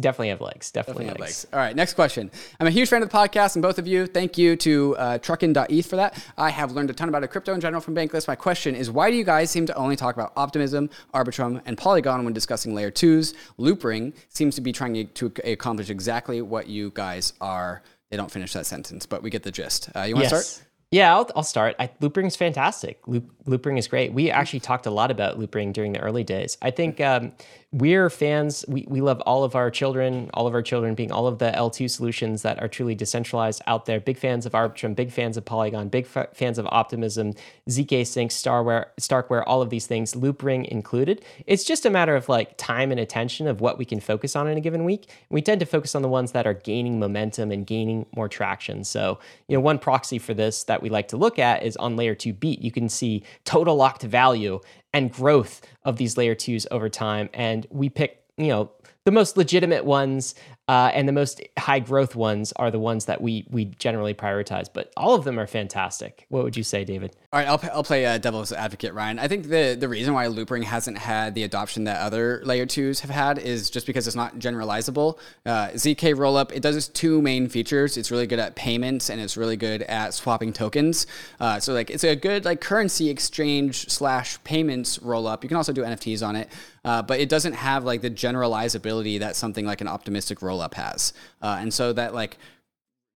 definitely 0.00 0.30
have 0.30 0.40
legs. 0.40 0.70
Definitely, 0.70 1.04
Definitely 1.04 1.06
have 1.06 1.20
legs. 1.20 1.44
legs. 1.44 1.46
All 1.52 1.58
right, 1.60 1.76
next 1.76 1.94
question. 1.94 2.30
I'm 2.58 2.66
a 2.66 2.70
huge 2.70 2.88
fan 2.88 3.02
of 3.02 3.08
the 3.10 3.16
podcast 3.16 3.54
and 3.54 3.62
both 3.62 3.78
of 3.78 3.86
you. 3.86 4.06
Thank 4.06 4.36
you 4.36 4.56
to 4.56 4.96
uh, 4.96 5.18
Truckin.eth 5.18 5.86
for 5.86 5.96
that. 5.96 6.20
I 6.36 6.50
have 6.50 6.72
learned 6.72 6.90
a 6.90 6.92
ton 6.92 7.08
about 7.08 7.28
crypto 7.30 7.54
in 7.54 7.60
general 7.60 7.80
from 7.80 7.94
Bankless. 7.94 8.26
My 8.26 8.34
question 8.34 8.74
is 8.74 8.90
why 8.90 9.10
do 9.10 9.16
you 9.16 9.24
guys 9.24 9.50
seem 9.50 9.66
to 9.66 9.74
only 9.76 9.94
talk 9.96 10.14
about 10.16 10.32
Optimism, 10.36 10.90
Arbitrum, 11.14 11.62
and 11.66 11.78
Polygon 11.78 12.24
when 12.24 12.32
discussing 12.32 12.74
layer 12.74 12.90
twos? 12.90 13.34
Loopring 13.58 14.14
seems 14.28 14.54
to 14.56 14.60
be 14.60 14.72
trying 14.72 15.08
to 15.08 15.32
accomplish 15.44 15.88
exactly 15.90 16.42
what 16.42 16.66
you 16.68 16.90
guys 16.94 17.32
are. 17.40 17.82
They 18.10 18.16
don't 18.16 18.30
finish 18.30 18.52
that 18.54 18.66
sentence, 18.66 19.06
but 19.06 19.22
we 19.22 19.30
get 19.30 19.42
the 19.44 19.52
gist. 19.52 19.90
Uh, 19.94 20.02
you 20.02 20.14
want 20.14 20.28
to 20.28 20.34
Yes. 20.34 20.46
start? 20.46 20.67
Yeah, 20.90 21.14
I'll, 21.14 21.28
I'll 21.36 21.42
start. 21.42 21.76
I, 21.78 21.88
Loopring's 22.00 22.34
fantastic. 22.34 23.06
Loop, 23.06 23.30
Loopring 23.44 23.78
is 23.78 23.86
great. 23.86 24.14
We 24.14 24.30
actually 24.30 24.60
talked 24.60 24.86
a 24.86 24.90
lot 24.90 25.10
about 25.10 25.38
Loopring 25.38 25.72
during 25.74 25.92
the 25.92 26.00
early 26.00 26.24
days. 26.24 26.56
I 26.62 26.70
think 26.70 26.98
um, 27.00 27.32
we're 27.70 28.08
fans. 28.08 28.64
We, 28.66 28.86
we 28.88 29.02
love 29.02 29.20
all 29.26 29.44
of 29.44 29.54
our 29.54 29.70
children, 29.70 30.30
all 30.32 30.46
of 30.46 30.54
our 30.54 30.62
children 30.62 30.94
being 30.94 31.12
all 31.12 31.26
of 31.26 31.38
the 31.38 31.50
L2 31.50 31.90
solutions 31.90 32.40
that 32.40 32.62
are 32.62 32.68
truly 32.68 32.94
decentralized 32.94 33.60
out 33.66 33.84
there. 33.84 34.00
Big 34.00 34.16
fans 34.16 34.46
of 34.46 34.52
Arbitrum, 34.52 34.96
big 34.96 35.12
fans 35.12 35.36
of 35.36 35.44
Polygon, 35.44 35.90
big 35.90 36.06
f- 36.06 36.34
fans 36.34 36.56
of 36.56 36.66
Optimism, 36.70 37.34
ZK 37.68 38.06
Sync, 38.06 38.30
Starware, 38.30 38.86
Starkware, 38.98 39.44
all 39.46 39.60
of 39.60 39.68
these 39.68 39.86
things, 39.86 40.14
Loopring 40.14 40.66
included. 40.66 41.22
It's 41.46 41.62
just 41.62 41.84
a 41.84 41.90
matter 41.90 42.16
of 42.16 42.30
like 42.30 42.56
time 42.56 42.90
and 42.90 42.98
attention 42.98 43.46
of 43.46 43.60
what 43.60 43.76
we 43.76 43.84
can 43.84 44.00
focus 44.00 44.34
on 44.34 44.48
in 44.48 44.56
a 44.56 44.62
given 44.62 44.84
week. 44.84 45.10
We 45.28 45.42
tend 45.42 45.60
to 45.60 45.66
focus 45.66 45.94
on 45.94 46.00
the 46.00 46.08
ones 46.08 46.32
that 46.32 46.46
are 46.46 46.54
gaining 46.54 46.98
momentum 46.98 47.50
and 47.52 47.66
gaining 47.66 48.06
more 48.16 48.30
traction. 48.30 48.82
So, 48.82 49.18
you 49.46 49.54
know, 49.54 49.60
one 49.60 49.78
proxy 49.78 50.18
for 50.18 50.32
this 50.32 50.64
that 50.64 50.82
we 50.82 50.88
like 50.88 51.08
to 51.08 51.18
look 51.18 51.38
at 51.38 51.62
is 51.62 51.76
on 51.76 51.96
layer 51.96 52.14
two 52.14 52.32
beat. 52.32 52.62
You 52.62 52.70
can 52.70 52.88
see 52.88 53.24
total 53.44 53.76
locked 53.76 54.04
value 54.04 54.60
and 54.92 55.12
growth 55.12 55.60
of 55.84 55.96
these 55.96 56.16
layer 56.16 56.34
twos 56.34 56.66
over 56.70 56.88
time. 56.88 57.28
And 57.34 57.66
we 57.70 57.88
pick, 57.88 58.22
you 58.36 58.48
know, 58.48 58.70
the 59.04 59.12
most 59.12 59.36
legitimate 59.36 59.84
ones 59.84 60.34
uh, 60.68 60.90
and 60.92 61.08
the 61.08 61.12
most 61.12 61.40
high 61.58 61.80
growth 61.80 62.14
ones 62.14 62.52
are 62.56 62.70
the 62.70 62.78
ones 62.78 63.06
that 63.06 63.20
we 63.20 63.46
we 63.50 63.64
generally 63.64 64.14
prioritize. 64.14 64.68
But 64.72 64.92
all 64.96 65.14
of 65.14 65.24
them 65.24 65.38
are 65.38 65.46
fantastic. 65.46 66.26
What 66.28 66.44
would 66.44 66.56
you 66.56 66.62
say, 66.62 66.84
David? 66.84 67.16
All 67.32 67.40
right, 67.40 67.48
I'll, 67.48 67.60
I'll 67.72 67.84
play 67.84 68.06
uh, 68.06 68.16
devil's 68.16 68.52
advocate, 68.52 68.94
Ryan. 68.94 69.18
I 69.18 69.28
think 69.28 69.48
the, 69.48 69.76
the 69.78 69.88
reason 69.88 70.14
why 70.14 70.26
Loopring 70.28 70.64
hasn't 70.64 70.96
had 70.96 71.34
the 71.34 71.42
adoption 71.42 71.84
that 71.84 72.00
other 72.00 72.40
layer 72.44 72.64
twos 72.64 73.00
have 73.00 73.10
had 73.10 73.38
is 73.38 73.68
just 73.68 73.86
because 73.86 74.06
it's 74.06 74.16
not 74.16 74.38
generalizable. 74.38 75.18
Uh, 75.44 75.68
ZK 75.68 76.14
Rollup, 76.14 76.52
it 76.52 76.62
does 76.62 76.74
its 76.74 76.88
two 76.88 77.20
main 77.20 77.48
features. 77.48 77.98
It's 77.98 78.10
really 78.10 78.26
good 78.26 78.38
at 78.38 78.56
payments 78.56 79.10
and 79.10 79.20
it's 79.20 79.36
really 79.36 79.58
good 79.58 79.82
at 79.82 80.14
swapping 80.14 80.54
tokens. 80.54 81.06
Uh, 81.38 81.60
so 81.60 81.74
like 81.74 81.90
it's 81.90 82.04
a 82.04 82.16
good 82.16 82.46
like 82.46 82.62
currency 82.62 83.10
exchange 83.10 83.90
slash 83.90 84.42
payments 84.44 84.98
rollup. 84.98 85.42
You 85.42 85.48
can 85.48 85.58
also 85.58 85.74
do 85.74 85.82
NFTs 85.82 86.26
on 86.26 86.34
it, 86.34 86.48
uh, 86.88 87.02
but 87.02 87.20
it 87.20 87.28
doesn't 87.28 87.52
have 87.52 87.84
like 87.84 88.00
the 88.00 88.10
generalizability 88.10 89.18
that 89.20 89.36
something 89.36 89.66
like 89.66 89.82
an 89.82 89.88
optimistic 89.88 90.38
rollup 90.38 90.72
has. 90.72 91.12
Uh, 91.42 91.58
and 91.60 91.74
so 91.74 91.92
that 91.92 92.14
like 92.14 92.38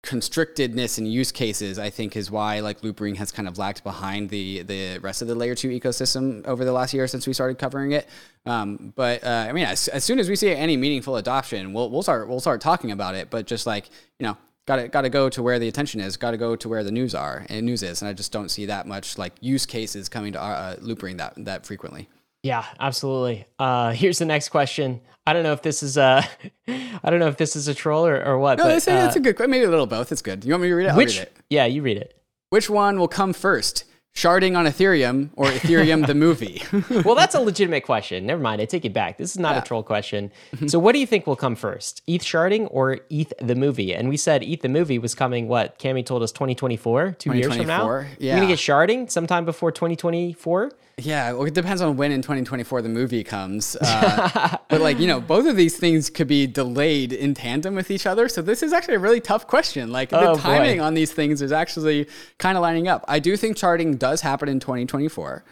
constrictedness 0.03 0.99
in 0.99 1.07
use 1.07 1.31
cases, 1.31 1.79
I 1.79 1.89
think, 1.89 2.17
is 2.17 2.33
why 2.33 2.59
like 2.59 2.81
Loopring 2.81 3.17
has 3.19 3.31
kind 3.31 3.47
of 3.47 3.59
lagged 3.59 3.85
behind 3.85 4.29
the 4.31 4.63
the 4.63 4.99
rest 4.99 5.23
of 5.23 5.29
the 5.29 5.37
layer 5.37 5.55
two 5.55 5.69
ecosystem 5.69 6.45
over 6.49 6.65
the 6.65 6.73
last 6.73 6.93
year 6.93 7.07
since 7.07 7.29
we 7.29 7.33
started 7.33 7.61
covering 7.61 7.93
it. 7.93 8.09
Um, 8.45 8.93
but 8.97 9.23
uh, 9.23 9.47
I 9.49 9.53
mean, 9.53 9.67
as, 9.67 9.87
as 9.87 10.03
soon 10.03 10.19
as 10.19 10.29
we 10.29 10.35
see 10.35 10.51
any 10.51 10.77
meaningful 10.77 11.15
adoption, 11.15 11.73
we'll 11.73 11.91
we'll 11.91 12.03
start 12.03 12.29
we'll 12.29 12.41
start 12.41 12.61
talking 12.61 12.91
about 12.91 13.15
it. 13.15 13.31
But 13.31 13.47
just 13.47 13.67
like 13.67 13.89
you 14.19 14.27
know. 14.27 14.37
Got 14.67 14.77
to, 14.77 14.89
got 14.89 15.01
to 15.01 15.09
go 15.09 15.29
to 15.31 15.43
where 15.43 15.59
the 15.59 15.67
attention 15.67 16.01
is. 16.01 16.17
Got 16.17 16.31
to 16.33 16.37
go 16.37 16.55
to 16.55 16.69
where 16.69 16.85
the 16.85 16.93
news 16.93 17.13
are 17.13 17.45
and 17.49 17.67
news 17.67 17.83
is, 17.83 18.03
and 18.03 18.09
I 18.09 18.13
just 18.13 18.31
don't 18.31 18.51
see 18.51 18.67
that 18.67 18.87
much 18.87 19.19
like 19.19 19.33
use 19.41 19.67
cases 19.67 20.09
coming 20.09 20.35
to 20.35 20.39
our, 20.39 20.55
uh, 20.55 20.77
Loopring 20.81 21.17
that 21.17 21.33
that 21.45 21.67
frequently. 21.67 22.09
Yeah, 22.43 22.65
absolutely. 22.79 23.47
Uh, 23.59 23.93
here's 23.93 24.19
the 24.19 24.25
next 24.25 24.49
question. 24.49 25.01
I 25.27 25.33
don't 25.33 25.43
know 25.43 25.53
if 25.53 25.63
this 25.63 25.83
is 25.83 25.97
a, 25.97 26.27
I 26.69 27.11
don't 27.11 27.21
know 27.21 27.29
if 27.29 27.37
this 27.37 27.57
is 27.57 27.69
a 27.69 27.75
troll 27.75 28.07
or, 28.07 28.23
or 28.23 28.39
what. 28.39 28.59
No, 28.59 28.65
but, 28.65 28.77
it's, 28.77 28.89
a, 28.89 28.99
uh, 28.99 29.07
it's 29.07 29.17
a 29.17 29.21
good. 29.21 29.39
Maybe 29.39 29.65
a 29.65 29.71
little 29.71 29.87
both. 29.87 30.13
It's 30.13 30.23
good. 30.23 30.45
You 30.45 30.53
want 30.53 30.63
me 30.63 30.69
to 30.69 30.75
read 30.75 30.87
it? 30.87 30.91
I'll 30.91 30.97
which? 30.97 31.19
read 31.19 31.23
it. 31.23 31.37
Yeah, 31.51 31.67
you 31.67 31.83
read 31.83 31.99
it. 31.99 32.17
Which 32.51 32.69
one 32.69 32.99
will 32.99 33.09
come 33.09 33.33
first? 33.33 33.85
sharding 34.15 34.57
on 34.57 34.67
Ethereum 34.67 35.31
or 35.37 35.47
Ethereum 35.47 36.07
the 36.07 36.15
movie? 36.15 36.63
well, 37.05 37.15
that's 37.15 37.35
a 37.35 37.41
legitimate 37.41 37.83
question. 37.83 38.27
Never 38.27 38.41
mind. 38.41 38.61
I 38.61 38.65
take 38.65 38.85
it 38.85 38.93
back. 38.93 39.19
This 39.19 39.31
is 39.31 39.39
not 39.39 39.57
a 39.57 39.61
troll 39.61 39.83
question. 39.83 40.31
so, 40.67 40.79
what 40.79 40.93
do 40.93 40.99
you 40.99 41.07
think 41.07 41.27
will 41.27 41.37
come 41.37 41.55
first, 41.55 42.03
ETH 42.07 42.23
sharding 42.23 42.69
or 42.71 43.01
ETH 43.09 43.33
the 43.41 43.55
movie? 43.55 43.95
And 43.95 44.09
we 44.09 44.17
said 44.17 44.43
ETH 44.43 44.63
the 44.63 44.69
movie 44.69 44.99
was 44.99 45.15
coming. 45.15 45.49
What 45.49 45.79
Cami 45.79 46.05
told 46.05 46.23
us, 46.23 46.33
2024, 46.33 47.13
two 47.19 47.33
years 47.33 47.57
from 47.57 47.67
now. 47.67 47.87
2024, 47.87 48.09
You're 48.19 48.37
gonna 48.37 48.47
get 48.47 48.59
sharding 48.59 49.11
sometime 49.11 49.45
before 49.45 49.73
2024. 49.73 50.73
Yeah, 50.99 51.33
well, 51.33 51.45
it 51.45 51.55
depends 51.55 51.81
on 51.81 51.97
when 51.97 52.13
in 52.13 52.21
2024 52.21 52.83
the 52.83 52.89
movie 52.91 53.25
comes. 53.25 53.75
Uh, 53.81 54.57
but 54.69 54.81
like 54.81 54.99
you 54.99 55.07
know, 55.07 55.21
both 55.21 55.47
of 55.47 55.57
these 55.57 55.77
things 55.79 56.11
could 56.11 56.29
be 56.29 56.47
delayed 56.47 57.13
in 57.13 57.33
tandem 57.35 57.75
with 57.75 57.91
each 57.91 58.07
other. 58.07 58.29
So 58.29 58.43
this 58.43 58.63
is 58.63 58.73
actually 58.73 58.95
a 58.97 58.99
really 58.99 59.21
tough 59.21 59.47
question. 59.47 59.91
Like 59.93 60.13
Oh, 60.13 60.21
the 60.37 60.43
boy. 60.43 60.43
timing 60.43 60.81
on 60.81 60.95
these 60.95 61.13
things 61.13 61.41
is 61.41 61.53
actually 61.53 62.07
kind 62.39 62.59
of 62.59 62.63
lining 62.63 62.87
up. 62.89 63.05
I 63.09 63.19
do 63.19 63.37
think 63.37 63.57
sharding 63.57 63.99
does 63.99 64.21
happen 64.21 64.49
in 64.49 64.61
2024. 64.61 65.45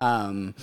Um, 0.00 0.54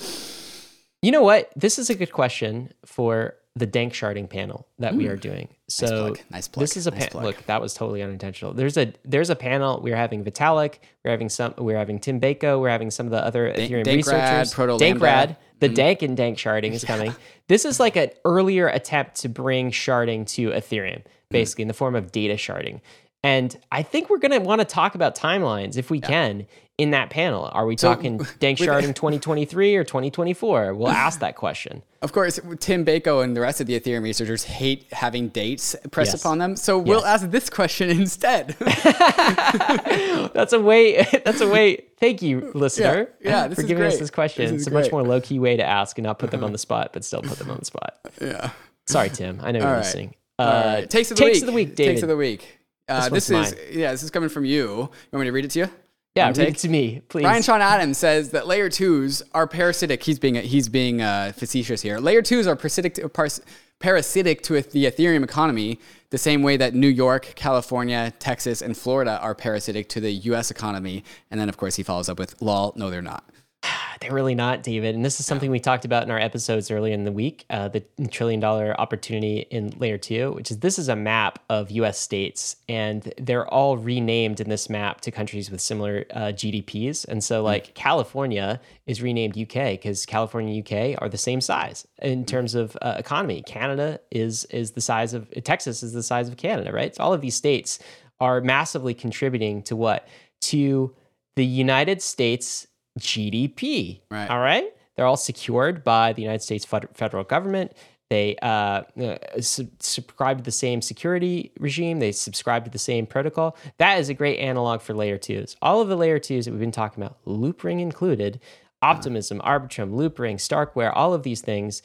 You 1.02 1.12
know 1.12 1.22
what? 1.24 1.50
This 1.56 1.80
is 1.80 1.90
a 1.90 1.96
good 1.96 2.12
question 2.12 2.74
for 2.86 3.36
the 3.56 3.66
dank 3.66 3.94
sharding 3.94 4.30
panel 4.30 4.68
that 4.80 4.96
we 4.96 5.08
are 5.08 5.16
doing. 5.18 5.48
So 5.74 5.88
plug. 6.14 6.20
Nice 6.30 6.48
plug. 6.48 6.62
this 6.64 6.78
is 6.78 6.88
a 6.88 6.92
Nice 6.92 7.06
pa- 7.06 7.10
plug. 7.12 7.24
look. 7.26 7.46
That 7.46 7.62
was 7.62 7.74
totally 7.74 8.02
unintentional. 8.02 8.54
There's 8.54 8.78
a 8.78 8.94
there's 9.06 9.30
a 9.30 9.36
panel. 9.36 9.80
We're 9.82 9.96
having 9.96 10.24
Vitalik. 10.24 10.76
We're 11.04 11.12
having 11.12 11.30
some. 11.30 11.54
We're 11.58 11.78
having 11.78 12.00
Tim 12.00 12.20
Beiko. 12.22 12.60
We're 12.60 12.70
having 12.70 12.92
some 12.92 13.06
of 13.08 13.12
the 13.12 13.24
other 13.26 13.52
Ethereum 13.52 13.84
Dankrad, 13.86 13.96
researchers. 13.96 14.54
Proto. 14.54 14.74
Mm-hmm. 14.78 15.04
Dankrad. 15.04 15.38
The 15.60 15.70
dank 15.70 16.02
and 16.02 16.18
dank 16.18 16.38
sharding 16.38 16.72
is 16.74 16.84
coming. 16.84 17.16
This 17.50 17.66
is 17.66 17.78
like 17.80 17.98
an 17.98 18.10
earlier 18.24 18.68
attempt 18.70 19.16
to 19.22 19.30
bring 19.30 19.70
sharding 19.72 20.26
to 20.36 20.52
Ethereum, 20.52 21.00
Mm. 21.04 21.04
basically 21.30 21.64
in 21.64 21.68
the 21.68 21.74
form 21.74 21.94
of 21.96 22.12
data 22.12 22.36
sharding. 22.36 22.80
And 23.24 23.56
I 23.72 23.84
think 23.84 24.10
we're 24.10 24.18
going 24.18 24.32
to 24.32 24.40
want 24.40 24.60
to 24.60 24.66
talk 24.66 24.96
about 24.96 25.16
timelines 25.16 25.78
if 25.78 25.90
we 25.90 26.02
can 26.02 26.46
in 26.78 26.92
that 26.92 27.10
panel. 27.10 27.50
Are 27.54 27.66
we 27.66 27.78
talking 27.78 28.18
dank 28.40 28.60
with- 28.60 28.68
sharding 28.68 28.94
2023 28.96 29.76
or 29.78 29.84
2024? 29.86 30.74
We'll 30.74 30.88
ask 30.90 31.20
that 31.22 31.36
question. 31.38 31.84
Of 32.02 32.12
course, 32.12 32.38
Tim 32.60 32.84
Beiko 32.84 33.24
and 33.24 33.34
the 33.34 33.40
rest 33.40 33.62
of 33.62 33.68
the 33.68 33.80
Ethereum 33.80 34.04
researchers 34.04 34.44
hate 34.44 34.92
having 34.92 35.30
dates 35.30 35.74
pressed 35.92 36.12
Yes. 36.12 36.22
upon 36.22 36.40
them. 36.40 36.58
So 36.58 36.78
we'll 36.78 37.06
ask 37.06 37.30
this 37.30 37.50
question 37.50 37.90
instead. 37.90 38.58
That's 38.60 40.52
a 40.54 40.60
way. 40.60 41.08
That's 41.24 41.40
a 41.40 41.48
way. 41.48 41.86
Thank 42.00 42.22
you, 42.22 42.52
listener, 42.54 43.10
yeah, 43.22 43.48
this 43.48 43.56
for 43.56 43.62
is 43.62 43.68
giving 43.68 43.86
us 43.86 43.98
this 44.00 44.10
question. 44.10 44.44
This 44.44 44.52
is 44.52 44.68
it's 44.68 44.68
a 44.68 44.72
much 44.78 44.92
more 44.92 45.04
low 45.04 45.22
key 45.22 45.40
way 45.40 45.56
to 45.56 45.64
ask 45.64 45.98
and 45.98 46.04
not 46.06 46.20
put 46.20 46.32
them 46.32 46.44
on 46.44 46.52
the 46.52 46.58
spot, 46.58 46.90
but 46.92 47.06
still 47.06 47.22
put 47.22 47.38
them 47.38 47.50
on 47.50 47.58
the 47.60 47.66
spot. 47.66 47.98
yeah. 48.22 48.50
Sorry, 48.86 49.10
Tim. 49.10 49.40
I 49.42 49.52
know 49.54 49.60
you're 49.60 49.68
All 49.70 49.74
right. 49.76 49.80
listening. 49.80 50.16
Uh, 50.38 50.74
right. 50.80 50.90
Takes 50.90 51.12
of 51.12 51.18
the 51.18 51.24
takes 51.24 51.36
week. 51.38 51.44
of 51.44 51.48
the 51.48 51.54
week, 51.54 51.76
David. 51.76 51.92
Takes 51.94 52.02
of 52.04 52.10
the 52.10 52.18
week. 52.18 52.60
Uh, 52.88 53.10
This 53.10 53.28
this 53.28 53.54
is 53.54 53.76
yeah. 53.76 53.92
This 53.92 54.04
is 54.04 54.12
coming 54.12 54.30
from 54.30 54.46
you. 54.46 54.64
You 54.68 54.90
want 55.12 55.22
me 55.22 55.26
to 55.26 55.32
read 55.32 55.46
it 55.46 55.52
to 55.52 55.60
you? 55.60 55.70
yeah, 56.16 56.28
read 56.28 56.36
take? 56.36 56.50
it 56.50 56.58
to 56.58 56.70
me, 56.70 57.02
please. 57.10 57.24
Ryan 57.24 57.42
Sean 57.42 57.62
Adams 57.62 57.98
says 57.98 58.32
that 58.32 58.46
layer 58.46 58.70
twos 58.70 59.24
are 59.34 59.48
parasitic. 59.48 60.04
He's 60.04 60.20
being 60.20 60.36
he's 60.36 60.70
being 60.70 61.02
uh, 61.02 61.32
facetious 61.36 61.82
here. 61.82 61.98
Layer 62.00 62.22
twos 62.22 62.46
are 62.48 62.56
parasitic 62.56 62.96
to, 62.96 63.10
pars- 63.10 63.42
parasitic 63.80 64.42
to 64.44 64.62
the 64.62 64.86
Ethereum 64.86 65.24
economy, 65.24 65.80
the 66.10 66.18
same 66.18 66.44
way 66.44 66.58
that 66.58 66.74
New 66.74 66.88
York, 66.88 67.34
California, 67.36 68.14
Texas, 68.20 68.62
and 68.62 68.78
Florida 68.78 69.20
are 69.22 69.34
parasitic 69.36 69.90
to 69.90 70.00
the 70.00 70.12
U.S. 70.12 70.52
economy. 70.52 71.04
And 71.32 71.40
then 71.40 71.50
of 71.50 71.58
course 71.58 71.76
he 71.76 71.84
follows 71.84 72.10
up 72.10 72.20
with 72.20 72.42
"lol." 72.42 72.74
No, 72.76 72.90
they're 72.90 73.02
not. 73.02 73.24
They're 74.02 74.14
really 74.14 74.36
not, 74.36 74.64
David. 74.64 74.96
And 74.96 75.04
this 75.04 75.20
is 75.20 75.26
something 75.26 75.50
we 75.50 75.60
talked 75.60 75.86
about 75.86 76.04
in 76.04 76.12
our 76.12 76.20
episodes 76.20 76.70
earlier 76.70 76.94
in 76.94 77.04
the 77.04 77.12
week 77.12 77.46
uh, 77.50 77.70
the 77.70 77.84
trillion 78.10 78.40
dollar 78.40 78.80
opportunity 78.80 79.40
in 79.50 79.74
layer 79.78 79.98
two, 79.98 80.34
which 80.34 80.52
is 80.52 80.60
this 80.60 80.78
is 80.78 80.90
a 80.90 80.96
map 80.96 81.40
of 81.50 81.72
US 81.72 82.00
states, 82.00 82.58
and 82.68 83.14
they're 83.18 83.48
all 83.48 83.78
renamed 83.78 84.40
in 84.40 84.50
this 84.50 84.70
map 84.70 85.02
to 85.02 85.12
countries 85.12 85.50
with 85.50 85.62
similar 85.62 86.06
uh, 86.14 86.20
GDPs. 86.28 87.08
And 87.08 87.24
so, 87.24 87.44
like, 87.44 87.74
California 87.76 88.60
is 88.86 89.02
renamed 89.02 89.38
UK 89.38 89.72
because 89.72 90.06
California 90.06 90.54
and 90.54 90.68
UK 90.68 91.02
are 91.02 91.10
the 91.10 91.18
same 91.18 91.42
size 91.42 91.88
in 92.02 92.26
terms 92.26 92.56
of 92.56 92.78
uh, 92.82 92.96
economy. 92.98 93.42
Canada 93.44 94.00
is, 94.12 94.46
is 94.46 94.72
the 94.72 94.82
size 94.82 95.14
of, 95.14 95.30
Texas 95.44 95.84
is 95.84 95.94
the 95.94 96.04
size 96.04 96.28
of 96.28 96.38
Canada, 96.38 96.72
right? 96.72 96.96
So, 96.96 97.04
all 97.04 97.14
of 97.14 97.22
these 97.22 97.36
states 97.36 97.80
are 98.20 98.42
massively 98.42 98.94
contributing 98.94 99.62
to 99.64 99.76
what? 99.76 100.08
To 100.42 100.94
the 101.36 101.46
United 101.46 102.02
States 102.02 102.68
GDP. 103.00 104.02
Right. 104.10 104.30
All 104.30 104.40
right. 104.40 104.66
They're 104.96 105.06
all 105.06 105.18
secured 105.18 105.84
by 105.84 106.14
the 106.14 106.22
United 106.22 106.42
States 106.42 106.66
federal 106.66 107.24
government. 107.24 107.74
They 108.10 108.36
uh, 108.44 108.84
uh, 109.02 109.18
sub- 109.42 109.72
subscribe 109.80 110.38
to 110.38 110.44
the 110.44 110.52
same 110.52 110.84
security 110.84 111.52
regime. 111.60 112.00
They 112.00 112.12
subscribe 112.12 112.64
to 112.66 112.70
the 112.70 112.78
same 112.78 113.08
protocol. 113.08 113.58
That 113.80 114.00
is 114.00 114.10
a 114.10 114.14
great 114.14 114.38
analog 114.38 114.82
for 114.82 114.94
layer 114.94 115.18
twos. 115.18 115.56
All 115.64 115.82
of 115.82 115.88
the 115.88 115.96
layer 115.96 116.20
twos 116.20 116.46
that 116.46 116.52
we've 116.52 116.60
been 116.60 116.72
talking 116.72 117.04
about, 117.04 117.18
Loopring 117.26 117.82
included, 117.82 118.40
Optimism, 118.84 119.40
Arbitrum, 119.40 119.94
Loopring, 119.94 120.36
Starkware, 120.36 120.92
all 120.94 121.14
of 121.14 121.24
these 121.24 121.42
things, 121.42 121.82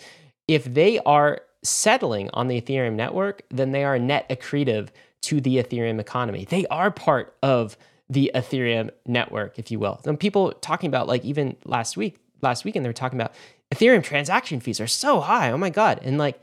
if 0.48 0.64
they 0.64 0.98
are 1.00 1.40
settling 1.62 2.28
on 2.34 2.48
the 2.48 2.60
Ethereum 2.60 2.94
network, 2.94 3.42
then 3.50 3.72
they 3.72 3.84
are 3.84 3.98
net 3.98 4.28
accretive 4.28 4.88
to 5.22 5.40
the 5.40 5.56
Ethereum 5.56 5.98
economy. 6.00 6.44
They 6.44 6.66
are 6.66 6.90
part 6.90 7.36
of 7.42 7.76
the 8.10 8.30
Ethereum 8.34 8.90
network, 9.06 9.58
if 9.58 9.70
you 9.70 9.78
will. 9.78 10.00
Some 10.04 10.16
people 10.16 10.52
talking 10.52 10.88
about 10.88 11.06
like 11.06 11.24
even 11.24 11.56
last 11.64 11.96
week, 11.96 12.18
last 12.40 12.64
weekend 12.64 12.84
they 12.84 12.88
were 12.88 12.94
talking 12.94 13.18
about 13.18 13.34
Ethereum 13.74 14.02
transaction 14.02 14.60
fees 14.60 14.80
are 14.80 14.86
so 14.86 15.20
high. 15.20 15.50
Oh 15.50 15.58
my 15.58 15.70
god! 15.70 16.00
And 16.02 16.18
like 16.18 16.40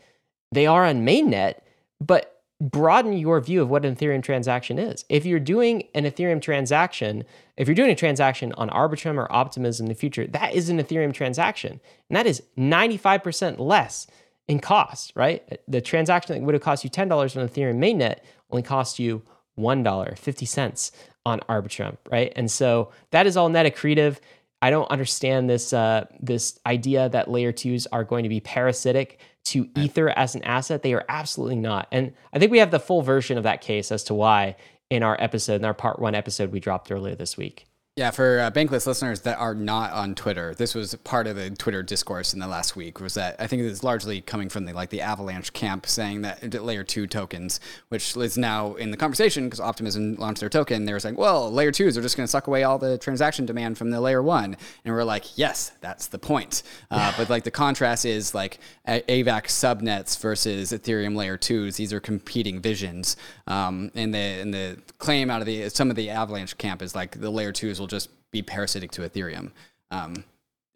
they 0.51 0.67
are 0.67 0.85
on 0.85 1.05
mainnet, 1.05 1.55
but 1.99 2.35
broaden 2.61 3.13
your 3.13 3.41
view 3.41 3.61
of 3.61 3.69
what 3.69 3.83
an 3.83 3.95
Ethereum 3.95 4.23
transaction 4.23 4.79
is. 4.79 5.03
If 5.09 5.25
you're 5.25 5.39
doing 5.39 5.83
an 5.93 6.05
Ethereum 6.05 6.41
transaction, 6.41 7.23
if 7.57 7.67
you're 7.67 7.75
doing 7.75 7.91
a 7.91 7.95
transaction 7.95 8.53
on 8.53 8.69
Arbitrum 8.69 9.17
or 9.17 9.31
Optimism 9.31 9.85
in 9.85 9.89
the 9.89 9.95
future, 9.95 10.25
that 10.27 10.53
is 10.53 10.69
an 10.69 10.79
Ethereum 10.79 11.13
transaction, 11.13 11.79
and 12.09 12.15
that 12.15 12.25
is 12.25 12.41
95% 12.57 13.59
less 13.59 14.07
in 14.47 14.59
cost, 14.59 15.11
right? 15.15 15.59
The 15.67 15.81
transaction 15.81 16.35
that 16.35 16.45
would 16.45 16.53
have 16.53 16.61
cost 16.61 16.83
you 16.83 16.89
$10 16.89 17.11
on 17.11 17.49
Ethereum 17.49 17.77
mainnet 17.77 18.19
only 18.51 18.63
cost 18.63 18.99
you 18.99 19.23
$1, 19.57 20.17
50 20.17 20.45
cents 20.45 20.91
on 21.25 21.39
Arbitrum, 21.49 21.97
right? 22.09 22.31
And 22.35 22.49
so 22.49 22.91
that 23.11 23.27
is 23.27 23.37
all 23.37 23.49
net 23.49 23.65
accretive. 23.65 24.19
I 24.61 24.69
don't 24.69 24.89
understand 24.89 25.49
this 25.49 25.73
uh, 25.73 26.05
this 26.19 26.59
idea 26.65 27.09
that 27.09 27.29
layer 27.29 27.51
twos 27.51 27.87
are 27.87 28.03
going 28.03 28.23
to 28.23 28.29
be 28.29 28.39
parasitic 28.39 29.19
to 29.45 29.69
Ether 29.75 30.09
as 30.09 30.35
an 30.35 30.43
asset. 30.43 30.81
They 30.81 30.93
are 30.93 31.05
absolutely 31.07 31.57
not. 31.57 31.87
And 31.91 32.13
I 32.33 32.39
think 32.39 32.51
we 32.51 32.59
have 32.59 32.71
the 32.71 32.79
full 32.79 33.01
version 33.01 33.37
of 33.37 33.43
that 33.43 33.61
case 33.61 33.91
as 33.91 34.03
to 34.05 34.13
why 34.13 34.55
in 34.89 35.03
our 35.03 35.15
episode, 35.19 35.55
in 35.55 35.65
our 35.65 35.73
part 35.73 35.99
one 35.99 36.15
episode 36.15 36.51
we 36.51 36.59
dropped 36.59 36.91
earlier 36.91 37.15
this 37.15 37.37
week. 37.37 37.65
Yeah, 37.97 38.11
for 38.11 38.41
uh, 38.41 38.51
Bankless 38.51 38.85
listeners 38.85 39.21
that 39.21 39.37
are 39.37 39.55
not 39.55 39.93
on 39.93 40.15
Twitter, 40.15 40.53
this 40.53 40.75
was 40.75 40.95
part 40.95 41.27
of 41.27 41.37
the 41.37 41.51
Twitter 41.51 41.81
discourse 41.81 42.33
in 42.33 42.41
the 42.41 42.47
last 42.47 42.75
week. 42.75 42.99
Was 42.99 43.13
that 43.13 43.37
I 43.39 43.47
think 43.47 43.61
it's 43.61 43.85
largely 43.85 44.19
coming 44.19 44.49
from 44.49 44.65
the 44.65 44.73
like 44.73 44.89
the 44.89 44.99
Avalanche 44.99 45.53
camp 45.53 45.85
saying 45.85 46.23
that 46.23 46.53
layer 46.61 46.83
two 46.83 47.07
tokens, 47.07 47.61
which 47.87 48.17
is 48.17 48.37
now 48.37 48.73
in 48.73 48.91
the 48.91 48.97
conversation 48.97 49.45
because 49.45 49.61
Optimism 49.61 50.15
launched 50.15 50.41
their 50.41 50.49
token. 50.49 50.83
They 50.83 50.91
were 50.91 50.99
saying, 50.99 51.15
well, 51.15 51.49
layer 51.49 51.71
twos 51.71 51.97
are 51.97 52.01
just 52.01 52.17
going 52.17 52.25
to 52.25 52.29
suck 52.29 52.47
away 52.47 52.65
all 52.65 52.77
the 52.77 52.97
transaction 52.97 53.45
demand 53.45 53.77
from 53.77 53.91
the 53.91 54.01
layer 54.01 54.21
one, 54.21 54.57
and 54.83 54.93
we're 54.93 55.05
like, 55.05 55.37
yes, 55.37 55.71
that's 55.79 56.07
the 56.07 56.19
point. 56.19 56.63
Uh, 56.91 57.13
but 57.15 57.29
like 57.29 57.45
the 57.45 57.51
contrast 57.51 58.03
is 58.03 58.35
like 58.35 58.59
AVAX 58.85 59.45
subnets 59.45 60.19
versus 60.19 60.73
Ethereum 60.73 61.15
layer 61.15 61.37
twos. 61.37 61.77
These 61.77 61.93
are 61.93 62.01
competing 62.01 62.59
visions, 62.59 63.15
um, 63.47 63.89
and 63.95 64.13
the 64.13 64.17
and 64.17 64.53
the 64.53 64.79
claim 64.97 65.29
out 65.31 65.39
of 65.39 65.45
the 65.45 65.69
some 65.69 65.89
of 65.89 65.95
the 65.95 66.09
Avalanche 66.09 66.57
camp 66.57 66.81
is 66.81 66.93
like 66.93 67.21
the 67.21 67.29
layer 67.29 67.53
twos 67.53 67.79
will 67.79 67.84
just 67.87 68.09
be 68.31 68.41
parasitic 68.41 68.91
to 68.91 69.01
Ethereum. 69.01 69.51
Um, 69.91 70.23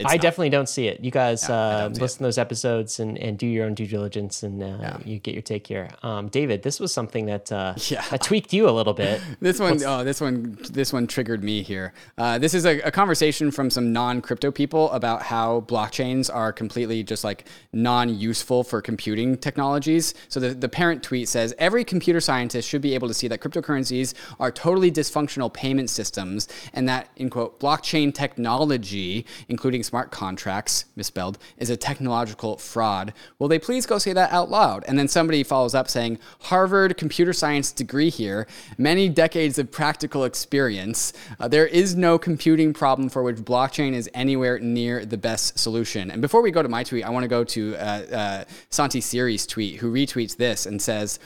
I 0.06 0.16
not. 0.16 0.22
definitely 0.22 0.50
don't 0.50 0.70
see 0.70 0.88
it. 0.88 1.02
You 1.02 1.12
guys 1.12 1.50
I 1.50 1.84
uh, 1.84 1.89
listen 1.89 2.20
to 2.20 2.24
those 2.24 2.38
episodes 2.38 3.02
and, 3.02 3.18
and 3.18 3.38
do 3.38 3.45
your 3.45 3.66
own 3.66 3.74
due 3.74 3.86
diligence, 3.86 4.43
and 4.43 4.64
uh, 4.64 4.97
you 5.04 5.20
get 5.20 5.34
your 5.34 5.41
take 5.41 5.68
here. 5.68 5.89
Um, 6.04 6.30
David, 6.30 6.64
this 6.64 6.80
was 6.80 6.93
something 6.93 7.26
that 7.26 7.52
uh, 7.52 7.74
Yeah. 7.89 8.06
that 8.10 8.22
tweaked 8.22 8.54
you 8.54 8.70
a 8.70 8.72
little 8.72 8.93
bit. 8.93 9.22
This 9.41 9.60
one, 9.60 9.82
oh, 9.86 10.04
this 10.04 10.22
one, 10.22 10.58
this 10.72 10.93
one 10.93 11.08
triggered 11.08 11.43
me 11.43 11.64
here. 11.64 11.93
Uh, 12.18 12.38
this 12.38 12.54
is 12.54 12.66
a, 12.66 12.80
a 12.82 12.91
conversation 12.91 13.52
from 13.52 13.70
some 13.70 13.91
non-crypto 13.93 14.52
people 14.52 14.91
about 14.91 15.24
how 15.24 15.62
blockchains 15.62 16.34
are 16.34 16.52
completely 16.54 17.04
just 17.04 17.24
like 17.24 17.45
non-useful 17.74 18.64
for 18.64 18.82
computing 18.82 19.38
technologies. 19.38 20.14
So 20.30 20.40
the, 20.40 20.53
the 20.53 20.69
parent 20.69 21.03
tweet 21.03 21.28
says 21.30 21.53
every 21.57 21.84
computer 21.84 22.19
scientist 22.22 22.68
should 22.69 22.82
be 22.82 22.94
able 22.95 23.07
to 23.07 23.14
see 23.14 23.28
that 23.30 23.40
cryptocurrencies 23.40 24.14
are 24.40 24.52
totally 24.52 24.91
dysfunctional 24.91 25.52
payment 25.53 25.90
systems, 25.90 26.48
and 26.73 26.88
that 26.88 27.10
in 27.18 27.30
quote 27.30 27.60
blockchain 27.60 28.14
technology, 28.14 29.26
including 29.49 29.84
smart 29.90 30.11
contracts, 30.11 30.86
misspelled, 30.95 31.40
is 31.57 31.72
a 31.72 31.76
technological 31.76 32.57
fraud. 32.57 33.11
Will 33.40 33.48
they 33.48 33.57
please 33.57 33.88
go 33.88 33.98
say 33.98 34.14
that 34.14 34.32
out 34.32 34.52
loud? 34.52 34.86
And 34.88 34.99
then 34.99 35.07
somebody 35.07 35.41
follows 35.44 35.74
up 35.74 35.90
saying 35.90 36.20
Harvard 36.41 36.95
computer 36.95 37.34
science 37.34 37.72
degree 37.72 38.11
here, 38.11 38.45
many 38.78 39.10
decades 39.10 39.57
of 39.57 39.72
practical 39.72 40.26
experience. 40.26 41.11
Uh, 41.40 41.48
there 41.48 41.66
is 41.66 41.95
no 41.95 42.20
computing 42.20 42.72
problem 42.72 43.10
for 43.10 43.24
which 43.24 43.38
blockchain 43.38 43.94
is 43.94 44.07
anywhere 44.14 44.60
near 44.60 45.06
the 45.06 45.18
best 45.18 45.57
solution. 45.57 46.11
And 46.11 46.22
before 46.22 46.44
we 46.44 46.52
go 46.52 46.61
to 46.61 46.70
my 46.70 46.84
tweet, 46.84 47.03
I 47.03 47.10
want 47.10 47.24
to 47.24 47.28
go 47.28 47.44
to 47.44 47.76
uh, 47.76 47.80
uh, 47.80 48.44
Santi 48.70 49.02
Siri's 49.02 49.48
tweet, 49.48 49.78
who 49.78 49.91
retweets 49.91 50.38
this 50.38 50.68
and 50.68 50.80
says, 50.80 51.20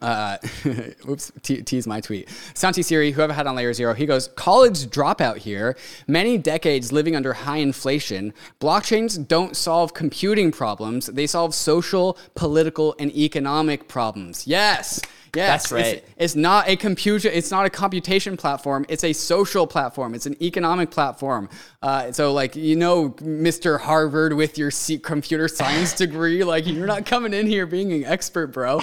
Uh, 0.00 0.38
oops, 1.08 1.32
te- 1.42 1.62
tease 1.62 1.86
my 1.86 2.00
tweet. 2.00 2.28
Santi 2.54 2.82
Siri, 2.82 3.10
whoever 3.10 3.32
had 3.32 3.46
on 3.46 3.56
layer 3.56 3.72
zero, 3.72 3.94
he 3.94 4.06
goes, 4.06 4.28
college 4.28 4.86
dropout 4.86 5.38
here. 5.38 5.76
Many 6.06 6.38
decades 6.38 6.92
living 6.92 7.16
under 7.16 7.32
high 7.32 7.58
inflation. 7.58 8.32
Blockchains 8.60 9.26
don't 9.26 9.56
solve 9.56 9.94
computing 9.94 10.52
problems. 10.52 11.06
They 11.06 11.26
solve 11.26 11.54
social, 11.54 12.16
political, 12.34 12.94
and 12.98 13.14
economic 13.16 13.88
problems. 13.88 14.46
Yes. 14.46 15.00
Yes, 15.34 15.62
That's 15.70 15.72
right. 15.72 15.94
It's, 15.96 16.10
it's 16.16 16.36
not 16.36 16.68
a 16.68 16.76
computer. 16.76 17.28
It's 17.28 17.50
not 17.50 17.66
a 17.66 17.70
computation 17.70 18.36
platform. 18.36 18.86
It's 18.88 19.04
a 19.04 19.12
social 19.12 19.66
platform. 19.66 20.14
It's 20.14 20.26
an 20.26 20.36
economic 20.42 20.90
platform. 20.90 21.48
Uh, 21.82 22.10
so, 22.12 22.32
like 22.32 22.56
you 22.56 22.76
know, 22.76 23.10
Mr. 23.20 23.78
Harvard 23.80 24.32
with 24.32 24.58
your 24.58 24.70
computer 25.02 25.48
science 25.58 25.92
degree, 25.92 26.42
like 26.44 26.66
you're 26.66 26.86
not 26.86 27.06
coming 27.06 27.32
in 27.34 27.46
here 27.46 27.66
being 27.66 27.92
an 27.92 28.04
expert, 28.04 28.48
bro. 28.48 28.80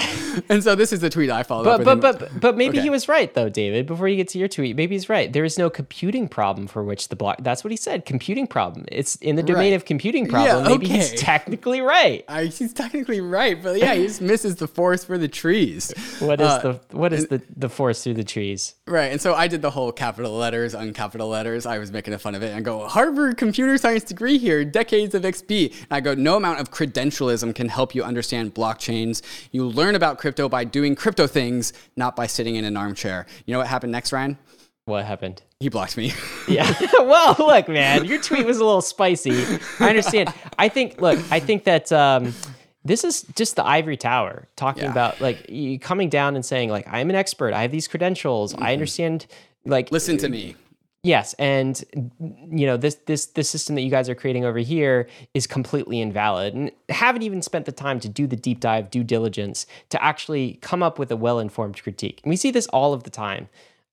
And 0.49 0.63
so 0.63 0.75
this 0.75 0.93
is 0.93 0.99
the 1.01 1.09
tweet 1.09 1.29
I 1.29 1.43
followed 1.43 1.65
But 1.65 1.79
with 1.79 2.01
but 2.01 2.19
but 2.19 2.39
but 2.41 2.57
maybe 2.57 2.77
Okay. 2.77 2.83
he 2.83 2.89
was 2.89 3.07
right 3.07 3.33
though, 3.33 3.49
David. 3.49 3.85
Before 3.85 4.07
you 4.07 4.15
get 4.15 4.27
to 4.29 4.39
your 4.39 4.47
tweet, 4.47 4.75
maybe 4.75 4.95
he's 4.95 5.09
right. 5.09 5.31
There 5.31 5.43
is 5.45 5.57
no 5.57 5.69
computing 5.69 6.27
problem 6.27 6.67
for 6.67 6.83
which 6.83 7.09
the 7.09 7.15
block. 7.15 7.37
That's 7.41 7.63
what 7.63 7.71
he 7.71 7.77
said. 7.77 8.05
Computing 8.05 8.47
problem. 8.47 8.85
It's 8.91 9.15
in 9.17 9.35
the 9.35 9.43
domain 9.43 9.71
Right. 9.71 9.73
of 9.75 9.85
computing 9.85 10.27
problem. 10.27 10.63
Yeah, 10.63 10.69
Maybe 10.69 10.87
he's 10.87 11.11
technically 11.13 11.81
right. 11.81 12.23
I, 12.27 12.45
he's 12.45 12.73
technically 12.73 13.21
right, 13.21 13.61
but 13.61 13.77
yeah, 13.79 13.93
he 13.95 14.07
just 14.07 14.21
misses 14.21 14.55
the 14.57 14.67
forest 14.67 15.05
for 15.07 15.17
the 15.17 15.27
trees. 15.27 15.93
What 16.19 16.34
is 16.41 16.47
Uh, 16.47 16.59
the 16.89 16.97
what 16.97 17.13
is 17.13 17.27
the 17.27 17.41
the 17.55 17.69
force 17.69 18.03
through 18.03 18.15
the 18.15 18.23
trees? 18.23 18.75
Right, 18.87 19.11
and 19.11 19.19
so 19.21 19.33
I 19.33 19.47
did 19.47 19.61
the 19.61 19.71
whole 19.71 19.91
capital 19.91 20.31
letters, 20.31 20.73
uncapital 20.73 21.29
letters. 21.29 21.65
I 21.65 21.77
was 21.77 21.91
making 21.91 22.17
fun 22.17 22.35
of 22.35 22.43
it 22.43 22.53
and 22.55 22.63
go, 22.63 22.87
Harvard 22.87 23.37
computer 23.37 23.77
science 23.77 24.03
degree 24.03 24.37
here, 24.37 24.63
decades 24.65 25.13
of 25.15 25.23
XP. 25.23 25.71
And 25.71 25.87
I 25.91 25.99
go, 26.01 26.13
no 26.13 26.37
amount 26.37 26.59
of 26.59 26.71
credentialism 26.71 27.53
can 27.55 27.69
help 27.69 27.93
you 27.95 28.03
understand 28.03 28.53
blockchains. 28.53 29.21
You 29.51 29.65
learn 29.65 29.95
about 29.95 30.17
crypto 30.17 30.47
by 30.49 30.63
doing 30.63 30.95
crypto 30.95 31.27
things, 31.27 31.73
not 31.95 32.15
by 32.15 32.27
sitting 32.27 32.55
in 32.55 32.65
an 32.65 32.77
armchair. 32.77 33.25
You 33.45 33.53
know 33.53 33.59
what 33.59 33.67
happened 33.67 33.91
next, 33.91 34.11
Ryan? 34.13 34.37
What 34.85 35.03
happened? 35.05 35.41
He 35.59 35.69
blocked 35.69 35.97
me. 35.97 36.13
Yeah. 36.47 36.71
well, 36.99 37.35
look, 37.39 37.67
man, 37.67 38.05
your 38.05 38.21
tweet 38.21 38.45
was 38.45 38.57
a 38.59 38.65
little 38.65 38.81
spicy. 38.81 39.31
I 39.79 39.89
understand. 39.89 40.31
I 40.59 40.69
think. 40.69 41.01
Look, 41.01 41.17
I 41.31 41.39
think 41.39 41.63
that. 41.63 41.91
Um, 41.91 42.35
this 42.85 43.03
is 43.03 43.23
just 43.35 43.55
the 43.55 43.65
ivory 43.65 43.97
tower 43.97 44.47
talking 44.55 44.83
Yeah. 44.83 44.91
about 44.91 45.19
like 45.19 45.49
you 45.49 45.77
coming 45.79 46.07
down 46.09 46.35
and 46.35 46.45
saying 46.45 46.69
like 46.69 46.87
i'm 46.89 47.09
an 47.09 47.15
expert 47.15 47.53
i 47.53 47.61
have 47.63 47.71
these 47.71 47.87
credentials 47.87 48.53
i 48.55 48.71
understand 48.73 49.25
like 49.65 49.91
Listen 49.91 50.17
to 50.19 50.29
me. 50.29 50.55
Yes, 51.01 51.35
and 51.35 51.83
you 52.51 52.65
know 52.65 52.77
this 52.77 52.95
this 53.05 53.27
this 53.27 53.47
system 53.47 53.75
that 53.75 53.81
you 53.81 53.91
guys 53.91 54.09
are 54.09 54.15
creating 54.15 54.43
over 54.43 54.57
here 54.57 55.07
is 55.35 55.45
completely 55.45 56.01
invalid, 56.01 56.55
and 56.55 56.71
haven't 56.89 57.21
even 57.21 57.43
spent 57.43 57.65
the 57.65 57.71
time 57.71 57.99
to 57.99 58.09
do 58.09 58.25
the 58.25 58.35
deep 58.35 58.59
dive 58.59 58.89
due 58.89 59.03
diligence 59.03 59.67
to 59.89 60.03
actually 60.03 60.57
come 60.63 60.81
up 60.81 60.97
with 60.97 61.11
a 61.11 61.15
well 61.15 61.37
informed 61.37 61.79
critique. 61.83 62.21
And 62.23 62.29
we 62.31 62.35
see 62.35 62.49
this 62.49 62.65
all 62.67 62.91
of 62.93 63.03
the 63.03 63.11
time. 63.11 63.49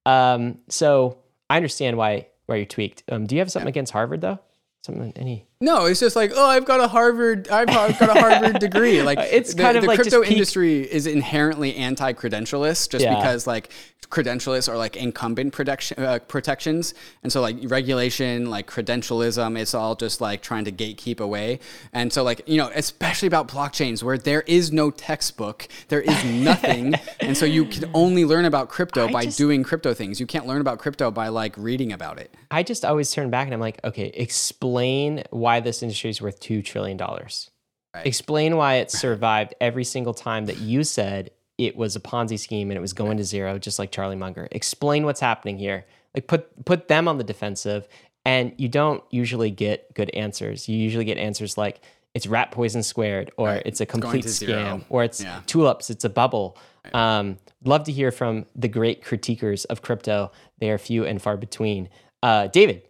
Um, 0.07 0.57
so 0.69 1.19
I 1.51 1.57
understand 1.57 1.99
why 1.99 2.29
why 2.47 2.57
you're 2.57 2.65
tweaked. 2.65 3.03
Um, 3.11 3.27
do 3.27 3.35
you 3.35 3.41
have 3.41 3.51
something 3.53 3.69
against 3.69 3.93
Harvard 3.93 4.23
though? 4.23 4.39
Something 4.83 5.13
any? 5.17 5.45
No, 5.63 5.87
it's 5.87 6.01
just 6.01 6.17
like, 6.17 6.33
oh, 6.35 6.47
I've 6.47 6.65
got 6.65 6.81
a 6.81 6.89
Harvard, 6.89 7.49
I've 7.49 7.69
got 7.69 7.91
a 8.01 8.13
Harvard 8.21 8.59
degree. 8.61 9.01
Like 9.03 9.19
It's 9.21 9.55
the, 9.55 9.63
kind 9.63 9.77
of 9.77 9.83
the 9.83 9.89
like 9.89 10.01
crypto 10.01 10.23
industry 10.25 10.81
is 10.83 11.07
inherently 11.07 11.77
anti-credentialist, 11.77 12.91
just 12.91 13.05
Yeah. 13.05 13.15
because 13.15 13.47
like 13.47 13.71
credentialists 14.11 14.69
are 14.69 14.77
like 14.77 14.95
incumbent 14.95 15.55
protection 15.55 16.03
uh, 16.05 16.19
protections, 16.29 16.93
and 17.23 17.33
so 17.33 17.41
like 17.41 17.57
regulation, 17.63 18.51
like 18.51 18.69
credentialism, 18.69 19.59
it's 19.59 19.73
all 19.73 19.95
just 19.95 20.21
like 20.21 20.43
trying 20.43 20.65
to 20.67 20.73
gatekeep 20.73 21.21
away. 21.21 21.61
And 21.95 22.13
so 22.13 22.23
like 22.23 22.43
you 22.47 22.59
know, 22.59 22.71
especially 22.75 23.29
about 23.29 23.49
blockchains 23.49 24.03
where 24.03 24.19
there 24.19 24.43
is 24.43 24.73
no 24.73 24.91
textbook, 24.91 25.67
there 25.89 26.01
is 26.03 26.25
nothing, 26.51 26.95
and 27.21 27.37
so 27.37 27.47
you 27.47 27.65
can 27.65 27.89
only 27.95 28.25
learn 28.25 28.45
about 28.45 28.69
crypto 28.69 29.07
I 29.09 29.13
by 29.13 29.25
just- 29.27 29.39
doing 29.39 29.63
crypto 29.63 29.95
things. 29.95 30.19
You 30.21 30.27
can't 30.27 30.47
learn 30.47 30.61
about 30.61 30.79
crypto 30.81 31.11
by 31.11 31.29
like 31.29 31.55
reading 31.57 31.93
about 31.93 32.19
it. 32.19 32.35
I 32.51 32.63
just 32.65 32.85
always 32.85 33.11
turn 33.13 33.31
back 33.31 33.47
and 33.47 33.55
I'm 33.55 33.61
like, 33.61 33.79
okay, 33.85 34.09
explain 34.15 35.23
why 35.31 35.52
this 35.61 35.83
industry 35.83 36.11
is 36.11 36.21
worth 36.23 36.41
two 36.41 36.63
trillion 36.63 36.97
dollars. 36.97 37.51
Right. 37.95 38.07
Explain 38.07 38.57
why 38.57 38.77
it 38.77 38.91
survived 38.91 39.55
every 39.61 39.85
single 39.85 40.15
time 40.15 40.47
that 40.47 40.59
you 40.59 40.83
said 40.85 41.31
it 41.59 41.77
was 41.77 41.95
a 41.95 42.01
Ponzi 42.01 42.39
scheme 42.39 42.71
and 42.71 42.79
it 42.79 42.81
was 42.81 42.93
going 42.95 43.19
to 43.19 43.25
zero, 43.25 43.59
just 43.59 43.79
like 43.79 43.93
Charlie 43.93 44.17
Munger. 44.17 44.49
Explain 44.51 45.05
what's 45.05 45.21
happening 45.21 45.59
here. 45.59 45.85
Like 46.15 46.27
put 46.27 46.65
put 46.65 46.89
them 46.89 47.07
on 47.09 47.19
the 47.19 47.25
defensive, 47.25 47.87
and 48.25 48.53
you 48.57 48.69
don't 48.69 49.03
usually 49.11 49.51
get 49.51 49.93
good 49.95 50.11
answers. 50.11 50.69
You 50.69 50.77
usually 50.77 51.05
get 51.05 51.19
answers 51.19 51.57
like 51.59 51.81
it's 52.15 52.27
rat 52.27 52.51
poison 52.51 52.83
squared, 52.83 53.31
or 53.37 53.49
Right. 53.49 53.63
it's 53.65 53.81
a 53.81 53.87
complete 53.87 54.23
to 54.23 54.29
scam, 54.29 54.47
zero. 54.47 54.81
or 54.91 55.05
it's 55.05 55.23
Yeah. 55.23 55.41
tulips, 55.47 55.89
it's 55.91 56.05
a 56.05 56.11
bubble. 56.11 56.57
Um, 56.93 57.39
love 57.65 57.85
to 57.85 57.93
hear 57.93 58.11
from 58.11 58.45
the 58.57 58.69
great 58.69 59.03
critiquers 59.05 59.65
of 59.67 59.81
crypto. 59.83 60.31
They 60.59 60.69
are 60.71 60.79
few 60.79 61.05
and 61.07 61.23
far 61.23 61.37
between. 61.37 61.89
Uh, 62.23 62.49
David, 62.49 62.83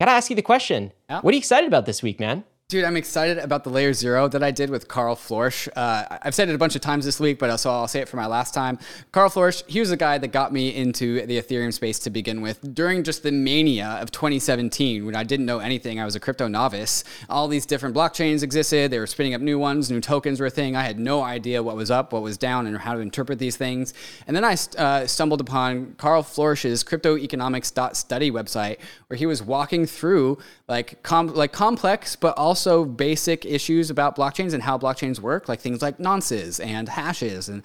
gotta 0.00 0.16
ask 0.16 0.30
you 0.30 0.36
the 0.36 0.42
question. 0.42 0.92
Yeah. 1.08 1.20
What 1.20 1.32
are 1.32 1.36
you 1.36 1.38
excited 1.38 1.68
about 1.68 1.86
this 1.86 2.02
week, 2.02 2.18
man? 2.18 2.44
Dude, 2.70 2.84
I'm 2.84 2.96
excited 2.96 3.38
about 3.38 3.64
the 3.64 3.70
layer 3.70 3.92
zero 3.92 4.28
that 4.28 4.44
I 4.44 4.52
did 4.52 4.70
with 4.70 4.86
Karl 4.86 5.16
Floersch. 5.16 5.68
Uh, 5.74 6.18
I've 6.22 6.36
said 6.36 6.48
it 6.48 6.54
a 6.54 6.58
bunch 6.58 6.76
of 6.76 6.80
times 6.80 7.04
this 7.04 7.18
week, 7.18 7.40
but 7.40 7.50
also 7.50 7.68
I'll 7.68 7.88
say 7.88 7.98
it 7.98 8.08
for 8.08 8.16
my 8.16 8.28
last 8.28 8.54
time. 8.54 8.78
Karl 9.10 9.28
Floersch, 9.28 9.68
he 9.68 9.80
was 9.80 9.90
the 9.90 9.96
guy 9.96 10.18
that 10.18 10.28
got 10.28 10.52
me 10.52 10.72
into 10.76 11.26
the 11.26 11.42
Ethereum 11.42 11.72
space 11.72 11.98
to 11.98 12.10
begin 12.10 12.42
with 12.42 12.72
during 12.72 13.02
just 13.02 13.24
the 13.24 13.32
mania 13.32 13.98
of 14.00 14.12
2017 14.12 15.04
when 15.04 15.16
I 15.16 15.24
didn't 15.24 15.46
know 15.46 15.58
anything. 15.58 15.98
I 15.98 16.04
was 16.04 16.14
a 16.14 16.20
crypto 16.20 16.46
novice. 16.46 17.02
All 17.28 17.48
these 17.48 17.66
different 17.66 17.92
blockchains 17.92 18.44
existed. 18.44 18.92
They 18.92 19.00
were 19.00 19.08
spinning 19.08 19.34
up 19.34 19.40
new 19.40 19.58
ones. 19.58 19.90
New 19.90 20.00
tokens 20.00 20.38
were 20.38 20.46
a 20.46 20.50
thing. 20.50 20.76
I 20.76 20.84
had 20.84 21.00
no 21.00 21.24
idea 21.24 21.64
what 21.64 21.74
was 21.74 21.90
up, 21.90 22.12
what 22.12 22.22
was 22.22 22.38
down, 22.38 22.68
and 22.68 22.78
how 22.78 22.94
to 22.94 23.00
interpret 23.00 23.40
these 23.40 23.56
things. 23.56 23.94
And 24.28 24.36
then 24.36 24.44
I 24.44 24.56
uh, 24.78 25.08
stumbled 25.08 25.40
upon 25.40 25.96
Karl 25.98 26.22
Floersch's 26.22 26.84
cryptoeconomics.study 26.84 28.30
website 28.30 28.76
where 29.08 29.16
he 29.16 29.26
was 29.26 29.42
walking 29.42 29.86
through 29.86 30.38
like 30.70 31.02
com- 31.02 31.34
like 31.34 31.52
complex 31.52 32.14
but 32.14 32.38
also 32.38 32.84
basic 32.84 33.44
issues 33.44 33.90
about 33.90 34.14
blockchains 34.14 34.54
and 34.54 34.62
how 34.62 34.78
blockchains 34.78 35.18
work, 35.18 35.48
like 35.48 35.60
things 35.60 35.82
like 35.82 35.98
nonces 35.98 36.64
and 36.64 36.88
hashes, 36.88 37.48
and 37.48 37.64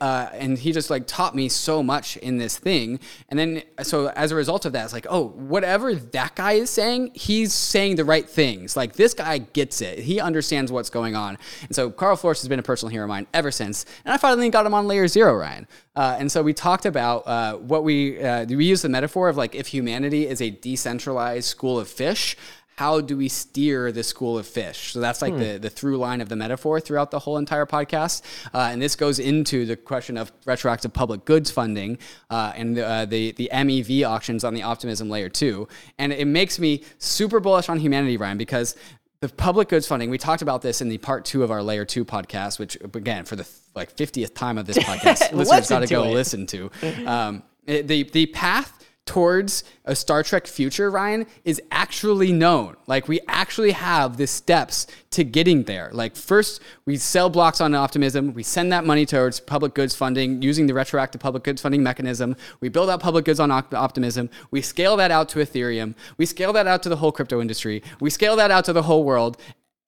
uh, 0.00 0.30
and 0.32 0.56
he 0.56 0.72
just 0.72 0.88
like 0.88 1.06
taught 1.06 1.34
me 1.34 1.50
so 1.50 1.82
much 1.82 2.16
in 2.16 2.38
this 2.38 2.58
thing. 2.58 2.98
And 3.28 3.38
then 3.38 3.62
so 3.82 4.08
as 4.08 4.32
a 4.32 4.34
result 4.34 4.64
of 4.64 4.72
that, 4.72 4.84
it's 4.84 4.94
like 4.94 5.06
oh, 5.10 5.28
whatever 5.28 5.94
that 5.94 6.34
guy 6.34 6.52
is 6.52 6.70
saying, 6.70 7.10
he's 7.12 7.52
saying 7.52 7.96
the 7.96 8.06
right 8.06 8.28
things. 8.28 8.74
Like 8.74 8.94
this 8.94 9.12
guy 9.12 9.38
gets 9.38 9.82
it. 9.82 9.98
He 9.98 10.18
understands 10.18 10.72
what's 10.72 10.88
going 10.88 11.14
on. 11.14 11.36
And 11.62 11.76
so 11.76 11.90
Karl 11.90 12.16
Floersch 12.16 12.40
has 12.40 12.48
been 12.48 12.58
a 12.58 12.64
personal 12.64 12.90
hero 12.90 13.04
of 13.04 13.10
mine 13.10 13.26
ever 13.34 13.50
since. 13.50 13.84
And 14.06 14.14
I 14.14 14.16
finally 14.16 14.48
got 14.48 14.64
him 14.64 14.72
on 14.72 14.88
layer 14.88 15.08
zero, 15.08 15.36
Ryan. 15.36 15.68
Uh, 15.96 16.16
and 16.18 16.30
so 16.30 16.42
we 16.42 16.52
talked 16.52 16.84
about 16.84 17.26
uh, 17.26 17.54
what 17.56 17.82
we 17.82 18.22
uh, 18.22 18.44
we 18.44 18.66
use 18.66 18.82
the 18.82 18.88
metaphor 18.88 19.30
of 19.30 19.36
like 19.36 19.54
if 19.54 19.68
humanity 19.68 20.26
is 20.26 20.42
a 20.42 20.50
decentralized 20.50 21.46
school 21.46 21.78
of 21.78 21.88
fish, 21.88 22.36
how 22.76 23.00
do 23.00 23.16
we 23.16 23.28
steer 23.28 23.90
the 23.90 24.02
school 24.02 24.38
of 24.38 24.46
fish? 24.46 24.92
So 24.92 25.00
that's 25.00 25.22
like 25.22 25.36
the, 25.36 25.58
the 25.58 25.70
through 25.70 25.96
line 25.96 26.20
of 26.20 26.28
the 26.28 26.36
metaphor 26.36 26.78
throughout 26.78 27.10
the 27.10 27.18
whole 27.18 27.38
entire 27.38 27.64
podcast. 27.64 28.20
Uh, 28.52 28.68
and 28.70 28.82
this 28.82 28.94
goes 28.96 29.18
into 29.18 29.64
the 29.64 29.76
question 29.76 30.18
of 30.18 30.30
retroactive 30.44 30.92
public 30.92 31.24
goods 31.24 31.50
funding 31.50 31.98
uh, 32.28 32.52
and 32.54 32.76
the, 32.76 32.86
uh, 32.86 33.04
the, 33.06 33.32
the 33.32 33.48
MEV 33.50 34.06
auctions 34.06 34.44
on 34.44 34.52
the 34.52 34.62
optimism 34.62 35.08
layer 35.08 35.30
two. 35.30 35.66
And 35.98 36.12
it 36.12 36.26
makes 36.26 36.58
me 36.58 36.84
super 36.98 37.40
bullish 37.40 37.70
on 37.70 37.78
humanity, 37.78 38.18
Ryan, 38.18 38.36
because 38.36 38.76
the 39.20 39.30
public 39.30 39.70
goods 39.70 39.86
funding, 39.88 40.10
we 40.10 40.18
talked 40.18 40.42
about 40.42 40.60
this 40.60 40.82
in 40.82 40.90
the 40.90 40.98
part 40.98 41.24
two 41.24 41.42
of 41.42 41.50
our 41.50 41.62
layer 41.62 41.86
two 41.86 42.04
podcast, 42.04 42.58
which 42.58 42.76
again, 42.82 43.24
for 43.24 43.36
the 43.36 43.48
like 43.74 43.96
50th 43.96 44.34
time 44.34 44.58
of 44.58 44.66
this 44.66 44.76
podcast, 44.90 45.32
listeners 45.32 45.48
Listen 45.48 45.76
got 45.76 45.80
to 45.80 45.86
go 45.86 46.04
it. 46.04 46.12
listen 46.12 46.46
to. 46.46 46.70
Um, 47.06 47.42
the, 47.66 48.04
the 48.04 48.26
path 48.26 48.85
towards 49.06 49.64
a 49.84 49.94
Star 49.96 50.22
Trek 50.22 50.46
future, 50.46 50.90
Ryan, 50.90 51.26
is 51.44 51.62
actually 51.70 52.32
known. 52.32 52.76
Like 52.86 53.08
we 53.08 53.20
actually 53.28 53.70
have 53.70 54.16
the 54.16 54.26
steps 54.26 54.86
to 55.12 55.24
getting 55.24 55.62
there. 55.62 55.90
Like 55.92 56.16
first, 56.16 56.60
we 56.84 56.96
sell 56.96 57.30
blocks 57.30 57.60
on 57.60 57.74
optimism. 57.74 58.34
We 58.34 58.42
send 58.42 58.72
that 58.72 58.84
money 58.84 59.06
towards 59.06 59.40
public 59.40 59.74
goods 59.74 59.94
funding 59.94 60.42
using 60.42 60.66
the 60.66 60.74
retroactive 60.74 61.20
public 61.20 61.44
goods 61.44 61.62
funding 61.62 61.82
mechanism. 61.82 62.36
We 62.60 62.68
build 62.68 62.90
out 62.90 63.00
public 63.00 63.24
goods 63.24 63.40
on 63.40 63.50
op- 63.50 63.72
optimism. 63.72 64.28
We 64.50 64.60
scale 64.60 64.96
that 64.96 65.10
out 65.10 65.28
to 65.30 65.38
Ethereum. 65.38 65.94
We 66.18 66.26
scale 66.26 66.52
that 66.52 66.66
out 66.66 66.82
to 66.82 66.88
the 66.88 66.96
whole 66.96 67.12
crypto 67.12 67.40
industry. 67.40 67.82
We 68.00 68.10
scale 68.10 68.36
that 68.36 68.50
out 68.50 68.64
to 68.66 68.72
the 68.72 68.82
whole 68.82 69.04
world. 69.04 69.38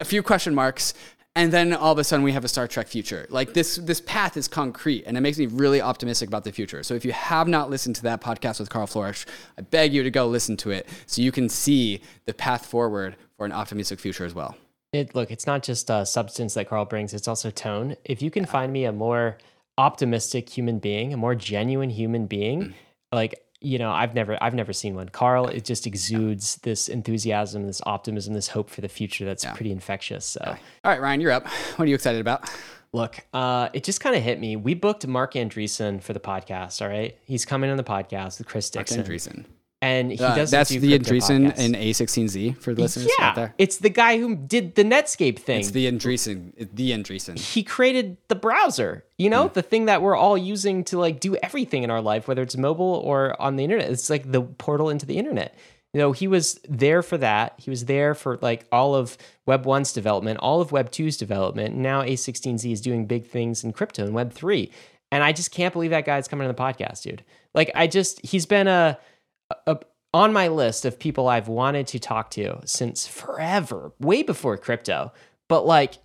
A 0.00 0.04
few 0.04 0.22
question 0.22 0.54
marks 0.54 0.94
and 1.38 1.52
then 1.52 1.72
all 1.72 1.92
of 1.92 1.98
a 1.98 2.04
sudden 2.04 2.24
we 2.24 2.32
have 2.32 2.44
a 2.44 2.48
Star 2.48 2.66
Trek 2.66 2.88
future. 2.88 3.24
Like 3.30 3.54
this, 3.54 3.76
this 3.76 4.00
path 4.00 4.36
is 4.36 4.48
concrete, 4.48 5.04
and 5.06 5.16
it 5.16 5.20
makes 5.20 5.38
me 5.38 5.46
really 5.46 5.80
optimistic 5.80 6.28
about 6.28 6.42
the 6.42 6.50
future. 6.50 6.82
So 6.82 6.94
if 6.94 7.04
you 7.04 7.12
have 7.12 7.46
not 7.46 7.70
listened 7.70 7.94
to 7.96 8.02
that 8.02 8.20
podcast 8.20 8.58
with 8.58 8.70
Karl 8.70 8.88
Floersch, 8.88 9.24
I 9.56 9.62
beg 9.62 9.94
you 9.94 10.02
to 10.02 10.10
go 10.10 10.26
listen 10.26 10.56
to 10.58 10.72
it 10.72 10.88
so 11.06 11.22
you 11.22 11.30
can 11.30 11.48
see 11.48 12.00
the 12.26 12.34
path 12.34 12.66
forward 12.66 13.14
for 13.36 13.46
an 13.46 13.52
optimistic 13.52 14.00
future 14.00 14.24
as 14.24 14.34
well. 14.34 14.56
It 14.92 15.14
look, 15.14 15.30
it's 15.30 15.46
not 15.46 15.62
just 15.62 15.88
uh, 15.92 16.04
substance 16.04 16.54
that 16.54 16.68
Karl 16.68 16.86
brings; 16.86 17.14
it's 17.14 17.28
also 17.28 17.50
tone. 17.50 17.94
If 18.04 18.20
you 18.20 18.32
can 18.32 18.44
find 18.44 18.72
me 18.72 18.84
a 18.84 18.92
more 18.92 19.38
optimistic 19.76 20.48
human 20.48 20.80
being, 20.80 21.12
a 21.12 21.16
more 21.16 21.36
genuine 21.36 21.90
human 21.90 22.26
being, 22.26 22.74
like 23.12 23.40
you 23.60 23.78
know, 23.78 23.90
I've 23.90 24.14
never, 24.14 24.38
I've 24.42 24.54
never 24.54 24.72
seen 24.72 24.94
one. 24.94 25.08
Karl, 25.08 25.48
it 25.48 25.64
just 25.64 25.86
exudes 25.86 26.56
this 26.56 26.88
enthusiasm, 26.88 27.66
this 27.66 27.80
optimism, 27.86 28.34
this 28.34 28.48
hope 28.48 28.70
for 28.70 28.80
the 28.80 28.88
future. 28.88 29.24
That's 29.24 29.44
pretty 29.44 29.72
infectious. 29.72 30.24
So, 30.24 30.40
All 30.44 30.90
right, 30.90 31.00
Ryan, 31.00 31.20
you're 31.20 31.32
up. 31.32 31.46
What 31.76 31.84
are 31.84 31.88
you 31.88 31.94
excited 31.94 32.20
about? 32.20 32.48
Look, 32.92 33.18
uh, 33.34 33.68
it 33.74 33.84
just 33.84 34.00
kind 34.00 34.16
of 34.16 34.22
hit 34.22 34.40
me. 34.40 34.56
We 34.56 34.74
booked 34.74 35.06
Marc 35.06 35.34
Andreessen 35.34 36.02
for 36.02 36.12
the 36.14 36.20
podcast. 36.20 36.80
All 36.80 36.88
right, 36.88 37.18
he's 37.24 37.44
coming 37.44 37.70
on 37.70 37.76
the 37.76 37.84
podcast 37.84 38.38
with 38.38 38.46
Chris 38.46 38.70
Dixon, 38.70 39.02
Andreessen. 39.02 39.44
And 39.80 40.10
he 40.10 40.18
Uh, 40.18 40.34
does 40.34 40.50
that's 40.50 40.70
the 40.70 40.98
Andreessen 40.98 41.56
in 41.58 41.72
A16Z 41.74 42.58
for 42.58 42.74
the 42.74 42.82
listeners 42.82 43.06
out 43.06 43.12
Yeah, 43.18 43.34
there. 43.34 43.54
it's 43.58 43.76
the 43.78 43.90
guy 43.90 44.18
who 44.18 44.34
did 44.34 44.74
the 44.74 44.82
Netscape 44.84 45.38
thing. 45.38 45.60
It's 45.60 45.70
the 45.70 45.90
Andreessen. 45.90 46.52
The 46.74 46.90
Andreessen. 46.90 47.38
he 47.38 47.62
created 47.62 48.16
the 48.28 48.34
browser 48.34 49.04
you 49.18 49.28
Hmm. 49.28 49.32
know 49.32 49.48
the 49.48 49.62
thing 49.62 49.86
that 49.86 50.02
we're 50.02 50.16
all 50.16 50.36
using 50.36 50.84
to 50.84 50.98
like 50.98 51.20
do 51.20 51.36
everything 51.36 51.82
in 51.84 51.90
our 51.90 52.00
life 52.02 52.26
whether 52.28 52.42
it's 52.42 52.56
mobile 52.56 53.00
or 53.04 53.40
on 53.40 53.56
the 53.56 53.64
internet 53.64 53.90
it's 53.90 54.10
like 54.10 54.30
the 54.30 54.42
portal 54.42 54.90
into 54.90 55.06
the 55.06 55.16
internet 55.18 55.54
you 55.94 55.98
know 56.00 56.12
he 56.12 56.26
was 56.28 56.58
there 56.68 57.02
for 57.02 57.16
that 57.18 57.54
he 57.58 57.70
was 57.70 57.84
there 57.86 58.14
for 58.14 58.38
like 58.42 58.66
all 58.72 58.94
of 58.94 59.16
web 59.46 59.64
1's 59.64 59.92
development 59.92 60.38
all 60.40 60.60
of 60.60 60.72
web 60.72 60.90
2's 60.90 61.16
development 61.16 61.74
now 61.76 62.02
a16z 62.02 62.72
is 62.72 62.80
doing 62.80 63.06
big 63.06 63.26
things 63.26 63.62
in 63.64 63.72
crypto 63.72 64.04
and 64.04 64.12
web 64.14 64.32
3 64.32 64.70
and 65.12 65.22
i 65.24 65.32
just 65.32 65.50
can't 65.50 65.72
believe 65.72 65.90
that 65.90 66.04
guy's 66.04 66.26
coming 66.28 66.46
on 66.48 66.54
the 66.54 66.60
podcast 66.60 67.02
dude 67.02 67.22
like 67.54 67.70
i 67.74 67.86
just 67.86 68.24
he's 68.26 68.44
been 68.46 68.66
a, 68.68 68.98
on 70.14 70.32
my 70.32 70.48
list 70.48 70.84
of 70.84 70.98
people 70.98 71.28
i've 71.28 71.48
wanted 71.48 71.86
to 71.86 71.98
talk 71.98 72.30
to 72.30 72.58
since 72.64 73.06
forever 73.06 73.92
way 74.00 74.22
before 74.22 74.56
crypto 74.56 75.12
but 75.48 75.66
like 75.66 75.98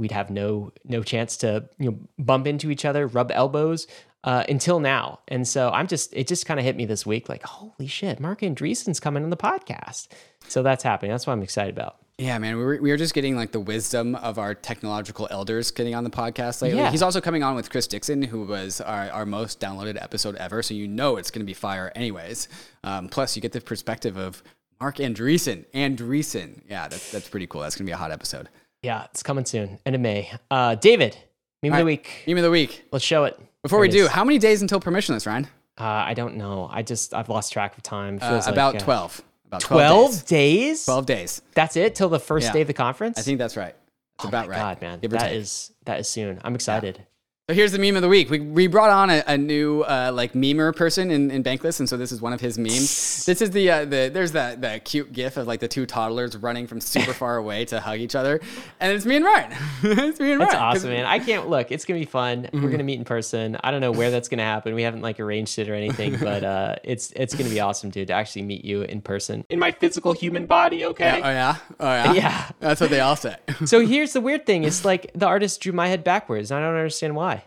we'd 0.00 0.10
have 0.10 0.30
no 0.30 0.72
no 0.84 1.02
chance 1.02 1.36
to 1.36 1.68
you 1.78 1.90
know 1.90 1.98
bump 2.18 2.46
into 2.46 2.70
each 2.70 2.84
other, 2.84 3.06
rub 3.06 3.30
elbows 3.30 3.86
uh, 4.24 4.44
until 4.48 4.80
now. 4.80 5.20
And 5.28 5.46
so 5.46 5.70
I'm 5.70 5.86
just 5.86 6.12
it 6.14 6.26
just 6.26 6.46
kind 6.46 6.58
of 6.58 6.64
hit 6.64 6.74
me 6.74 6.86
this 6.86 7.06
week, 7.06 7.28
like 7.28 7.42
holy 7.42 7.86
shit, 7.86 8.18
Marc 8.18 8.40
Andreessen's 8.40 8.98
coming 8.98 9.22
on 9.22 9.30
the 9.30 9.36
podcast. 9.36 10.08
So 10.48 10.62
that's 10.62 10.82
happening. 10.82 11.12
That's 11.12 11.26
what 11.26 11.34
I'm 11.34 11.42
excited 11.42 11.74
about. 11.74 11.98
Yeah, 12.20 12.36
man, 12.38 12.58
we 12.58 12.62
were, 12.64 12.78
we 12.82 12.90
were 12.90 12.98
just 12.98 13.14
getting 13.14 13.34
like 13.34 13.50
the 13.50 13.60
wisdom 13.60 14.14
of 14.14 14.38
our 14.38 14.54
technological 14.54 15.26
elders 15.30 15.70
getting 15.70 15.94
on 15.94 16.04
the 16.04 16.10
podcast 16.10 16.60
lately. 16.60 16.78
Yeah. 16.78 16.90
He's 16.90 17.00
also 17.00 17.18
coming 17.18 17.42
on 17.42 17.54
with 17.54 17.70
Chris 17.70 17.86
Dixon, 17.86 18.20
who 18.20 18.42
was 18.42 18.82
our, 18.82 19.10
our 19.10 19.24
most 19.24 19.58
downloaded 19.58 20.00
episode 20.00 20.36
ever. 20.36 20.62
So 20.62 20.74
you 20.74 20.86
know 20.86 21.16
it's 21.16 21.30
going 21.30 21.40
to 21.40 21.46
be 21.46 21.54
fire, 21.54 21.90
anyways. 21.94 22.48
Um, 22.84 23.08
plus, 23.08 23.36
you 23.36 23.42
get 23.42 23.52
the 23.52 23.60
perspective 23.62 24.18
of 24.18 24.42
Marc 24.80 24.96
Andreessen. 24.96 25.64
Andreessen. 25.72 26.60
Yeah, 26.68 26.88
that's, 26.88 27.10
that's 27.10 27.26
pretty 27.26 27.46
cool. 27.46 27.62
That's 27.62 27.74
going 27.74 27.86
to 27.86 27.88
be 27.88 27.94
a 27.94 27.96
hot 27.96 28.10
episode. 28.10 28.50
Yeah, 28.82 29.04
it's 29.04 29.22
coming 29.22 29.46
soon, 29.46 29.78
end 29.86 29.94
of 29.94 30.02
May. 30.02 30.30
Uh, 30.50 30.74
David, 30.74 31.16
meme 31.62 31.72
of 31.72 31.76
the 31.76 31.80
All 31.80 31.84
right, 31.84 31.84
week. 31.86 32.24
Meme 32.26 32.36
of 32.36 32.42
the 32.44 32.50
week. 32.50 32.84
Let's 32.92 33.04
show 33.04 33.24
it. 33.24 33.40
Before 33.62 33.78
There 33.78 33.80
we 33.80 33.88
it 33.88 33.92
do, 33.92 34.04
is. 34.04 34.10
how 34.10 34.24
many 34.24 34.38
days 34.38 34.60
until 34.60 34.78
permissionless, 34.80 35.26
Ryan? 35.26 35.48
uh, 35.78 35.84
I 35.84 36.12
don't 36.12 36.36
know. 36.36 36.68
I 36.70 36.82
just 36.82 37.14
I've 37.14 37.30
lost 37.30 37.52
track 37.54 37.78
of 37.78 37.82
time. 37.82 38.18
Uh, 38.20 38.28
Feels 38.28 38.44
like, 38.46 38.52
about 38.52 38.76
uh, 38.76 38.80
12. 38.80 39.22
About 39.50 39.62
12, 39.62 39.88
12 39.88 40.10
days. 40.12 40.22
days. 40.24 40.84
12 40.84 41.06
days. 41.06 41.42
That's 41.54 41.76
it 41.76 41.96
till 41.96 42.08
the 42.08 42.20
first 42.20 42.46
Yeah. 42.46 42.52
day 42.52 42.60
of 42.60 42.68
the 42.68 42.72
conference. 42.72 43.18
I 43.18 43.22
think 43.22 43.38
that's 43.38 43.56
right. 43.56 43.74
It's 44.14 44.24
Oh 44.24 44.28
about 44.28 44.46
my 44.46 44.52
right. 44.52 44.58
God, 44.58 44.80
man, 44.80 45.00
Give 45.00 45.12
or 45.12 45.16
that 45.16 45.28
take. 45.30 45.38
is 45.40 45.72
that 45.86 45.98
is 45.98 46.08
soon. 46.08 46.40
I'm 46.44 46.54
excited. 46.54 47.04
So 47.50 47.54
here's 47.54 47.72
the 47.72 47.80
meme 47.80 47.96
of 47.96 48.02
the 48.02 48.08
week. 48.08 48.30
We, 48.30 48.38
we 48.38 48.68
brought 48.68 48.90
on 48.90 49.10
a, 49.10 49.24
a 49.26 49.36
new 49.36 49.80
uh, 49.80 50.12
like 50.14 50.34
memer 50.34 50.72
person 50.72 51.10
in, 51.10 51.32
in 51.32 51.42
Bankless, 51.42 51.80
and 51.80 51.88
so 51.88 51.96
this 51.96 52.12
is 52.12 52.20
one 52.22 52.32
of 52.32 52.40
his 52.40 52.56
memes. 52.56 53.26
This 53.26 53.42
is 53.42 53.50
the 53.50 53.68
uh, 53.68 53.84
the 53.86 54.08
there's 54.14 54.30
that 54.32 54.60
that 54.60 54.84
cute 54.84 55.12
gif 55.12 55.36
of 55.36 55.48
like 55.48 55.58
the 55.58 55.66
two 55.66 55.84
toddlers 55.84 56.36
running 56.36 56.68
from 56.68 56.80
super 56.80 57.12
far 57.12 57.36
away 57.38 57.64
to 57.64 57.80
hug 57.80 57.98
each 57.98 58.14
other, 58.14 58.40
and 58.78 58.92
it's 58.92 59.04
me 59.04 59.16
and 59.16 59.24
Ryan. 59.24 59.50
it's 59.82 60.20
me 60.20 60.30
and 60.30 60.40
That's 60.40 60.54
Ryan. 60.54 60.72
'Cause- 60.74 60.76
awesome, 60.76 60.90
man. 60.90 61.06
I 61.06 61.18
can't 61.18 61.48
look. 61.50 61.72
It's 61.72 61.84
gonna 61.84 61.98
be 61.98 62.06
fun. 62.06 62.44
Mm-hmm. 62.44 62.62
We're 62.62 62.70
gonna 62.70 62.84
meet 62.84 63.00
in 63.00 63.04
person. 63.04 63.56
I 63.64 63.72
don't 63.72 63.80
know 63.80 63.90
where 63.90 64.12
that's 64.12 64.28
gonna 64.28 64.44
happen. 64.44 64.72
We 64.76 64.82
haven't 64.84 65.02
like 65.02 65.18
arranged 65.18 65.58
it 65.58 65.68
or 65.68 65.74
anything, 65.74 66.18
but 66.20 66.44
uh, 66.44 66.76
it's 66.84 67.10
it's 67.16 67.34
gonna 67.34 67.50
be 67.50 67.58
awesome, 67.58 67.90
dude, 67.90 68.06
to 68.06 68.14
actually 68.14 68.42
meet 68.42 68.64
you 68.64 68.82
in 68.82 69.00
person. 69.00 69.44
In 69.50 69.58
my 69.58 69.72
physical 69.72 70.12
human 70.12 70.46
body, 70.46 70.84
okay? 70.84 71.20
Oh 71.20 71.28
yeah, 71.28 71.56
oh 71.80 71.84
yeah, 71.92 72.12
Yeah. 72.12 72.50
That's 72.60 72.80
what 72.80 72.90
they 72.90 73.00
all 73.00 73.16
say. 73.16 73.34
So 73.64 73.84
here's 73.84 74.12
the 74.12 74.20
weird 74.20 74.46
thing: 74.46 74.62
it's 74.62 74.84
like 74.84 75.10
the 75.16 75.26
artist 75.26 75.60
drew 75.60 75.72
my 75.72 75.88
head 75.88 76.04
backwards, 76.04 76.52
and 76.52 76.60
I 76.60 76.64
don't 76.64 76.76
understand 76.76 77.16
why. 77.16 77.39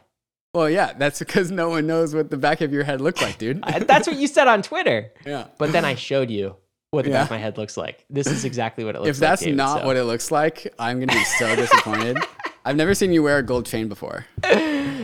Well, 0.54 0.70
yeah, 0.70 0.94
that's 0.94 1.20
because 1.26 1.52
no 1.52 1.70
one 1.70 1.88
knows 1.88 2.14
what 2.16 2.30
the 2.30 2.38
back 2.38 2.62
of 2.62 2.72
your 2.74 2.84
head 2.84 3.02
looks 3.02 3.22
like, 3.22 3.38
dude. 3.38 3.64
That's 3.64 4.08
what 4.08 4.18
you 4.18 4.28
said 4.28 4.48
on 4.48 4.62
Twitter. 4.62 5.12
yeah. 5.26 5.48
But 5.58 5.72
then 5.72 5.86
I 5.86 5.96
showed 5.96 6.30
you 6.30 6.56
what 6.92 7.06
the 7.06 7.12
Yeah. 7.12 7.18
back 7.22 7.26
of 7.26 7.32
my 7.32 7.38
head 7.40 7.58
looks 7.58 7.76
like. 7.78 8.06
This 8.10 8.28
is 8.28 8.46
exactly 8.46 8.84
what 8.84 8.96
it 8.96 9.00
looks 9.02 9.10
If 9.18 9.22
like. 9.22 9.28
If 9.28 9.30
that's 9.32 9.42
David, 9.42 9.58
not 9.58 9.80
so- 9.82 9.86
what 9.88 9.98
it 9.98 10.04
looks 10.04 10.32
like, 10.32 10.74
I'm 10.80 11.00
gonna 11.00 11.14
be 11.14 11.24
so 11.24 11.56
disappointed. 11.64 12.18
I've 12.66 12.78
never 12.78 12.94
seen 12.96 13.12
you 13.12 13.22
wear 13.24 13.40
a 13.40 13.44
gold 13.44 13.66
chain 13.66 13.90
before. 13.90 14.26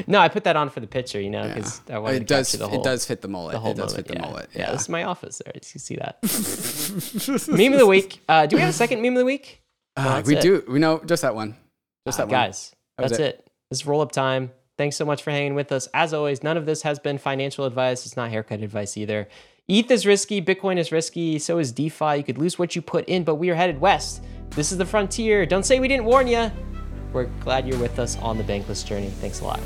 No, 0.07 0.19
I 0.19 0.29
put 0.29 0.45
that 0.45 0.55
on 0.55 0.69
for 0.69 0.79
the 0.79 0.87
picture, 0.87 1.19
you 1.19 1.29
know, 1.29 1.45
because 1.45 1.81
I 1.89 1.97
wanted 1.99 2.15
It 2.15 2.19
to 2.19 2.25
does. 2.25 2.51
the 2.53 2.69
whole. 2.69 2.79
it 2.79 2.83
does 2.85 3.05
fit 3.05 3.21
the 3.21 3.27
mullet. 3.27 3.51
the 3.51 3.59
whole 3.59 3.71
it 3.71 3.75
does 3.77 3.91
moment, 3.91 4.07
fit 4.07 4.15
the 4.15 4.21
yeah. 4.21 4.25
mullet. 4.29 4.49
Yeah. 4.53 4.61
Yeah. 4.61 4.71
this 4.71 4.81
is 4.83 4.89
my 4.89 5.03
office 5.03 5.41
there. 5.43 5.51
You 5.53 5.59
can 5.59 5.79
see 5.79 5.95
that. 5.97 7.47
meme 7.49 7.73
of 7.73 7.79
the 7.79 7.85
week. 7.85 8.21
Uh, 8.29 8.45
do 8.45 8.55
we 8.55 8.61
have 8.61 8.69
a 8.69 8.73
second 8.73 9.01
meme 9.01 9.13
of 9.13 9.19
the 9.19 9.25
week? 9.25 9.61
Uh, 9.97 10.15
that's 10.15 10.27
we 10.27 10.37
it. 10.37 10.41
do. 10.41 10.63
We 10.69 10.79
know 10.79 10.99
just 11.05 11.21
that 11.23 11.35
one. 11.35 11.57
Just 12.07 12.17
that 12.19 12.27
one. 12.27 12.31
Guys, 12.31 12.73
That 12.97 13.09
that's 13.09 13.19
it. 13.19 13.35
it. 13.39 13.51
This 13.71 13.79
is 13.81 13.85
roll 13.85 13.99
up 13.99 14.13
time. 14.13 14.51
Thanks 14.79 14.95
so 14.95 15.03
much 15.03 15.23
for 15.23 15.31
hanging 15.31 15.55
with 15.55 15.73
us. 15.73 15.89
As 15.93 16.13
always, 16.13 16.41
none 16.41 16.55
of 16.55 16.65
this 16.65 16.83
has 16.83 16.99
been 16.99 17.17
financial 17.17 17.65
advice. 17.65 18.05
It's 18.05 18.15
not 18.15 18.29
haircut 18.29 18.61
advice 18.61 18.95
either. 18.95 19.27
ETH 19.67 19.91
is 19.91 20.05
risky. 20.05 20.41
Bitcoin 20.41 20.77
is 20.77 20.93
risky. 20.93 21.37
So 21.37 21.59
is 21.59 21.73
DeFi. 21.73 22.15
You 22.15 22.23
could 22.23 22.37
lose 22.37 22.57
what 22.57 22.77
you 22.77 22.81
put 22.81 23.03
in, 23.09 23.25
but 23.25 23.35
we 23.35 23.49
are 23.49 23.55
headed 23.55 23.81
west. 23.81 24.23
This 24.51 24.71
is 24.71 24.77
the 24.77 24.85
frontier. 24.85 25.45
Don't 25.45 25.65
say 25.65 25.81
we 25.81 25.89
didn't 25.89 26.05
warn 26.05 26.29
you. 26.29 26.49
We're 27.11 27.25
glad 27.41 27.67
you're 27.67 27.77
with 27.77 27.99
us 27.99 28.17
on 28.19 28.37
the 28.37 28.43
bankless 28.45 28.85
journey. 28.85 29.09
Thanks 29.09 29.41
a 29.41 29.43
lot. 29.43 29.59